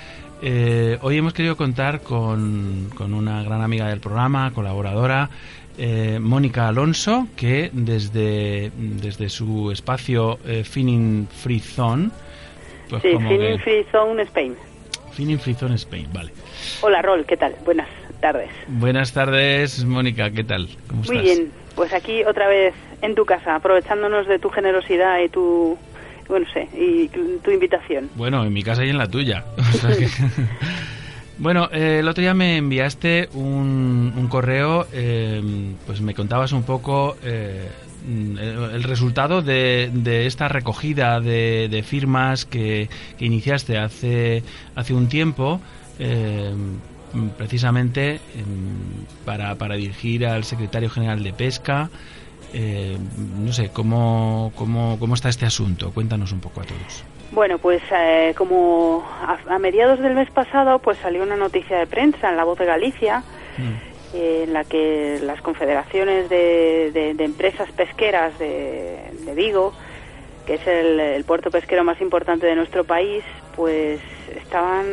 eh, 0.40 0.97
hoy 1.02 1.19
hemos 1.19 1.35
querido 1.35 1.56
contar 1.59 2.01
con, 2.01 2.90
con 2.97 3.12
una 3.12 3.43
gran 3.43 3.61
amiga 3.61 3.89
del 3.89 4.01
programa, 4.01 4.52
colaboradora, 4.55 5.28
eh, 5.77 6.19
Mónica 6.19 6.66
Alonso, 6.69 7.28
que 7.36 7.69
desde, 7.74 8.73
desde 8.77 9.28
su 9.28 9.70
espacio 9.70 10.39
eh, 10.47 10.65
Finning 10.65 11.28
Free 11.28 11.61
Zone, 11.61 12.09
pues 12.89 13.02
sí, 13.02 13.12
como 13.12 13.28
Finning 13.28 13.56
que- 13.59 13.62
Free 13.62 13.85
Zone 13.93 14.23
Spain. 14.23 14.55
Finning 15.12 15.39
Free 15.39 15.55
Zone 15.55 15.74
Spain, 15.74 16.09
vale. 16.12 16.32
Hola, 16.81 17.02
Rol, 17.02 17.27
¿qué 17.27 17.36
tal? 17.36 17.55
Buenas 17.66 17.89
tardes. 18.20 18.51
Buenas 18.69 19.12
tardes, 19.12 19.85
Mónica, 19.85 20.31
¿qué 20.31 20.45
tal? 20.45 20.69
¿Cómo 20.89 21.03
Muy 21.03 21.16
estás? 21.19 21.23
bien, 21.36 21.51
pues 21.74 21.93
aquí 21.93 22.24
otra 22.24 22.49
vez 22.49 22.74
en 23.03 23.15
tu 23.15 23.24
casa, 23.24 23.57
aprovechándonos 23.57 24.27
de 24.27 24.39
tu 24.39 24.49
generosidad 24.51 25.19
y 25.24 25.28
tu, 25.28 25.77
bueno, 26.28 26.47
no 26.47 26.53
sé, 26.53 26.69
y 26.78 27.09
tu 27.09 27.51
invitación. 27.51 28.09
Bueno, 28.15 28.45
en 28.45 28.53
mi 28.53 28.62
casa 28.62 28.85
y 28.85 28.91
en 28.91 28.99
la 28.99 29.09
tuya. 29.09 29.45
O 29.59 29.62
sea 29.78 29.97
que- 29.97 30.09
bueno, 31.39 31.69
eh, 31.73 31.99
el 32.01 32.09
otro 32.09 32.23
día 32.23 32.35
me 32.35 32.57
enviaste 32.57 33.28
un, 33.35 34.12
un 34.16 34.28
correo, 34.28 34.86
eh, 34.93 35.43
pues 35.86 36.01
me 36.01 36.15
contabas 36.15 36.53
un 36.53 36.62
poco 36.62 37.16
eh, 37.23 37.69
el, 38.09 38.39
el 38.39 38.82
resultado 38.85 39.43
de, 39.43 39.91
de 39.93 40.27
esta 40.27 40.49
recogida 40.49 41.20
de, 41.20 41.69
de 41.70 41.82
firmas 41.82 42.45
que, 42.47 42.89
que 43.19 43.24
iniciaste 43.24 43.78
hace, 43.78 44.43
hace 44.74 44.95
un 44.95 45.09
tiempo. 45.09 45.61
Eh, 47.15 47.28
precisamente 47.36 48.15
em, 48.36 49.05
para, 49.24 49.55
para 49.57 49.74
dirigir 49.77 50.27
al 50.27 50.45
secretario 50.45 50.91
general 50.91 51.23
de 51.23 51.32
pesca. 51.32 51.91
Eh, 52.53 52.97
no 53.41 53.53
sé 53.53 53.70
cómo, 53.70 54.53
cómo, 54.55 54.97
cómo 55.01 55.15
está 55.15 55.28
este 55.28 55.45
asunto 55.45 55.91
cuéntanos 55.93 56.31
un 56.32 56.41
poco 56.41 56.61
a 56.61 56.65
todos. 56.65 57.05
Bueno, 57.32 57.59
pues 57.59 57.82
eh, 57.91 58.32
como 58.36 59.05
a, 59.23 59.39
a 59.55 59.59
mediados 59.59 59.99
del 59.99 60.15
mes 60.15 60.31
pasado, 60.31 60.78
pues 60.78 60.97
salió 60.99 61.24
una 61.24 61.36
noticia 61.36 61.77
de 61.78 61.86
prensa 61.89 62.31
en 62.31 62.36
La 62.36 62.45
Voz 62.45 62.57
de 62.59 62.65
Galicia, 62.66 63.24
eh, 64.15 64.45
en 64.47 64.53
la 64.53 64.62
que 64.62 65.19
las 65.24 65.41
confederaciones 65.43 66.28
de, 66.28 66.93
de- 66.93 67.15
de 67.15 67.24
empresas 67.24 67.69
pesqueras 67.73 68.39
de, 68.39 69.01
de 69.27 69.35
Vigo, 69.35 69.73
que 70.47 70.55
es 70.55 70.66
el, 70.69 71.01
el 71.01 71.24
puerto 71.24 71.51
pesquero 71.51 71.82
más 71.82 72.01
importante 72.01 72.47
de 72.47 72.55
nuestro 72.55 72.85
país, 72.85 73.24
pues 73.57 73.99
estaban 74.36 74.85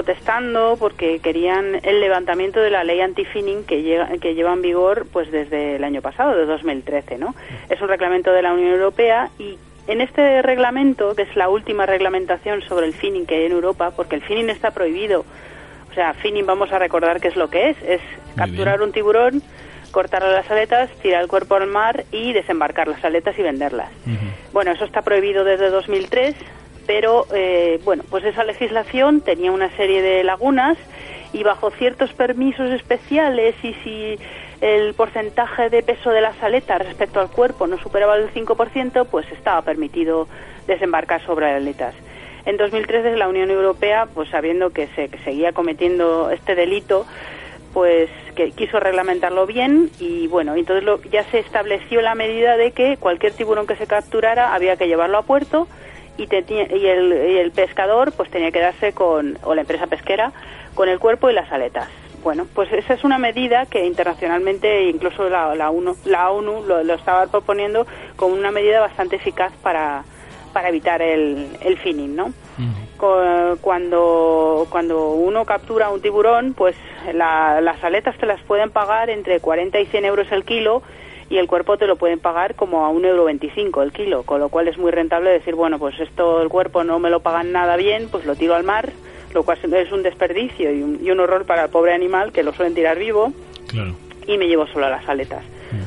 protestando 0.00 0.76
porque 0.78 1.20
querían 1.20 1.80
el 1.82 2.00
levantamiento 2.00 2.60
de 2.60 2.68
la 2.70 2.84
ley 2.84 3.00
anti-finning 3.00 3.64
que, 3.64 3.82
llega- 3.82 4.08
que 4.20 4.34
lleva 4.34 4.52
en 4.52 4.60
vigor 4.60 5.06
pues 5.10 5.30
desde 5.32 5.76
el 5.76 5.84
año 5.84 6.02
pasado, 6.02 6.36
de 6.36 6.44
2013, 6.44 7.16
¿no? 7.16 7.34
Es 7.70 7.80
un 7.80 7.88
reglamento 7.88 8.30
de 8.30 8.42
la 8.42 8.52
Unión 8.52 8.72
Europea 8.72 9.30
y 9.38 9.56
en 9.86 10.02
este 10.02 10.42
reglamento, 10.42 11.14
que 11.14 11.22
es 11.22 11.34
la 11.34 11.48
última 11.48 11.86
reglamentación 11.86 12.60
sobre 12.62 12.84
el 12.86 12.92
finning 12.92 13.24
que 13.24 13.36
hay 13.36 13.44
en 13.46 13.52
Europa, 13.52 13.92
porque 13.96 14.16
el 14.16 14.22
finning 14.22 14.50
está 14.50 14.70
prohibido, 14.72 15.24
o 15.90 15.94
sea, 15.94 16.12
finning 16.12 16.44
vamos 16.44 16.70
a 16.72 16.78
recordar 16.78 17.18
qué 17.20 17.28
es 17.28 17.36
lo 17.36 17.48
que 17.48 17.70
es. 17.70 17.76
Es 17.82 18.00
capturar 18.36 18.82
un 18.82 18.92
tiburón, 18.92 19.42
cortarle 19.92 20.30
las 20.32 20.50
aletas, 20.50 20.90
tirar 21.00 21.22
el 21.22 21.28
cuerpo 21.28 21.54
al 21.54 21.68
mar 21.68 22.04
y 22.12 22.34
desembarcar 22.34 22.86
las 22.88 23.02
aletas 23.02 23.38
y 23.38 23.42
venderlas. 23.42 23.88
Bueno, 24.52 24.72
eso 24.72 24.84
está 24.84 25.00
prohibido 25.00 25.42
desde 25.44 25.70
2003, 25.70 26.34
pero 26.86 27.26
eh, 27.34 27.80
bueno, 27.84 28.04
pues 28.08 28.24
esa 28.24 28.44
legislación 28.44 29.20
tenía 29.20 29.52
una 29.52 29.74
serie 29.76 30.02
de 30.02 30.24
lagunas 30.24 30.78
y 31.32 31.42
bajo 31.42 31.70
ciertos 31.70 32.12
permisos 32.12 32.70
especiales 32.70 33.54
y 33.62 33.74
si 33.84 34.18
el 34.60 34.94
porcentaje 34.94 35.68
de 35.68 35.82
peso 35.82 36.10
de 36.10 36.20
las 36.20 36.40
aletas 36.42 36.78
respecto 36.78 37.20
al 37.20 37.30
cuerpo 37.30 37.66
no 37.66 37.78
superaba 37.78 38.16
el 38.16 38.32
5%, 38.32 39.06
pues 39.10 39.30
estaba 39.32 39.62
permitido 39.62 40.28
desembarcar 40.66 41.24
sobre 41.26 41.46
aletas. 41.46 41.94
En 42.46 42.56
2013 42.56 43.16
la 43.16 43.28
Unión 43.28 43.50
Europea, 43.50 44.06
pues 44.14 44.30
sabiendo 44.30 44.70
que 44.70 44.86
se 44.88 45.08
seguía 45.24 45.52
cometiendo 45.52 46.30
este 46.30 46.54
delito, 46.54 47.04
pues 47.74 48.08
que 48.34 48.52
quiso 48.52 48.80
reglamentarlo 48.80 49.46
bien 49.46 49.90
y 49.98 50.28
bueno, 50.28 50.54
entonces 50.54 50.84
lo, 50.84 51.02
ya 51.02 51.24
se 51.24 51.40
estableció 51.40 52.00
la 52.00 52.14
medida 52.14 52.56
de 52.56 52.70
que 52.70 52.96
cualquier 52.96 53.32
tiburón 53.32 53.66
que 53.66 53.76
se 53.76 53.86
capturara 53.86 54.54
había 54.54 54.76
que 54.76 54.86
llevarlo 54.86 55.18
a 55.18 55.22
puerto 55.22 55.66
y, 56.16 56.26
te- 56.26 56.44
y, 56.48 56.86
el, 56.86 57.30
y 57.30 57.38
el 57.38 57.50
pescador 57.52 58.12
pues 58.12 58.30
tenía 58.30 58.50
que 58.50 58.60
darse 58.60 58.92
con, 58.92 59.38
o 59.42 59.54
la 59.54 59.62
empresa 59.62 59.86
pesquera, 59.86 60.32
con 60.74 60.88
el 60.88 60.98
cuerpo 60.98 61.30
y 61.30 61.32
las 61.34 61.50
aletas. 61.52 61.88
Bueno, 62.22 62.46
pues 62.54 62.72
esa 62.72 62.94
es 62.94 63.04
una 63.04 63.18
medida 63.18 63.66
que 63.66 63.86
internacionalmente, 63.86 64.84
incluso 64.88 65.28
la, 65.28 65.54
la 65.54 65.70
ONU, 65.70 65.96
la 66.06 66.30
ONU 66.30 66.64
lo, 66.66 66.82
lo 66.82 66.94
estaba 66.94 67.26
proponiendo 67.28 67.86
como 68.16 68.34
una 68.34 68.50
medida 68.50 68.80
bastante 68.80 69.16
eficaz 69.16 69.52
para, 69.62 70.02
para 70.52 70.70
evitar 70.70 71.02
el, 71.02 71.46
el 71.62 71.76
finning, 71.78 72.16
¿no? 72.16 72.32
Cuando, 73.60 74.66
cuando 74.70 75.10
uno 75.10 75.44
captura 75.44 75.90
un 75.90 76.00
tiburón, 76.00 76.54
pues 76.54 76.74
la- 77.12 77.60
las 77.60 77.82
aletas 77.84 78.16
te 78.16 78.26
las 78.26 78.40
pueden 78.42 78.70
pagar 78.70 79.10
entre 79.10 79.40
40 79.40 79.78
y 79.80 79.86
100 79.86 80.04
euros 80.04 80.26
el 80.32 80.44
kilo 80.44 80.82
y 81.28 81.38
el 81.38 81.46
cuerpo 81.48 81.76
te 81.76 81.86
lo 81.86 81.96
pueden 81.96 82.20
pagar 82.20 82.54
como 82.54 82.86
a 82.86 82.90
1,25 82.90 83.04
euro 83.06 83.24
veinticinco 83.24 83.82
el 83.82 83.92
kilo, 83.92 84.22
con 84.22 84.40
lo 84.40 84.48
cual 84.48 84.68
es 84.68 84.78
muy 84.78 84.90
rentable 84.92 85.30
decir, 85.30 85.54
bueno, 85.54 85.78
pues 85.78 85.98
esto 85.98 86.40
el 86.42 86.48
cuerpo 86.48 86.84
no 86.84 86.98
me 86.98 87.10
lo 87.10 87.20
pagan 87.20 87.52
nada 87.52 87.76
bien, 87.76 88.08
pues 88.10 88.24
lo 88.26 88.36
tiro 88.36 88.54
al 88.54 88.62
mar, 88.64 88.92
lo 89.34 89.42
cual 89.42 89.58
es 89.62 89.92
un 89.92 90.02
desperdicio 90.02 90.72
y 90.72 90.82
un, 90.82 90.98
y 91.02 91.10
un 91.10 91.20
horror 91.20 91.44
para 91.44 91.64
el 91.64 91.70
pobre 91.70 91.92
animal 91.92 92.32
que 92.32 92.42
lo 92.42 92.52
suelen 92.52 92.74
tirar 92.74 92.98
vivo 92.98 93.32
Claro. 93.68 93.94
y 94.26 94.38
me 94.38 94.46
llevo 94.46 94.66
solo 94.68 94.88
las 94.88 95.08
aletas. 95.08 95.42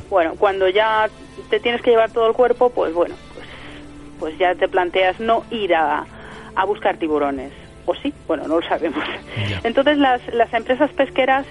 Bueno, 0.09 0.33
cuando 0.37 0.67
ya 0.67 1.09
te 1.49 1.59
tienes 1.59 1.81
que 1.81 1.91
llevar 1.91 2.11
todo 2.11 2.27
el 2.27 2.33
cuerpo, 2.33 2.69
pues 2.69 2.93
bueno, 2.93 3.15
pues, 3.33 3.47
pues 4.19 4.37
ya 4.37 4.53
te 4.55 4.67
planteas 4.67 5.19
no 5.21 5.45
ir 5.51 5.73
a, 5.73 6.05
a 6.55 6.65
buscar 6.65 6.97
tiburones. 6.97 7.53
O 7.85 7.95
sí, 7.95 8.13
bueno, 8.27 8.47
no 8.47 8.59
lo 8.59 8.67
sabemos. 8.67 9.03
Entonces 9.63 9.97
las, 9.97 10.21
las 10.33 10.53
empresas 10.53 10.91
pesqueras 10.91 11.45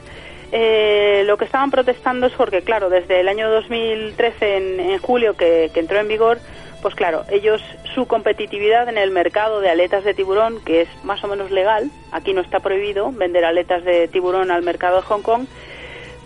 eh, 0.52 1.22
lo 1.26 1.36
que 1.36 1.44
estaban 1.44 1.70
protestando 1.70 2.26
es 2.26 2.32
porque, 2.32 2.62
claro, 2.62 2.90
desde 2.90 3.20
el 3.20 3.28
año 3.28 3.50
2013, 3.50 4.56
en, 4.56 4.80
en 4.80 4.98
julio, 4.98 5.34
que, 5.34 5.70
que 5.72 5.80
entró 5.80 5.98
en 5.98 6.08
vigor, 6.08 6.38
pues 6.82 6.94
claro, 6.94 7.24
ellos, 7.30 7.60
su 7.94 8.06
competitividad 8.06 8.88
en 8.88 8.98
el 8.98 9.10
mercado 9.10 9.60
de 9.60 9.70
aletas 9.70 10.04
de 10.04 10.14
tiburón, 10.14 10.60
que 10.64 10.82
es 10.82 10.88
más 11.04 11.22
o 11.24 11.28
menos 11.28 11.50
legal, 11.50 11.90
aquí 12.12 12.32
no 12.32 12.40
está 12.40 12.60
prohibido 12.60 13.10
vender 13.10 13.44
aletas 13.44 13.84
de 13.84 14.08
tiburón 14.08 14.50
al 14.50 14.62
mercado 14.62 14.96
de 14.96 15.02
Hong 15.02 15.22
Kong, 15.22 15.46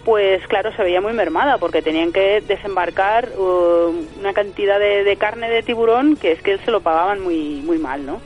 pues 0.05 0.47
claro, 0.49 0.75
se 0.75 0.83
veía 0.83 1.01
muy 1.01 1.13
mermada 1.13 1.59
porque 1.59 1.81
tenían 1.81 2.13
que 2.13 2.41
desembarcar 2.41 3.31
uh, 3.39 3.95
una 4.19 4.33
cantidad 4.33 4.79
de, 4.79 5.17
carne 5.17 5.49
de 5.49 5.63
tiburón 5.63 6.17
que 6.17 6.33
es 6.33 6.43
que 6.43 6.59
se 6.59 6.71
lo 6.71 6.81
pagaban 6.81 7.21
muy, 7.21 7.63
muy 7.65 7.79
mal, 7.79 8.05
¿no? 8.05 8.21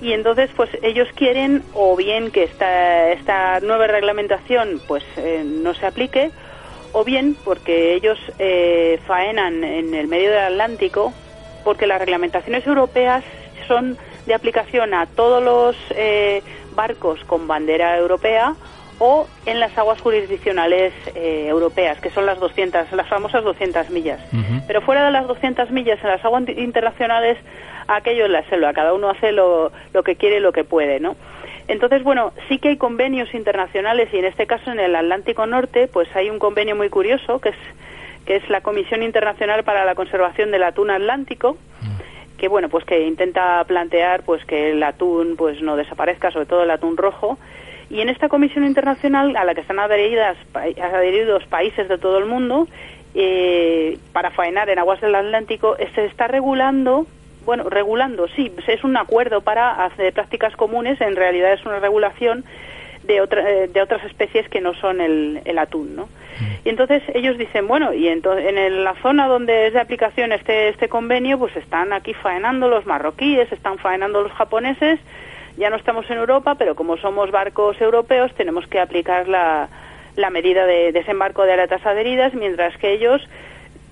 Y 0.00 0.12
entonces, 0.12 0.50
pues 0.56 0.70
ellos 0.82 1.08
quieren 1.14 1.62
o 1.74 1.96
bien 1.96 2.30
que 2.30 2.44
esta, 2.44 3.12
esta 3.12 3.60
nueva 3.60 3.86
reglamentación 3.86 4.80
pues 4.86 5.04
eh, 5.16 5.44
no 5.44 5.74
se 5.74 5.86
aplique, 5.86 6.30
o 6.92 7.04
bien 7.04 7.36
porque 7.44 7.94
ellos 7.94 8.18
eh, 8.38 9.00
faenan 9.06 9.64
en 9.64 9.94
el 9.94 10.08
medio 10.08 10.30
del 10.30 10.40
Atlántico, 10.40 11.12
porque 11.64 11.86
las 11.86 11.98
reglamentaciones 11.98 12.66
europeas 12.66 13.24
son 13.66 13.96
de 14.26 14.34
aplicación 14.34 14.94
a 14.94 15.06
todos 15.06 15.42
los 15.42 15.76
eh, 15.90 16.42
barcos 16.74 17.24
con 17.24 17.46
bandera 17.46 17.96
europea 17.98 18.54
o 18.98 19.26
en 19.46 19.58
las 19.58 19.76
aguas 19.76 20.00
jurisdiccionales 20.00 20.92
eh, 21.14 21.46
europeas, 21.48 22.00
que 22.00 22.10
son 22.10 22.24
las 22.24 22.38
200, 22.38 22.92
las 22.92 23.08
famosas 23.08 23.42
200 23.42 23.90
millas. 23.90 24.20
Pero 24.68 24.80
fuera 24.82 25.04
de 25.04 25.10
las 25.10 25.26
200 25.26 25.70
millas, 25.72 25.98
en 26.02 26.08
las 26.08 26.24
aguas 26.24 26.44
internacionales, 26.48 27.36
aquello 27.88 28.24
es 28.24 28.30
la 28.30 28.48
selva, 28.48 28.72
cada 28.72 28.94
uno 28.94 29.10
hace 29.10 29.32
lo, 29.32 29.72
lo 29.92 30.02
que 30.02 30.16
quiere 30.16 30.36
y 30.36 30.40
lo 30.40 30.52
que 30.52 30.64
puede, 30.64 31.00
¿no? 31.00 31.16
Entonces, 31.68 32.02
bueno, 32.02 32.32
sí 32.48 32.58
que 32.58 32.68
hay 32.68 32.76
convenios 32.76 33.32
internacionales 33.34 34.08
y 34.12 34.18
en 34.18 34.24
este 34.24 34.46
caso 34.46 34.72
en 34.72 34.80
el 34.80 34.96
Atlántico 34.96 35.46
Norte, 35.46 35.88
pues 35.88 36.08
hay 36.16 36.28
un 36.28 36.38
convenio 36.38 36.74
muy 36.74 36.88
curioso 36.88 37.40
que 37.40 37.50
es 37.50 37.56
que 38.26 38.36
es 38.36 38.48
la 38.48 38.60
Comisión 38.60 39.02
Internacional 39.02 39.64
para 39.64 39.84
la 39.84 39.94
Conservación 39.94 40.50
del 40.50 40.62
Atún 40.62 40.90
Atlántico, 40.90 41.56
que 42.38 42.48
bueno, 42.48 42.68
pues 42.68 42.84
que 42.84 43.06
intenta 43.06 43.62
plantear 43.64 44.24
pues 44.24 44.44
que 44.44 44.70
el 44.70 44.82
atún 44.82 45.36
pues 45.36 45.62
no 45.62 45.76
desaparezca, 45.76 46.30
sobre 46.30 46.46
todo 46.46 46.62
el 46.64 46.70
atún 46.70 46.96
rojo. 46.96 47.38
Y 47.90 48.00
en 48.00 48.08
esta 48.08 48.28
comisión 48.28 48.64
internacional 48.64 49.36
a 49.36 49.44
la 49.44 49.54
que 49.54 49.60
están 49.60 49.78
adheridas, 49.78 50.36
adheridos 50.54 51.44
países 51.46 51.88
de 51.88 51.98
todo 51.98 52.18
el 52.18 52.26
mundo 52.26 52.66
eh, 53.14 53.98
para 54.12 54.30
faenar 54.30 54.70
en 54.70 54.78
aguas 54.78 55.00
del 55.00 55.14
Atlántico, 55.14 55.76
se 55.94 56.06
está 56.06 56.26
regulando, 56.26 57.06
bueno, 57.44 57.68
regulando, 57.68 58.28
sí, 58.28 58.52
es 58.66 58.84
un 58.84 58.96
acuerdo 58.96 59.40
para 59.40 59.84
hacer 59.84 60.12
prácticas 60.12 60.54
comunes, 60.56 61.00
en 61.00 61.16
realidad 61.16 61.52
es 61.52 61.64
una 61.66 61.78
regulación 61.80 62.44
de, 63.04 63.20
otra- 63.20 63.48
eh, 63.50 63.68
de 63.68 63.82
otras 63.82 64.04
especies 64.04 64.48
que 64.48 64.60
no 64.60 64.74
son 64.74 65.00
el, 65.00 65.40
el 65.44 65.58
atún, 65.58 65.96
¿no? 65.96 66.08
Y 66.64 66.68
entonces 66.70 67.02
ellos 67.14 67.36
dicen, 67.36 67.66
bueno, 67.68 67.92
y 67.92 68.08
entonces 68.08 68.46
en 68.48 68.58
el- 68.58 68.84
la 68.84 68.94
zona 69.02 69.26
donde 69.26 69.66
es 69.66 69.72
de 69.72 69.80
aplicación 69.80 70.32
este, 70.32 70.68
este 70.68 70.88
convenio, 70.88 71.38
pues 71.38 71.54
están 71.56 71.92
aquí 71.92 72.14
faenando 72.14 72.68
los 72.68 72.86
marroquíes, 72.86 73.50
están 73.52 73.78
faenando 73.78 74.22
los 74.22 74.32
japoneses, 74.32 74.98
ya 75.56 75.68
no 75.68 75.76
estamos 75.76 76.08
en 76.10 76.18
Europa, 76.18 76.54
pero 76.54 76.74
como 76.74 76.96
somos 76.96 77.30
barcos 77.30 77.80
europeos 77.80 78.32
tenemos 78.34 78.66
que 78.68 78.80
aplicar 78.80 79.28
la, 79.28 79.68
la 80.16 80.30
medida 80.30 80.64
de 80.64 80.92
desembarco 80.92 81.42
de 81.44 81.52
aletas 81.52 81.84
adheridas, 81.84 82.32
mientras 82.34 82.76
que 82.78 82.92
ellos 82.92 83.20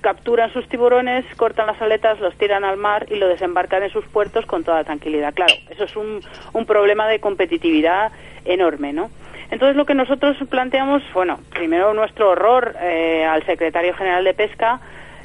capturan 0.00 0.52
sus 0.52 0.68
tiburones, 0.68 1.24
cortan 1.36 1.66
las 1.66 1.80
aletas, 1.80 2.20
los 2.20 2.34
tiran 2.36 2.64
al 2.64 2.76
mar 2.76 3.06
y 3.10 3.16
lo 3.16 3.28
desembarcan 3.28 3.82
en 3.82 3.90
sus 3.90 4.04
puertos 4.06 4.46
con 4.46 4.64
toda 4.64 4.84
tranquilidad. 4.84 5.34
Claro, 5.34 5.52
eso 5.68 5.84
es 5.84 5.96
un, 5.96 6.20
un 6.52 6.66
problema 6.66 7.06
de 7.08 7.20
competitividad 7.20 8.12
enorme, 8.44 8.92
¿no? 8.92 9.10
Entonces 9.50 9.76
lo 9.76 9.84
que 9.84 9.94
nosotros 9.94 10.36
planteamos, 10.48 11.02
bueno, 11.12 11.40
primero 11.50 11.92
nuestro 11.92 12.30
horror 12.30 12.76
eh, 12.80 13.24
al 13.24 13.44
secretario 13.44 13.94
general 13.94 14.24
de 14.24 14.32
Pesca, 14.32 14.80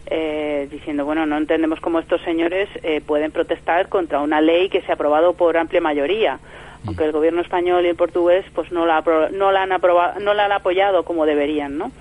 eh, 0.08 0.68
diciendo, 0.70 1.06
bueno, 1.06 1.26
no 1.26 1.38
entendemos 1.38 1.80
cómo 1.80 2.00
estos 2.00 2.22
señores 2.22 2.68
eh, 2.84 3.02
pueden 3.06 3.32
protestar 3.32 3.88
contra 3.88 4.22
una 4.22 4.42
ley 4.42 4.70
que 4.70 4.82
se 4.82 4.92
ha 4.92 4.96
aprobado 4.96 5.34
por 5.34 5.58
amplia 5.58 5.82
mayoría, 5.82 6.40
aunque 6.86 7.06
el 7.06 7.12
gobierno 7.12 7.42
español 7.42 7.86
y 7.86 7.90
el 7.90 7.96
portugués 7.96 8.46
pues 8.54 8.72
no 8.72 8.86
la, 8.86 9.04
no 9.32 9.52
la 9.52 9.64
han 9.64 9.72
aprobado, 9.72 10.20
no 10.20 10.34
la 10.34 10.46
han 10.46 10.52
apoyado 10.52 11.04
como 11.04 11.26
deberían, 11.26 11.78
¿no? 11.78 11.92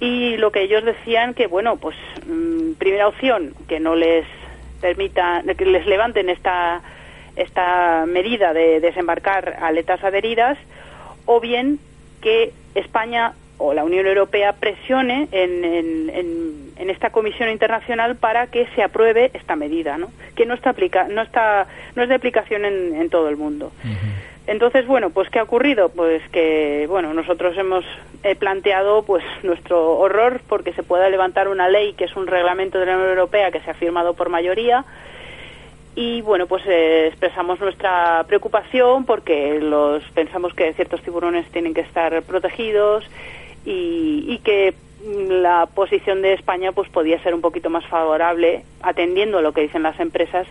Y 0.00 0.36
lo 0.36 0.52
que 0.52 0.62
ellos 0.62 0.84
decían 0.84 1.34
que, 1.34 1.46
bueno, 1.48 1.76
pues 1.76 1.96
mm, 2.26 2.72
primera 2.78 3.08
opción, 3.08 3.54
que 3.68 3.80
no 3.80 3.96
les 3.96 4.24
permita, 4.80 5.42
que 5.56 5.64
les 5.66 5.86
levanten 5.86 6.28
esta, 6.28 6.82
esta 7.36 8.04
medida 8.06 8.52
de 8.52 8.80
desembarcar 8.80 9.56
aletas 9.60 10.02
adheridas, 10.04 10.56
o 11.26 11.40
bien 11.40 11.78
que 12.22 12.52
España 12.74 13.32
o 13.60 13.74
la 13.74 13.82
Unión 13.82 14.06
Europea 14.06 14.52
presione 14.52 15.26
en, 15.32 15.64
en- 15.64 16.10
en- 16.76 16.90
esta 16.90 17.10
comisión 17.10 17.50
internacional 17.50 18.16
para 18.16 18.46
que 18.46 18.66
se 18.74 18.82
apruebe 18.82 19.30
esta 19.34 19.56
medida, 19.56 19.98
¿no? 19.98 20.10
que 20.36 20.46
no 20.46 20.54
está 20.54 20.70
aplica, 20.70 21.06
no 21.08 21.20
está 21.22 21.66
no 21.96 22.02
es 22.04 22.08
de 22.08 22.14
aplicación 22.14 22.64
en 22.64 23.10
todo 23.10 23.28
el 23.28 23.36
mundo. 23.36 23.72
Entonces, 24.48 24.86
bueno, 24.86 25.10
pues 25.10 25.28
¿qué 25.28 25.40
ha 25.40 25.42
ocurrido? 25.42 25.90
Pues 25.90 26.26
que, 26.30 26.86
bueno, 26.88 27.12
nosotros 27.12 27.54
hemos 27.58 27.84
eh, 28.22 28.34
planteado 28.34 29.02
pues 29.02 29.22
nuestro 29.42 29.98
horror 29.98 30.40
porque 30.48 30.72
se 30.72 30.82
pueda 30.82 31.10
levantar 31.10 31.48
una 31.48 31.68
ley 31.68 31.92
que 31.92 32.04
es 32.04 32.16
un 32.16 32.26
reglamento 32.26 32.78
de 32.78 32.86
la 32.86 32.96
Unión 32.96 33.10
Europea 33.10 33.50
que 33.50 33.60
se 33.60 33.70
ha 33.70 33.74
firmado 33.74 34.14
por 34.14 34.30
mayoría 34.30 34.86
y 35.94 36.22
bueno, 36.22 36.46
pues 36.46 36.62
eh, 36.66 37.08
expresamos 37.08 37.60
nuestra 37.60 38.24
preocupación 38.26 39.04
porque 39.04 39.60
los 39.60 40.02
pensamos 40.12 40.54
que 40.54 40.72
ciertos 40.72 41.02
tiburones 41.02 41.46
tienen 41.50 41.74
que 41.74 41.82
estar 41.82 42.22
protegidos 42.22 43.04
y, 43.66 44.24
y 44.28 44.38
que 44.38 44.72
mm, 45.04 45.42
la 45.42 45.66
posición 45.66 46.22
de 46.22 46.32
España 46.32 46.72
pues 46.72 46.88
podía 46.88 47.22
ser 47.22 47.34
un 47.34 47.42
poquito 47.42 47.68
más 47.68 47.84
favorable 47.84 48.64
atendiendo 48.80 49.42
lo 49.42 49.52
que 49.52 49.60
dicen 49.60 49.82
las 49.82 50.00
empresas 50.00 50.46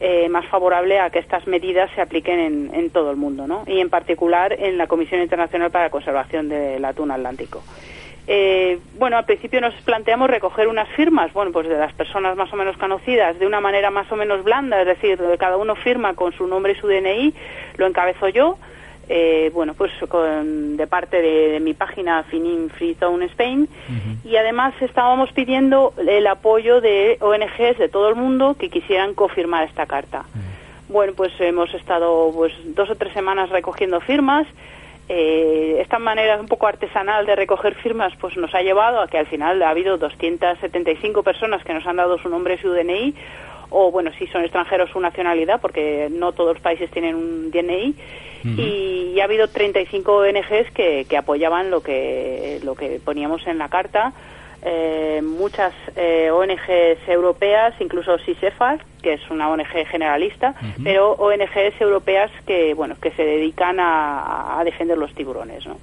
eh, 0.00 0.28
más 0.28 0.46
favorable 0.46 1.00
a 1.00 1.10
que 1.10 1.18
estas 1.18 1.46
medidas 1.46 1.90
se 1.94 2.00
apliquen 2.00 2.38
en, 2.38 2.74
en 2.74 2.90
todo 2.90 3.10
el 3.10 3.16
mundo, 3.16 3.46
¿no? 3.46 3.64
Y 3.66 3.80
en 3.80 3.90
particular 3.90 4.52
en 4.52 4.78
la 4.78 4.86
Comisión 4.86 5.20
Internacional 5.20 5.70
para 5.70 5.84
la 5.84 5.90
Conservación 5.90 6.48
del 6.48 6.84
Atún 6.84 7.10
Atlántico. 7.10 7.62
Eh, 8.30 8.78
bueno, 8.98 9.16
al 9.16 9.24
principio 9.24 9.58
nos 9.58 9.74
planteamos 9.82 10.28
recoger 10.28 10.68
unas 10.68 10.86
firmas, 10.90 11.32
bueno, 11.32 11.50
pues 11.50 11.66
de 11.66 11.78
las 11.78 11.94
personas 11.94 12.36
más 12.36 12.52
o 12.52 12.56
menos 12.56 12.76
conocidas, 12.76 13.38
de 13.38 13.46
una 13.46 13.58
manera 13.58 13.90
más 13.90 14.12
o 14.12 14.16
menos 14.16 14.44
blanda, 14.44 14.78
es 14.82 14.86
decir, 14.86 15.18
cada 15.38 15.56
uno 15.56 15.74
firma 15.74 16.14
con 16.14 16.32
su 16.32 16.46
nombre 16.46 16.72
y 16.72 16.76
su 16.76 16.86
DNI, 16.86 17.32
lo 17.78 17.86
encabezo 17.86 18.28
yo, 18.28 18.58
eh, 19.10 19.50
bueno, 19.54 19.72
pues 19.72 19.90
con, 20.08 20.76
de 20.76 20.86
parte 20.86 21.22
de, 21.22 21.60
mi 21.60 21.72
página 21.72 22.22
Finim 22.24 22.68
Free 22.68 22.94
Zone 22.94 23.24
Spain 23.26 23.66
y 24.22 24.36
además 24.36 24.74
estábamos 24.80 25.32
pidiendo 25.32 25.94
el 25.96 26.26
apoyo 26.26 26.80
de 26.80 27.16
ONGs 27.20 27.78
de 27.78 27.88
todo 27.88 28.10
el 28.10 28.16
mundo 28.16 28.56
que 28.58 28.68
quisieran 28.68 29.14
confirmar 29.14 29.64
esta 29.64 29.86
carta. 29.86 30.24
Bueno, 30.88 31.14
pues 31.16 31.32
hemos 31.40 31.72
estado 31.74 32.30
pues 32.34 32.52
dos 32.74 32.90
o 32.90 32.96
tres 32.96 33.12
semanas 33.14 33.48
recogiendo 33.48 34.00
firmas. 34.00 34.46
Eh, 35.08 35.78
esta 35.80 35.98
manera 35.98 36.38
un 36.38 36.46
poco 36.46 36.66
artesanal 36.66 37.24
de 37.24 37.34
recoger 37.34 37.74
firmas 37.76 38.12
pues 38.20 38.36
nos 38.36 38.54
ha 38.54 38.60
llevado 38.60 39.00
a 39.00 39.08
que 39.08 39.16
al 39.16 39.26
final 39.26 39.62
ha 39.62 39.70
habido 39.70 39.96
275 39.96 41.22
personas 41.22 41.64
que 41.64 41.72
nos 41.72 41.86
han 41.86 41.96
dado 41.96 42.18
su 42.18 42.28
nombre 42.28 42.54
y 42.54 42.58
su 42.58 42.70
DNI 42.70 43.14
o 43.70 43.90
bueno, 43.90 44.10
si 44.18 44.26
son 44.26 44.42
extranjeros 44.42 44.90
su 44.90 45.00
nacionalidad 45.00 45.62
porque 45.62 46.08
no 46.10 46.32
todos 46.32 46.54
los 46.54 46.62
países 46.62 46.90
tienen 46.90 47.14
un 47.14 47.50
DNI 47.50 47.94
y, 48.56 49.20
ha 49.20 49.24
habido 49.24 49.48
35 49.48 50.16
ONGs 50.16 50.70
que, 50.72 51.04
que 51.08 51.16
apoyaban 51.16 51.70
lo 51.70 51.82
que 51.82 52.60
lo 52.62 52.76
que 52.76 53.00
poníamos 53.04 53.46
en 53.48 53.58
la 53.58 53.68
carta. 53.68 54.12
Eh, 54.60 55.22
muchas 55.22 55.72
eh, 55.94 56.30
ONGs 56.32 57.08
europeas, 57.08 57.74
incluso 57.80 58.18
SISEFAR, 58.18 58.80
que 59.02 59.12
es 59.12 59.30
una 59.30 59.48
ONG 59.50 59.86
generalista, 59.88 60.54
pero 60.82 61.12
ONGs 61.12 61.80
europeas 61.80 62.30
que, 62.44 62.74
bueno, 62.74 62.96
que 63.00 63.12
se 63.12 63.24
dedican 63.24 63.78
a, 63.78 64.60
defender 64.64 64.98
los 64.98 65.14
tiburones, 65.14 65.64
¿no? 65.66 65.76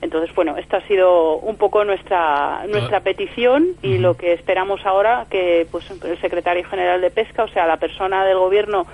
Entonces, 0.00 0.34
bueno, 0.34 0.56
esta 0.56 0.78
ha 0.78 0.86
sido 0.86 1.36
un 1.38 1.56
poco 1.56 1.84
nuestra 1.84 2.64
nuestra 2.68 3.00
petición 3.00 3.74
y 3.82 3.98
lo 3.98 4.16
que 4.16 4.32
esperamos 4.32 4.86
ahora 4.86 5.26
que 5.28 5.66
pues 5.70 5.90
el 5.90 6.18
secretario 6.20 6.64
general 6.64 7.00
de 7.00 7.10
pesca, 7.10 7.42
o 7.42 7.48
sea, 7.48 7.66
la 7.66 7.78
persona 7.78 8.24
del 8.24 8.38
gobierno 8.38 8.86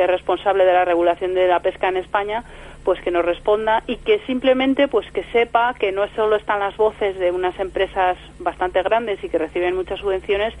que 0.00 0.04
es 0.04 0.10
responsable 0.10 0.64
de 0.64 0.72
la 0.72 0.86
regulación 0.86 1.34
de 1.34 1.46
la 1.46 1.60
pesca 1.60 1.88
en 1.88 1.98
España, 1.98 2.42
pues 2.84 2.98
que 3.02 3.10
nos 3.10 3.22
responda 3.22 3.82
y 3.86 3.96
que 3.96 4.18
simplemente 4.20 4.88
pues 4.88 5.06
que 5.12 5.24
sepa 5.24 5.74
que 5.74 5.92
no 5.92 6.08
solo 6.16 6.36
están 6.36 6.60
las 6.60 6.74
voces 6.78 7.18
de 7.18 7.30
unas 7.30 7.60
empresas 7.60 8.16
bastante 8.38 8.82
grandes 8.82 9.22
y 9.22 9.28
que 9.28 9.36
reciben 9.36 9.76
muchas 9.76 10.00
subvenciones, 10.00 10.54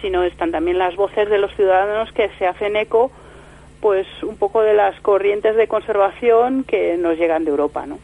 sino 0.00 0.22
están 0.22 0.52
también 0.52 0.78
las 0.78 0.96
voces 0.96 1.28
de 1.28 1.36
los 1.36 1.54
ciudadanos 1.54 2.10
que 2.12 2.30
se 2.38 2.46
hacen 2.46 2.76
eco 2.76 3.12
pues 3.82 4.06
un 4.22 4.38
poco 4.38 4.62
de 4.62 4.72
las 4.72 4.98
corrientes 5.00 5.54
de 5.54 5.68
conservación 5.68 6.64
que 6.64 6.96
nos 6.96 7.18
llegan 7.18 7.44
de 7.44 7.50
Europa, 7.50 7.84
¿no? 7.84 7.98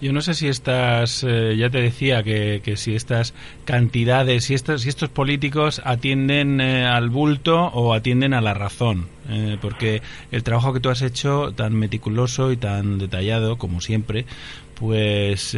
Yo 0.00 0.12
no 0.12 0.20
sé 0.20 0.34
si 0.34 0.48
estas, 0.48 1.24
eh, 1.24 1.54
ya 1.56 1.70
te 1.70 1.80
decía 1.80 2.22
que, 2.22 2.60
que, 2.64 2.76
si 2.76 2.94
estas 2.94 3.34
cantidades, 3.64 4.44
si 4.44 4.54
estos, 4.54 4.82
si 4.82 4.88
estos 4.88 5.08
políticos 5.10 5.80
atienden 5.84 6.60
eh, 6.60 6.84
al 6.86 7.08
bulto 7.08 7.66
o 7.66 7.94
atienden 7.94 8.34
a 8.34 8.40
la 8.40 8.52
razón, 8.52 9.06
eh, 9.28 9.58
porque 9.60 10.02
el 10.32 10.42
trabajo 10.42 10.72
que 10.72 10.80
tú 10.80 10.90
has 10.90 11.02
hecho 11.02 11.52
tan 11.52 11.74
meticuloso 11.74 12.50
y 12.50 12.56
tan 12.56 12.98
detallado 12.98 13.58
como 13.58 13.80
siempre, 13.80 14.26
pues, 14.74 15.56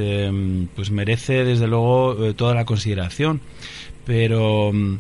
pues 0.75 0.91
merece 0.91 1.45
desde 1.45 1.67
luego 1.67 2.35
toda 2.35 2.55
la 2.55 2.67
consideración. 2.67 3.41
Pero 4.05 4.71
mm, 4.71 4.99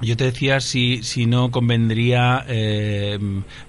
yo 0.00 0.16
te 0.16 0.24
decía 0.24 0.60
si, 0.60 1.02
si 1.02 1.26
no 1.26 1.50
convendría 1.50 2.44
eh, 2.48 3.18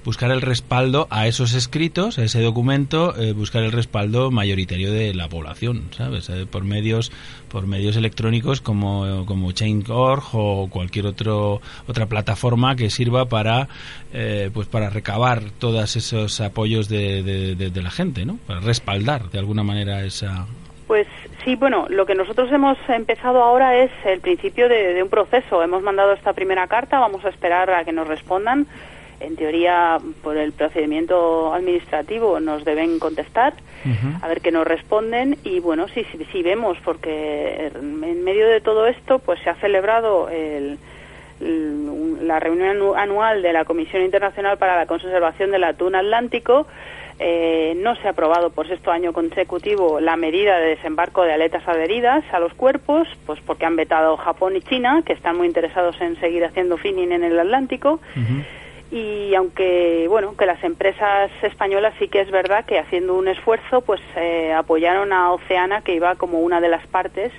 buscar 0.06 0.32
el 0.32 0.42
respaldo 0.42 1.08
a 1.10 1.28
esos 1.28 1.54
escritos, 1.54 2.20
a 2.20 2.24
ese 2.24 2.42
documento, 2.42 3.16
eh, 3.20 3.34
buscar 3.34 3.64
el 3.64 3.72
respaldo 3.72 4.30
mayoritario 4.30 4.92
de 4.92 5.14
la 5.14 5.28
población, 5.28 5.90
¿sabes? 5.96 6.30
Eh, 6.30 6.46
por 6.50 6.64
medios 6.64 7.12
por 7.50 7.66
medios 7.66 7.96
electrónicos 7.96 8.62
como, 8.62 9.26
como 9.26 9.52
Change.org 9.52 10.24
o 10.34 10.68
cualquier 10.70 11.08
otro, 11.08 11.62
otra 11.88 12.06
plataforma 12.06 12.76
que 12.76 12.92
sirva 12.92 13.28
para 13.28 13.68
pues 14.54 14.68
para 14.68 14.90
recabar 14.90 15.50
todos 15.58 15.96
esos 15.96 16.42
apoyos 16.42 16.90
de, 16.90 17.24
de 17.56 17.82
la 17.82 17.90
gente, 17.90 18.26
¿no? 18.26 18.38
Para 18.46 18.60
respaldar 18.60 19.32
de 19.32 19.40
alguna 19.40 19.64
manera 19.64 20.06
esa, 20.06 20.46
pues 20.90 21.06
sí, 21.46 21.56
bueno, 21.56 21.86
lo 21.88 22.08
que 22.08 22.16
nosotros 22.16 22.52
hemos 22.52 22.76
empezado 22.90 23.44
ahora 23.44 23.78
es 23.78 23.92
el 24.06 24.22
principio 24.22 24.68
de, 24.68 25.04
un 25.04 25.08
proceso. 25.08 25.62
Hemos 25.62 25.84
mandado 25.84 26.14
esta 26.14 26.34
primera 26.34 26.66
carta, 26.66 26.98
vamos 26.98 27.24
a 27.26 27.30
esperar 27.30 27.70
a 27.70 27.86
que 27.86 27.92
nos 27.92 28.08
respondan. 28.08 28.66
En 29.20 29.36
teoría, 29.36 30.00
por 30.24 30.36
el 30.36 30.52
procedimiento 30.52 31.54
administrativo 31.54 32.40
nos 32.40 32.66
deben 32.66 32.98
contestar, 32.98 33.54
a 34.20 34.28
ver 34.28 34.42
qué 34.42 34.52
nos 34.52 34.66
responden. 34.66 35.38
Y 35.44 35.60
bueno, 35.60 35.88
sí, 35.90 36.04
sí, 36.12 36.26
sí, 36.32 36.42
vemos, 36.42 36.76
porque 36.84 37.72
en 37.76 38.24
medio 38.24 38.50
de 38.50 38.60
todo 38.60 38.88
esto, 38.88 39.20
pues 39.20 39.40
se 39.42 39.52
ha 39.52 39.56
celebrado 39.58 40.28
la 41.40 42.40
reunión 42.40 42.98
anual 42.98 43.44
de 43.44 43.54
la 43.54 43.64
Comisión 43.64 44.02
Internacional 44.02 44.58
para 44.58 44.76
la 44.76 44.88
Conservación 44.88 45.52
del 45.52 45.66
Atún 45.66 45.94
Atlántico, 45.94 46.66
eh, 47.22 47.74
no 47.76 47.98
se 47.98 48.08
ha 48.08 48.12
aprobado 48.12 48.50
por 48.50 48.68
sexto 48.68 48.92
año 48.92 49.12
consecutivo 49.12 50.00
la 50.00 50.16
medida 50.16 50.58
de 50.58 50.70
desembarco 50.70 51.24
de 51.24 51.34
aletas 51.34 51.68
adheridas 51.68 52.24
a 52.32 52.40
los 52.40 52.54
cuerpos, 52.54 53.10
pues 53.26 53.42
porque 53.46 53.66
han 53.66 53.76
vetado 53.76 54.16
Japón 54.16 54.56
y 54.56 54.62
China, 54.62 55.04
que 55.06 55.12
están 55.14 55.36
muy 55.36 55.48
interesados 55.48 56.00
en 56.00 56.18
seguir 56.22 56.46
haciendo 56.46 56.78
finning 56.78 57.12
en 57.12 57.26
el 57.26 57.38
Atlántico. 57.38 58.00
Y 58.92 59.36
aunque, 59.36 60.08
bueno, 60.10 60.36
que 60.36 60.46
las 60.46 60.64
empresas 60.64 61.30
españolas 61.44 61.94
sí 62.00 62.08
que 62.08 62.22
es 62.22 62.32
verdad 62.32 62.66
que 62.66 62.80
haciendo 62.80 63.16
un 63.16 63.28
esfuerzo, 63.28 63.82
pues 63.82 64.02
eh, 64.16 64.54
apoyaron 64.54 65.12
a 65.12 65.32
Oceana, 65.32 65.82
que 65.82 65.94
iba 65.94 66.16
como 66.16 66.40
una 66.40 66.60
de 66.62 66.70
las 66.70 66.88
partes 66.88 67.32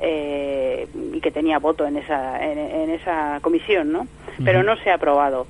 eh, 0.00 0.88
y 1.12 1.20
que 1.20 1.30
tenía 1.30 1.58
voto 1.58 1.86
en 1.86 1.98
esa, 1.98 2.42
en, 2.42 2.90
esa 2.90 3.38
comisión, 3.42 3.92
¿no? 3.92 4.08
Pero 4.44 4.62
no 4.62 4.76
se 4.78 4.90
ha 4.90 4.94
aprobado. 4.94 5.46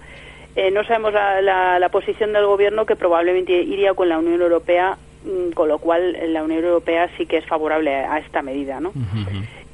Eh, 0.56 0.70
no 0.70 0.84
sabemos 0.84 1.12
la, 1.12 1.78
la, 1.78 1.88
posición 1.88 2.32
del 2.32 2.46
gobierno 2.46 2.86
que 2.86 2.94
probablemente 2.94 3.52
iría 3.52 3.94
con 3.94 4.08
la 4.08 4.18
Unión 4.18 4.40
Europea, 4.40 4.96
mm, 5.24 5.52
con 5.52 5.68
lo 5.68 5.78
cual 5.78 6.16
la 6.32 6.44
Unión 6.44 6.64
Europea 6.64 7.10
sí 7.16 7.26
que 7.26 7.38
es 7.38 7.46
favorable 7.46 7.94
a, 7.94 8.18
esta 8.18 8.40
medida, 8.42 8.78
¿no? 8.78 8.92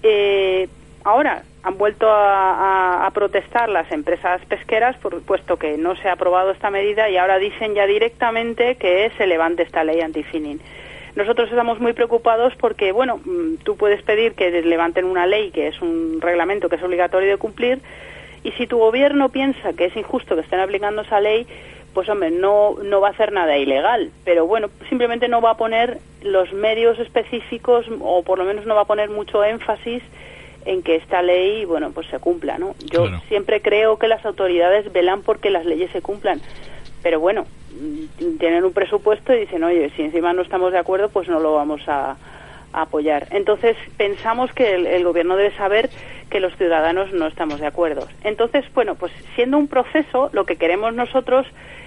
Eh, 0.02 0.68
ahora 1.04 1.42
han 1.62 1.76
vuelto 1.76 2.06
a, 2.08 3.10
protestar 3.12 3.68
las 3.68 3.90
empresas 3.92 4.40
pesqueras 4.46 4.96
por, 4.96 5.20
puesto 5.22 5.58
que 5.58 5.76
no 5.76 5.96
se 5.96 6.08
ha 6.08 6.12
aprobado 6.12 6.52
esta 6.52 6.70
medida 6.70 7.10
y 7.10 7.16
ahora 7.18 7.38
dicen 7.38 7.74
ya 7.74 7.86
directamente 7.86 8.76
que 8.76 9.10
se 9.18 9.26
levante 9.26 9.64
esta 9.64 9.84
ley 9.84 10.00
anti-finning. 10.00 10.60
Nosotros 11.16 11.50
estamos 11.50 11.80
muy 11.80 11.92
preocupados 11.92 12.54
porque, 12.56 12.92
bueno, 12.92 13.20
mm, 13.22 13.56
tú 13.64 13.76
puedes 13.76 14.00
pedir 14.02 14.34
que 14.34 14.50
levanten 14.62 15.04
una 15.04 15.26
ley 15.26 15.50
que 15.50 15.66
es 15.66 15.82
un 15.82 16.20
reglamento 16.20 16.68
que 16.68 16.76
es 16.76 16.82
obligatorio 16.82 17.28
de 17.28 17.36
cumplir, 17.36 17.80
y 18.42 18.52
si 18.52 18.66
tu 18.66 18.78
gobierno 18.78 19.28
piensa 19.28 19.72
que 19.72 19.86
es 19.86 19.96
injusto 19.96 20.34
que 20.34 20.42
estén 20.42 20.60
aplicando 20.60 21.02
esa 21.02 21.20
ley, 21.20 21.46
pues 21.92 22.08
hombre, 22.08 22.30
no, 22.30 22.76
no 22.82 23.00
va 23.00 23.08
a 23.08 23.10
hacer 23.10 23.32
nada 23.32 23.56
ilegal, 23.58 24.10
pero 24.24 24.46
bueno, 24.46 24.68
simplemente 24.88 25.28
no 25.28 25.40
va 25.40 25.50
a 25.50 25.56
poner 25.56 25.98
los 26.22 26.52
medios 26.52 26.98
específicos 26.98 27.86
o 28.00 28.22
por 28.22 28.38
lo 28.38 28.44
menos 28.44 28.66
no 28.66 28.74
va 28.74 28.82
a 28.82 28.86
poner 28.86 29.10
mucho 29.10 29.42
énfasis 29.42 30.02
en 30.64 30.82
que 30.82 30.96
esta 30.96 31.22
ley, 31.22 31.64
bueno, 31.64 31.90
pues 31.90 32.06
se 32.08 32.18
cumpla, 32.18 32.58
¿no? 32.58 32.74
Yo 32.92 33.08
siempre 33.28 33.60
creo 33.60 33.98
que 33.98 34.08
las 34.08 34.24
autoridades 34.24 34.92
velan 34.92 35.22
porque 35.22 35.50
las 35.50 35.64
leyes 35.64 35.90
se 35.90 36.02
cumplan, 36.02 36.40
pero 37.02 37.18
bueno, 37.18 37.46
mm, 37.72 38.38
tienen 38.38 38.64
un 38.64 38.72
presupuesto 38.72 39.34
y 39.34 39.40
dicen, 39.40 39.64
oye, 39.64 39.90
si 39.96 40.02
encima 40.02 40.32
no 40.32 40.42
estamos 40.42 40.72
de 40.72 40.78
acuerdo, 40.78 41.08
pues 41.08 41.28
no 41.28 41.40
lo 41.40 41.54
vamos 41.54 41.80
a, 41.88 42.16
apoyar. 42.72 43.28
Entonces, 43.30 43.76
pensamos 43.96 44.52
que 44.52 44.74
el, 44.74 45.04
gobierno 45.04 45.36
debe 45.36 45.56
saber 45.56 45.90
que 46.28 46.40
los 46.40 46.56
ciudadanos 46.56 47.12
no 47.12 47.26
estamos 47.26 47.60
de 47.60 47.66
acuerdo. 47.66 48.06
Entonces, 48.22 48.64
bueno, 48.74 48.94
pues 48.94 49.12
siendo 49.34 49.58
un 49.58 49.68
proceso, 49.68 50.30
lo 50.32 50.44
que 50.44 50.56
queremos 50.56 50.94
nosotros 50.94 51.46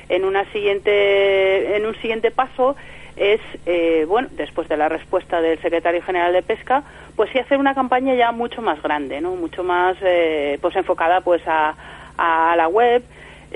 en 0.10 0.26
una 0.26 0.44
siguiente 0.52 1.78
en 1.78 1.86
un 1.86 1.96
siguiente 1.96 2.30
paso 2.30 2.76
es 3.16 3.40
eh, 3.66 4.06
bueno 4.08 4.28
después 4.32 4.68
de 4.68 4.76
la 4.76 4.90
respuesta 4.90 5.40
del 5.40 5.62
secretario 5.62 6.02
general 6.02 6.34
de 6.34 6.42
pesca 6.42 6.84
pues 7.16 7.30
sí 7.32 7.40
hacer 7.40 7.58
una 7.58 7.74
campaña 7.74 8.14
ya 8.14 8.34
mucho 8.34 8.62
más 8.62 8.82
grande 8.84 9.22
no 9.22 9.36
mucho 9.38 9.64
más 9.64 9.96
eh, 10.02 10.58
pues 10.62 10.76
enfocada 10.76 11.22
pues 11.22 11.42
a, 11.48 11.74
a 12.18 12.56
la 12.58 12.68
web 12.68 13.02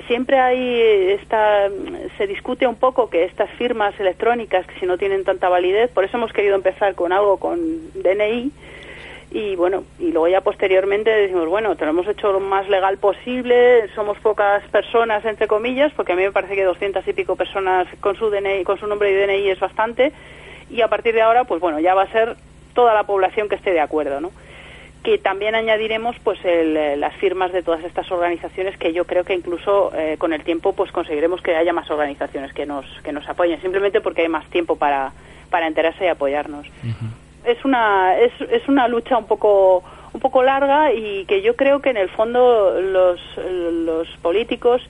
siempre 0.05 0.39
hay 0.39 0.81
esta 1.19 1.69
se 2.17 2.27
discute 2.27 2.67
un 2.67 2.75
poco 2.75 3.09
que 3.09 3.23
estas 3.23 3.49
firmas 3.51 3.99
electrónicas 3.99 4.65
que 4.67 4.79
si 4.79 4.85
no 4.85 4.97
tienen 4.97 5.23
tanta 5.23 5.49
validez 5.49 5.89
por 5.91 6.03
eso 6.03 6.17
hemos 6.17 6.33
querido 6.33 6.55
empezar 6.55 6.93
con 6.95 7.11
algo 7.11 7.37
con 7.37 7.59
DNI 7.93 8.51
y 9.31 9.55
bueno 9.55 9.83
y 9.99 10.11
luego 10.11 10.27
ya 10.27 10.41
posteriormente 10.41 11.09
decimos 11.09 11.47
bueno 11.47 11.75
te 11.75 11.85
lo 11.85 11.91
hemos 11.91 12.07
hecho 12.07 12.31
lo 12.31 12.39
más 12.39 12.69
legal 12.69 12.97
posible 12.97 13.89
somos 13.95 14.17
pocas 14.19 14.63
personas 14.69 15.25
entre 15.25 15.47
comillas 15.47 15.91
porque 15.93 16.13
a 16.13 16.15
mí 16.15 16.23
me 16.23 16.31
parece 16.31 16.55
que 16.55 16.63
doscientas 16.63 17.07
y 17.07 17.13
pico 17.13 17.35
personas 17.35 17.87
con 17.99 18.15
su 18.15 18.29
DNI 18.29 18.63
con 18.63 18.79
su 18.79 18.87
nombre 18.87 19.11
y 19.11 19.15
DNI 19.15 19.49
es 19.49 19.59
bastante 19.59 20.13
y 20.69 20.81
a 20.81 20.87
partir 20.87 21.15
de 21.15 21.21
ahora 21.21 21.43
pues 21.45 21.59
bueno 21.59 21.79
ya 21.79 21.95
va 21.95 22.03
a 22.03 22.11
ser 22.11 22.35
toda 22.73 22.93
la 22.93 23.03
población 23.03 23.49
que 23.49 23.55
esté 23.55 23.71
de 23.71 23.79
acuerdo 23.79 24.21
no 24.21 24.31
que 25.07 25.17
también 25.17 25.55
añadiremos 25.55 26.17
pues 26.21 26.37
eh, 26.43 26.97
las 26.97 27.15
firmas 27.15 27.53
de 27.53 27.63
todas 27.63 27.81
estas 27.85 28.11
organizaciones 28.11 28.77
que 28.77 28.91
yo 28.91 29.05
creo 29.05 29.23
que 29.23 29.33
incluso 29.33 29.89
eh, 29.95 30.17
con 30.19 30.33
el 30.33 30.43
tiempo 30.43 30.73
pues 30.73 30.91
conseguiremos 30.91 31.41
que 31.41 31.55
haya 31.55 31.71
más 31.71 31.89
organizaciones 31.89 32.51
que 32.51 32.65
nos 32.65 32.85
que 33.03 33.13
nos 33.13 33.25
apoyen 33.29 33.61
simplemente 33.61 34.01
porque 34.01 34.23
hay 34.23 34.27
más 34.27 34.45
tiempo 34.49 34.75
para 34.75 35.13
para 35.49 35.65
enterarse 35.65 36.03
y 36.03 36.07
apoyarnos 36.09 36.67
es 37.45 37.63
una 37.63 38.19
es, 38.19 38.33
es 38.51 38.67
una 38.67 38.89
lucha 38.89 39.17
un 39.17 39.27
poco 39.27 39.81
un 40.11 40.19
poco 40.19 40.43
larga 40.43 40.91
y 40.91 41.23
que 41.23 41.41
yo 41.41 41.55
creo 41.55 41.81
que 41.81 41.91
en 41.91 41.97
el 41.97 42.09
fondo 42.09 42.81
los 42.81 43.21
los 43.37 44.09
políticos 44.17 44.81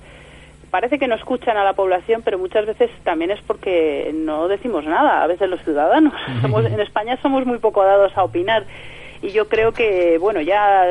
parece 0.71 0.97
que 0.97 1.07
no 1.07 1.15
escuchan 1.15 1.57
a 1.57 1.63
la 1.63 1.73
población, 1.73 2.23
pero 2.25 2.37
muchas 2.37 2.65
veces 2.65 2.91
también 3.03 3.31
es 3.31 3.39
porque 3.47 4.11
no 4.13 4.49
decimos 4.49 4.83
nada. 4.83 5.23
A 5.23 5.27
veces 5.27 5.49
los 5.49 5.63
ciudadanos, 5.63 6.13
somos, 6.41 6.65
en 6.65 6.79
España 6.81 7.17
somos 7.21 7.45
muy 7.45 7.59
poco 7.59 7.85
dados 7.85 8.11
a 8.17 8.23
opinar. 8.25 8.65
Y 9.21 9.29
yo 9.29 9.47
creo 9.47 9.71
que, 9.71 10.17
bueno, 10.19 10.41
ya 10.41 10.85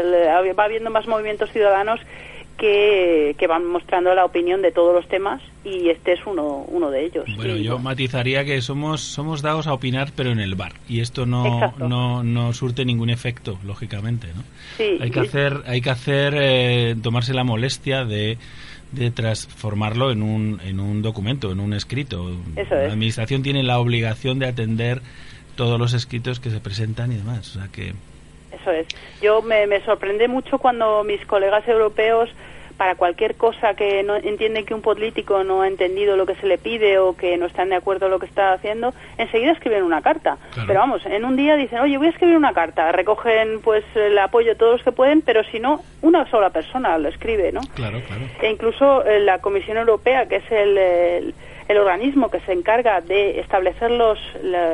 va 0.58 0.64
habiendo 0.64 0.90
más 0.90 1.06
movimientos 1.06 1.50
ciudadanos 1.50 2.00
que, 2.58 3.36
que, 3.38 3.46
van 3.46 3.66
mostrando 3.66 4.14
la 4.14 4.24
opinión 4.24 4.62
de 4.62 4.72
todos 4.72 4.94
los 4.94 5.06
temas 5.08 5.42
y 5.62 5.90
este 5.90 6.14
es 6.14 6.20
uno, 6.26 6.64
uno 6.68 6.90
de 6.90 7.04
ellos. 7.04 7.24
Bueno, 7.36 7.56
yo 7.56 7.78
matizaría 7.78 8.46
que 8.46 8.62
somos, 8.62 9.02
somos 9.02 9.42
dados 9.42 9.66
a 9.66 9.74
opinar, 9.74 10.08
pero 10.16 10.30
en 10.30 10.40
el 10.40 10.54
bar. 10.54 10.72
Y 10.88 11.00
esto 11.00 11.26
no, 11.26 11.74
no, 11.78 12.22
no, 12.22 12.52
surte 12.54 12.86
ningún 12.86 13.10
efecto, 13.10 13.58
lógicamente. 13.64 14.28
¿no? 14.28 14.42
hay 14.78 15.10
que 15.10 15.20
hacer, 15.20 15.62
hay 15.66 15.82
que 15.82 15.90
hacer 15.90 16.34
eh, 16.36 16.96
tomarse 17.02 17.34
la 17.34 17.44
molestia 17.44 18.04
de 18.04 18.38
de 18.92 19.10
transformarlo 19.10 20.10
en 20.10 20.22
un, 20.22 20.60
en 20.64 20.80
un 20.80 21.02
documento, 21.02 21.52
en 21.52 21.60
un 21.60 21.72
escrito. 21.74 22.30
La 22.54 22.92
administración 22.92 23.42
tiene 23.42 23.62
la 23.62 23.78
obligación 23.78 24.38
de 24.38 24.46
atender 24.46 25.02
todos 25.54 25.78
los 25.78 25.92
escritos 25.92 26.40
que 26.40 26.50
se 26.50 26.60
presentan 26.60 27.12
y 27.12 27.16
demás. 27.16 27.56
O 27.56 27.60
sea 27.60 27.68
que 27.68 27.94
eso 28.66 28.72
es. 28.72 28.86
Yo 29.20 29.42
me, 29.42 29.66
me 29.66 29.80
sorprende 29.82 30.28
mucho 30.28 30.58
cuando 30.58 31.04
mis 31.04 31.24
colegas 31.26 31.66
europeos 31.68 32.30
para 32.76 32.94
cualquier 32.94 33.36
cosa 33.36 33.72
que 33.74 34.02
no 34.02 34.16
entienden 34.16 34.66
que 34.66 34.74
un 34.74 34.82
político 34.82 35.44
no 35.44 35.62
ha 35.62 35.68
entendido 35.68 36.14
lo 36.14 36.26
que 36.26 36.34
se 36.34 36.46
le 36.46 36.58
pide 36.58 36.98
o 36.98 37.16
que 37.16 37.38
no 37.38 37.46
están 37.46 37.70
de 37.70 37.76
acuerdo 37.76 38.00
con 38.00 38.10
lo 38.10 38.18
que 38.18 38.26
está 38.26 38.52
haciendo, 38.52 38.92
enseguida 39.16 39.52
escriben 39.52 39.82
una 39.82 40.02
carta. 40.02 40.36
Pero 40.66 40.80
vamos, 40.80 41.04
en 41.06 41.24
un 41.24 41.36
día 41.36 41.56
dicen, 41.56 41.78
oye, 41.78 41.96
voy 41.96 42.08
a 42.08 42.10
escribir 42.10 42.36
una 42.36 42.52
carta, 42.52 42.92
recogen 42.92 43.60
pues 43.62 43.82
el 43.94 44.18
apoyo 44.18 44.50
de 44.50 44.56
todos 44.56 44.72
los 44.72 44.82
que 44.82 44.92
pueden, 44.92 45.22
pero 45.22 45.42
si 45.44 45.58
no, 45.58 45.80
una 46.02 46.28
sola 46.30 46.50
persona 46.50 46.98
lo 46.98 47.08
escribe, 47.08 47.50
¿no? 47.50 47.62
Claro, 47.74 48.00
claro. 48.06 48.22
E 48.42 48.50
incluso 48.50 49.06
eh, 49.06 49.20
la 49.20 49.38
Comisión 49.38 49.78
Europea, 49.78 50.26
que 50.26 50.36
es 50.36 50.52
el, 50.52 50.76
el, 50.76 51.34
organismo 51.68 52.30
que 52.30 52.40
se 52.40 52.52
encarga 52.52 53.00
de 53.00 53.40
establecer 53.40 53.90
los, 53.90 54.18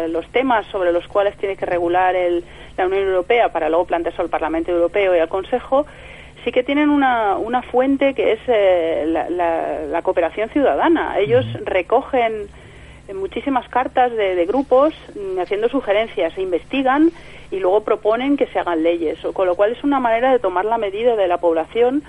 los 0.08 0.26
temas 0.28 0.66
sobre 0.66 0.92
los 0.92 1.06
cuales 1.08 1.36
tiene 1.36 1.56
que 1.56 1.66
regular 1.66 2.14
el 2.14 2.44
la 2.76 2.86
Unión 2.86 3.04
Europea 3.04 3.50
para 3.50 3.68
luego 3.68 3.84
plantearse 3.86 4.22
al 4.22 4.28
Parlamento 4.28 4.70
Europeo 4.70 5.14
y 5.14 5.18
al 5.18 5.28
Consejo, 5.28 5.86
sí 6.44 6.52
que 6.52 6.62
tienen 6.62 6.90
una, 6.90 7.36
una 7.36 7.62
fuente 7.62 8.14
que 8.14 8.32
es 8.32 8.40
eh, 8.46 9.04
la, 9.06 10.02
cooperación 10.02 10.48
ciudadana. 10.50 11.18
Ellos 11.18 11.46
recogen 11.64 12.48
muchísimas 13.14 13.68
cartas 13.68 14.12
de, 14.12 14.44
grupos 14.46 14.94
mm, 15.14 15.38
haciendo 15.40 15.68
sugerencias, 15.68 16.32
se 16.32 16.42
investigan 16.42 17.10
y 17.50 17.60
luego 17.60 17.84
proponen 17.84 18.36
que 18.36 18.46
se 18.46 18.58
hagan 18.58 18.82
leyes, 18.82 19.18
con 19.34 19.46
lo 19.46 19.54
cual 19.54 19.72
es 19.72 19.84
una 19.84 20.00
manera 20.00 20.32
de 20.32 20.38
tomar 20.38 20.64
la 20.64 20.78
medida 20.78 21.14
de 21.16 21.28
la 21.28 21.38
población 21.38 22.02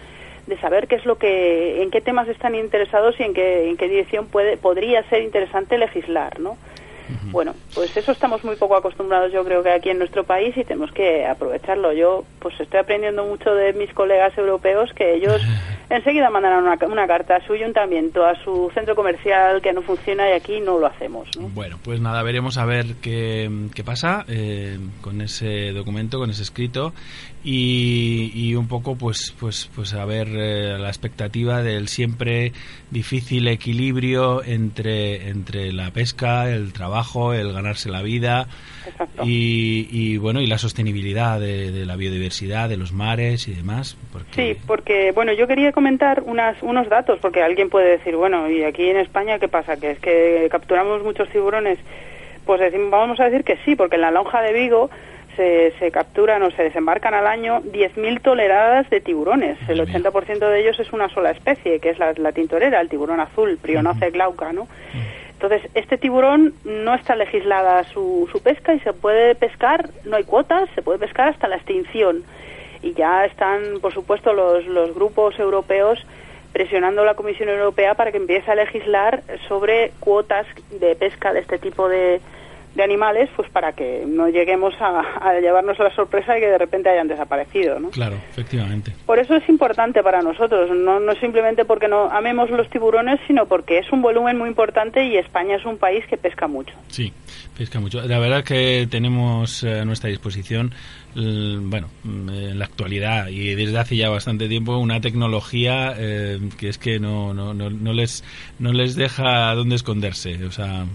de 0.48 0.58
saber 0.60 0.88
qué 0.88 0.96
es 0.96 1.06
lo 1.06 1.18
que 1.18 1.82
en 1.82 1.92
qué 1.92 2.02
temas 2.02 2.28
están 2.28 2.56
interesados 2.56 3.16
y 3.20 3.24
en 3.24 3.34
qué 3.34 3.70
en 3.70 3.78
qué 3.78 3.88
dirección 3.88 4.28
puede 4.28 4.58
podría 4.58 5.08
ser 5.10 5.22
interesante 5.22 5.78
legislar, 5.78 6.40
¿no? 6.40 6.58
Bueno, 7.32 7.54
pues 7.74 7.96
eso 7.98 8.12
estamos 8.12 8.44
muy 8.44 8.56
poco 8.56 8.76
acostumbrados 8.76 9.32
yo 9.32 9.44
creo 9.44 9.64
que 9.64 9.72
aquí 9.72 9.90
en 9.90 9.98
nuestro 9.98 10.24
país 10.24 10.56
y 10.56 10.64
tenemos 10.64 10.92
que 10.92 11.26
aprovecharlo. 11.26 11.94
Yo 11.94 12.26
pues 12.40 12.60
estoy 12.60 12.80
aprendiendo 12.80 13.26
mucho 13.26 13.54
de 13.54 13.74
mis 13.74 13.94
colegas 13.94 14.38
europeos 14.38 14.92
que 14.96 15.16
ellos 15.16 15.42
enseguida 15.90 16.30
mandarán 16.30 16.64
una, 16.64 16.78
una, 16.88 17.08
carta 17.08 17.38
a 17.38 17.46
su 17.46 17.54
ayuntamiento, 17.54 18.26
a 18.26 18.36
su 18.44 18.72
centro 18.74 18.96
comercial 18.96 19.62
que 19.62 19.74
no 19.74 19.82
funciona 19.82 20.30
y 20.30 20.34
aquí 20.34 20.60
no 20.60 20.80
lo 20.80 20.88
hacemos. 20.88 21.28
Bueno, 21.38 21.78
pues 21.84 22.00
nada, 22.00 22.24
veremos 22.24 22.58
a 22.58 22.66
ver 22.66 22.96
qué, 23.02 23.50
qué 23.76 23.84
pasa 23.84 24.26
eh, 24.28 24.78
con 25.02 25.22
ese 25.22 25.72
documento, 25.72 26.20
con 26.20 26.30
ese 26.30 26.44
escrito 26.44 26.94
y, 27.44 28.32
y 28.34 28.56
un 28.56 28.68
poco 28.68 28.96
pues 28.96 29.36
pues 29.38 29.70
pues 29.76 29.94
a 29.94 30.06
ver 30.06 30.30
eh, 30.30 30.78
la 30.78 30.88
expectativa 30.88 31.62
del 31.62 31.90
siempre 31.90 32.54
difícil 32.90 33.48
equilibrio 33.50 34.44
entre 34.44 35.28
entre 35.30 35.74
la 35.74 35.92
pesca, 35.92 36.50
el 36.50 36.72
trabajo, 36.72 37.34
el 37.34 37.52
ganarse 37.52 37.90
la 37.90 38.02
vida 38.02 38.48
y, 39.24 39.88
y, 39.92 40.18
bueno 40.18 40.40
y 40.40 40.48
la 40.48 40.58
sostenibilidad 40.58 41.40
de, 41.40 41.86
la 41.86 41.98
biodiversidad, 41.98 42.70
de 42.70 42.78
los 42.78 42.94
mares 42.94 43.48
y 43.48 43.54
demás. 43.54 43.98
Sí, 44.32 44.56
porque 44.66 45.12
bueno 45.12 45.34
yo 45.34 45.46
quería 45.46 45.74
comentar 45.74 46.24
unas, 46.26 46.62
unos 46.64 46.88
datos 46.88 47.20
porque 47.20 47.42
alguien 47.42 47.70
puede 47.70 47.98
decir 47.98 48.16
bueno 48.16 48.50
y 48.50 48.64
aquí 48.64 48.90
en 48.90 48.98
España 48.98 49.40
qué 49.40 49.50
pasa 49.50 49.78
que 49.78 49.92
es 49.92 50.00
que 50.00 50.48
capturamos 50.50 51.04
muchos 51.04 51.28
tiburones 51.30 51.78
pues 52.46 52.60
decimos, 52.60 52.92
vamos 52.92 53.20
a 53.20 53.26
decir 53.26 53.44
que 53.44 53.58
sí 53.66 53.76
porque 53.76 53.96
en 53.96 54.02
la 54.02 54.12
lonja 54.12 54.42
de 54.42 54.54
Vigo 54.54 54.90
se, 55.36 55.74
se 55.80 55.92
capturan 55.92 56.44
o 56.44 56.52
se 56.52 56.64
desembarcan 56.64 57.14
al 57.14 57.28
año 57.28 57.62
10.000 57.62 58.22
toneladas 58.22 58.90
de 58.90 59.02
tiburones. 59.02 59.58
El 59.68 59.80
80% 59.80 60.40
de 60.40 60.60
ellos 60.60 60.80
es 60.80 60.92
una 60.94 61.10
sola 61.10 61.32
especie, 61.32 61.80
que 61.80 61.90
es 61.90 62.00
la, 62.00 62.32
tintorera, 62.32 62.82
el 62.82 62.90
tiburón 62.90 63.20
azul, 63.20 63.58
Prionoce 63.62 64.10
glauca, 64.12 64.54
¿no? 64.54 64.68
Entonces, 65.34 65.70
este 65.74 65.98
tiburón 65.98 66.54
no 66.64 66.96
está 66.96 67.16
legislada 67.16 67.84
su, 67.84 68.30
su 68.32 68.42
pesca 68.42 68.74
y 68.74 68.80
se 68.80 68.94
puede 68.94 69.36
pescar, 69.36 69.90
no 70.06 70.16
hay 70.16 70.24
cuotas, 70.24 70.70
se 70.74 70.82
puede 70.82 71.00
pescar 71.00 71.30
hasta 71.30 71.48
la 71.48 71.58
extinción. 71.58 72.24
Y 72.82 72.94
ya 72.94 73.26
están, 73.26 73.80
por 73.82 73.94
supuesto, 73.94 74.34
los, 74.34 74.66
los 74.66 74.94
grupos 74.94 75.38
europeos 75.40 76.06
presionando 76.54 77.02
a 77.02 77.06
la 77.06 77.16
Comisión 77.16 77.50
Europea 77.50 77.96
para 77.96 78.12
que 78.12 78.18
empiece 78.18 78.50
a 78.52 78.56
legislar 78.56 79.24
sobre 79.48 79.92
cuotas 80.00 80.46
de 80.80 80.96
pesca 80.96 81.34
de 81.34 81.40
este 81.40 81.58
tipo 81.58 81.90
de, 81.90 82.22
de 82.76 82.84
animales, 82.84 83.30
pues 83.36 83.50
para 83.52 83.74
que 83.74 84.04
no 84.08 84.30
lleguemos 84.30 84.74
a, 84.80 85.40
llevarnos 85.40 85.78
la 85.78 85.94
sorpresa 85.94 86.34
de 86.34 86.40
que 86.40 86.48
de 86.48 86.58
repente 86.58 86.90
hayan 86.90 87.08
desaparecido, 87.08 87.80
¿no? 87.80 87.90
Claro, 87.90 88.16
efectivamente. 88.32 88.94
Por 89.06 89.20
eso 89.20 89.36
es 89.36 89.48
importante 89.48 90.02
para 90.02 90.22
nosotros, 90.22 90.72
no, 90.72 91.00
no 91.00 91.14
simplemente 91.16 91.66
porque 91.66 91.88
no 91.88 92.10
amemos 92.10 92.50
los 92.50 92.70
tiburones, 92.70 93.20
sino 93.28 93.46
porque 93.46 93.80
es 93.80 93.92
un 93.92 94.02
volumen 94.02 94.38
muy 94.38 94.50
importante 94.50 95.06
y 95.06 95.18
España 95.18 95.58
es 95.58 95.66
un 95.66 95.78
país 95.78 96.04
que 96.08 96.18
pesca 96.18 96.48
mucho. 96.48 96.74
Sí, 96.88 97.14
pesca 97.58 97.80
mucho. 97.80 98.02
La 98.02 98.20
verdad 98.20 98.40
es 98.40 98.46
que 98.46 98.88
tenemos 98.90 99.64
eh, 99.64 99.82
a 99.82 99.86
nuestra 99.86 100.10
disposición, 100.10 100.74
bueno, 101.16 101.90
mm, 102.04 102.30
en 102.30 102.60
la 102.60 102.66
actualidad 102.66 103.28
y 103.28 103.54
desde 103.54 103.78
hace 103.78 103.96
ya 103.96 104.10
bastante 104.10 104.48
tiempo, 104.48 104.78
una 104.78 105.00
tecnología 105.00 105.94
eh, 105.96 106.40
que 106.58 106.70
es 106.70 106.80
que 106.80 107.00
no, 107.00 107.36
no, 107.36 107.54
no, 107.54 107.70
no, 107.70 107.94
les, 107.94 108.24
no 108.58 108.74
les 108.74 108.96
deja 108.96 109.54
dónde 109.54 109.76
esconderse. 109.76 110.44
O 110.46 110.52
sea 110.52 110.86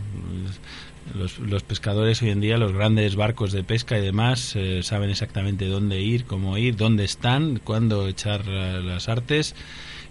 los, 1.14 1.62
pescadores 1.62 2.22
hoy 2.22 2.30
en 2.30 2.40
día, 2.40 2.59
los 2.59 2.72
grandes 2.72 3.16
barcos 3.16 3.52
de 3.52 3.62
pesca 3.62 3.98
y 3.98 4.01
demás, 4.01 4.55
eh, 4.56 4.82
saben 4.82 5.10
exactamente 5.10 5.66
dónde 5.66 6.01
ir, 6.01 6.24
cómo 6.24 6.56
ir, 6.56 6.76
dónde 6.76 7.05
están, 7.05 7.60
cuándo 7.62 8.09
echar 8.09 8.47
las 8.47 9.09
artes. 9.09 9.55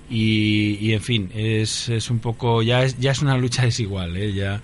Y, 0.09 0.93
en 0.93 1.01
fin, 1.01 1.31
es, 1.35 1.89
es 1.89 2.09
un 2.09 2.19
poco, 2.19 2.61
ya 2.61 2.83
es, 2.83 2.97
ya 2.97 3.11
es 3.11 3.21
una 3.21 3.37
lucha 3.37 3.61
desigual, 3.65 4.15
¿eh? 4.15 4.31
ya, 4.31 4.61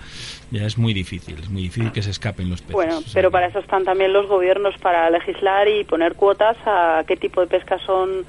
ya 0.52 0.66
es 0.66 0.78
muy 0.78 0.94
difícil, 0.94 1.38
es 1.38 1.50
muy 1.50 1.64
difícil 1.64 1.92
que 1.92 2.02
se 2.02 2.12
escapen 2.12 2.50
los 2.50 2.62
peces. 2.62 2.74
Bueno, 2.74 3.02
pero 3.14 3.30
para 3.30 3.48
eso 3.48 3.60
están 3.60 3.84
también 3.84 4.14
los 4.14 4.28
gobiernos, 4.28 4.78
para 4.78 5.10
legislar 5.10 5.68
y 5.68 5.84
poner 5.84 6.14
cuotas 6.16 6.56
a 6.66 7.04
qué 7.08 7.18
tipo 7.18 7.42
de 7.42 7.48
pesca 7.48 7.78
son 7.86 8.26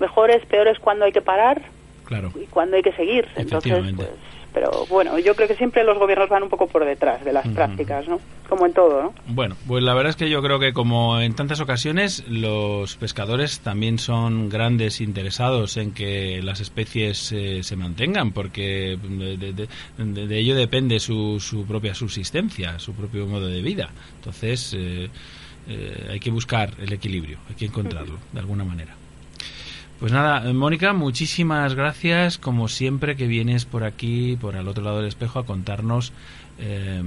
mejores, 0.00 0.44
peores, 0.46 0.78
cuándo 0.78 1.06
hay 1.06 1.12
que 1.12 1.22
parar 1.22 1.62
claro. 2.04 2.30
y 2.34 2.46
cuándo 2.46 2.76
hay 2.76 2.82
que 2.82 2.92
seguir. 2.92 3.26
Entonces, 3.36 3.94
pues, 3.96 4.08
pero 4.52 4.86
bueno, 4.88 5.18
yo 5.18 5.34
creo 5.34 5.48
que 5.48 5.56
siempre 5.56 5.84
los 5.84 5.98
gobiernos 5.98 6.28
van 6.28 6.42
un 6.42 6.48
poco 6.48 6.66
por 6.66 6.84
detrás 6.84 7.24
de 7.24 7.32
las 7.32 7.46
prácticas, 7.48 8.08
¿no? 8.08 8.20
Como 8.48 8.66
en 8.66 8.72
todo, 8.72 9.02
¿no? 9.02 9.14
Bueno, 9.28 9.56
pues 9.66 9.82
la 9.82 9.94
verdad 9.94 10.10
es 10.10 10.16
que 10.16 10.28
yo 10.28 10.42
creo 10.42 10.58
que 10.58 10.72
como 10.72 11.20
en 11.20 11.34
tantas 11.34 11.60
ocasiones 11.60 12.24
los 12.28 12.96
pescadores 12.96 13.60
también 13.60 13.98
son 13.98 14.48
grandes 14.48 15.00
interesados 15.00 15.76
en 15.76 15.92
que 15.92 16.42
las 16.42 16.60
especies 16.60 17.32
eh, 17.32 17.62
se 17.62 17.76
mantengan, 17.76 18.32
porque 18.32 18.98
de, 18.98 20.38
ello 20.38 20.56
depende 20.56 20.98
su, 20.98 21.38
su, 21.38 21.64
propia 21.64 21.94
subsistencia, 21.94 22.78
su 22.78 22.92
propio 22.94 23.26
modo 23.26 23.46
de 23.46 23.62
vida. 23.62 23.90
Entonces 24.16 24.74
eh, 24.76 25.08
eh, 25.68 26.08
hay 26.10 26.20
que 26.20 26.30
buscar 26.30 26.72
el 26.80 26.92
equilibrio, 26.92 27.38
hay 27.48 27.54
que 27.54 27.66
encontrarlo 27.66 28.18
de 28.32 28.40
alguna 28.40 28.64
manera. 28.64 28.96
Pues 30.00 30.12
nada, 30.12 30.50
Mónica, 30.54 30.94
muchísimas 30.94 31.74
gracias, 31.74 32.38
como 32.38 32.68
siempre 32.68 33.16
que 33.16 33.26
vienes 33.26 33.66
por 33.66 33.84
aquí, 33.84 34.38
por 34.40 34.56
al 34.56 34.66
otro 34.66 34.82
lado 34.82 34.96
del 34.96 35.08
espejo, 35.08 35.38
a 35.38 35.44
contarnos 35.44 36.14
eh, 36.58 37.02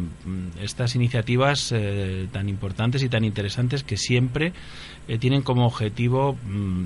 estas 0.61 0.93
iniciativas 0.93 1.71
eh, 1.71 2.27
tan 2.31 2.49
importantes 2.49 3.01
y 3.01 3.09
tan 3.09 3.23
interesantes 3.23 3.83
que 3.83 3.97
siempre 3.97 4.53
eh, 5.07 5.17
tienen 5.17 5.41
como 5.41 5.65
objetivo 5.65 6.37
mm, 6.45 6.83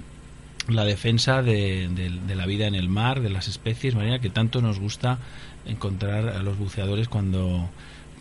la 0.69 0.85
defensa 0.85 1.41
de, 1.41 1.89
la 2.34 2.45
vida 2.45 2.67
en 2.67 2.75
el 2.75 2.88
mar, 2.88 3.19
de 3.19 3.29
las 3.29 3.49
especies 3.49 3.93
marinas 3.93 4.21
que 4.21 4.29
tanto 4.29 4.61
nos 4.61 4.79
gusta 4.79 5.17
encontrar 5.65 6.29
a 6.29 6.41
los 6.41 6.57
buceadores 6.57 7.09
cuando, 7.09 7.69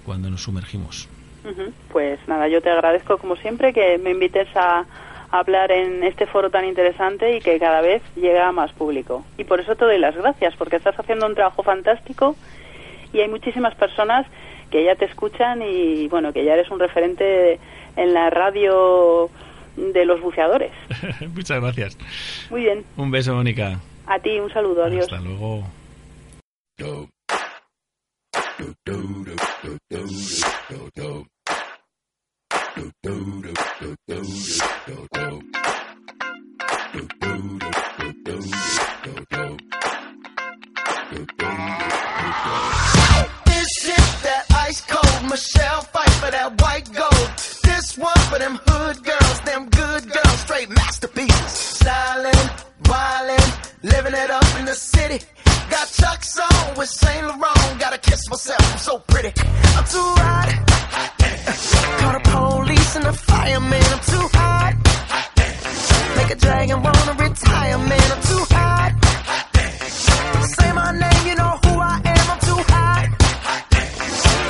cuando 0.05 0.29
nos 0.29 0.43
sumergimos. 0.43 1.09
Pues 1.93 2.19
nada, 2.27 2.49
yo 2.49 2.61
te 2.61 2.71
agradezco 2.71 3.19
como 3.19 3.37
siempre 3.37 3.73
que 3.73 3.97
me 3.99 4.11
invites 4.11 4.49
a 4.57 4.85
hablar 5.31 5.73
en 5.73 6.05
este 6.05 6.27
foro 6.27 6.51
tan 6.51 6.65
interesante 6.65 7.37
y 7.37 7.41
que 7.41 7.59
cada 7.59 7.81
vez 7.81 8.03
llega 8.15 8.49
a 8.49 8.53
más 8.53 8.73
público. 8.73 9.25
Y 9.39 9.45
por 9.45 9.61
eso 9.61 9.77
te 9.77 9.85
doy 9.85 9.99
las 9.99 10.17
gracias, 10.17 10.55
porque 10.57 10.77
estás 10.77 10.99
haciendo 10.99 11.27
un 11.27 11.35
trabajo 11.35 11.63
fantástico 11.63 12.37
y 13.13 13.21
hay 13.21 13.29
muchísimas 13.29 13.75
personas 13.75 14.27
que 14.71 14.85
ya 14.85 14.97
te 14.97 15.05
escuchan 15.05 15.63
y 15.63 16.09
bueno, 16.09 16.33
que 16.33 16.45
ya 16.45 16.55
eres 16.55 16.71
un 16.71 16.79
referente 16.79 17.59
en 17.97 18.15
la 18.15 18.31
radio 18.31 19.31
de 19.77 20.05
los 20.05 20.21
buceadores. 20.21 20.73
Muchas 21.35 21.61
gracias. 21.61 21.99
Muy 22.51 22.63
bien. 22.63 22.85
Un 22.97 23.11
beso, 23.11 23.35
Mónica. 23.35 23.79
A 24.07 24.19
ti, 24.19 24.39
un 24.39 24.53
saludo, 24.53 24.85
adiós. 24.85 25.11
Hasta 25.11 25.21
luego. 25.21 25.65
Michelle 45.37 45.83
fight 45.83 46.09
for 46.13 46.31
that 46.31 46.63
white 46.63 46.91
gold. 46.95 47.31
This 47.63 47.99
one 47.99 48.19
for 48.31 48.39
them 48.39 48.59
hood 48.67 49.05
girls, 49.05 49.41
them 49.41 49.69
good 49.69 50.11
girls, 50.11 50.39
straight 50.41 50.71
masterpieces. 50.71 51.79
Stylin', 51.79 52.49
wildin', 52.85 53.73
living 53.83 54.15
it 54.15 54.31
up 54.31 54.59
in 54.59 54.65
the 54.65 54.73
city. 54.73 55.21
Got 55.71 55.89
Chuck's 55.93 56.39
on 56.39 56.77
with 56.77 56.89
Saint 56.89 57.27
Laurent. 57.27 57.81
Gotta 57.81 57.99
kiss 57.99 58.29
myself, 58.31 58.73
I'm 58.73 58.79
so 58.79 58.99
pretty. 58.99 59.33
I'm 59.77 59.85
too 59.85 60.11
hot. 60.23 60.49
Call 62.01 62.13
the 62.13 62.23
police 62.31 62.97
and 62.97 63.05
the 63.05 63.13
fireman. 63.13 63.83
I'm 63.95 64.01
too 64.15 64.29
hot. 64.39 64.75
Make 66.17 66.31
a 66.31 66.37
dragon 66.37 66.83
wanna 66.83 67.13
retire, 67.13 67.79
man. 67.79 68.13
I'm 68.15 68.23
too 68.23 68.45
hot. 68.55 68.93
Say 70.57 70.73
my 70.73 70.93
name, 70.93 71.27
you 71.29 71.35
know 71.35 71.53
who 71.65 71.73
I 71.81 72.01
am. 72.05 72.31
I'm 72.33 72.41
too 72.41 72.63
hot. 72.73 73.09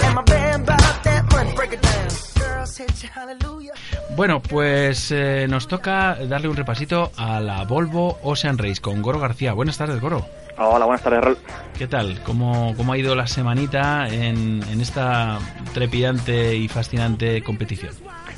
And 0.04 0.14
my 0.14 0.22
band 0.22 0.66
bought 0.66 1.04
that 1.04 1.22
money. 1.32 1.52
Break 1.54 1.72
it 1.72 1.82
down. 1.82 2.08
Girls 2.38 2.76
hit 2.76 3.02
you, 3.02 3.08
hallelujah. 3.12 3.72
Bueno, 4.16 4.40
pues 4.42 5.10
eh, 5.10 5.46
nos 5.48 5.66
toca 5.68 6.14
darle 6.28 6.48
un 6.48 6.56
repasito 6.56 7.10
a 7.16 7.40
la 7.40 7.64
Volvo 7.64 8.18
Ocean 8.22 8.58
Race 8.58 8.80
con 8.80 9.02
Goro 9.02 9.18
García. 9.18 9.52
Buenas 9.52 9.76
tardes, 9.76 10.00
Goro. 10.00 10.26
Hola, 10.58 10.86
buenas 10.86 11.02
tardes, 11.02 11.20
Rol. 11.22 11.36
¿Qué 11.76 11.86
tal? 11.86 12.22
¿Cómo, 12.22 12.74
cómo 12.76 12.92
ha 12.94 12.98
ido 12.98 13.14
la 13.14 13.26
semanita 13.26 14.08
en, 14.08 14.62
en 14.70 14.80
esta 14.80 15.38
trepidante 15.74 16.56
y 16.56 16.68
fascinante 16.68 17.42
competición? 17.42 17.92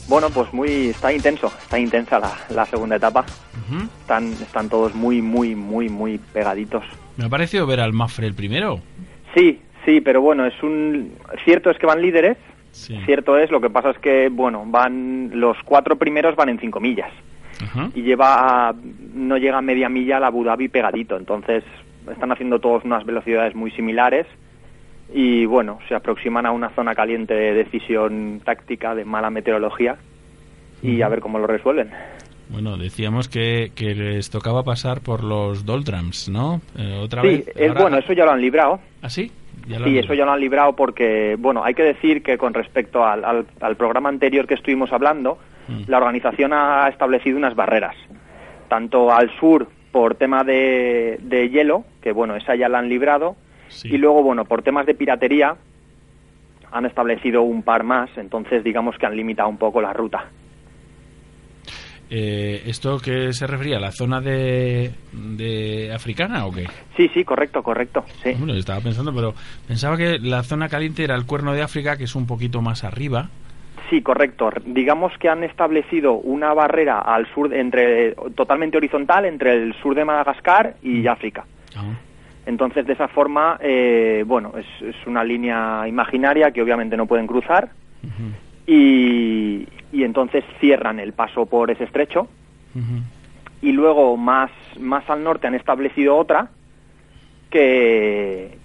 Bueno, 0.09 0.29
pues 0.31 0.53
muy 0.53 0.89
está 0.89 1.13
intenso, 1.13 1.47
está 1.47 1.79
intensa 1.79 2.19
la, 2.19 2.33
la 2.51 2.65
segunda 2.67 2.97
etapa. 2.97 3.25
Están, 4.01 4.33
están 4.33 4.69
todos 4.69 4.95
muy, 4.95 5.21
muy, 5.23 5.55
muy, 5.55 5.89
muy 5.89 6.19
pegaditos. 6.19 6.83
Me 7.17 7.27
ha 7.27 7.29
parecido 7.29 7.67
ver 7.67 7.81
al 7.81 7.93
Mafre 7.93 8.27
el 8.27 8.35
primero. 8.35 8.81
Sí, 9.37 9.61
sí, 9.85 10.01
pero 10.01 10.21
bueno, 10.21 10.47
es 10.47 10.61
un 10.63 11.13
cierto 11.45 11.71
es 11.71 11.79
que 11.79 11.87
van 11.87 12.01
líderes. 12.03 12.37
Sí. 12.73 12.99
Cierto 13.05 13.39
es, 13.39 13.51
lo 13.51 13.61
que 13.61 13.71
pasa 13.71 13.91
es 13.91 13.99
que 13.99 14.29
bueno, 14.29 14.65
van 14.67 15.31
los 15.35 15.57
cuatro 15.65 15.97
primeros 15.97 16.35
van 16.37 16.49
en 16.49 16.59
cinco 16.59 16.81
millas 16.81 17.11
y 17.95 18.03
lleva 18.03 18.69
a- 18.71 18.75
no 19.15 19.37
llega 19.37 19.59
a 19.59 19.63
media 19.63 19.89
milla 19.89 20.19
al 20.19 20.25
Abu 20.25 20.45
Dhabi 20.45 20.69
pegadito, 20.69 21.17
entonces 21.17 21.65
están 22.13 22.33
haciendo 22.33 22.59
todos 22.59 22.85
unas 22.85 23.05
velocidades 23.05 23.55
muy 23.55 23.71
similares 23.71 24.27
y 25.13 25.47
bueno, 25.47 25.79
se 25.89 25.95
aproximan 25.95 26.47
a 26.47 26.53
una 26.53 26.71
zona 26.71 26.95
caliente 26.95 27.35
de 27.35 27.55
decisión 27.55 28.41
táctica 28.45 28.95
de 28.95 29.05
mala 29.05 29.31
meteorología 29.31 29.97
y 30.83 31.03
a 31.03 31.09
ver 31.09 31.21
cómo 31.21 31.39
lo 31.39 31.47
resuelven. 31.47 31.91
Bueno, 32.51 32.77
decíamos 32.77 33.29
que, 33.29 33.73
que 33.75 33.95
les 33.95 34.31
tocaba 34.31 34.63
pasar 34.63 35.01
por 35.01 35.23
los 35.23 35.67
Doltrams, 35.67 36.29
¿no? 36.31 36.61
Eh, 36.79 36.99
otra 37.03 37.23
Sí, 37.23 37.29
vez. 37.29 37.49
es 37.55 37.69
Ahora- 37.71 37.83
bueno, 37.83 37.99
eso 37.99 38.13
ya 38.13 38.25
lo 38.25 38.31
han 38.33 38.41
librado. 38.41 38.81
¿Ah, 39.03 39.11
sí? 39.11 39.31
Ya 39.67 39.79
lo 39.79 39.85
Sí, 39.87 39.99
han 39.99 40.05
eso 40.05 40.15
ya 40.15 40.25
lo 40.25 40.33
han 40.33 40.41
librado 40.41 40.73
porque, 40.75 41.37
bueno, 41.39 41.63
hay 41.63 41.75
que 41.75 41.83
decir 41.83 42.23
que 42.23 42.39
con 42.39 42.55
respecto 42.55 43.05
al, 43.05 43.25
al- 43.25 43.47
al 43.61 43.77
programa 43.77 44.09
anterior 44.09 44.47
que 44.47 44.55
estuvimos 44.55 44.93
hablando, 44.93 45.39
Mm. 45.69 45.83
la 45.91 45.99
organización 45.99 46.53
ha 46.55 46.89
establecido 46.89 47.37
unas 47.37 47.55
barreras, 47.55 47.95
tanto 48.69 49.13
al 49.13 49.31
sur 49.39 49.69
por 49.93 50.15
tema 50.17 50.45
de, 50.45 51.19
de 51.23 51.49
hielo, 51.51 51.85
que 52.03 52.13
bueno, 52.13 52.37
esa 52.37 52.55
ya 52.57 52.69
la 52.69 52.79
han 52.79 52.89
librado, 52.89 53.37
Sí. 53.69 53.89
y 53.89 53.99
luego, 53.99 54.23
bueno, 54.23 54.45
por 54.47 54.63
temas 54.63 54.87
de 54.87 54.95
piratería 54.95 55.57
han 56.73 56.87
establecido 56.87 57.43
un 57.43 57.63
par 57.63 57.83
más, 57.85 58.09
entonces 58.17 58.65
digamos 58.65 58.97
que 58.99 59.07
han 59.07 59.17
limitado 59.17 59.49
un 59.49 59.59
poco 59.59 59.81
la 59.83 59.93
ruta. 59.93 60.27
Eh, 62.11 62.63
¿Esto 62.67 62.99
qué 62.99 63.35
se 63.35 63.47
refería? 63.47 63.79
¿La 63.79 63.93
zona 63.93 64.23
de, 64.23 64.93
de 65.13 65.93
africana 65.93 66.47
o 66.47 66.53
qué? 66.53 66.67
Sí, 66.97 67.11
sí, 67.13 67.23
correcto, 67.25 67.63
correcto, 67.63 68.03
sí. 68.23 68.33
Bueno, 68.39 68.55
yo 68.55 68.61
estaba 68.61 68.81
pensando, 68.81 69.13
pero 69.15 69.35
pensaba 69.67 69.97
que 69.99 70.19
la 70.19 70.43
zona 70.43 70.71
caliente 70.71 71.05
era 71.05 71.15
el 71.15 71.27
cuerno 71.27 71.53
de 71.53 71.61
África, 71.63 71.99
que 71.99 72.05
es 72.05 72.15
un 72.15 72.27
poquito 72.27 72.63
más 72.63 72.83
arriba. 72.85 73.29
Sí, 73.91 74.03
correcto. 74.03 74.51
Digamos 74.67 75.17
que 75.19 75.29
han 75.29 75.45
establecido 75.45 76.15
una 76.15 76.53
barrera 76.53 76.99
al 76.99 77.27
sur 77.33 77.53
entre 77.55 78.13
totalmente 78.35 78.77
horizontal 78.77 79.25
entre 79.25 79.55
el 79.55 79.75
sur 79.75 79.95
de 79.95 80.05
Madagascar 80.05 80.77
y 80.83 81.07
África. 81.07 81.45
Entonces, 82.45 82.87
de 82.87 82.95
esa 82.95 83.09
forma, 83.09 83.59
eh, 83.61 84.25
bueno, 84.27 84.53
es, 84.57 84.67
es 84.83 85.07
una 85.07 85.23
línea 85.23 85.87
imaginaria 85.87 86.51
que 86.51 86.63
obviamente 86.63 86.97
no 86.97 87.07
pueden 87.07 87.27
cruzar 87.27 87.71
y, 88.67 89.67
y 89.93 90.05
entonces 90.05 90.45
cierran 90.61 91.01
el 91.01 91.13
paso 91.13 91.47
por 91.47 91.71
ese 91.71 91.85
estrecho. 91.85 92.29
Y 93.61 93.73
luego 93.73 94.17
más, 94.17 94.51
más 94.79 95.09
al 95.11 95.25
norte 95.25 95.47
han 95.47 95.55
establecido 95.55 96.17
otra 96.17 96.49
que, 97.51 98.57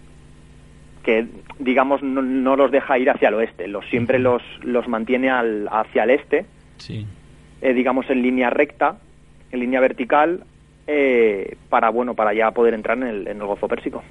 que 1.03 1.25
digamos 1.59 2.01
no, 2.03 2.21
no 2.21 2.55
los 2.55 2.71
deja 2.71 2.97
ir 2.97 3.09
hacia 3.09 3.30
el 3.30 3.35
oeste, 3.35 3.67
los 3.67 3.85
siempre 3.89 4.19
los, 4.19 4.41
los 4.63 4.88
mantiene 4.88 5.30
al, 5.30 5.67
hacia 5.71 6.03
el 6.03 6.09
este, 6.11 6.45
Sí. 6.77 7.05
eh, 7.61 7.73
digamos 7.73 8.09
en 8.09 8.21
línea 8.21 8.49
recta, 8.49 8.97
en 9.51 9.59
línea 9.59 9.80
vertical, 9.80 10.43
eh, 10.88 11.55
para 11.69 11.89
bueno 11.89 12.13
para 12.13 12.34
ya 12.34 12.51
poder 12.51 12.73
entrar 12.73 12.97
en 12.97 13.03
el, 13.03 13.27
en 13.27 13.39
el 13.39 13.45
Golfo 13.47 13.67
Pérsico. 13.67 14.03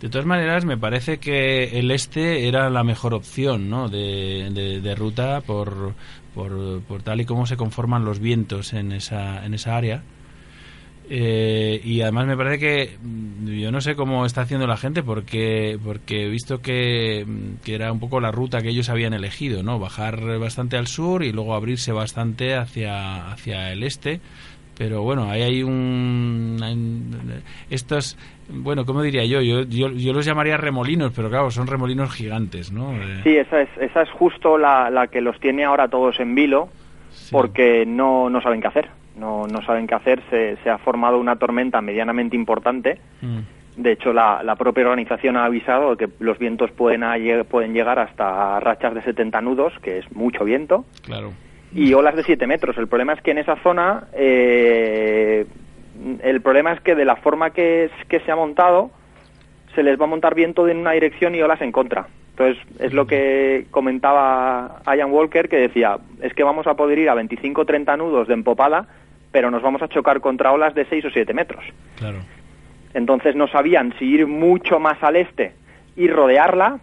De 0.00 0.08
todas 0.08 0.26
maneras, 0.26 0.64
me 0.64 0.76
parece 0.76 1.18
que 1.18 1.78
el 1.78 1.90
este 1.90 2.48
era 2.48 2.68
la 2.70 2.84
mejor 2.84 3.14
opción 3.14 3.68
¿no? 3.70 3.88
de, 3.88 4.48
de- 4.52 4.80
de 4.80 4.94
ruta 4.94 5.40
por, 5.40 5.94
por, 6.34 6.82
por 6.82 7.02
tal 7.02 7.20
y 7.20 7.24
como 7.24 7.46
se 7.46 7.56
conforman 7.56 8.04
los 8.04 8.18
vientos 8.20 8.72
en 8.72 8.92
esa, 8.92 9.44
en 9.44 9.54
esa 9.54 9.76
área. 9.76 10.02
Eh, 11.10 11.80
y 11.82 12.02
además 12.02 12.26
me 12.26 12.36
parece 12.36 12.58
que 12.58 12.98
mm, 13.00 13.48
yo 13.48 13.72
no 13.72 13.80
sé 13.80 13.94
cómo 13.94 14.26
está 14.26 14.42
haciendo 14.42 14.66
la 14.66 14.76
gente 14.76 15.02
porque 15.02 15.78
porque 15.82 16.26
he 16.26 16.28
visto 16.28 16.60
que, 16.60 17.24
mm, 17.26 17.64
que 17.64 17.74
era 17.74 17.90
un 17.90 17.98
poco 17.98 18.20
la 18.20 18.30
ruta 18.30 18.60
que 18.60 18.68
ellos 18.68 18.90
habían 18.90 19.14
elegido, 19.14 19.62
¿no? 19.62 19.78
Bajar 19.78 20.38
bastante 20.38 20.76
al 20.76 20.86
sur 20.86 21.22
y 21.22 21.32
luego 21.32 21.54
abrirse 21.54 21.92
bastante 21.92 22.54
hacia, 22.56 23.30
hacia 23.30 23.72
el 23.72 23.82
este. 23.84 24.20
Pero 24.76 25.02
bueno, 25.02 25.28
ahí 25.28 25.42
hay 25.42 25.62
un... 25.64 26.56
Estos, 27.68 28.16
bueno, 28.48 28.84
¿cómo 28.84 29.02
diría 29.02 29.24
yo? 29.24 29.40
Yo, 29.40 29.62
yo? 29.62 29.88
yo 29.90 30.12
los 30.12 30.24
llamaría 30.24 30.56
remolinos, 30.56 31.12
pero 31.16 31.28
claro, 31.28 31.50
son 31.50 31.66
remolinos 31.66 32.12
gigantes, 32.12 32.70
¿no? 32.70 32.92
Eh, 32.92 33.20
Sí, 33.24 33.36
esa 33.36 33.62
es, 33.62 33.68
esa 33.80 34.02
es 34.02 34.10
justo 34.10 34.56
la, 34.56 34.88
la 34.88 35.08
que 35.08 35.20
los 35.20 35.40
tiene 35.40 35.64
ahora 35.64 35.88
todos 35.88 36.20
en 36.20 36.36
vilo, 36.36 36.68
porque 37.32 37.84
no, 37.86 38.30
no 38.30 38.40
saben 38.40 38.60
qué 38.60 38.68
hacer. 38.68 38.88
No, 39.18 39.46
no 39.46 39.62
saben 39.62 39.86
qué 39.86 39.94
hacer. 39.94 40.22
Se, 40.30 40.56
se 40.62 40.70
ha 40.70 40.78
formado 40.78 41.18
una 41.18 41.36
tormenta 41.36 41.80
medianamente 41.80 42.36
importante. 42.36 42.98
mm, 43.20 43.38
De 43.82 43.92
hecho, 43.92 44.12
la, 44.12 44.42
la 44.42 44.56
propia 44.56 44.84
organización 44.84 45.36
ha 45.36 45.44
avisado 45.44 45.96
que 45.96 46.08
los 46.20 46.38
vientos 46.38 46.70
pueden, 46.72 47.02
a- 47.04 47.16
pueden 47.48 47.72
llegar 47.74 47.98
hasta 47.98 48.58
rachas 48.60 48.94
de 48.94 49.02
70 49.02 49.40
nudos, 49.40 49.72
que 49.82 49.98
es 49.98 50.12
mucho 50.12 50.44
viento, 50.44 50.84
claro. 51.04 51.32
y 51.72 51.92
olas 51.94 52.16
de 52.16 52.22
7 52.24 52.46
metros. 52.46 52.76
El 52.78 52.88
problema 52.88 53.12
es 53.12 53.22
que 53.22 53.30
en 53.32 53.38
esa 53.38 53.56
zona, 53.62 54.04
eh, 54.14 55.46
el 56.22 56.40
problema 56.40 56.72
es 56.72 56.80
que 56.80 56.94
de 56.94 57.04
la 57.04 57.16
forma 57.16 57.50
que, 57.50 57.84
es- 57.84 58.06
que 58.08 58.20
se 58.20 58.30
ha 58.32 58.36
montado, 58.36 58.90
se 59.74 59.82
les 59.82 59.98
va 60.00 60.04
a 60.04 60.08
montar 60.08 60.34
viento 60.34 60.66
en 60.68 60.78
una 60.78 60.92
dirección 60.92 61.34
y 61.34 61.42
olas 61.42 61.60
en 61.60 61.72
contra. 61.72 62.06
Entonces, 62.30 62.56
es 62.80 62.92
lo 62.92 63.06
que 63.06 63.66
comentaba 63.70 64.80
Ian 64.96 65.10
Walker, 65.10 65.48
que 65.48 65.56
decía, 65.56 65.98
es 66.22 66.32
que 66.34 66.44
vamos 66.44 66.66
a 66.68 66.74
poder 66.74 66.98
ir 67.00 67.10
a 67.10 67.14
25 67.14 67.64
30 67.64 67.96
nudos 67.96 68.28
de 68.28 68.34
empopada, 68.34 68.86
pero 69.32 69.50
nos 69.50 69.62
vamos 69.62 69.82
a 69.82 69.88
chocar 69.88 70.20
contra 70.20 70.52
olas 70.52 70.74
de 70.74 70.84
6 70.86 71.06
o 71.06 71.10
7 71.10 71.34
metros. 71.34 71.64
Claro. 71.96 72.18
Entonces 72.94 73.36
no 73.36 73.48
sabían 73.48 73.94
si 73.98 74.06
ir 74.06 74.26
mucho 74.26 74.78
más 74.78 75.02
al 75.02 75.16
este 75.16 75.52
y 75.96 76.08
rodearla 76.08 76.80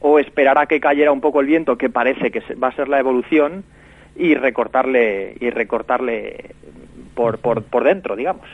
o 0.00 0.18
esperar 0.18 0.58
a 0.58 0.66
que 0.66 0.80
cayera 0.80 1.12
un 1.12 1.20
poco 1.20 1.40
el 1.40 1.46
viento, 1.46 1.76
que 1.76 1.90
parece 1.90 2.30
que 2.30 2.42
va 2.54 2.68
a 2.68 2.72
ser 2.72 2.88
la 2.88 2.98
evolución, 2.98 3.62
y 4.16 4.34
recortarle 4.34 5.36
y 5.40 5.50
recortarle 5.50 6.54
por, 7.14 7.38
por, 7.38 7.62
por 7.62 7.84
dentro, 7.84 8.16
digamos. 8.16 8.46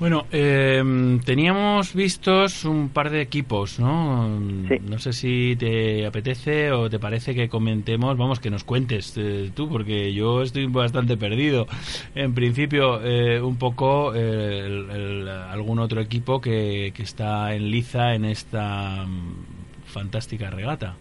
Bueno, 0.00 0.24
eh, 0.32 0.82
teníamos 1.26 1.94
vistos 1.94 2.64
un 2.64 2.88
par 2.88 3.10
de 3.10 3.20
equipos, 3.20 3.78
¿no? 3.78 4.30
No 4.30 4.98
sé 4.98 5.12
si 5.12 5.56
te 5.58 6.06
apetece 6.06 6.72
o 6.72 6.88
te 6.88 6.98
parece 6.98 7.34
que 7.34 7.50
comentemos, 7.50 8.16
vamos, 8.16 8.40
que 8.40 8.48
nos 8.48 8.64
cuentes 8.64 9.14
eh, 9.18 9.50
tú, 9.54 9.68
porque 9.68 10.14
yo 10.14 10.40
estoy 10.40 10.64
bastante 10.68 11.18
perdido. 11.18 11.66
En 12.14 12.32
principio, 12.34 13.02
eh, 13.04 13.42
un 13.42 13.58
poco 13.58 14.14
eh, 14.14 14.60
el- 14.66 14.90
el- 14.90 15.28
algún 15.28 15.78
otro 15.78 16.00
equipo 16.00 16.40
que, 16.40 16.92
que 16.94 17.02
está 17.02 17.54
en 17.54 17.70
liza 17.70 18.14
en 18.14 18.24
esta 18.24 19.04
mm, 19.06 19.84
fantástica 19.84 20.48
regata. 20.48 20.96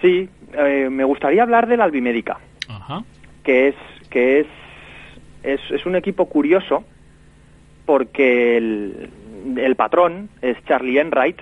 Sí, 0.00 0.26
eh, 0.54 0.88
me 0.90 1.04
gustaría 1.04 1.42
hablar 1.42 1.66
del 1.68 1.82
Albimédica, 1.82 2.38
Ajá. 2.66 3.04
que 3.44 3.68
es 3.68 3.74
que 4.08 4.40
es, 4.40 4.46
es, 5.42 5.60
es 5.70 5.84
un 5.84 5.96
equipo 5.96 6.26
curioso 6.30 6.82
porque 7.86 8.56
el- 8.56 9.10
el 9.56 9.74
patrón 9.76 10.28
es 10.40 10.56
Charlie 10.66 10.98
Enright. 10.98 11.38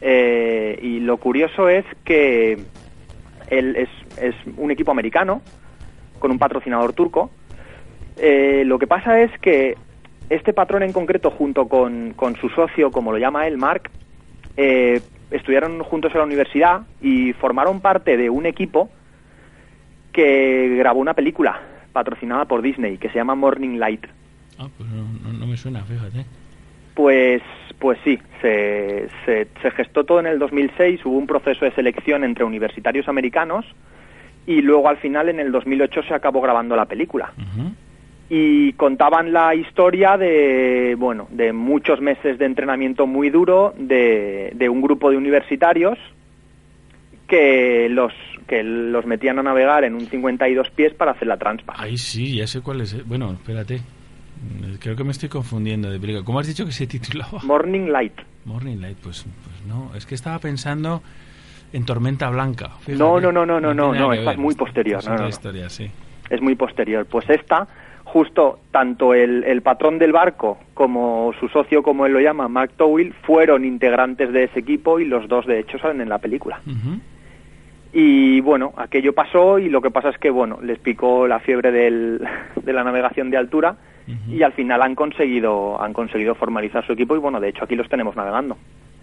Eh, 0.00 0.78
y 0.82 1.00
lo 1.00 1.16
curioso 1.16 1.68
es 1.68 1.84
que 2.04 2.58
él 3.48 3.76
es, 3.76 3.88
es 4.20 4.34
un 4.56 4.70
equipo 4.70 4.90
americano 4.90 5.40
con 6.18 6.30
un 6.30 6.38
patrocinador 6.38 6.92
turco. 6.92 7.30
Eh, 8.18 8.62
lo 8.66 8.78
que 8.78 8.86
pasa 8.86 9.20
es 9.20 9.30
que 9.40 9.76
este 10.30 10.52
patrón 10.52 10.82
en 10.82 10.92
concreto, 10.92 11.30
junto 11.30 11.68
con, 11.68 12.12
con 12.14 12.34
su 12.36 12.48
socio, 12.50 12.90
como 12.90 13.12
lo 13.12 13.18
llama 13.18 13.46
él, 13.46 13.56
Mark, 13.58 13.90
eh, 14.56 15.00
estudiaron 15.30 15.82
juntos 15.82 16.12
en 16.12 16.18
la 16.18 16.24
universidad 16.24 16.82
y 17.00 17.32
formaron 17.34 17.80
parte 17.80 18.16
de 18.16 18.30
un 18.30 18.46
equipo 18.46 18.90
que 20.12 20.76
grabó 20.78 21.00
una 21.00 21.14
película 21.14 21.60
patrocinada 21.92 22.44
por 22.46 22.62
Disney 22.62 22.98
que 22.98 23.08
se 23.08 23.14
llama 23.16 23.34
Morning 23.34 23.78
Light. 23.78 24.06
Ah, 24.58 24.68
pues 24.76 24.88
no, 24.88 25.32
no 25.32 25.46
me 25.46 25.56
suena, 25.56 25.82
fíjate. 25.84 26.24
Pues, 26.94 27.42
pues 27.78 27.98
sí, 28.04 28.18
se, 28.40 29.08
se, 29.24 29.48
se, 29.60 29.70
gestó 29.72 30.04
todo 30.04 30.18
en 30.20 30.26
el 30.26 30.38
2006, 30.38 31.04
hubo 31.04 31.18
un 31.18 31.26
proceso 31.26 31.66
de 31.66 31.72
selección 31.72 32.24
entre 32.24 32.44
universitarios 32.44 33.06
americanos 33.06 33.66
y 34.46 34.62
luego 34.62 34.88
al 34.88 34.96
final 34.96 35.28
en 35.28 35.40
el 35.40 35.52
2008 35.52 36.04
se 36.04 36.14
acabó 36.14 36.40
grabando 36.40 36.74
la 36.74 36.86
película. 36.86 37.32
Y 38.28 38.72
contaban 38.72 39.32
la 39.32 39.54
historia 39.54 40.16
de, 40.16 40.96
bueno, 40.98 41.28
de 41.30 41.52
muchos 41.52 42.00
meses 42.00 42.38
de 42.38 42.46
entrenamiento 42.46 43.06
muy 43.06 43.30
duro 43.30 43.74
de, 43.76 44.52
de 44.54 44.68
un 44.68 44.80
grupo 44.80 45.10
de 45.10 45.16
universitarios 45.16 45.98
que 47.28 47.88
los 47.90 48.12
que 48.46 48.62
los 48.62 49.04
metían 49.06 49.40
a 49.40 49.42
navegar 49.42 49.82
en 49.82 49.94
un 49.94 50.06
52 50.06 50.70
pies 50.70 50.94
para 50.94 51.10
hacer 51.10 51.26
la 51.26 51.36
transpa. 51.36 51.74
Ay, 51.76 51.98
sí, 51.98 52.36
ya 52.36 52.46
sé 52.46 52.60
cuál 52.60 52.80
es. 52.80 53.06
Bueno, 53.06 53.32
espérate. 53.32 53.80
Creo 54.80 54.96
que 54.96 55.04
me 55.04 55.12
estoy 55.12 55.28
confundiendo 55.28 55.90
de 55.90 55.98
película. 55.98 56.24
¿Cómo 56.24 56.38
has 56.40 56.46
dicho 56.46 56.64
que 56.64 56.72
se 56.72 56.86
titulaba? 56.86 57.40
Morning 57.42 57.88
Light. 57.88 58.12
Morning 58.44 58.76
Light, 58.76 58.98
pues, 59.02 59.24
pues 59.44 59.66
no. 59.66 59.94
Es 59.96 60.06
que 60.06 60.14
estaba 60.14 60.38
pensando 60.38 61.02
en 61.72 61.84
Tormenta 61.84 62.30
Blanca. 62.30 62.70
Fíjate. 62.80 62.98
No, 62.98 63.20
no, 63.20 63.32
no, 63.32 63.44
no, 63.46 63.60
no, 63.60 63.74
no, 63.74 63.94
no, 63.94 64.12
esta 64.12 64.32
es 64.32 64.38
muy 64.38 64.54
posterior. 64.54 65.00
Es 65.00 65.06
no, 65.08 65.14
no, 65.16 65.22
no. 65.22 65.28
historia, 65.28 65.68
sí. 65.68 65.90
Es 66.30 66.40
muy 66.40 66.54
posterior. 66.54 67.06
Pues 67.06 67.28
esta, 67.30 67.66
justo 68.04 68.60
tanto 68.70 69.14
el, 69.14 69.44
el, 69.44 69.62
patrón 69.62 69.98
del 69.98 70.12
barco 70.12 70.58
como 70.74 71.32
su 71.40 71.48
socio, 71.48 71.82
como 71.82 72.06
él 72.06 72.12
lo 72.12 72.20
llama, 72.20 72.48
Mark 72.48 72.72
Towell, 72.76 73.12
fueron 73.22 73.64
integrantes 73.64 74.32
de 74.32 74.44
ese 74.44 74.60
equipo 74.60 75.00
y 75.00 75.04
los 75.04 75.28
dos, 75.28 75.46
de 75.46 75.60
hecho, 75.60 75.78
salen 75.78 76.00
en 76.00 76.08
la 76.08 76.18
película. 76.18 76.60
Uh 76.66 76.70
-huh. 76.70 77.00
Y 77.92 78.40
bueno, 78.40 78.74
aquello 78.76 79.14
pasó 79.14 79.58
y 79.58 79.68
lo 79.68 79.80
que 79.80 79.90
pasa 79.90 80.10
es 80.10 80.18
que, 80.18 80.30
bueno, 80.30 80.58
les 80.62 80.78
picó 80.78 81.26
la 81.26 81.40
fiebre 81.40 81.72
del, 81.72 82.26
de 82.62 82.72
la 82.72 82.84
navegación 82.84 83.30
de 83.30 83.38
altura 83.38 83.76
uh 84.06 84.10
-huh. 84.10 84.36
y 84.38 84.42
al 84.42 84.52
final 84.52 84.82
han 84.82 84.94
conseguido, 84.94 85.80
han 85.82 85.92
conseguido 85.92 86.34
formalizar 86.34 86.84
su 86.86 86.92
equipo 86.92 87.16
y 87.16 87.18
bueno, 87.18 87.40
de 87.40 87.48
hecho 87.48 87.64
aquí 87.64 87.76
los 87.76 87.88
tenemos 87.88 88.16
navegando. 88.16 88.56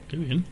Qué 0.08 0.18
bien. 0.18 0.44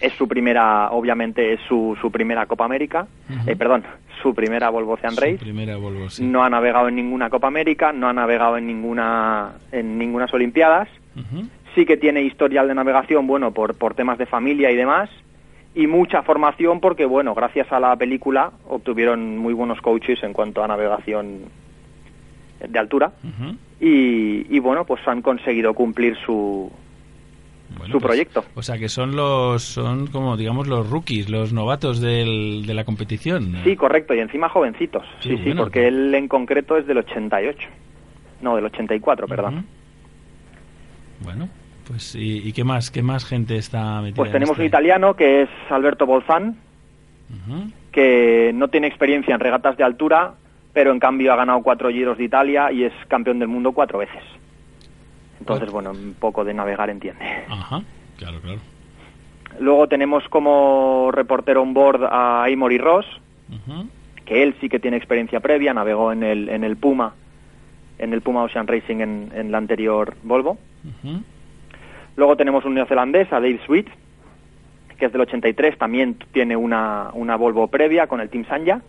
Es 0.00 0.12
su 0.12 0.28
primera, 0.28 0.90
obviamente 0.90 1.52
es 1.52 1.60
su, 1.68 1.96
su 2.00 2.10
primera 2.10 2.46
Copa 2.46 2.64
América, 2.64 3.06
uh 3.28 3.32
-huh. 3.32 3.52
eh, 3.52 3.56
perdón, 3.56 3.82
su 4.22 4.32
primera 4.34 4.70
Volvo 4.70 4.92
Ocean 4.92 5.14
Su 5.14 5.20
Race. 5.20 5.38
primera 5.38 5.76
Volvo, 5.76 6.08
sí. 6.08 6.24
No 6.24 6.44
ha 6.44 6.50
navegado 6.50 6.88
en 6.88 6.94
ninguna 6.94 7.30
Copa 7.30 7.48
América, 7.48 7.92
no 7.92 8.08
ha 8.08 8.12
navegado 8.12 8.56
en 8.56 8.66
ninguna, 8.66 9.52
en 9.72 9.98
ningunas 9.98 10.32
Olimpiadas. 10.32 10.88
Uh 11.16 11.20
-huh. 11.20 11.48
Sí 11.74 11.84
que 11.84 11.96
tiene 11.96 12.22
historial 12.22 12.66
de 12.68 12.74
navegación, 12.74 13.26
bueno, 13.26 13.52
por, 13.52 13.76
por 13.76 13.94
temas 13.94 14.18
de 14.18 14.26
familia 14.26 14.70
y 14.70 14.76
demás 14.76 15.10
y 15.74 15.86
mucha 15.86 16.22
formación 16.22 16.80
porque, 16.80 17.04
bueno, 17.04 17.34
gracias 17.34 17.70
a 17.72 17.78
la 17.78 17.94
película 17.94 18.50
obtuvieron 18.68 19.38
muy 19.38 19.52
buenos 19.52 19.80
coaches 19.80 20.22
en 20.22 20.32
cuanto 20.32 20.62
a 20.62 20.66
navegación 20.66 21.42
de 22.66 22.78
altura 22.78 23.12
Uh 23.22 23.26
-huh. 23.28 23.56
y, 23.80 24.56
y, 24.56 24.58
bueno, 24.58 24.84
pues 24.84 25.00
han 25.06 25.22
conseguido 25.22 25.74
cumplir 25.74 26.16
su, 26.24 26.70
Bueno, 27.76 27.86
su 27.92 27.92
pues, 28.00 28.04
proyecto. 28.04 28.44
O 28.54 28.62
sea 28.62 28.78
que 28.78 28.88
son 28.88 29.14
los, 29.14 29.62
son 29.62 30.06
como 30.08 30.36
digamos 30.36 30.66
los 30.66 30.88
rookies, 30.90 31.28
los 31.28 31.52
novatos 31.52 32.00
del, 32.00 32.64
de 32.66 32.74
la 32.74 32.84
competición. 32.84 33.56
Sí, 33.64 33.76
correcto, 33.76 34.14
y 34.14 34.20
encima 34.20 34.48
jovencitos. 34.48 35.04
Sí, 35.20 35.30
sí, 35.36 35.42
bueno. 35.44 35.62
porque 35.62 35.86
él 35.86 36.14
en 36.14 36.28
concreto 36.28 36.76
es 36.76 36.86
del 36.86 36.98
88. 36.98 37.68
No, 38.40 38.56
del 38.56 38.64
84, 38.66 39.26
perdón. 39.28 39.54
Ujú. 39.58 39.64
Bueno, 41.24 41.48
pues 41.86 42.14
¿y, 42.14 42.48
y 42.48 42.52
qué 42.52 42.64
más? 42.64 42.90
¿Qué 42.90 43.02
más 43.02 43.24
gente 43.24 43.56
está 43.56 44.00
metida? 44.00 44.16
Pues 44.16 44.28
en 44.28 44.32
tenemos 44.34 44.52
este? 44.52 44.62
un 44.62 44.66
italiano 44.68 45.14
que 45.14 45.42
es 45.42 45.48
Alberto 45.70 46.06
Bolzán, 46.06 46.56
que 47.92 48.52
no 48.54 48.68
tiene 48.68 48.86
experiencia 48.86 49.34
en 49.34 49.40
regatas 49.40 49.76
de 49.76 49.84
altura, 49.84 50.34
pero 50.72 50.92
en 50.92 51.00
cambio 51.00 51.32
ha 51.32 51.36
ganado 51.36 51.62
cuatro 51.62 51.90
giros 51.90 52.18
de 52.18 52.24
Italia 52.24 52.70
y 52.72 52.84
es 52.84 52.92
campeón 53.08 53.38
del 53.38 53.48
mundo 53.48 53.72
cuatro 53.72 53.98
veces. 53.98 54.22
Entonces, 55.40 55.70
bueno, 55.70 55.90
un 55.92 56.14
poco 56.18 56.44
de 56.44 56.52
navegar 56.52 56.90
entiende. 56.90 57.24
Ajá, 57.48 57.82
claro, 58.16 58.40
claro. 58.40 58.58
Luego 59.60 59.88
tenemos 59.88 60.28
como 60.28 61.10
reportero 61.12 61.62
on 61.62 61.74
board 61.74 62.04
a 62.04 62.44
Amory 62.44 62.78
Ross, 62.78 63.06
que 64.24 64.42
él 64.42 64.54
sí 64.60 64.68
que 64.68 64.78
tiene 64.78 64.96
experiencia 64.96 65.40
previa, 65.40 65.72
navegó 65.72 66.12
en 66.12 66.22
el, 66.22 66.48
en 66.48 66.64
el 66.64 66.76
Puma, 66.76 67.14
en 67.98 68.12
el 68.12 68.20
Puma 68.20 68.42
Ocean 68.42 68.66
Racing 68.66 68.96
en, 69.00 69.32
en 69.34 69.50
la 69.50 69.58
anterior 69.58 70.14
Volvo. 70.22 70.58
Luego 72.16 72.36
tenemos 72.36 72.64
un 72.64 72.74
neozelandés, 72.74 73.32
a 73.32 73.36
Dave 73.36 73.60
Sweet, 73.64 73.86
que 74.98 75.06
es 75.06 75.12
del 75.12 75.20
83, 75.22 75.78
también 75.78 76.16
tiene 76.32 76.56
una, 76.56 77.10
una 77.14 77.36
Volvo 77.36 77.68
previa 77.68 78.06
con 78.06 78.20
el 78.20 78.28
Team 78.28 78.44
Sanja. 78.46 78.82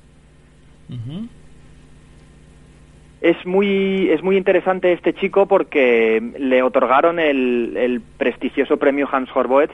Es 3.21 3.45
muy, 3.45 4.09
es 4.09 4.23
muy 4.23 4.37
interesante 4.37 4.93
este 4.93 5.13
chico 5.13 5.45
porque 5.45 6.21
le 6.39 6.63
otorgaron 6.63 7.19
el, 7.19 7.75
el 7.75 8.01
prestigioso 8.01 8.77
premio 8.77 9.07
Hans 9.11 9.29
Horowitz, 9.35 9.73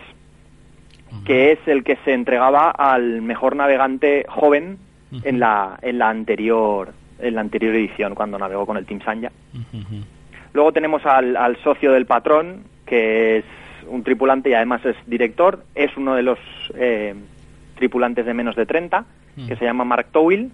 que 1.25 1.51
es 1.51 1.59
el 1.67 1.83
que 1.83 1.97
se 2.05 2.13
entregaba 2.13 2.71
al 2.71 3.21
mejor 3.21 3.55
navegante 3.55 4.25
joven 4.27 4.77
en 5.23 5.39
la, 5.39 5.77
en 5.81 5.97
la 5.99 6.09
anterior 6.09 6.93
en 7.17 7.35
la 7.35 7.41
anterior 7.41 7.73
edición 7.73 8.13
cuando 8.13 8.37
navegó 8.37 8.65
con 8.65 8.75
el 8.77 8.85
Team 8.85 9.01
Sanja. 9.01 9.31
Luego 10.53 10.71
tenemos 10.73 11.05
al, 11.05 11.37
al 11.37 11.55
socio 11.63 11.93
del 11.93 12.05
patrón, 12.05 12.63
que 12.85 13.37
es 13.37 13.45
un 13.87 14.03
tripulante 14.03 14.49
y 14.49 14.53
además 14.53 14.83
es 14.85 14.95
director. 15.05 15.63
Es 15.75 15.95
uno 15.95 16.15
de 16.15 16.23
los 16.23 16.39
eh, 16.75 17.15
tripulantes 17.75 18.25
de 18.25 18.33
menos 18.33 18.55
de 18.55 18.65
30, 18.65 19.05
Mm. 19.35 19.47
que 19.47 19.55
se 19.55 19.65
llama 19.65 19.83
Mark 19.83 20.07
Towell. 20.11 20.51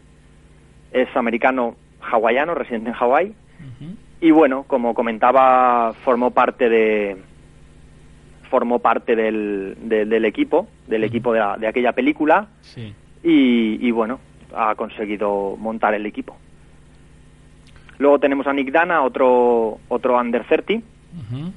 Es 0.92 1.16
americano 1.16 1.76
hawaiano, 2.02 2.54
residente 2.56 2.90
en 2.90 2.96
Hawái. 2.96 3.34
Y 4.22 4.32
bueno, 4.32 4.64
como 4.68 4.94
comentaba, 4.94 5.94
formó 6.04 6.32
parte 6.32 6.70
de 6.70 7.18
formó 8.50 8.80
parte 8.80 9.16
del, 9.16 9.78
de- 9.84 10.06
del 10.06 10.26
equipo, 10.26 10.68
del 10.88 11.04
equipo 11.06 11.32
de, 11.34 11.40
la- 11.40 11.58
de 11.58 11.68
aquella 11.68 11.94
película 11.94 12.48
Sí. 12.62 12.94
y, 13.24 13.88
y 13.88 13.92
bueno, 13.92 14.20
ha 14.56 14.76
conseguido 14.76 15.56
montar 15.58 15.94
el 15.94 16.06
equipo. 16.06 16.36
Luego 17.98 18.20
tenemos 18.20 18.46
a 18.48 18.54
Nick 18.54 18.72
Dana, 18.72 19.04
otro, 19.04 19.80
otro 19.88 20.20
under 20.20 20.44
30, 20.46 20.74
Ujú. 20.74 21.52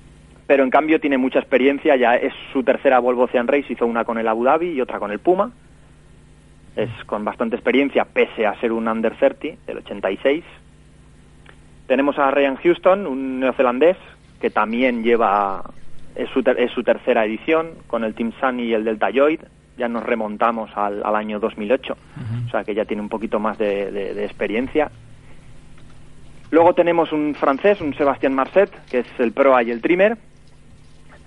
pero 0.46 0.62
en 0.62 0.70
cambio 0.70 1.00
tiene 1.00 1.18
mucha 1.18 1.38
experiencia, 1.40 1.96
ya 1.96 2.14
es 2.16 2.32
su 2.52 2.62
tercera 2.62 2.98
Volvo 2.98 3.24
Ocean 3.24 3.48
Race, 3.48 3.66
hizo 3.72 3.86
una 3.86 4.04
con 4.04 4.18
el 4.18 4.28
Abu 4.28 4.44
Dhabi 4.44 4.68
y 4.72 4.80
otra 4.80 4.98
con 4.98 5.10
el 5.10 5.18
Puma. 5.18 5.50
Es 6.76 6.90
con 7.06 7.24
bastante 7.24 7.56
experiencia, 7.56 8.04
pese 8.04 8.46
a 8.46 8.58
ser 8.60 8.72
un 8.72 8.88
under 8.88 9.16
30 9.16 9.60
del 9.66 9.78
86. 9.78 10.44
Tenemos 11.86 12.18
a 12.18 12.30
Ryan 12.30 12.56
Houston, 12.56 13.06
un 13.06 13.40
neozelandés, 13.40 13.96
que 14.40 14.50
también 14.50 15.02
lleva, 15.04 15.62
es 16.16 16.28
su, 16.30 16.42
ter- 16.42 16.58
es 16.58 16.70
su 16.72 16.82
tercera 16.82 17.24
edición, 17.24 17.70
con 17.86 18.04
el 18.04 18.14
Team 18.14 18.32
Sunny 18.40 18.64
y 18.64 18.74
el 18.74 18.84
Delta 18.84 19.10
Lloyd. 19.10 19.40
Ya 19.76 19.88
nos 19.88 20.04
remontamos 20.04 20.70
al, 20.76 21.02
al 21.04 21.16
año 21.16 21.40
2008, 21.40 21.96
o 22.46 22.50
sea 22.50 22.62
que 22.64 22.74
ya 22.74 22.84
tiene 22.84 23.02
un 23.02 23.08
poquito 23.08 23.38
más 23.40 23.58
de, 23.58 23.90
de- 23.90 24.14
de 24.14 24.24
experiencia. 24.24 24.90
Luego 26.50 26.74
tenemos 26.74 27.12
un 27.12 27.34
francés, 27.34 27.80
un 27.80 27.94
Sebastián 27.94 28.34
Marcet, 28.34 28.70
que 28.90 29.00
es 29.00 29.06
el 29.18 29.32
proa 29.32 29.62
y 29.62 29.70
el 29.70 29.80
trimmer. 29.82 30.16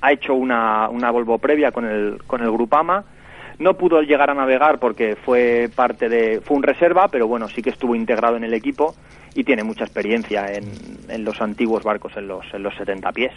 Ha 0.01 0.11
hecho 0.13 0.33
una, 0.35 0.87
una 0.89 1.11
Volvo 1.11 1.37
previa 1.39 1.71
con 1.71 1.85
el, 1.85 2.19
con 2.25 2.41
el 2.41 2.51
Grupama. 2.51 3.03
No 3.59 3.73
pudo 3.75 4.01
llegar 4.01 4.29
a 4.29 4.35
navegar 4.35 4.79
porque 4.79 5.15
fue 5.15 5.69
parte 5.75 6.09
de, 6.09 6.41
fue 6.41 6.57
un 6.57 6.63
reserva, 6.63 7.07
pero 7.07 7.27
bueno, 7.27 7.47
sí 7.49 7.61
que 7.61 7.71
estuvo 7.71 7.95
integrado 7.95 8.37
en 8.37 8.43
el 8.43 8.53
equipo 8.53 8.95
y 9.33 9.43
tiene 9.43 9.63
mucha 9.63 9.83
experiencia 9.83 10.51
en, 10.53 10.71
en 11.09 11.23
los 11.23 11.41
antiguos 11.41 11.83
barcos, 11.83 12.15
en 12.17 12.27
los, 12.27 12.45
en 12.53 12.63
los 12.63 12.75
70 12.75 13.11
pies. 13.11 13.33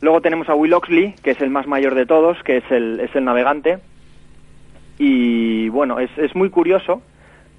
Luego 0.00 0.20
tenemos 0.20 0.48
a 0.48 0.54
Will 0.54 0.74
Oxley, 0.74 1.14
que 1.22 1.30
es 1.30 1.40
el 1.40 1.50
más 1.50 1.66
mayor 1.66 1.94
de 1.94 2.06
todos, 2.06 2.42
que 2.42 2.58
es 2.58 2.70
el, 2.70 3.00
es 3.00 3.14
el 3.14 3.24
navegante. 3.24 3.78
Y 4.98 5.68
bueno, 5.70 5.98
es, 5.98 6.10
es 6.18 6.34
muy 6.34 6.50
curioso 6.50 7.02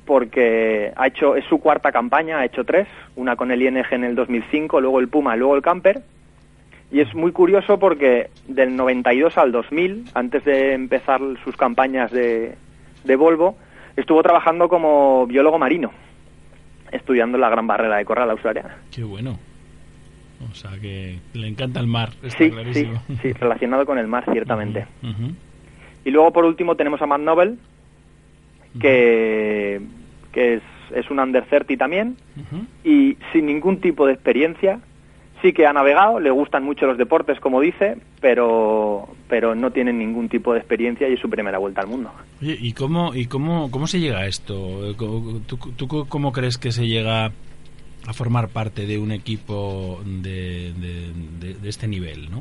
porque 0.05 0.93
ha 0.95 1.07
hecho, 1.07 1.35
es 1.35 1.43
su 1.45 1.59
cuarta 1.59 1.91
campaña, 1.91 2.39
ha 2.39 2.45
hecho 2.45 2.63
tres, 2.63 2.87
una 3.15 3.35
con 3.35 3.51
el 3.51 3.61
ING 3.61 3.83
en 3.91 4.03
el 4.03 4.15
2005, 4.15 4.79
luego 4.79 4.99
el 4.99 5.07
Puma, 5.07 5.35
luego 5.35 5.55
el 5.55 5.61
Camper. 5.61 6.03
Y 6.95 7.01
es 7.01 7.13
muy 7.13 7.33
curioso 7.33 7.77
porque 7.77 8.29
del 8.47 8.73
92 8.73 9.37
al 9.37 9.51
2000, 9.51 10.05
antes 10.13 10.45
de 10.45 10.71
empezar 10.71 11.19
sus 11.43 11.57
campañas 11.57 12.09
de, 12.09 12.55
de 13.03 13.15
Volvo, 13.17 13.57
estuvo 13.97 14.23
trabajando 14.23 14.69
como 14.69 15.27
biólogo 15.27 15.59
marino, 15.59 15.91
estudiando 16.93 17.37
la 17.37 17.49
Gran 17.49 17.67
Barrera 17.67 17.97
de 17.97 18.05
Coral 18.05 18.29
australiana. 18.31 18.77
Qué 18.95 19.03
bueno. 19.03 19.37
O 20.49 20.55
sea 20.55 20.71
que 20.81 21.19
le 21.33 21.49
encanta 21.49 21.81
el 21.81 21.87
mar, 21.87 22.11
está 22.23 22.37
Sí, 22.37 22.45
sí, 22.45 22.51
clarísimo. 22.51 23.03
sí, 23.21 23.33
relacionado 23.33 23.85
con 23.85 23.97
el 23.99 24.07
mar, 24.07 24.23
ciertamente. 24.31 24.85
Y 26.05 26.11
luego, 26.11 26.31
por 26.31 26.45
último, 26.45 26.75
tenemos 26.77 27.01
a 27.01 27.07
Matt 27.07 27.19
Nobel, 27.19 27.59
que, 28.79 29.81
que 30.31 30.53
es, 30.55 30.63
es 30.95 31.11
un 31.11 31.19
under 31.19 31.43
30 31.43 31.75
también, 31.75 32.15
y 32.85 33.17
sin 33.33 33.47
ningún 33.47 33.81
tipo 33.81 34.07
de 34.07 34.13
experiencia. 34.13 34.79
Sí 35.41 35.53
que 35.53 35.67
ha 35.67 35.73
navegado, 35.73 36.19
le 36.19 36.31
gustan 36.31 36.63
mucho 36.63 36.87
los 36.87 36.97
deportes, 36.97 37.39
como 37.39 37.61
dice, 37.61 37.97
pero, 38.21 39.07
pero 39.27 39.53
no 39.53 39.71
tiene 39.71 39.93
ningún 39.93 40.27
tipo 40.29 40.53
de 40.53 40.59
experiencia 40.59 41.07
y 41.09 41.13
es 41.13 41.19
su 41.19 41.29
primera 41.29 41.57
vuelta 41.59 41.81
al 41.81 41.87
mundo. 41.87 42.11
Oye, 42.41 42.57
¿y 42.59 42.73
cómo, 42.73 43.13
y 43.13 43.25
cómo, 43.27 43.69
cómo 43.69 43.85
se 43.85 43.99
llega 43.99 44.19
a 44.19 44.25
esto? 44.27 44.95
¿Tú, 44.95 45.41
tú 45.75 45.87
cómo 46.07 46.31
crees 46.31 46.57
que 46.57 46.71
se 46.71 46.87
llega 46.87 47.25
a 48.07 48.13
formar 48.13 48.47
parte 48.49 48.85
de 48.87 48.97
un 48.97 49.11
equipo 49.11 49.99
de, 50.05 50.73
de, 50.77 51.11
de- 51.39 51.53
de 51.55 51.69
este 51.69 51.87
nivel, 51.87 52.31
no? 52.31 52.39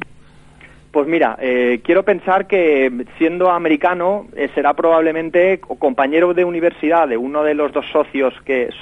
Pues 0.92 1.08
mira, 1.08 1.36
eh, 1.40 1.80
quiero 1.82 2.04
pensar 2.04 2.46
que 2.46 3.04
siendo 3.18 3.50
americano 3.50 4.28
eh, 4.36 4.48
será 4.54 4.74
probablemente 4.74 5.58
co- 5.58 5.74
compañero 5.76 6.32
de 6.34 6.44
universidad 6.44 7.08
de 7.08 7.16
uno 7.16 7.42
de 7.42 7.54
los 7.54 7.72
dos 7.72 7.84
socios 7.92 8.32
que 8.44 8.64
es 8.66 8.74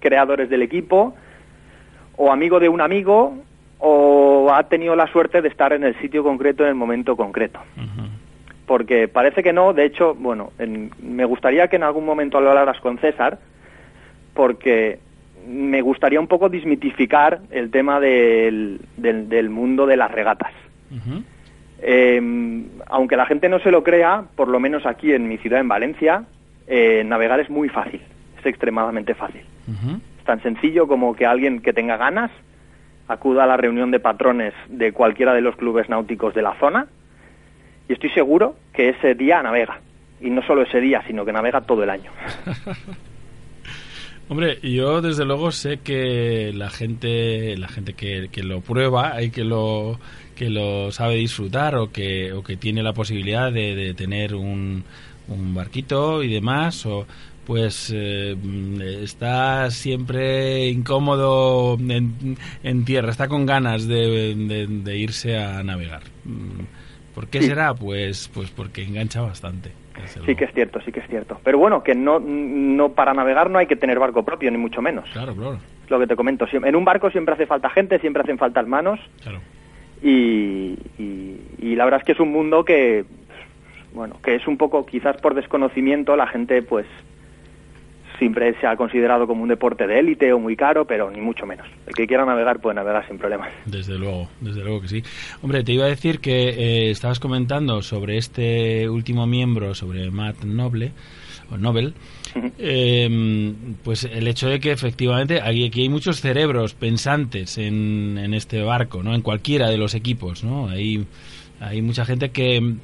creadores 0.00 0.50
del 0.50 0.60
equipo, 0.62 1.14
o 2.16 2.32
amigo 2.32 2.58
de 2.60 2.68
un 2.68 2.80
amigo, 2.80 3.36
o 3.78 4.50
ha 4.52 4.62
tenido 4.64 4.96
la 4.96 5.06
suerte 5.08 5.42
de 5.42 5.48
estar 5.48 5.72
en 5.72 5.84
el 5.84 5.94
sitio 6.00 6.22
concreto 6.22 6.62
en 6.62 6.70
el 6.70 6.74
momento 6.74 7.16
concreto. 7.16 7.60
Porque 8.66 9.06
parece 9.06 9.42
que 9.42 9.52
no, 9.52 9.72
de 9.72 9.84
hecho, 9.84 10.14
bueno, 10.14 10.50
en- 10.58 10.90
me 11.00 11.24
gustaría 11.24 11.68
que 11.68 11.76
en 11.76 11.82
algún 11.84 12.04
momento 12.04 12.40
lo 12.40 12.48
hablaras 12.50 12.80
con 12.80 12.98
César, 12.98 13.38
porque 14.34 14.98
me 15.46 15.80
gustaría 15.82 16.18
un 16.18 16.26
poco 16.26 16.48
desmitificar 16.48 17.40
el 17.50 17.70
tema 17.70 18.00
del, 18.00 18.80
del- 18.96 19.28
del 19.28 19.50
mundo 19.50 19.86
de 19.86 19.96
las 19.96 20.10
regatas. 20.10 20.52
Eh, 21.82 22.64
aunque 22.86 23.16
la 23.16 23.26
gente 23.26 23.48
no 23.48 23.58
se 23.60 23.70
lo 23.70 23.82
crea, 23.84 24.24
por 24.34 24.48
lo 24.48 24.58
menos 24.58 24.86
aquí 24.86 25.12
en 25.12 25.28
mi 25.28 25.36
ciudad, 25.38 25.60
en 25.60 25.68
Valencia, 25.68 26.24
eh, 26.66 27.04
navegar 27.04 27.38
es 27.38 27.50
muy 27.50 27.68
fácil, 27.68 28.00
es 28.40 28.46
extremadamente 28.46 29.14
fácil. 29.14 29.42
Tan 30.26 30.42
sencillo 30.42 30.86
como 30.86 31.14
que 31.14 31.24
alguien 31.24 31.60
que 31.60 31.72
tenga 31.72 31.96
ganas 31.96 32.30
acuda 33.08 33.44
a 33.44 33.46
la 33.46 33.56
reunión 33.56 33.90
de 33.90 34.00
patrones 34.00 34.52
de 34.68 34.92
cualquiera 34.92 35.32
de 35.32 35.40
los 35.40 35.56
clubes 35.56 35.88
náuticos 35.88 36.34
de 36.34 36.42
la 36.42 36.58
zona 36.58 36.88
y 37.88 37.92
estoy 37.92 38.10
seguro 38.10 38.56
que 38.72 38.90
ese 38.90 39.14
día 39.14 39.42
navega. 39.42 39.80
Y 40.20 40.30
no 40.30 40.42
solo 40.42 40.62
ese 40.62 40.80
día, 40.80 41.02
sino 41.06 41.24
que 41.24 41.32
navega 41.32 41.60
todo 41.60 41.84
el 41.84 41.90
año. 41.90 42.10
Hombre, 44.28 44.58
yo 44.60 45.00
desde 45.02 45.24
luego 45.24 45.52
sé 45.52 45.78
que 45.78 46.50
la 46.52 46.68
gente, 46.68 47.56
la 47.56 47.68
gente 47.68 47.94
que, 47.94 48.28
lo 48.42 48.60
prueba 48.60 49.22
y 49.22 49.30
que 49.30 49.44
lo 49.44 50.00
que 50.34 50.50
lo 50.50 50.90
sabe 50.90 51.14
disfrutar 51.14 51.76
o 51.76 51.92
que, 51.92 52.32
o 52.32 52.42
que 52.42 52.56
tiene 52.56 52.82
la 52.82 52.92
posibilidad 52.92 53.52
de, 53.52 53.76
de 53.76 53.94
tener 53.94 54.34
un, 54.34 54.82
un 55.28 55.54
barquito 55.54 56.22
y 56.22 56.32
demás, 56.32 56.86
o 56.86 57.06
pues 57.46 57.92
eh, 57.94 58.36
está 59.02 59.70
siempre 59.70 60.68
incómodo 60.68 61.76
en, 61.78 62.36
en 62.62 62.84
tierra, 62.84 63.10
está 63.10 63.28
con 63.28 63.46
ganas 63.46 63.86
de, 63.86 64.34
de- 64.34 64.66
de 64.66 64.96
irse 64.98 65.38
a 65.38 65.62
navegar. 65.62 66.02
Mm, 66.24 66.64
¿Por 67.14 67.28
qué 67.28 67.40
será? 67.42 67.72
Pues, 67.74 68.28
pues 68.34 68.50
porque 68.50 68.82
engancha 68.82 69.22
bastante. 69.22 69.70
Sí 70.26 70.34
que 70.36 70.44
es 70.44 70.52
cierto, 70.52 70.80
sí 70.84 70.92
que 70.92 71.00
es 71.00 71.06
cierto. 71.08 71.40
Pero 71.42 71.56
bueno, 71.58 71.82
que 71.82 71.94
no, 71.94 72.18
no 72.20 72.90
para 72.92 73.14
navegar 73.14 73.48
no 73.48 73.58
hay 73.58 73.66
que 73.66 73.76
tener 73.76 73.98
barco 73.98 74.22
propio, 74.22 74.50
ni 74.50 74.58
mucho 74.58 74.82
menos. 74.82 75.08
Claro, 75.12 75.34
claro. 75.34 75.58
Lo 75.88 75.98
que 75.98 76.06
te 76.06 76.14
comento. 76.16 76.46
En 76.52 76.76
un 76.76 76.84
barco 76.84 77.10
siempre 77.10 77.32
hace 77.32 77.46
falta 77.46 77.70
gente, 77.70 77.98
siempre 78.00 78.22
hacen 78.22 78.36
falta 78.36 78.62
manos. 78.64 79.00
Claro. 79.22 79.40
Y, 80.02 80.76
y, 80.98 81.40
y 81.58 81.74
la 81.76 81.84
verdad 81.84 82.00
es 82.00 82.06
que 82.06 82.12
es 82.12 82.20
un 82.20 82.30
mundo 82.32 82.64
que, 82.66 83.06
bueno, 83.94 84.16
que 84.22 84.34
es 84.34 84.46
un 84.46 84.58
poco, 84.58 84.84
quizás 84.84 85.16
por 85.22 85.34
desconocimiento, 85.34 86.16
la 86.16 86.26
gente 86.26 86.60
pues 86.60 86.84
siempre 88.18 88.54
se 88.60 88.66
ha 88.66 88.76
considerado 88.76 89.26
como 89.26 89.42
un 89.42 89.48
deporte 89.48 89.86
de 89.86 89.98
élite 89.98 90.32
o 90.32 90.38
muy 90.38 90.56
caro, 90.56 90.84
pero 90.86 91.10
ni 91.10 91.20
mucho 91.20 91.46
menos. 91.46 91.66
El 91.86 91.94
que 91.94 92.06
quiera 92.06 92.24
navegar 92.24 92.60
puede 92.60 92.76
navegar 92.76 93.06
sin 93.06 93.18
problemas. 93.18 93.52
Desde 93.64 93.98
luego, 93.98 94.28
desde 94.40 94.62
luego 94.62 94.80
que 94.80 94.88
sí. 94.88 95.02
Hombre, 95.42 95.64
te 95.64 95.72
iba 95.72 95.84
a 95.84 95.88
decir 95.88 96.20
que 96.20 96.48
eh, 96.48 96.90
estabas 96.90 97.20
comentando 97.20 97.82
sobre 97.82 98.18
este 98.18 98.88
último 98.88 99.26
miembro, 99.26 99.74
sobre 99.74 100.10
Matt 100.10 100.44
Noble, 100.44 100.92
o 101.50 101.56
Nobel, 101.56 101.94
eh, 102.58 103.54
pues 103.84 104.04
el 104.04 104.26
hecho 104.26 104.48
de 104.48 104.60
que 104.60 104.72
efectivamente 104.72 105.40
aquí, 105.40 105.66
aquí 105.66 105.82
hay 105.82 105.88
muchos 105.88 106.20
cerebros 106.20 106.74
pensantes 106.74 107.58
en, 107.58 108.18
en 108.18 108.34
este 108.34 108.62
barco, 108.62 109.02
¿no? 109.02 109.14
En 109.14 109.22
cualquiera 109.22 109.68
de 109.70 109.78
los 109.78 109.94
equipos, 109.94 110.42
¿no? 110.42 110.68
Hay, 110.68 111.06
hay 111.60 111.82
mucha 111.82 112.04
gente 112.04 112.30
que 112.30 112.76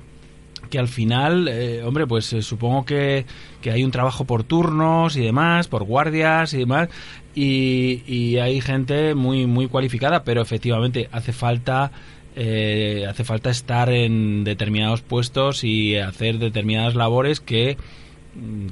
que 0.72 0.78
al 0.78 0.88
final, 0.88 1.48
eh, 1.48 1.82
hombre, 1.84 2.06
pues 2.06 2.32
eh, 2.32 2.40
supongo 2.40 2.86
que, 2.86 3.26
que 3.60 3.70
hay 3.70 3.84
un 3.84 3.90
trabajo 3.90 4.24
por 4.24 4.42
turnos 4.42 5.16
y 5.16 5.20
demás, 5.20 5.68
por 5.68 5.84
guardias 5.84 6.54
y 6.54 6.58
demás, 6.58 6.88
y, 7.34 8.02
y 8.06 8.38
hay 8.38 8.62
gente 8.62 9.14
muy 9.14 9.46
muy 9.46 9.68
cualificada, 9.68 10.24
pero 10.24 10.40
efectivamente 10.40 11.10
hace 11.12 11.34
falta 11.34 11.92
eh, 12.36 13.04
hace 13.06 13.22
falta 13.22 13.50
estar 13.50 13.90
en 13.90 14.44
determinados 14.44 15.02
puestos 15.02 15.62
y 15.62 15.96
hacer 15.96 16.38
determinadas 16.38 16.94
labores 16.94 17.40
que 17.40 17.76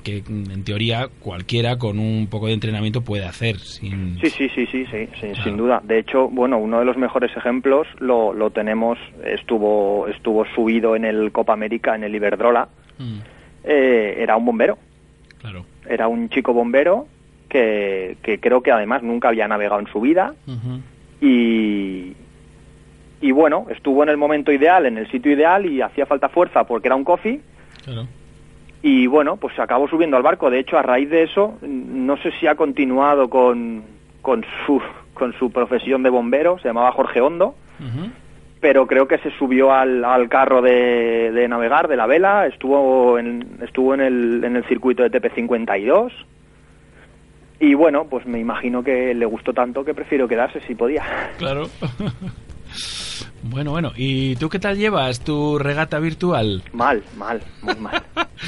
que 0.03 0.23
mm, 0.27 0.51
en 0.51 0.65
teoría 0.65 1.09
cualquiera 1.21 1.77
con 1.77 1.99
un 1.99 2.29
poco 2.29 2.47
de 2.47 2.55
entrenamiento 2.55 3.03
puede 3.03 3.25
hacer 3.25 3.59
sin 3.59 4.19
Sí, 4.21 4.31
sí, 4.31 4.49
sí, 4.49 4.67
sí, 4.67 4.87
sí, 4.87 5.09
sí, 5.21 5.33
sin 5.43 5.57
duda. 5.57 5.81
De 5.85 5.99
hecho, 5.99 6.29
bueno, 6.29 6.59
uno 6.59 6.79
de 6.79 6.85
los 6.85 6.97
mejores 6.97 7.37
ejemplos 7.37 7.87
lo, 7.99 8.33
lo 8.33 8.51
tenemos, 8.51 8.99
estuvo, 9.25 10.09
estuvo 10.09 10.45
subido 10.55 10.97
en 10.97 11.05
el 11.05 11.33
Copa 11.33 11.53
América, 11.53 11.95
en 11.95 12.05
el 12.05 12.15
Iberdrola, 12.15 12.69
eh, 13.65 14.17
era 14.19 14.37
un 14.37 14.47
bombero. 14.47 14.79
Claro. 15.41 15.65
Era 15.89 16.09
un 16.09 16.29
chico 16.29 16.53
bombero 16.53 17.07
que, 17.49 18.17
que 18.23 18.39
creo 18.41 18.63
que 18.63 18.73
además 18.73 19.03
nunca 19.03 19.29
había 19.29 19.49
navegado 19.49 19.81
en 19.81 19.87
su 19.89 20.01
vida 20.01 20.35
y, 21.21 22.15
y 23.21 23.33
bueno, 23.33 23.67
estuvo 23.71 24.03
en 24.03 24.09
el 24.09 24.17
momento 24.17 24.53
ideal, 24.53 24.87
en 24.87 24.99
el 24.99 25.11
sitio 25.11 25.33
ideal 25.33 25.67
y 25.67 25.83
hacía 25.83 26.07
falta 26.07 26.29
fuerza 26.29 26.65
porque 26.65 26.89
era 26.89 26.97
un 26.97 27.05
coffee 27.05 27.41
Claro. 27.85 28.07
Y 28.83 29.07
bueno, 29.07 29.37
pues 29.37 29.55
se 29.55 29.63
acabó 29.63 29.89
subiendo 29.89 30.17
al 30.17 30.23
barco. 30.23 30.51
De 30.51 30.59
hecho, 30.59 30.79
a 30.79 30.83
raíz 30.83 31.11
de 31.11 31.23
eso, 31.23 31.59
no 31.63 32.17
sé 32.19 32.33
si 32.39 32.47
ha 32.47 32.55
continuado 32.55 33.29
con, 33.29 33.83
con, 34.23 34.45
su, 34.67 34.81
con 35.15 35.33
su 35.35 35.51
profesión 35.51 36.03
de 36.03 36.11
bombero, 36.11 36.59
se 36.59 36.69
llamaba 36.69 36.93
Jorge 36.93 37.21
Hondo, 37.21 37.55
pero 38.61 38.87
creo 38.87 39.07
que 39.09 39.19
se 39.19 39.31
subió 39.33 39.73
al, 39.73 40.05
al 40.05 40.29
carro 40.29 40.63
de, 40.63 41.31
de 41.33 41.49
navegar, 41.49 41.89
de 41.89 41.97
la 41.97 42.07
vela, 42.07 42.47
estuvo 42.47 43.19
en, 43.19 43.59
estuvo 43.63 43.95
en, 43.95 44.01
el, 44.01 44.45
en 44.45 44.57
el 44.57 44.65
circuito 44.65 45.03
de 45.03 45.11
TP52 45.11 46.13
y 47.61 47.75
bueno, 47.75 48.07
pues 48.09 48.25
me 48.27 48.41
imagino 48.41 48.83
que 48.83 49.15
le 49.15 49.27
gustó 49.27 49.53
tanto 49.53 49.85
que 49.85 49.93
prefiero 49.93 50.27
quedarse 50.27 50.61
si 50.67 50.75
podía. 50.75 51.05
Claro. 51.37 51.65
Bueno, 53.43 53.71
bueno, 53.71 53.93
¿y 53.97 54.37
tú 54.37 54.49
qué 54.49 54.59
tal 54.59 54.77
llevas 54.77 55.21
tu 55.21 55.59
regata 55.59 55.99
virtual? 55.99 56.63
Mal, 56.73 57.03
mal, 57.17 57.41
muy 57.63 57.75
mal, 57.77 58.03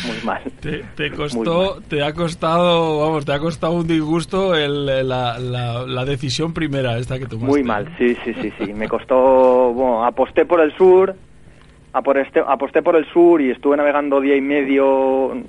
muy 0.06 0.16
mal. 0.24 0.43
Te, 0.60 2.02
ha 2.02 2.12
costado, 2.12 3.01
vamos, 3.01 3.24
te 3.24 3.32
ha 3.32 3.39
costado 3.39 3.73
un 3.73 3.86
disgusto 3.86 4.55
el, 4.55 4.86
la, 5.09 5.39
la, 5.39 5.86
la 5.86 6.05
decisión 6.05 6.52
primera 6.52 6.98
esta 6.98 7.19
que 7.19 7.27
tomaste. 7.27 7.51
Muy 7.51 7.62
mal, 7.62 7.94
sí, 7.98 8.16
sí, 8.23 8.35
sí, 8.43 8.52
sí. 8.59 8.74
Me 8.74 8.86
costó, 8.89 9.73
bueno, 9.73 10.05
aposté 10.05 10.44
por 10.44 10.60
el 10.60 10.77
sur, 10.77 11.16
aposté, 11.94 12.43
aposté 12.47 12.82
por 12.82 12.97
el 12.97 13.06
sur 13.12 13.40
y 13.40 13.51
estuve 13.51 13.78
navegando 13.78 14.20
día 14.20 14.36
y 14.36 14.43
medio 14.43 15.43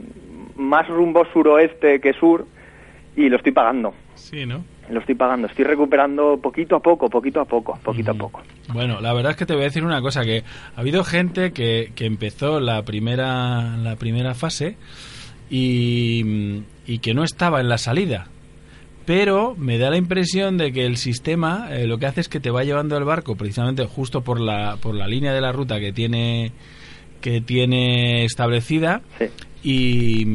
más 0.55 0.87
rumbo 0.87 1.25
suroeste 1.33 1.99
que 1.99 2.13
sur 2.13 2.45
y 3.15 3.27
lo 3.27 3.37
estoy 3.37 3.51
pagando. 3.51 3.93
Sí, 4.15 4.45
¿no? 4.45 4.63
Lo 4.89 4.99
estoy 4.99 5.15
pagando, 5.15 5.47
estoy 5.47 5.65
recuperando 5.65 6.37
poquito 6.37 6.75
a 6.75 6.79
poco, 6.79 7.09
poquito 7.09 7.39
a 7.39 7.45
poco, 7.45 7.79
poquito 7.83 8.11
a 8.11 8.13
poco. 8.13 8.41
Bueno, 8.73 8.99
la 8.99 9.13
verdad 9.13 9.31
es 9.31 9.37
que 9.37 9.45
te 9.45 9.53
voy 9.53 9.63
a 9.63 9.65
decir 9.65 9.83
una 9.83 10.01
cosa, 10.01 10.23
que 10.23 10.43
ha 10.75 10.79
habido 10.79 11.03
gente 11.03 11.51
que, 11.51 11.91
que 11.95 12.05
empezó 12.05 12.59
la 12.59 12.83
primera, 12.83 13.77
la 13.77 13.95
primera 13.95 14.33
fase 14.33 14.75
y, 15.49 16.63
y 16.85 16.99
que 16.99 17.13
no 17.13 17.23
estaba 17.23 17.61
en 17.61 17.69
la 17.69 17.77
salida. 17.77 18.27
Pero 19.05 19.55
me 19.57 19.77
da 19.77 19.89
la 19.89 19.97
impresión 19.97 20.57
de 20.57 20.71
que 20.71 20.85
el 20.85 20.97
sistema 20.97 21.67
eh, 21.71 21.87
lo 21.87 21.97
que 21.97 22.05
hace 22.05 22.21
es 22.21 22.29
que 22.29 22.39
te 22.39 22.51
va 22.51 22.63
llevando 22.63 22.97
el 22.97 23.03
barco 23.03 23.35
precisamente 23.35 23.85
justo 23.85 24.21
por 24.21 24.39
la, 24.39 24.77
por 24.81 24.95
la 24.95 25.07
línea 25.07 25.33
de 25.33 25.41
la 25.41 25.51
ruta 25.51 25.79
que 25.79 25.91
tiene, 25.91 26.53
que 27.19 27.41
tiene 27.41 28.23
establecida 28.23 29.01
y, 29.61 30.25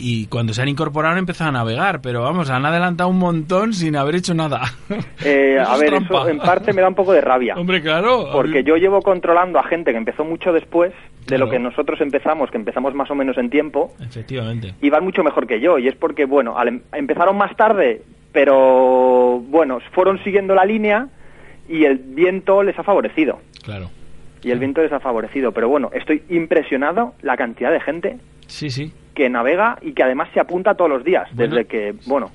y 0.00 0.26
cuando 0.26 0.52
se 0.54 0.62
han 0.62 0.68
incorporado 0.68 1.12
han 1.12 1.18
empezado 1.18 1.50
a 1.50 1.52
navegar, 1.52 2.00
pero 2.00 2.22
vamos, 2.22 2.48
han 2.50 2.64
adelantado 2.64 3.10
un 3.10 3.18
montón 3.18 3.72
sin 3.74 3.96
haber 3.96 4.14
hecho 4.16 4.34
nada. 4.34 4.62
Eh, 5.24 5.58
a 5.66 5.76
ver, 5.76 5.90
trampa. 5.90 6.20
eso 6.22 6.28
en 6.30 6.38
parte 6.38 6.72
me 6.72 6.80
da 6.82 6.88
un 6.88 6.94
poco 6.94 7.12
de 7.12 7.20
rabia. 7.20 7.54
Hombre, 7.56 7.82
claro. 7.82 8.30
Porque 8.32 8.64
yo 8.64 8.76
llevo 8.76 9.00
controlando 9.02 9.58
a 9.58 9.64
gente 9.64 9.92
que 9.92 9.98
empezó 9.98 10.24
mucho 10.24 10.52
después 10.52 10.92
de 10.92 11.26
Claro. 11.36 11.44
lo 11.44 11.50
que 11.50 11.58
nosotros 11.58 12.00
empezamos, 12.00 12.50
que 12.50 12.56
empezamos 12.56 12.94
más 12.94 13.10
o 13.10 13.14
menos 13.14 13.36
en 13.38 13.50
tiempo, 13.50 13.92
Efectivamente. 14.00 14.74
y 14.80 14.90
van 14.90 15.04
mucho 15.04 15.22
mejor 15.22 15.46
que 15.46 15.60
yo. 15.60 15.78
Y 15.78 15.86
es 15.86 15.94
porque, 15.94 16.24
bueno, 16.24 16.58
al 16.58 16.68
em- 16.68 16.82
empezaron 16.92 17.36
más 17.36 17.54
tarde, 17.56 18.02
pero 18.32 19.38
bueno, 19.48 19.78
fueron 19.92 20.22
siguiendo 20.24 20.54
la 20.54 20.64
línea 20.64 21.08
y 21.68 21.84
el 21.84 21.98
viento 21.98 22.62
les 22.62 22.78
ha 22.78 22.82
favorecido. 22.82 23.38
Claro. 23.62 23.90
Y 24.42 24.50
el 24.50 24.58
viento 24.58 24.82
les 24.82 24.92
ha 24.92 25.00
favorecido. 25.00 25.52
Pero 25.52 25.68
bueno, 25.68 25.90
estoy 25.92 26.22
impresionado 26.30 27.14
la 27.22 27.36
cantidad 27.36 27.70
de 27.72 27.80
gente 27.80 28.16
Sí, 28.46 28.70
sí. 28.70 28.92
que 29.14 29.28
navega 29.28 29.78
y 29.82 29.92
que 29.92 30.02
además 30.02 30.28
se 30.34 30.40
apunta 30.40 30.74
todos 30.74 30.90
los 30.90 31.04
días. 31.04 31.28
Bueno. 31.34 31.54
Desde 31.56 31.68
que, 31.68 31.94
bueno, 32.06 32.30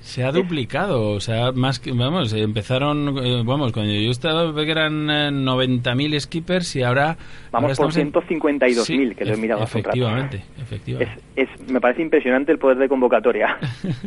Se 0.00 0.22
ha 0.22 0.30
duplicado, 0.30 1.10
o 1.10 1.18
sea, 1.20 1.50
más 1.52 1.80
que, 1.80 1.90
vamos, 1.92 2.32
empezaron, 2.32 3.18
eh, 3.24 3.42
vamos, 3.44 3.72
cuando 3.72 3.92
yo 3.92 4.10
estaba, 4.10 4.54
que 4.54 4.70
eran 4.70 5.10
eh, 5.10 5.30
90.000 5.32 6.20
skippers 6.20 6.76
y 6.76 6.82
ahora... 6.84 7.08
ahora 7.08 7.16
vamos 7.50 7.76
por 7.78 7.88
estamos 7.88 7.96
en- 7.96 8.12
152.000, 8.12 9.16
que 9.16 9.24
lo 9.24 9.34
he 9.34 9.36
mirado 9.36 9.62
hace 9.64 9.78
un 9.78 9.84
rato. 9.84 9.96
Efectivamente, 9.96 10.44
efectivamente. 10.62 11.22
Es, 11.34 11.48
me 11.70 11.80
parece 11.80 12.02
impresionante 12.02 12.52
el 12.52 12.58
poder 12.58 12.78
de 12.78 12.88
convocatoria. 12.88 13.56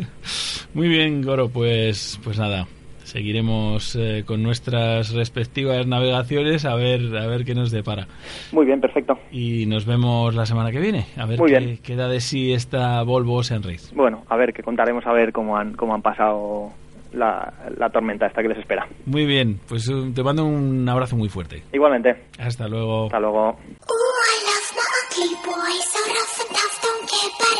Muy 0.74 0.88
bien, 0.88 1.22
Goro, 1.22 1.50
pues, 1.50 2.18
pues 2.24 2.38
nada, 2.40 2.66
seguiremos 3.10 3.96
eh, 3.96 4.24
con 4.26 4.44
nuestras 4.44 5.12
respectivas 5.14 5.86
navegaciones 5.88 6.66
a 6.66 6.76
ver, 6.76 7.16
a 7.18 7.28
ver 7.28 7.46
qué 7.46 7.56
nos 7.56 7.72
depara. 7.72 8.08
Muy 8.52 8.66
bien, 8.66 8.80
perfecto. 8.80 9.20
Y 9.32 9.66
nos 9.66 9.86
vemos 9.86 10.34
la 10.36 10.46
semana 10.46 10.72
que 10.72 10.80
viene, 10.80 11.06
a 11.18 11.26
ver 11.26 11.40
Muy 11.40 11.52
qué, 11.52 11.60
bien. 11.60 11.80
qué 11.84 11.96
da 11.96 12.08
de 12.08 12.22
sí 12.22 12.54
esta 12.54 13.02
Volvo 13.04 13.36
Ocean 13.36 13.64
Race. 13.64 13.94
Bueno, 13.96 14.24
a 14.30 14.38
ver, 14.38 14.54
que 14.54 14.64
contaremos 14.64 15.06
a 15.06 15.14
ver 15.14 15.32
cómo 15.32 15.58
han, 15.58 15.74
cómo 15.74 15.94
han 15.94 16.02
pasado 16.02 16.72
la, 17.14 17.54
la 17.78 17.90
tormenta 17.90 18.28
esta 18.28 18.42
que 18.42 18.50
les 18.50 18.58
espera. 18.60 18.88
Muy 19.06 19.26
bien, 19.26 19.60
pues 19.68 19.88
eh, 19.90 20.12
te 20.14 20.24
mando 20.24 20.46
un 20.46 20.88
abrazo 20.88 21.16
muy 21.16 21.30
fuerte. 21.30 21.64
Igualmente. 21.74 22.16
Hasta 22.40 22.68
luego. 22.68 23.06
Hasta 23.06 23.20
luego. 23.20 23.58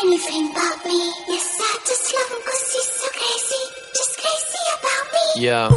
I 0.02 1.59
Yeah. 5.40 5.70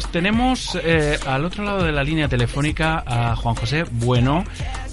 Amigos, 0.00 0.12
tenemos 0.12 0.78
eh, 0.84 1.16
al 1.26 1.44
otro 1.44 1.64
lado 1.64 1.84
de 1.84 1.92
la 1.92 2.02
línea 2.02 2.28
telefónica 2.28 3.02
a 3.06 3.36
Juan 3.36 3.54
José 3.54 3.84
Bueno, 3.90 4.44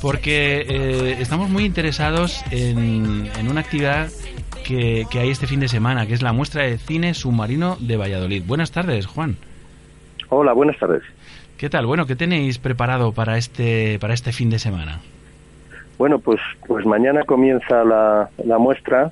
porque 0.01 0.61
eh, 0.67 1.17
estamos 1.19 1.49
muy 1.49 1.65
interesados 1.65 2.43
en, 2.51 3.29
en 3.37 3.49
una 3.49 3.61
actividad 3.61 4.09
que, 4.65 5.05
que 5.09 5.19
hay 5.19 5.29
este 5.29 5.47
fin 5.47 5.59
de 5.59 5.67
semana, 5.67 6.05
que 6.05 6.13
es 6.13 6.21
la 6.21 6.33
muestra 6.33 6.63
de 6.63 6.77
cine 6.77 7.13
submarino 7.13 7.77
de 7.79 7.97
Valladolid. 7.97 8.43
Buenas 8.45 8.71
tardes, 8.71 9.05
Juan. 9.05 9.37
Hola, 10.29 10.53
buenas 10.53 10.77
tardes. 10.77 11.03
¿Qué 11.57 11.69
tal? 11.69 11.85
Bueno, 11.85 12.05
¿qué 12.05 12.15
tenéis 12.15 12.59
preparado 12.59 13.13
para 13.13 13.37
este, 13.37 13.97
para 13.99 14.13
este 14.13 14.31
fin 14.31 14.49
de 14.49 14.59
semana? 14.59 14.99
Bueno, 15.97 16.19
pues, 16.19 16.39
pues 16.67 16.85
mañana 16.85 17.23
comienza 17.23 17.83
la, 17.83 18.29
la 18.45 18.57
muestra 18.59 19.11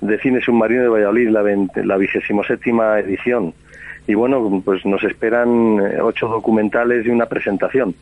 de 0.00 0.18
cine 0.18 0.40
submarino 0.40 0.82
de 0.82 0.88
Valladolid, 0.88 1.28
la, 1.28 1.42
veinte- 1.42 1.84
la 1.84 1.96
vigésimo 1.96 2.42
séptima 2.42 2.98
edición. 2.98 3.54
Y 4.06 4.14
bueno, 4.14 4.62
pues 4.64 4.84
nos 4.86 5.02
esperan 5.02 5.80
eh, 5.80 6.00
ocho 6.00 6.28
documentales 6.28 7.04
y 7.06 7.10
una 7.10 7.26
presentación. 7.26 7.94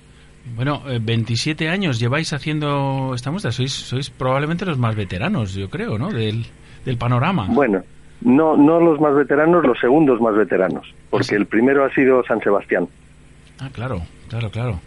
Bueno, 0.54 0.82
eh, 0.86 0.98
27 1.00 1.68
años 1.68 1.98
lleváis 1.98 2.32
haciendo 2.32 3.12
esta 3.14 3.30
muestra. 3.30 3.52
Sois, 3.52 3.72
sois 3.72 4.10
probablemente 4.10 4.66
los 4.66 4.78
más 4.78 4.94
veteranos, 4.94 5.54
yo 5.54 5.70
creo, 5.70 5.98
¿no? 5.98 6.10
Del, 6.10 6.44
del 6.84 6.98
panorama. 6.98 7.46
Bueno, 7.50 7.82
no, 8.20 8.56
no 8.56 8.80
los 8.80 9.00
más 9.00 9.14
veteranos, 9.14 9.64
los 9.64 9.78
segundos 9.78 10.20
más 10.20 10.34
veteranos, 10.34 10.86
porque 11.10 11.34
el 11.34 11.46
primero 11.46 11.84
ha 11.84 11.90
sido 11.94 12.22
San 12.24 12.40
Sebastián. 12.40 12.86
Ah, 13.60 13.70
claro, 13.72 14.02
claro, 14.28 14.50
claro. 14.50 14.80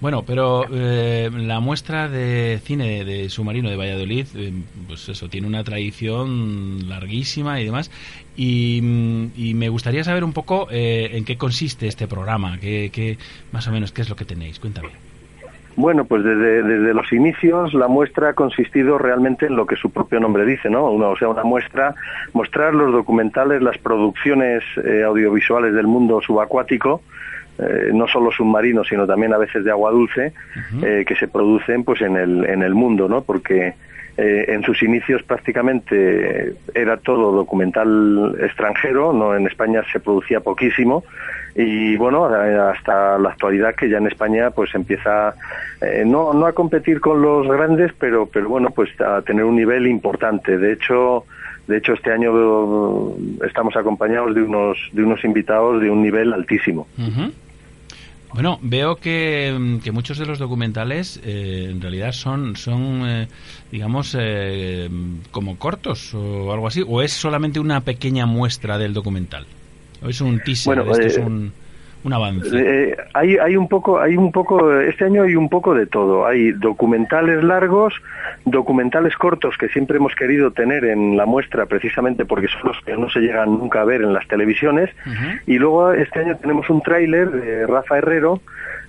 Bueno, 0.00 0.22
pero 0.26 0.64
eh, 0.70 1.30
la 1.32 1.60
muestra 1.60 2.08
de 2.08 2.60
cine 2.62 3.04
de 3.04 3.28
submarino 3.30 3.70
de 3.70 3.76
Valladolid, 3.76 4.26
eh, 4.36 4.52
pues 4.86 5.08
eso, 5.08 5.28
tiene 5.28 5.46
una 5.46 5.64
tradición 5.64 6.88
larguísima 6.88 7.58
y 7.60 7.64
demás. 7.64 7.90
Y, 8.36 8.80
mm, 8.82 9.26
y 9.36 9.54
me 9.54 9.68
gustaría 9.70 10.04
saber 10.04 10.24
un 10.24 10.32
poco 10.34 10.68
eh, 10.70 11.10
en 11.12 11.24
qué 11.24 11.36
consiste 11.38 11.86
este 11.86 12.06
programa, 12.06 12.58
qué, 12.60 12.90
qué- 12.92 13.16
más 13.52 13.66
o 13.68 13.72
menos 13.72 13.92
qué 13.92 14.02
es 14.02 14.10
lo 14.10 14.16
que 14.16 14.24
tenéis. 14.26 14.58
Cuéntame. 14.58 14.90
Bueno, 15.76 16.04
pues 16.04 16.22
desde, 16.22 16.62
desde 16.62 16.94
los 16.94 17.12
inicios 17.12 17.74
la 17.74 17.88
muestra 17.88 18.28
ha 18.30 18.34
consistido 18.34 18.96
realmente 18.98 19.46
en 19.46 19.56
lo 19.56 19.66
que 19.66 19.74
su 19.74 19.90
propio 19.90 20.20
nombre 20.20 20.44
dice, 20.44 20.70
¿no? 20.70 20.88
Una, 20.90 21.08
o 21.08 21.16
sea, 21.16 21.28
una 21.28 21.42
muestra, 21.42 21.94
mostrar 22.32 22.74
los 22.74 22.92
documentales, 22.92 23.60
las 23.60 23.78
producciones 23.78 24.62
eh, 24.84 25.02
audiovisuales 25.02 25.74
del 25.74 25.88
mundo 25.88 26.20
subacuático, 26.20 27.00
eh, 27.58 27.90
no 27.92 28.08
solo 28.08 28.30
submarinos, 28.32 28.88
sino 28.88 29.06
también 29.06 29.32
a 29.32 29.38
veces 29.38 29.64
de 29.64 29.70
agua 29.70 29.90
dulce, 29.90 30.32
eh, 30.82 31.04
que 31.06 31.14
se 31.16 31.28
producen 31.28 31.84
pues 31.84 32.00
en 32.02 32.16
el, 32.16 32.44
en 32.44 32.62
el 32.62 32.74
mundo, 32.74 33.08
¿no? 33.08 33.22
Porque 33.22 33.74
eh, 34.16 34.44
en 34.46 34.62
sus 34.62 34.80
inicios 34.84 35.24
prácticamente 35.24 36.54
era 36.72 36.96
todo 36.98 37.32
documental 37.32 38.36
extranjero, 38.40 39.12
no 39.12 39.36
en 39.36 39.48
España 39.48 39.82
se 39.92 39.98
producía 39.98 40.38
poquísimo 40.38 41.02
y 41.56 41.96
bueno 41.96 42.26
hasta 42.26 43.18
la 43.18 43.30
actualidad 43.30 43.74
que 43.74 43.88
ya 43.88 43.98
en 43.98 44.06
España 44.06 44.50
pues 44.50 44.72
empieza 44.74 45.34
eh, 45.80 46.04
no 46.06 46.32
no 46.32 46.46
a 46.46 46.52
competir 46.52 47.00
con 47.00 47.22
los 47.22 47.48
grandes 47.48 47.92
pero 47.98 48.26
pero 48.26 48.48
bueno 48.48 48.70
pues 48.70 48.88
a 49.00 49.22
tener 49.22 49.44
un 49.44 49.56
nivel 49.56 49.86
importante 49.88 50.58
de 50.58 50.72
hecho 50.72 51.24
de 51.66 51.78
hecho 51.78 51.94
este 51.94 52.12
año 52.12 53.14
estamos 53.44 53.76
acompañados 53.76 54.32
de 54.32 54.42
unos 54.42 54.78
de 54.92 55.02
unos 55.02 55.24
invitados 55.24 55.80
de 55.80 55.90
un 55.90 56.02
nivel 56.02 56.32
altísimo. 56.32 56.86
Bueno, 58.34 58.58
veo 58.62 58.96
que, 58.96 59.56
mm, 59.56 59.78
que 59.78 59.92
muchos 59.92 60.18
de 60.18 60.26
los 60.26 60.40
documentales 60.40 61.20
eh, 61.24 61.68
en 61.70 61.80
realidad 61.80 62.10
son, 62.10 62.56
son 62.56 63.08
eh, 63.08 63.28
digamos, 63.70 64.16
eh, 64.18 64.90
como 65.30 65.56
cortos 65.56 66.12
o 66.14 66.52
algo 66.52 66.66
así, 66.66 66.82
o 66.86 67.00
es 67.00 67.12
solamente 67.12 67.60
una 67.60 67.82
pequeña 67.82 68.26
muestra 68.26 68.76
del 68.76 68.92
documental. 68.92 69.46
O 70.02 70.08
es 70.08 70.20
un 70.20 70.40
teaser, 70.40 70.74
Bueno, 70.74 70.90
esto 70.90 71.06
es 71.06 71.16
eh, 71.16 71.20
un, 71.20 71.52
un 72.04 72.12
avance. 72.12 72.48
Eh, 72.52 72.96
hay, 73.14 73.38
hay 73.38 73.56
un 73.56 73.66
poco, 73.66 73.98
hay 73.98 74.16
un 74.16 74.30
poco, 74.30 74.78
este 74.80 75.06
año 75.06 75.22
hay 75.22 75.36
un 75.36 75.48
poco 75.48 75.74
de 75.74 75.86
todo. 75.86 76.26
Hay 76.26 76.52
documentales 76.52 77.42
largos, 77.42 77.94
documentales 78.44 79.16
cortos 79.16 79.56
que 79.58 79.68
siempre 79.68 79.96
hemos 79.96 80.14
querido 80.14 80.52
tener 80.52 80.84
en 80.84 81.16
la 81.16 81.24
muestra 81.24 81.66
precisamente 81.66 82.24
porque 82.26 82.48
son 82.48 82.68
los 82.68 82.80
que 82.84 82.96
no 82.96 83.08
se 83.08 83.20
llegan 83.20 83.58
nunca 83.58 83.80
a 83.80 83.84
ver 83.84 84.02
en 84.02 84.12
las 84.12 84.28
televisiones. 84.28 84.90
Y 85.46 85.58
luego 85.58 85.92
este 85.92 86.20
año 86.20 86.36
tenemos 86.36 86.68
un 86.68 86.82
tráiler 86.82 87.30
de 87.30 87.66
Rafa 87.66 87.98
Herrero, 87.98 88.40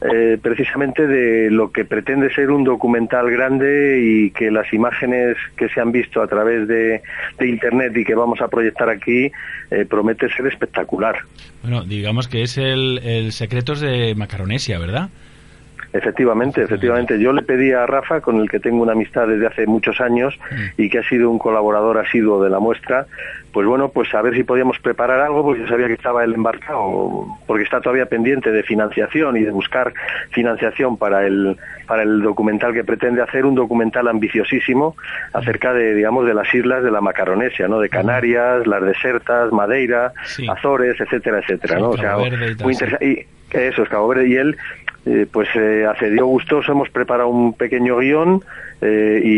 eh, 0.02 0.38
precisamente 0.42 1.08
de 1.08 1.50
lo 1.50 1.72
que 1.72 1.86
pretende 1.86 2.34
ser 2.34 2.52
un 2.52 2.64
documental 2.64 3.30
grande 3.32 4.00
y 4.02 4.32
que 4.32 4.52
las 4.52 4.72
imágenes 4.74 5.38
que 5.56 5.70
se 5.70 5.80
han 5.80 5.92
visto 5.92 6.22
a 6.22 6.28
través 6.28 6.68
de, 6.68 7.02
de 7.40 7.48
Internet 7.48 7.96
y 7.96 8.04
que 8.04 8.16
vamos 8.16 8.42
a 8.42 8.48
proyectar 8.48 8.90
aquí 8.90 9.32
eh, 9.72 9.86
promete 9.90 10.30
ser 10.30 10.48
espectacular. 10.48 11.16
Bueno, 11.62 11.84
digamos 11.84 12.28
que 12.28 12.44
es 12.44 12.58
el, 12.58 13.00
el 13.04 13.32
Secretos 13.32 13.80
de 13.80 14.14
Macaronesia, 14.16 14.80
¿verdad? 14.80 15.10
Efectivamente, 15.96 16.62
efectivamente. 16.62 17.18
Yo 17.18 17.32
le 17.32 17.42
pedí 17.42 17.72
a 17.72 17.86
Rafa, 17.86 18.20
con 18.20 18.42
el 18.42 18.50
que 18.50 18.60
tengo 18.60 18.84
una 18.84 18.92
amistad 18.92 19.28
desde 19.28 19.48
hace 19.48 19.66
muchos 19.66 20.02
años 20.02 20.38
y 20.76 20.90
que 20.90 21.00
ha 21.00 21.04
sido 21.08 21.32
un 21.32 21.40
colaborador 21.40 21.98
asiduo 22.00 22.44
de 22.44 22.50
la 22.50 22.60
muestra, 22.60 23.06
pues 23.54 23.66
bueno, 23.66 23.88
pues 23.88 24.14
a 24.14 24.22
ver 24.22 24.36
si 24.36 24.44
podíamos 24.44 24.78
preparar 24.80 25.22
algo, 25.22 25.42
porque 25.42 25.62
yo 25.62 25.70
sabía 25.70 25.88
que 25.88 25.94
estaba 25.94 26.26
él 26.26 26.34
embarcado, 26.34 27.26
porque 27.48 27.64
está 27.64 27.80
todavía 27.80 28.08
pendiente 28.08 28.52
de 28.52 28.62
financiación 28.64 29.38
y 29.38 29.44
de 29.44 29.52
buscar 29.52 29.94
financiación 30.32 30.98
para 30.98 31.26
el, 31.26 31.56
para 31.88 32.04
el 32.04 32.22
documental 32.22 32.74
que 32.74 32.84
pretende 32.84 33.22
hacer, 33.22 33.46
un 33.46 33.56
documental 33.56 34.10
ambiciosísimo 34.10 34.98
acerca 35.32 35.72
de, 35.72 35.96
digamos, 35.96 36.26
de 36.26 36.34
las 36.34 36.54
islas 36.54 36.84
de 36.84 36.92
la 36.92 37.00
Macaronesia, 37.00 37.70
¿no? 37.70 37.80
De 37.80 37.88
Canarias, 37.88 38.68
las 38.68 38.84
desertas, 38.84 39.54
Madeira, 39.54 40.12
Azores, 40.50 41.00
etcétera, 41.00 41.40
etcétera, 41.40 41.80
¿no? 41.80 41.92
O 41.92 41.98
sea, 41.98 42.18
muy 42.18 42.74
interesante. 42.74 43.06
Y 43.06 43.26
eso 43.58 43.84
es 43.84 43.90
Cabo 43.90 44.10
Verde 44.10 44.28
y 44.28 44.36
él 44.36 44.58
eh, 45.06 45.28
pues 45.32 45.48
eh, 45.56 45.86
accedió 45.90 46.26
gustoso, 46.26 46.72
hemos 46.72 46.90
preparado 46.90 47.30
un 47.30 47.54
pequeño 47.54 47.98
guion 47.98 48.42
eh, 48.82 49.22
y, 49.24 49.30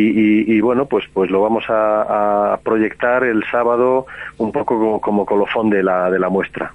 y- 0.51 0.57
y, 0.57 0.61
bueno, 0.61 0.85
pues 0.87 1.05
pues 1.13 1.29
lo 1.29 1.41
vamos 1.41 1.63
a, 1.69 2.57
proyectar 2.63 3.23
el 3.23 3.43
sábado 3.51 4.05
un 4.37 4.51
poco 4.51 4.77
como, 4.79 5.01
como 5.01 5.25
colofón 5.25 5.69
de 5.69 5.83
la, 5.83 6.09
de 6.09 6.19
la 6.19 6.29
muestra. 6.29 6.73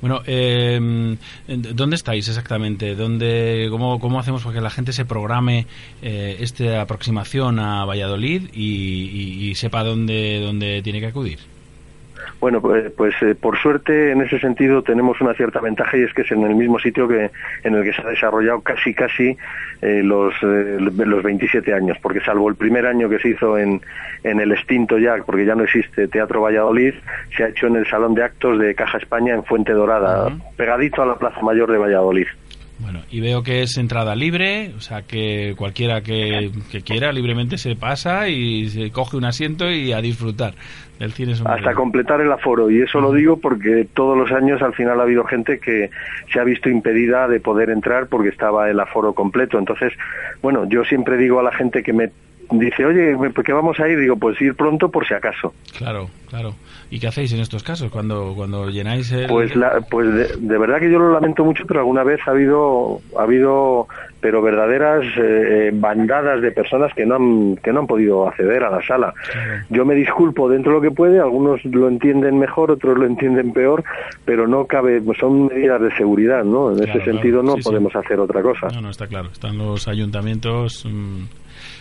Bueno, 0.00 0.20
eh, 0.26 1.16
¿dónde 1.48 1.96
estáis 1.96 2.28
exactamente? 2.28 2.94
¿Dónde, 2.94 3.68
cómo, 3.70 3.98
¿Cómo 3.98 4.18
hacemos 4.20 4.42
para 4.42 4.54
que 4.56 4.60
la 4.60 4.70
gente 4.70 4.92
se 4.92 5.04
programe 5.04 5.66
eh, 6.02 6.36
esta 6.40 6.80
aproximación 6.82 7.58
a 7.58 7.84
Valladolid 7.84 8.50
y, 8.52 8.64
y- 9.44 9.50
y 9.50 9.54
sepa 9.54 9.82
dónde, 9.84 10.40
dónde 10.40 10.82
tiene 10.82 11.00
que 11.00 11.06
acudir? 11.06 11.38
Bueno, 12.40 12.62
pues, 12.62 12.90
pues 12.92 13.14
eh, 13.20 13.34
por 13.34 13.58
suerte 13.58 14.12
en 14.12 14.22
ese 14.22 14.38
sentido 14.38 14.82
tenemos 14.82 15.20
una 15.20 15.34
cierta 15.34 15.60
ventaja 15.60 15.98
y 15.98 16.02
es 16.02 16.14
que 16.14 16.22
es 16.22 16.32
en 16.32 16.42
el 16.42 16.54
mismo 16.54 16.78
sitio 16.78 17.06
que 17.06 17.30
en 17.64 17.74
el 17.74 17.84
que 17.84 17.92
se 17.92 18.00
ha 18.00 18.08
desarrollado 18.08 18.62
casi 18.62 18.94
casi 18.94 19.36
eh, 19.82 20.02
los 20.02 20.32
eh, 20.42 20.78
los 20.80 21.22
27 21.22 21.74
años, 21.74 21.98
porque 22.00 22.20
salvo 22.20 22.48
el 22.48 22.54
primer 22.54 22.86
año 22.86 23.10
que 23.10 23.18
se 23.18 23.28
hizo 23.28 23.58
en, 23.58 23.82
en 24.24 24.40
el 24.40 24.52
extinto 24.52 24.98
ya, 24.98 25.16
porque 25.24 25.44
ya 25.44 25.54
no 25.54 25.64
existe 25.64 26.08
Teatro 26.08 26.40
Valladolid, 26.40 26.94
se 27.36 27.44
ha 27.44 27.48
hecho 27.48 27.66
en 27.66 27.76
el 27.76 27.86
Salón 27.86 28.14
de 28.14 28.24
Actos 28.24 28.58
de 28.58 28.74
Caja 28.74 28.96
España 28.96 29.34
en 29.34 29.44
Fuente 29.44 29.72
Dorada, 29.72 30.34
pegadito 30.56 31.02
a 31.02 31.06
la 31.06 31.16
Plaza 31.16 31.42
Mayor 31.42 31.70
de 31.70 31.78
Valladolid. 31.78 32.26
Bueno, 32.80 33.00
y 33.10 33.20
veo 33.20 33.42
que 33.42 33.62
es 33.62 33.76
entrada 33.76 34.14
libre, 34.14 34.72
o 34.76 34.80
sea 34.80 35.02
que 35.02 35.54
cualquiera 35.56 36.00
que, 36.00 36.50
que 36.70 36.80
quiera 36.80 37.12
libremente 37.12 37.58
se 37.58 37.76
pasa 37.76 38.28
y 38.28 38.68
se 38.70 38.90
coge 38.90 39.16
un 39.16 39.24
asiento 39.24 39.70
y 39.70 39.92
a 39.92 40.00
disfrutar. 40.00 40.54
Del 40.98 41.12
cine 41.12 41.34
submarino. 41.34 41.66
hasta 41.66 41.74
completar 41.74 42.20
el 42.20 42.30
aforo. 42.30 42.70
Y 42.70 42.82
eso 42.82 43.00
lo 43.00 43.10
digo 43.14 43.38
porque 43.38 43.88
todos 43.94 44.18
los 44.18 44.30
años 44.32 44.60
al 44.60 44.74
final 44.74 45.00
ha 45.00 45.04
habido 45.04 45.24
gente 45.24 45.58
que 45.58 45.88
se 46.30 46.38
ha 46.38 46.44
visto 46.44 46.68
impedida 46.68 47.26
de 47.26 47.40
poder 47.40 47.70
entrar 47.70 48.08
porque 48.08 48.28
estaba 48.28 48.68
el 48.68 48.78
aforo 48.78 49.14
completo. 49.14 49.58
Entonces 49.58 49.94
bueno 50.42 50.68
yo 50.68 50.84
siempre 50.84 51.16
digo 51.16 51.40
a 51.40 51.42
la 51.42 51.52
gente 51.52 51.82
que 51.82 51.94
me 51.94 52.10
dice 52.52 52.84
oye 52.84 53.16
¿por 53.32 53.44
qué 53.44 53.52
vamos 53.52 53.78
a 53.80 53.88
ir? 53.88 53.98
digo 53.98 54.16
pues 54.16 54.40
ir 54.40 54.54
pronto 54.54 54.88
por 54.90 55.06
si 55.06 55.14
acaso 55.14 55.52
Claro, 55.76 56.08
claro. 56.28 56.54
¿Y 56.90 56.98
qué 56.98 57.06
hacéis 57.06 57.32
en 57.32 57.40
estos 57.40 57.62
casos 57.62 57.90
cuando, 57.90 58.34
cuando 58.34 58.68
llenáis 58.68 59.10
el... 59.12 59.28
Pues, 59.28 59.54
la, 59.54 59.80
pues 59.88 60.12
de, 60.12 60.26
de 60.38 60.58
verdad 60.58 60.80
que 60.80 60.90
yo 60.90 60.98
lo 60.98 61.12
lamento 61.12 61.44
mucho, 61.44 61.64
pero 61.66 61.80
alguna 61.80 62.02
vez 62.02 62.18
ha 62.26 62.32
habido, 62.32 63.00
ha 63.16 63.22
habido, 63.22 63.86
pero 64.20 64.42
verdaderas 64.42 65.04
eh, 65.16 65.70
bandadas 65.72 66.42
de 66.42 66.50
personas 66.50 66.92
que 66.94 67.06
no 67.06 67.14
han, 67.14 67.56
que 67.58 67.72
no 67.72 67.80
han 67.80 67.86
podido 67.86 68.26
acceder 68.28 68.64
a 68.64 68.70
la 68.70 68.82
sala. 68.84 69.14
Yo 69.68 69.84
me 69.84 69.94
disculpo 69.94 70.48
dentro 70.48 70.72
de 70.72 70.78
lo 70.78 70.82
que 70.82 70.90
puede, 70.90 71.20
algunos 71.20 71.64
lo 71.64 71.86
entienden 71.88 72.38
mejor, 72.40 72.72
otros 72.72 72.98
lo 72.98 73.06
entienden 73.06 73.52
peor, 73.52 73.84
pero 74.24 74.48
no 74.48 74.66
cabe, 74.66 75.00
pues 75.00 75.16
son 75.18 75.46
medidas 75.46 75.80
de 75.80 75.94
seguridad, 75.96 76.42
¿no? 76.44 76.70
En 76.72 76.78
Claro, 76.78 76.92
ese 76.92 77.04
sentido 77.04 77.40
claro. 77.40 77.56
no 77.56 77.62
Sí, 77.62 77.62
podemos 77.62 77.94
hacer 77.94 78.18
otra 78.18 78.42
cosa. 78.42 78.66
No, 78.74 78.80
no, 78.80 78.90
está 78.90 79.06
claro. 79.06 79.28
Están 79.32 79.56
los 79.56 79.86
ayuntamientos 79.86 80.84
mm, 80.90 81.22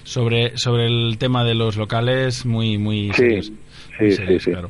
sobre, 0.10 0.58
sobre 0.58 0.88
el 0.88 1.18
tema 1.20 1.44
de 1.44 1.54
los 1.54 1.78
locales 1.78 2.44
muy, 2.46 2.78
muy 2.80 3.12
serios. 3.14 3.52
Sí, 4.00 4.12
serios, 4.12 4.44
sí, 4.44 4.46
sí. 4.46 4.52
claro. 4.52 4.70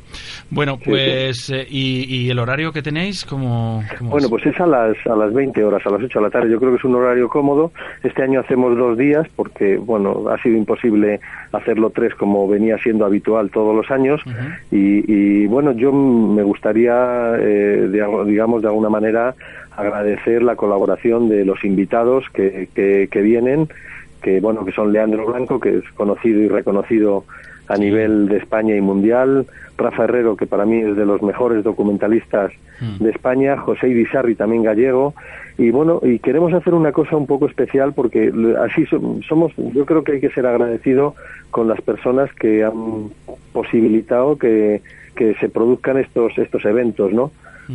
Bueno, 0.50 0.78
pues, 0.84 1.48
eh, 1.50 1.64
y, 1.70 2.04
¿y 2.14 2.30
el 2.30 2.38
horario 2.40 2.72
que 2.72 2.82
tenéis? 2.82 3.24
¿Cómo, 3.24 3.82
cómo 3.96 4.10
Bueno, 4.10 4.26
es? 4.26 4.30
pues 4.30 4.44
es 4.46 4.60
a 4.60 4.66
las, 4.66 4.96
a 5.06 5.14
las 5.16 5.32
20 5.32 5.62
horas, 5.64 5.86
a 5.86 5.90
las 5.90 6.02
8 6.02 6.18
de 6.18 6.24
la 6.24 6.30
tarde. 6.30 6.50
Yo 6.50 6.58
creo 6.58 6.72
que 6.72 6.78
es 6.78 6.84
un 6.84 6.96
horario 6.96 7.28
cómodo. 7.28 7.72
Este 8.02 8.22
año 8.24 8.40
hacemos 8.40 8.76
dos 8.76 8.98
días 8.98 9.26
porque, 9.36 9.76
bueno, 9.78 10.24
ha 10.28 10.42
sido 10.42 10.56
imposible 10.56 11.20
hacerlo 11.52 11.90
tres 11.90 12.14
como 12.16 12.46
venía 12.48 12.76
siendo 12.78 13.04
habitual 13.06 13.50
todos 13.50 13.74
los 13.74 13.90
años. 13.90 14.20
y, 14.72 15.04
y, 15.10 15.46
bueno, 15.46 15.72
yo 15.72 15.92
me 15.92 16.42
gustaría, 16.42 17.36
eh, 17.38 17.86
de- 17.88 18.24
digamos, 18.26 18.62
de 18.62 18.68
alguna 18.68 18.90
manera 18.90 19.34
agradecer 19.76 20.42
la 20.42 20.56
colaboración 20.56 21.28
de 21.28 21.44
los 21.44 21.64
invitados 21.64 22.24
que, 22.34 22.68
que, 22.74 23.08
que 23.10 23.20
vienen, 23.22 23.68
que, 24.22 24.40
bueno, 24.40 24.64
que 24.64 24.72
son 24.72 24.92
Leandro 24.92 25.26
Blanco, 25.26 25.58
que 25.60 25.78
es 25.78 25.84
conocido 25.94 26.40
y 26.40 26.48
reconocido 26.48 27.24
a 27.68 27.76
nivel 27.76 28.28
de 28.28 28.38
España 28.38 28.74
y 28.76 28.80
mundial, 28.80 29.46
Rafa 29.78 30.04
Herrero, 30.04 30.36
que 30.36 30.46
para 30.46 30.66
mí 30.66 30.78
es 30.78 30.96
de 30.96 31.06
los 31.06 31.22
mejores 31.22 31.62
documentalistas 31.64 32.52
de 32.98 33.10
España, 33.10 33.56
José 33.58 33.88
Irizarri, 33.88 34.34
también 34.34 34.62
gallego, 34.62 35.14
y 35.58 35.70
bueno, 35.70 36.00
y 36.02 36.18
queremos 36.18 36.52
hacer 36.54 36.72
una 36.74 36.92
cosa 36.92 37.16
un 37.16 37.26
poco 37.26 37.46
especial 37.46 37.92
porque 37.92 38.32
así 38.60 38.86
so- 38.86 39.18
somos, 39.28 39.52
yo 39.56 39.84
creo 39.86 40.02
que 40.02 40.12
hay 40.12 40.20
que 40.20 40.30
ser 40.30 40.46
agradecido 40.46 41.14
con 41.50 41.68
las 41.68 41.80
personas 41.82 42.32
que 42.34 42.64
han 42.64 43.10
posibilitado 43.52 44.36
que, 44.38 44.82
que 45.14 45.34
se 45.34 45.48
produzcan 45.48 45.98
estos, 45.98 46.36
estos 46.38 46.64
eventos, 46.64 47.12
¿no? 47.12 47.30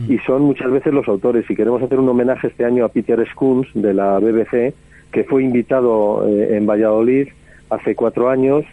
Y 0.09 0.17
son 0.19 0.41
muchas 0.41 0.69
veces 0.71 0.93
los 0.93 1.07
autores, 1.07 1.49
y 1.49 1.55
queremos 1.55 1.81
hacer 1.81 1.99
un 1.99 2.09
homenaje 2.09 2.47
este 2.47 2.65
año 2.65 2.83
a 2.83 2.89
Peter 2.89 3.25
Skuns 3.31 3.67
de 3.75 3.93
la 3.93 4.19
BBC, 4.19 4.73
que 5.15 5.23
fue 5.23 5.43
invitado 5.43 6.27
eh, 6.27 6.57
en 6.57 6.65
Valladolid 6.67 7.29
hace 7.69 7.95
cuatro 7.95 8.27
años 8.29 8.65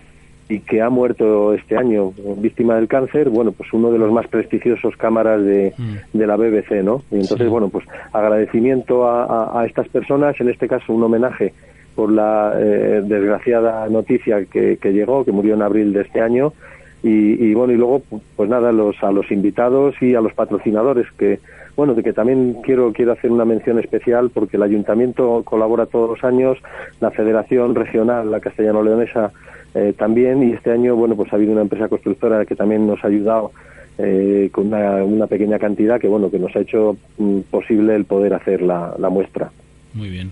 y 0.49 0.59
que 0.59 0.83
ha 0.83 0.91
muerto 0.91 1.55
este 1.55 1.77
año 1.77 2.13
víctima 2.39 2.75
del 2.75 2.89
cáncer, 2.89 3.29
bueno, 3.31 3.53
pues 3.53 3.73
uno 3.73 3.93
de 3.93 3.99
los 4.01 4.11
más 4.11 4.27
prestigiosos 4.27 4.97
cámaras 4.97 5.41
de, 5.45 5.73
de 6.13 6.27
la 6.27 6.35
BBC, 6.37 6.83
¿no? 6.83 7.03
Y 7.13 7.21
entonces, 7.21 7.49
bueno, 7.49 7.69
pues 7.69 7.87
agradecimiento 8.13 9.07
a, 9.07 9.25
a- 9.25 9.61
a 9.61 9.67
estas 9.67 9.87
personas, 9.89 10.39
en 10.41 10.49
este 10.49 10.67
caso 10.67 10.93
un 10.93 11.05
homenaje 11.05 11.55
por 11.95 12.11
la 12.11 12.55
eh, 12.59 13.03
desgraciada 13.05 13.89
noticia 13.89 14.45
que, 14.47 14.79
que 14.79 14.93
llegó, 14.93 15.25
que 15.25 15.31
murió 15.31 15.55
en 15.55 15.63
abril 15.63 15.93
de 15.93 16.01
este 16.03 16.21
año, 16.21 16.53
y, 17.05 17.45
y 17.45 17.55
bueno, 17.55 17.73
y 17.73 17.77
luego, 17.77 18.03
pues 18.37 18.49
nada, 18.51 18.73
los, 18.73 19.01
a 19.05 19.13
los 19.13 19.31
invitados 19.31 19.95
y 20.03 20.17
a 20.17 20.21
los 20.21 20.35
patrocinadores, 20.35 21.07
que 21.17 21.39
bueno, 21.77 21.95
de 21.95 22.03
que 22.03 22.13
también 22.13 22.59
quiero, 22.63 22.93
quiero 22.93 23.13
hacer 23.13 23.31
una 23.31 23.45
mención 23.45 23.79
especial 23.79 24.31
porque 24.31 24.57
el 24.57 24.63
ayuntamiento 24.63 25.43
colabora 25.45 25.87
todos 25.87 26.11
los 26.11 26.25
años, 26.25 26.59
la 27.01 27.11
Federación 27.11 27.75
Regional, 27.75 28.31
la 28.31 28.41
Castellano-Leonesa, 28.41 29.33
eh, 29.75 29.95
también 29.97 30.43
y 30.43 30.53
este 30.53 30.71
año 30.71 30.97
bueno 30.97 31.17
pues 31.17 31.33
ha 31.33 31.37
habido 31.37 31.53
una 31.53 31.63
empresa 31.63 31.89
constructora 31.89 32.45
que 32.45 32.55
también 32.55 32.87
nos 32.87 33.03
ha 33.03 33.07
ayudado 33.07 33.53
eh, 33.97 34.51
con 34.53 34.67
una, 34.67 35.27
pequeña 35.27 35.59
cantidad 35.59 35.99
que 35.99 36.09
bueno 36.09 36.31
que 36.31 36.39
nos 36.39 36.55
ha 36.55 36.61
hecho 36.61 36.97
mm, 37.17 37.41
posible 37.51 37.95
el 37.95 38.05
poder 38.05 38.35
hacer 38.35 38.61
la, 38.61 38.95
la 38.99 39.09
muestra 39.09 39.51
Muy 39.95 40.11
bien. 40.11 40.31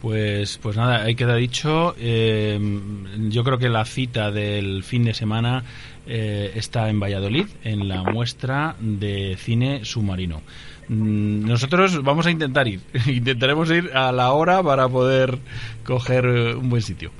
Pues, 0.00 0.58
pues 0.62 0.76
nada, 0.76 1.02
ahí 1.02 1.14
queda 1.14 1.36
dicho. 1.36 1.94
Eh, 1.98 2.58
yo 3.28 3.44
creo 3.44 3.58
que 3.58 3.68
la 3.68 3.84
cita 3.84 4.30
del 4.30 4.82
fin 4.82 5.04
de 5.04 5.12
semana 5.12 5.62
eh, 6.06 6.52
está 6.54 6.88
en 6.88 6.98
Valladolid, 6.98 7.46
en 7.64 7.86
la 7.86 8.02
muestra 8.02 8.76
de 8.80 9.36
cine 9.38 9.84
submarino. 9.84 10.40
Mm, 10.92 11.46
Nosotros 11.46 12.02
vamos 12.02 12.26
a 12.26 12.30
intentar 12.32 12.66
ir. 12.66 12.80
Intentaremos 13.06 13.70
ir 13.70 13.90
a 13.94 14.10
la 14.10 14.32
hora 14.32 14.60
para 14.60 14.88
poder 14.88 15.38
coger 15.84 16.24
eh, 16.26 16.54
un 16.56 16.68
buen 16.68 16.82
sitio. 16.82 17.12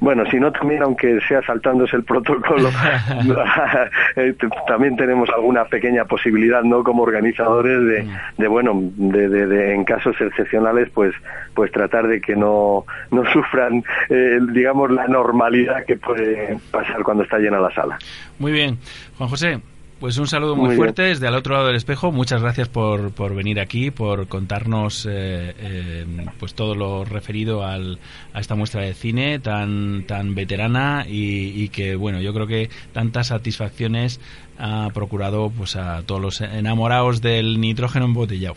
bueno 0.00 0.24
si 0.30 0.38
no 0.38 0.50
también 0.52 0.82
aunque 0.82 1.18
sea 1.28 1.40
saltándose 1.42 1.96
el 1.96 2.04
protocolo 2.04 2.70
eh, 4.16 4.34
también 4.66 4.96
tenemos 4.96 5.28
alguna 5.30 5.64
pequeña 5.66 6.04
posibilidad 6.04 6.62
no 6.62 6.82
como 6.84 7.02
organizadores 7.02 7.80
de, 7.80 8.06
de 8.38 8.48
bueno 8.48 8.72
de, 8.96 9.28
de- 9.28 9.46
de, 9.46 9.74
en 9.74 9.84
casos 9.84 10.14
excepcionales 10.20 10.88
pues 10.94 11.14
pues 11.54 11.70
tratar 11.72 12.06
de 12.08 12.20
que 12.20 12.34
no 12.36 12.84
no 13.10 13.22
sufran 13.32 13.82
eh, 14.10 14.38
digamos 14.52 14.90
la 14.90 15.06
normalidad 15.08 15.84
que 15.86 15.96
puede 15.96 16.58
pasar 16.70 17.02
cuando 17.02 17.22
está 17.24 17.38
llena 17.38 17.58
la 17.60 17.72
sala 17.74 17.98
Muy 18.38 18.52
bien. 18.52 18.78
Juan 19.16 19.30
José, 19.30 19.60
pues 20.00 20.18
un 20.18 20.26
saludo 20.26 20.56
muy, 20.56 20.68
Muy 20.68 20.76
fuerte 20.76 21.02
desde 21.02 21.26
al 21.26 21.34
otro 21.34 21.54
lado 21.54 21.66
del 21.68 21.76
espejo. 21.76 22.12
Muchas 22.12 22.42
gracias 22.42 22.68
por, 22.68 23.12
por 23.12 23.34
venir 23.34 23.60
aquí, 23.60 23.90
por 23.90 24.28
contarnos 24.28 25.06
eh, 25.06 25.54
eh, 25.58 26.06
pues 26.38 26.54
todo 26.54 26.74
lo 26.74 27.04
referido 27.04 27.64
al, 27.64 27.98
a 28.34 28.40
esta 28.40 28.54
muestra 28.54 28.82
de 28.82 28.94
cine 28.94 29.38
tan, 29.38 30.04
tan 30.06 30.34
veterana 30.34 31.04
y, 31.06 31.62
y 31.62 31.68
que, 31.70 31.96
bueno, 31.96 32.20
yo 32.20 32.34
creo 32.34 32.46
que 32.46 32.68
tantas 32.92 33.28
satisfacciones 33.28 34.20
ha 34.58 34.88
procurado 34.92 35.50
pues 35.50 35.76
a 35.76 36.02
todos 36.02 36.20
los 36.20 36.40
enamorados 36.40 37.22
del 37.22 37.60
nitrógeno 37.60 38.06
embotellado. 38.06 38.54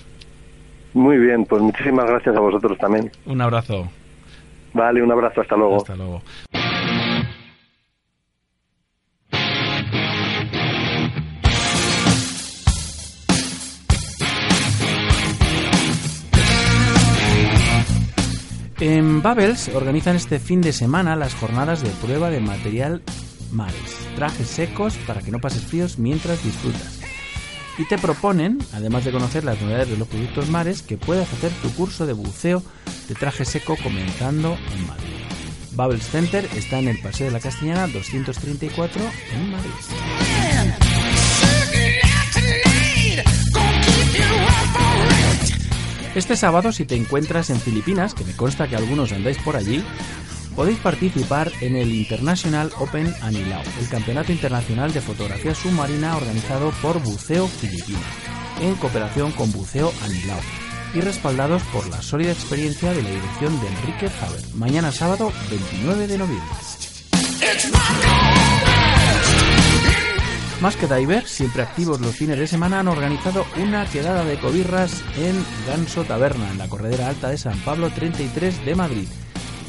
Muy 0.94 1.18
bien, 1.18 1.46
pues 1.46 1.62
muchísimas 1.62 2.06
gracias 2.06 2.36
a 2.36 2.40
vosotros 2.40 2.78
también. 2.78 3.12
Un 3.26 3.42
abrazo. 3.42 3.90
Vale, 4.74 5.02
un 5.02 5.12
abrazo, 5.12 5.42
hasta 5.42 5.56
luego. 5.56 5.78
Hasta 5.78 5.96
luego. 5.96 6.22
En 19.20 19.24
Babels 19.24 19.68
organizan 19.76 20.16
este 20.16 20.40
fin 20.40 20.62
de 20.62 20.72
semana 20.72 21.18
las 21.18 21.36
jornadas 21.36 21.84
de 21.84 21.90
prueba 21.90 22.30
de 22.30 22.40
material 22.40 23.02
mares, 23.52 23.98
trajes 24.16 24.48
secos 24.48 24.96
para 25.06 25.20
que 25.20 25.30
no 25.30 25.42
pases 25.42 25.66
fríos 25.66 26.00
mientras 26.00 26.42
disfrutas. 26.42 27.02
Y 27.78 27.84
te 27.84 27.98
proponen, 27.98 28.60
además 28.72 29.04
de 29.04 29.12
conocer 29.12 29.44
las 29.44 29.62
novedades 29.62 29.90
de 29.90 29.98
los 29.98 30.08
productos 30.08 30.50
mares, 30.50 30.82
que 30.82 30.96
puedas 30.96 31.34
hacer 31.34 31.52
tu 31.62 31.70
curso 31.74 32.06
de 32.06 32.14
buceo 32.14 32.64
de 33.10 33.16
traje 33.16 33.44
seco 33.44 33.76
comenzando 33.84 34.58
en 34.74 34.88
Madrid. 34.88 35.10
Babels 35.74 36.08
Center 36.08 36.48
está 36.56 36.80
en 36.80 36.88
el 36.88 37.02
Paseo 37.02 37.28
de 37.28 37.34
la 37.34 37.42
Castellana 37.42 37.88
234 37.88 39.02
en 39.34 39.52
Madrid. 39.52 40.29
Este 46.20 46.36
sábado, 46.36 46.74
si 46.74 46.84
te 46.84 46.98
encuentras 46.98 47.50
en 47.50 47.62
Filipinas, 47.62 48.14
que 48.14 48.26
me 48.26 48.36
consta 48.36 48.68
que 48.68 48.76
algunos 48.76 49.14
andáis 49.14 49.38
por 49.38 49.56
allí, 49.56 49.82
podéis 50.54 50.78
participar 50.80 51.50
en 51.62 51.78
el 51.78 51.94
International 51.94 52.70
Open 52.78 53.16
Anilao, 53.22 53.64
el 53.80 53.88
campeonato 53.88 54.34
internacional 54.34 54.92
de 54.92 55.00
fotografía 55.00 55.56
submarina 55.56 56.18
organizado 56.18 56.72
por 56.82 57.02
Buceo 57.02 57.48
Filipinas, 57.48 58.04
en 58.60 58.76
cooperación 58.76 59.32
con 59.32 59.50
Buceo 59.54 59.94
Anilao, 60.04 60.42
y 60.94 61.00
respaldados 61.00 61.64
por 61.72 61.88
la 61.88 62.02
sólida 62.02 62.34
experiencia 62.34 62.92
de 62.94 63.02
la 63.02 63.12
dirección 63.12 63.58
de 63.62 63.68
Enrique 63.68 64.10
Faber, 64.10 64.42
mañana 64.56 64.92
sábado 64.92 65.32
29 65.50 66.06
de 66.06 66.18
noviembre. 66.18 66.50
Más 70.62 70.76
que 70.76 70.88
Divers, 70.88 71.30
siempre 71.30 71.62
activos 71.62 72.02
los 72.02 72.18
fines 72.18 72.38
de 72.38 72.46
semana, 72.46 72.82
han 72.82 72.90
organizado 72.90 73.46
una 73.58 73.86
quedada 73.86 74.26
de 74.26 74.38
cobirras 74.38 75.02
en 75.18 75.42
Ganso 75.66 76.04
Taberna, 76.04 76.52
en 76.52 76.58
la 76.58 76.68
corredera 76.68 77.08
alta 77.08 77.30
de 77.30 77.38
San 77.38 77.58
Pablo 77.60 77.90
33 77.90 78.66
de 78.66 78.76
Madrid. 78.76 79.08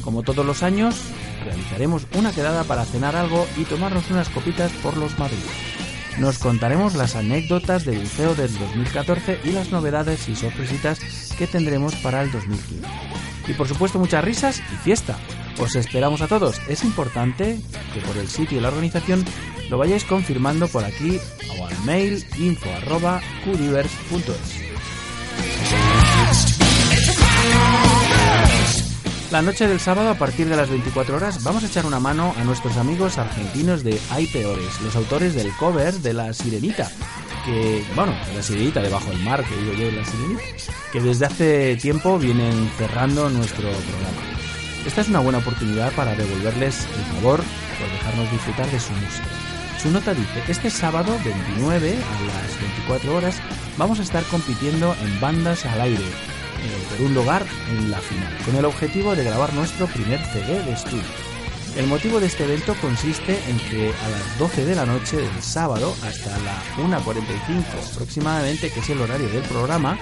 Como 0.03 0.21
todos 0.21 0.45
los 0.45 0.63
años, 0.63 1.01
realizaremos 1.45 2.07
una 2.15 2.33
quedada 2.33 2.65
para 2.65 2.83
cenar 2.83 3.15
algo 3.15 3.47
y 3.55 3.63
tomarnos 3.63 4.11
unas 4.11 4.27
copitas 4.27 4.69
por 4.83 4.97
los 4.97 5.17
madrileños. 5.17 5.49
Nos 6.19 6.39
contaremos 6.39 6.95
las 6.95 7.15
anécdotas 7.15 7.85
del 7.85 7.99
buceo 7.99 8.35
del 8.35 8.53
2014 8.59 9.39
y 9.45 9.51
las 9.51 9.71
novedades 9.71 10.27
y 10.27 10.35
sorpresitas 10.35 10.99
que 11.37 11.47
tendremos 11.47 11.95
para 11.95 12.21
el 12.21 12.31
2015. 12.33 12.85
Y 13.47 13.53
por 13.53 13.69
supuesto 13.69 13.97
muchas 13.97 14.25
risas 14.25 14.59
y 14.59 14.75
fiesta. 14.83 15.17
Os 15.59 15.75
esperamos 15.75 16.21
a 16.21 16.27
todos. 16.27 16.59
Es 16.67 16.83
importante 16.83 17.59
que 17.93 18.01
por 18.01 18.17
el 18.17 18.27
sitio 18.27 18.57
y 18.57 18.61
la 18.61 18.69
organización 18.69 19.25
lo 19.69 19.77
vayáis 19.77 20.03
confirmando 20.03 20.67
por 20.67 20.83
aquí 20.83 21.19
o 21.57 21.65
al 21.65 21.79
mail 21.85 22.25
info 22.37 22.69
La 29.31 29.41
noche 29.41 29.65
del 29.65 29.79
sábado 29.79 30.09
a 30.09 30.15
partir 30.15 30.49
de 30.49 30.57
las 30.57 30.69
24 30.69 31.15
horas 31.15 31.41
vamos 31.41 31.63
a 31.63 31.67
echar 31.67 31.85
una 31.85 32.01
mano 32.01 32.35
a 32.37 32.43
nuestros 32.43 32.75
amigos 32.75 33.17
argentinos 33.17 33.81
de 33.81 33.97
Hay 34.09 34.27
Peores, 34.27 34.81
los 34.81 34.93
autores 34.97 35.35
del 35.35 35.55
cover 35.55 35.93
de 35.93 36.13
La 36.13 36.33
Sirenita, 36.33 36.91
que, 37.45 37.81
bueno, 37.95 38.13
La 38.35 38.43
Sirenita 38.43 38.81
debajo 38.81 39.09
del 39.09 39.23
mar, 39.23 39.41
que 39.45 39.55
digo 39.55 39.73
yo, 39.73 39.91
La 39.91 40.03
Sirenita, 40.03 40.41
que 40.91 40.99
desde 40.99 41.25
hace 41.27 41.77
tiempo 41.77 42.19
vienen 42.19 42.69
cerrando 42.77 43.29
nuestro 43.29 43.69
programa. 43.69 44.40
Esta 44.85 45.01
es 45.01 45.09
una 45.09 45.19
buena 45.19 45.37
oportunidad 45.37 45.91
para 45.93 46.15
devolverles 46.15 46.87
el 46.97 47.15
favor 47.15 47.43
por 47.79 47.91
dejarnos 47.91 48.31
disfrutar 48.31 48.69
de 48.71 48.79
su 48.79 48.91
música. 48.93 49.27
Su 49.81 49.91
nota 49.91 50.13
dice, 50.13 50.43
este 50.47 50.69
sábado 50.71 51.17
29 51.23 51.95
a 51.95 52.21
las 52.25 52.59
24 52.59 53.15
horas 53.15 53.35
vamos 53.77 53.99
a 53.99 54.03
estar 54.03 54.23
compitiendo 54.25 54.95
en 55.03 55.19
bandas 55.19 55.65
al 55.65 55.81
aire, 55.81 56.03
eh, 56.03 56.87
por 56.89 57.05
un 57.05 57.13
lugar 57.13 57.45
en 57.69 57.91
la 57.91 57.99
final, 57.99 58.35
con 58.43 58.55
el 58.55 58.65
objetivo 58.65 59.15
de 59.15 59.23
grabar 59.23 59.53
nuestro 59.53 59.85
primer 59.85 60.19
CD 60.25 60.63
de 60.63 60.73
estudio. 60.73 61.03
El 61.77 61.87
motivo 61.87 62.19
de 62.19 62.25
este 62.25 62.43
evento 62.43 62.75
consiste 62.81 63.39
en 63.47 63.57
que 63.57 63.89
a 63.89 64.09
las 64.09 64.39
12 64.39 64.65
de 64.65 64.75
la 64.75 64.85
noche 64.85 65.17
del 65.17 65.41
sábado 65.41 65.95
hasta 66.03 66.37
la 66.39 66.61
1.45 66.77 67.93
aproximadamente, 67.93 68.69
que 68.71 68.81
es 68.81 68.89
el 68.89 68.99
horario 68.99 69.29
del 69.29 69.43
programa, 69.43 69.97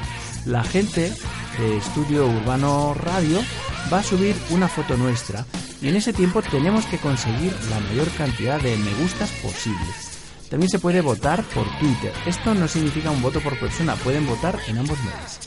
la 0.45 0.63
gente 0.63 1.13
de 1.59 1.77
Estudio 1.77 2.27
Urbano 2.27 2.93
Radio 2.93 3.39
va 3.91 3.99
a 3.99 4.03
subir 4.03 4.35
una 4.49 4.67
foto 4.67 4.97
nuestra 4.97 5.45
y 5.81 5.87
en 5.87 5.95
ese 5.95 6.13
tiempo 6.13 6.41
tenemos 6.41 6.85
que 6.85 6.97
conseguir 6.97 7.53
la 7.69 7.79
mayor 7.79 8.09
cantidad 8.17 8.59
de 8.61 8.77
me 8.77 8.93
gustas 8.95 9.29
posibles. 9.41 10.19
También 10.49 10.69
se 10.69 10.79
puede 10.79 11.01
votar 11.01 11.43
por 11.43 11.65
Twitter. 11.79 12.11
Esto 12.25 12.53
no 12.53 12.67
significa 12.67 13.11
un 13.11 13.21
voto 13.21 13.39
por 13.39 13.59
persona, 13.59 13.95
pueden 13.95 14.25
votar 14.25 14.57
en 14.67 14.79
ambos 14.79 14.97
medios. 14.99 15.39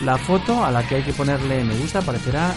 La 0.00 0.18
foto 0.18 0.64
a 0.64 0.70
la 0.70 0.86
que 0.86 0.96
hay 0.96 1.02
que 1.02 1.12
ponerle 1.12 1.62
me 1.62 1.76
gusta 1.76 2.00
aparecerá 2.00 2.54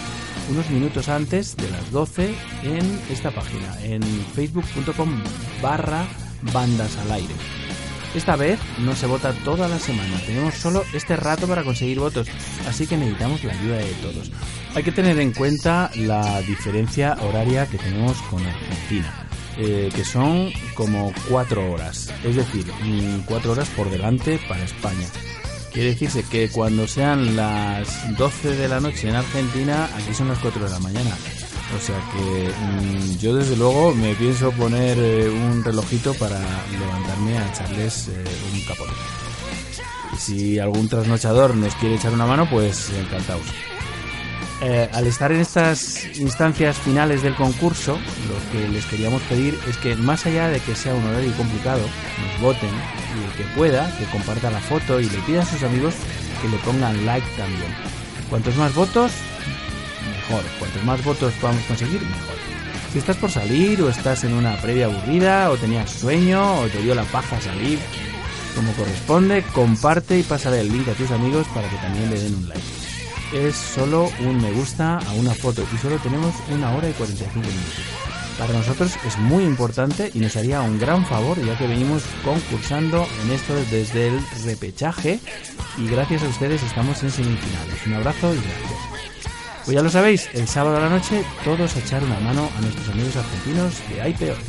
unos 0.49 0.69
minutos 0.69 1.09
antes 1.09 1.55
de 1.57 1.69
las 1.69 1.91
12 1.91 2.33
en 2.63 3.01
esta 3.09 3.31
página, 3.31 3.81
en 3.83 4.01
facebook.com 4.33 5.21
barra. 5.61 6.07
Esta 8.17 8.35
vez 8.35 8.59
no 8.79 8.95
se 8.95 9.05
vota 9.05 9.31
toda 9.45 9.67
la 9.67 9.77
semana, 9.77 10.19
tenemos 10.25 10.55
solo 10.55 10.83
este 10.91 11.15
rato 11.15 11.47
para 11.47 11.63
conseguir 11.63 11.99
votos, 11.99 12.27
así 12.67 12.87
que 12.87 12.97
necesitamos 12.97 13.43
la 13.43 13.53
ayuda 13.53 13.77
de 13.77 13.93
todos. 14.01 14.31
Hay 14.73 14.81
que 14.81 14.91
tener 14.91 15.19
en 15.19 15.33
cuenta 15.33 15.91
la 15.93 16.41
diferencia 16.41 17.15
horaria 17.21 17.67
que 17.67 17.77
tenemos 17.77 18.19
con 18.23 18.43
Argentina. 18.43 19.27
Eh, 19.59 19.89
que 19.95 20.03
son 20.03 20.51
como 20.73 21.13
cuatro 21.29 21.71
horas, 21.71 22.11
es 22.23 22.35
decir, 22.35 22.65
mm, 22.83 23.21
cuatro 23.25 23.51
horas 23.51 23.69
por 23.69 23.89
delante 23.89 24.39
para 24.47 24.63
España. 24.63 25.07
Quiere 25.71 25.89
decirse 25.89 26.23
que 26.23 26.49
cuando 26.49 26.87
sean 26.87 27.35
las 27.35 28.17
12 28.17 28.55
de 28.55 28.67
la 28.67 28.79
noche 28.79 29.09
en 29.09 29.15
Argentina, 29.15 29.89
aquí 29.95 30.13
son 30.13 30.27
las 30.27 30.39
4 30.39 30.63
de 30.63 30.71
la 30.71 30.79
mañana. 30.79 31.15
O 31.75 31.79
sea 31.79 31.99
que 32.11 32.49
mm, 32.49 33.17
yo 33.17 33.35
desde 33.35 33.57
luego 33.57 33.93
me 33.93 34.15
pienso 34.15 34.51
poner 34.51 34.97
eh, 34.97 35.29
un 35.29 35.63
relojito 35.63 36.13
para 36.13 36.39
levantarme 36.71 37.37
a 37.37 37.49
echarles 37.49 38.07
eh, 38.07 38.23
un 38.53 38.61
capote. 38.61 38.93
Si 40.17 40.59
algún 40.59 40.87
trasnochador 40.87 41.55
nos 41.55 41.75
quiere 41.75 41.95
echar 41.95 42.13
una 42.13 42.25
mano, 42.25 42.49
pues 42.49 42.89
encantados. 42.91 43.45
Eh, 44.61 44.89
al 44.91 45.05
estar 45.05 45.31
en 45.31 45.39
estas 45.39 46.17
instancias 46.17 46.77
finales 46.77 47.21
del 47.21 47.35
concurso, 47.35 47.93
lo 48.27 48.51
que 48.51 48.67
les 48.67 48.85
queríamos 48.85 49.21
pedir 49.23 49.57
es 49.67 49.77
que 49.77 49.95
más 49.95 50.25
allá 50.25 50.47
de 50.47 50.59
que 50.59 50.73
sea 50.73 50.95
un 50.95 51.05
horario 51.05 51.31
complicado, 51.33 51.81
nos 51.81 52.41
voten 52.41 52.69
y 52.69 53.23
el 53.23 53.31
que 53.33 53.53
pueda, 53.55 53.95
que 53.99 54.05
comparta 54.05 54.49
la 54.49 54.59
foto 54.59 54.99
y 54.99 55.07
le 55.07 55.19
pida 55.19 55.43
a 55.43 55.45
sus 55.45 55.61
amigos 55.61 55.93
que 56.41 56.47
le 56.47 56.57
pongan 56.57 57.05
like 57.05 57.27
también. 57.37 57.71
Cuantos 58.31 58.55
más 58.55 58.73
votos, 58.73 59.11
mejor. 60.29 60.43
Cuantos 60.59 60.83
más 60.83 61.03
votos 61.03 61.33
podamos 61.41 61.63
conseguir, 61.63 62.01
mejor. 62.01 62.35
Si 62.91 62.99
estás 62.99 63.17
por 63.17 63.31
salir 63.31 63.81
o 63.81 63.89
estás 63.89 64.23
en 64.23 64.33
una 64.33 64.55
previa 64.57 64.85
aburrida 64.85 65.51
o 65.51 65.57
tenías 65.57 65.89
sueño 65.89 66.61
o 66.61 66.67
te 66.67 66.81
dio 66.81 66.95
la 66.95 67.03
paja 67.03 67.39
salir 67.41 67.79
como 68.55 68.71
corresponde, 68.73 69.43
comparte 69.53 70.17
y 70.17 70.23
pásale 70.23 70.61
el 70.61 70.71
link 70.71 70.87
a 70.87 70.93
tus 70.93 71.11
amigos 71.11 71.45
para 71.53 71.69
que 71.69 71.75
también 71.75 72.09
le 72.09 72.19
den 72.19 72.33
un 72.33 72.49
like 72.49 72.87
es 73.33 73.55
solo 73.55 74.09
un 74.21 74.41
me 74.41 74.51
gusta 74.51 74.97
a 74.97 75.13
una 75.13 75.33
foto 75.33 75.63
y 75.73 75.77
solo 75.77 75.97
tenemos 75.97 76.33
una 76.49 76.71
hora 76.75 76.89
y 76.89 76.93
45 76.93 77.39
minutos. 77.39 77.73
Para 78.37 78.53
nosotros 78.53 78.93
es 79.05 79.17
muy 79.17 79.43
importante 79.43 80.11
y 80.13 80.19
nos 80.19 80.35
haría 80.35 80.61
un 80.61 80.79
gran 80.79 81.05
favor 81.05 81.43
ya 81.43 81.57
que 81.57 81.67
venimos 81.67 82.03
concursando 82.23 83.07
en 83.23 83.31
esto 83.31 83.55
desde 83.71 84.09
el 84.09 84.21
repechaje 84.45 85.19
y 85.77 85.87
gracias 85.87 86.23
a 86.23 86.27
ustedes 86.27 86.61
estamos 86.63 87.01
en 87.03 87.11
semifinales. 87.11 87.85
Un 87.85 87.93
abrazo 87.95 88.33
y 88.33 88.37
gracias. 88.37 89.16
Pues 89.67 89.75
ya 89.75 89.83
lo 89.83 89.89
sabéis, 89.89 90.29
el 90.33 90.47
sábado 90.47 90.77
a 90.77 90.79
la 90.79 90.87
noche 90.87 91.25
todos 91.43 91.75
a 91.75 91.79
echar 91.79 92.01
una 92.01 92.17
mano 92.21 92.49
a 92.57 92.61
nuestros 92.61 92.87
amigos 92.87 93.17
argentinos 93.17 93.75
que 93.89 94.01
hay 94.01 94.13
peores. 94.13 94.45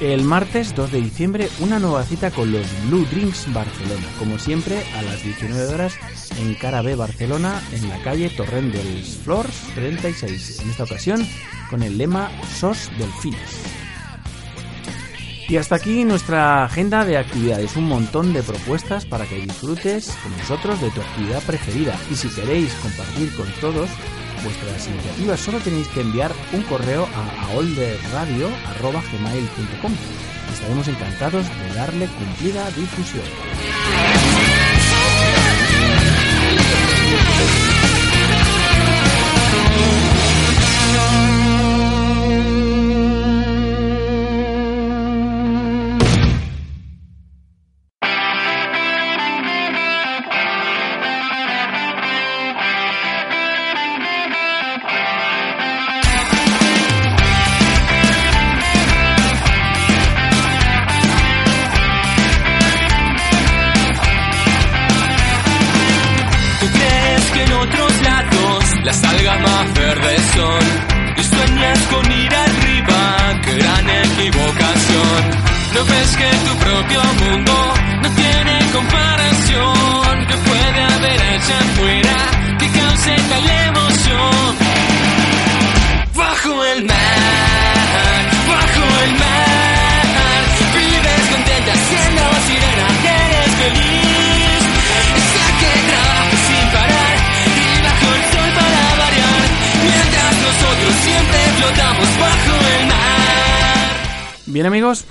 El 0.00 0.22
martes 0.22 0.72
2 0.76 0.92
de 0.92 1.00
diciembre, 1.00 1.48
una 1.58 1.80
nueva 1.80 2.04
cita 2.04 2.30
con 2.30 2.52
los 2.52 2.64
Blue 2.86 3.04
Drinks 3.10 3.52
Barcelona, 3.52 4.06
como 4.20 4.38
siempre 4.38 4.84
a 4.96 5.02
las 5.02 5.24
19 5.24 5.66
horas 5.74 5.94
en 6.38 6.54
Cara 6.54 6.80
B 6.80 6.94
Barcelona, 6.94 7.60
en 7.72 7.88
la 7.88 8.00
calle 8.04 8.30
Torrent 8.30 8.72
dels 8.72 9.16
Flors 9.24 9.64
36. 9.74 10.60
En 10.60 10.70
esta 10.70 10.84
ocasión 10.84 11.26
con 11.68 11.82
el 11.82 11.98
lema 11.98 12.30
SOS 12.56 12.88
Delfines. 12.98 13.82
Y 15.52 15.58
hasta 15.58 15.74
aquí 15.74 16.06
nuestra 16.06 16.64
agenda 16.64 17.04
de 17.04 17.18
actividades, 17.18 17.76
un 17.76 17.84
montón 17.84 18.32
de 18.32 18.42
propuestas 18.42 19.04
para 19.04 19.26
que 19.26 19.36
disfrutes 19.36 20.16
con 20.22 20.34
nosotros 20.38 20.80
de 20.80 20.90
tu 20.92 21.02
actividad 21.02 21.42
preferida. 21.42 21.94
Y 22.10 22.14
si 22.14 22.30
queréis 22.30 22.72
compartir 22.76 23.30
con 23.36 23.46
todos 23.60 23.90
vuestras 24.42 24.88
iniciativas, 24.88 25.40
solo 25.40 25.58
tenéis 25.58 25.88
que 25.88 26.00
enviar 26.00 26.32
un 26.54 26.62
correo 26.62 27.06
a 27.14 27.48
aolderradio.gmail.com. 27.48 29.92
Estaremos 30.54 30.88
encantados 30.88 31.46
de 31.46 31.74
darle 31.74 32.06
cumplida 32.06 32.70
difusión. 32.70 33.26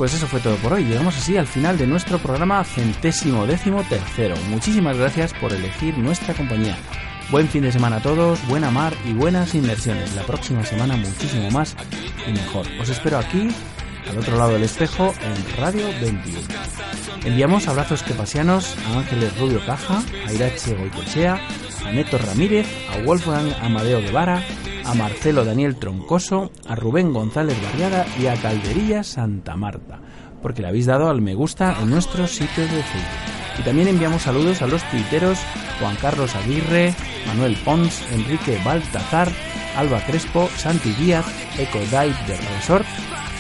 Pues 0.02 0.16
eso 0.16 0.26
fue 0.26 0.40
todo 0.40 0.56
por 0.56 0.74
hoy. 0.74 0.84
Llegamos 0.84 1.16
así 1.16 1.38
al 1.38 1.46
final 1.46 1.78
de 1.78 1.86
nuestro 1.86 2.18
programa 2.18 2.64
centésimo 2.64 3.46
décimo 3.46 3.84
tercero. 3.84 4.36
Muchísimas 4.50 4.98
gracias 4.98 5.32
por 5.36 5.54
elegir 5.54 5.96
nuestra 6.00 6.34
compañía. 6.34 6.76
Buen 7.30 7.48
fin 7.48 7.62
de 7.62 7.72
semana 7.72 7.98
a 7.98 8.02
todos, 8.02 8.40
buena 8.48 8.72
mar 8.72 8.96
y 9.06 9.14
buenas 9.14 9.54
inversiones. 9.54 10.16
La 10.16 10.24
próxima 10.24 10.66
semana 10.66 10.96
muchísimo 10.96 11.52
más 11.52 11.76
y 12.28 12.32
mejor. 12.32 12.66
Os 12.82 12.90
espero 12.90 13.20
aquí, 13.20 13.50
al 14.10 14.18
otro 14.18 14.38
lado 14.38 14.54
del 14.54 14.64
espejo, 14.64 15.14
en 15.22 15.58
Radio 15.58 15.88
21. 16.02 16.40
Enviamos 17.26 17.68
abrazos 17.68 18.04
quepasianos 18.04 18.76
a 18.88 19.00
Ángeles 19.00 19.38
Rubio 19.40 19.64
Caja, 19.66 20.02
a 20.28 20.34
Irache 20.34 20.76
Goicochea, 20.76 21.40
a 21.86 21.92
Neto 21.92 22.18
Ramírez, 22.18 22.68
a 22.92 23.04
Wolfgang 23.06 23.54
Amadeo 23.62 24.02
Guevara, 24.02 24.44
a 24.86 24.94
Marcelo 24.96 25.46
Daniel 25.46 25.76
Troncoso, 25.76 26.52
a 26.68 26.76
Rubén 26.76 27.14
González 27.14 27.58
Barriada 27.62 28.06
y 28.20 28.28
a 28.28 28.36
Calderilla 28.36 29.04
Santa 29.04 29.56
Marta, 29.56 30.00
porque 30.42 30.62
le 30.62 30.70
habéis 30.70 30.88
dado 30.88 31.10
al 31.10 31.22
me 31.22 31.36
gusta 31.36 31.78
en 31.82 31.90
nuestro 31.90 32.28
sitio 32.28 32.64
de 32.64 32.84
Facebook. 32.84 33.32
Y 33.60 33.64
también 33.64 33.88
enviamos 33.90 34.24
saludos 34.24 34.62
a 34.62 34.68
los 34.68 34.84
tuiteros 34.90 35.38
Juan 35.80 35.96
Carlos 35.98 36.36
Aguirre, 36.36 36.96
Manuel 37.28 37.56
Pons, 37.64 38.02
Enrique 38.14 38.60
Baltazar, 38.64 39.32
Alba 39.76 40.04
Crespo, 40.06 40.50
Santi 40.58 40.92
Díaz, 40.94 41.26
Eco 41.58 41.80
Dive 41.80 42.16
de 42.28 42.38
Resort 42.56 42.86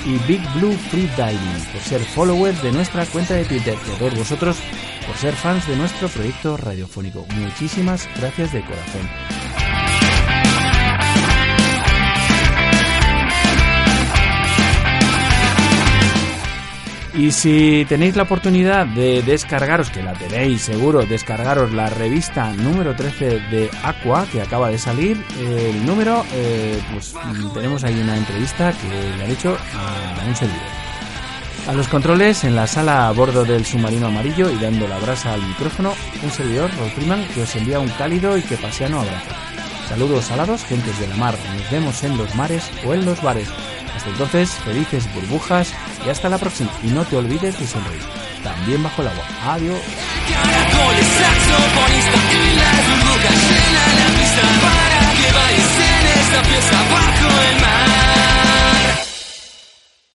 y 0.05 0.17
Big 0.27 0.41
Blue 0.55 0.73
Free 0.89 1.09
Diving 1.15 1.65
por 1.71 1.81
ser 1.81 2.01
followers 2.01 2.61
de 2.63 2.71
nuestra 2.71 3.05
cuenta 3.05 3.35
de 3.35 3.45
Twitter 3.45 3.77
y 3.87 3.91
a 3.91 3.97
todos 3.97 4.15
vosotros 4.15 4.57
por 5.05 5.15
ser 5.15 5.33
fans 5.33 5.67
de 5.67 5.75
nuestro 5.75 6.07
proyecto 6.09 6.57
radiofónico. 6.57 7.25
Muchísimas 7.35 8.07
gracias 8.15 8.53
de 8.53 8.61
corazón. 8.61 9.90
Y 17.13 17.31
si 17.31 17.85
tenéis 17.89 18.15
la 18.15 18.23
oportunidad 18.23 18.85
de 18.85 19.21
descargaros, 19.21 19.89
que 19.89 20.01
la 20.01 20.13
tenéis 20.13 20.61
seguro, 20.61 21.05
descargaros 21.05 21.73
la 21.73 21.89
revista 21.89 22.53
número 22.53 22.95
13 22.95 23.39
de 23.51 23.69
Aqua, 23.83 24.25
que 24.31 24.41
acaba 24.41 24.69
de 24.69 24.77
salir, 24.77 25.21
el 25.39 25.85
número, 25.85 26.23
eh, 26.33 26.81
pues 26.93 27.13
tenemos 27.53 27.83
ahí 27.83 27.99
una 28.01 28.15
entrevista 28.15 28.71
que 28.71 29.17
le 29.17 29.23
han 29.25 29.31
hecho 29.31 29.57
a 29.75 30.25
un 30.25 30.35
servidor. 30.35 30.81
A 31.67 31.73
los 31.73 31.87
controles, 31.89 32.43
en 32.43 32.55
la 32.55 32.65
sala 32.65 33.07
a 33.07 33.11
bordo 33.11 33.43
del 33.43 33.65
submarino 33.65 34.07
amarillo 34.07 34.49
y 34.49 34.55
dando 34.55 34.87
la 34.87 34.97
brasa 34.97 35.33
al 35.33 35.45
micrófono, 35.45 35.93
un 36.23 36.31
servidor, 36.31 36.71
Rolf 36.77 36.93
Freeman, 36.95 37.27
que 37.35 37.43
os 37.43 37.55
envía 37.55 37.79
un 37.79 37.89
cálido 37.89 38.37
y 38.37 38.41
que 38.41 38.57
paseano 38.57 39.01
abrazo. 39.01 39.29
Saludos 39.87 40.25
salados, 40.25 40.63
gentes 40.63 40.97
de 40.99 41.07
la 41.07 41.17
mar. 41.17 41.35
Nos 41.53 41.69
vemos 41.69 42.03
en 42.03 42.17
los 42.17 42.33
mares 42.35 42.71
o 42.85 42.93
en 42.93 43.05
los 43.05 43.21
bares. 43.21 43.49
Hasta 43.95 44.09
entonces, 44.09 44.51
felices 44.65 45.13
burbujas 45.13 45.73
y 46.05 46.09
hasta 46.09 46.29
la 46.29 46.37
próxima. 46.37 46.71
Y 46.83 46.87
no 46.87 47.03
te 47.05 47.17
olvides 47.17 47.59
de 47.59 47.67
sonreír, 47.67 48.01
también 48.43 48.81
bajo 48.83 49.01
el 49.01 49.09
agua. 49.09 49.25
Adiós. 49.45 49.79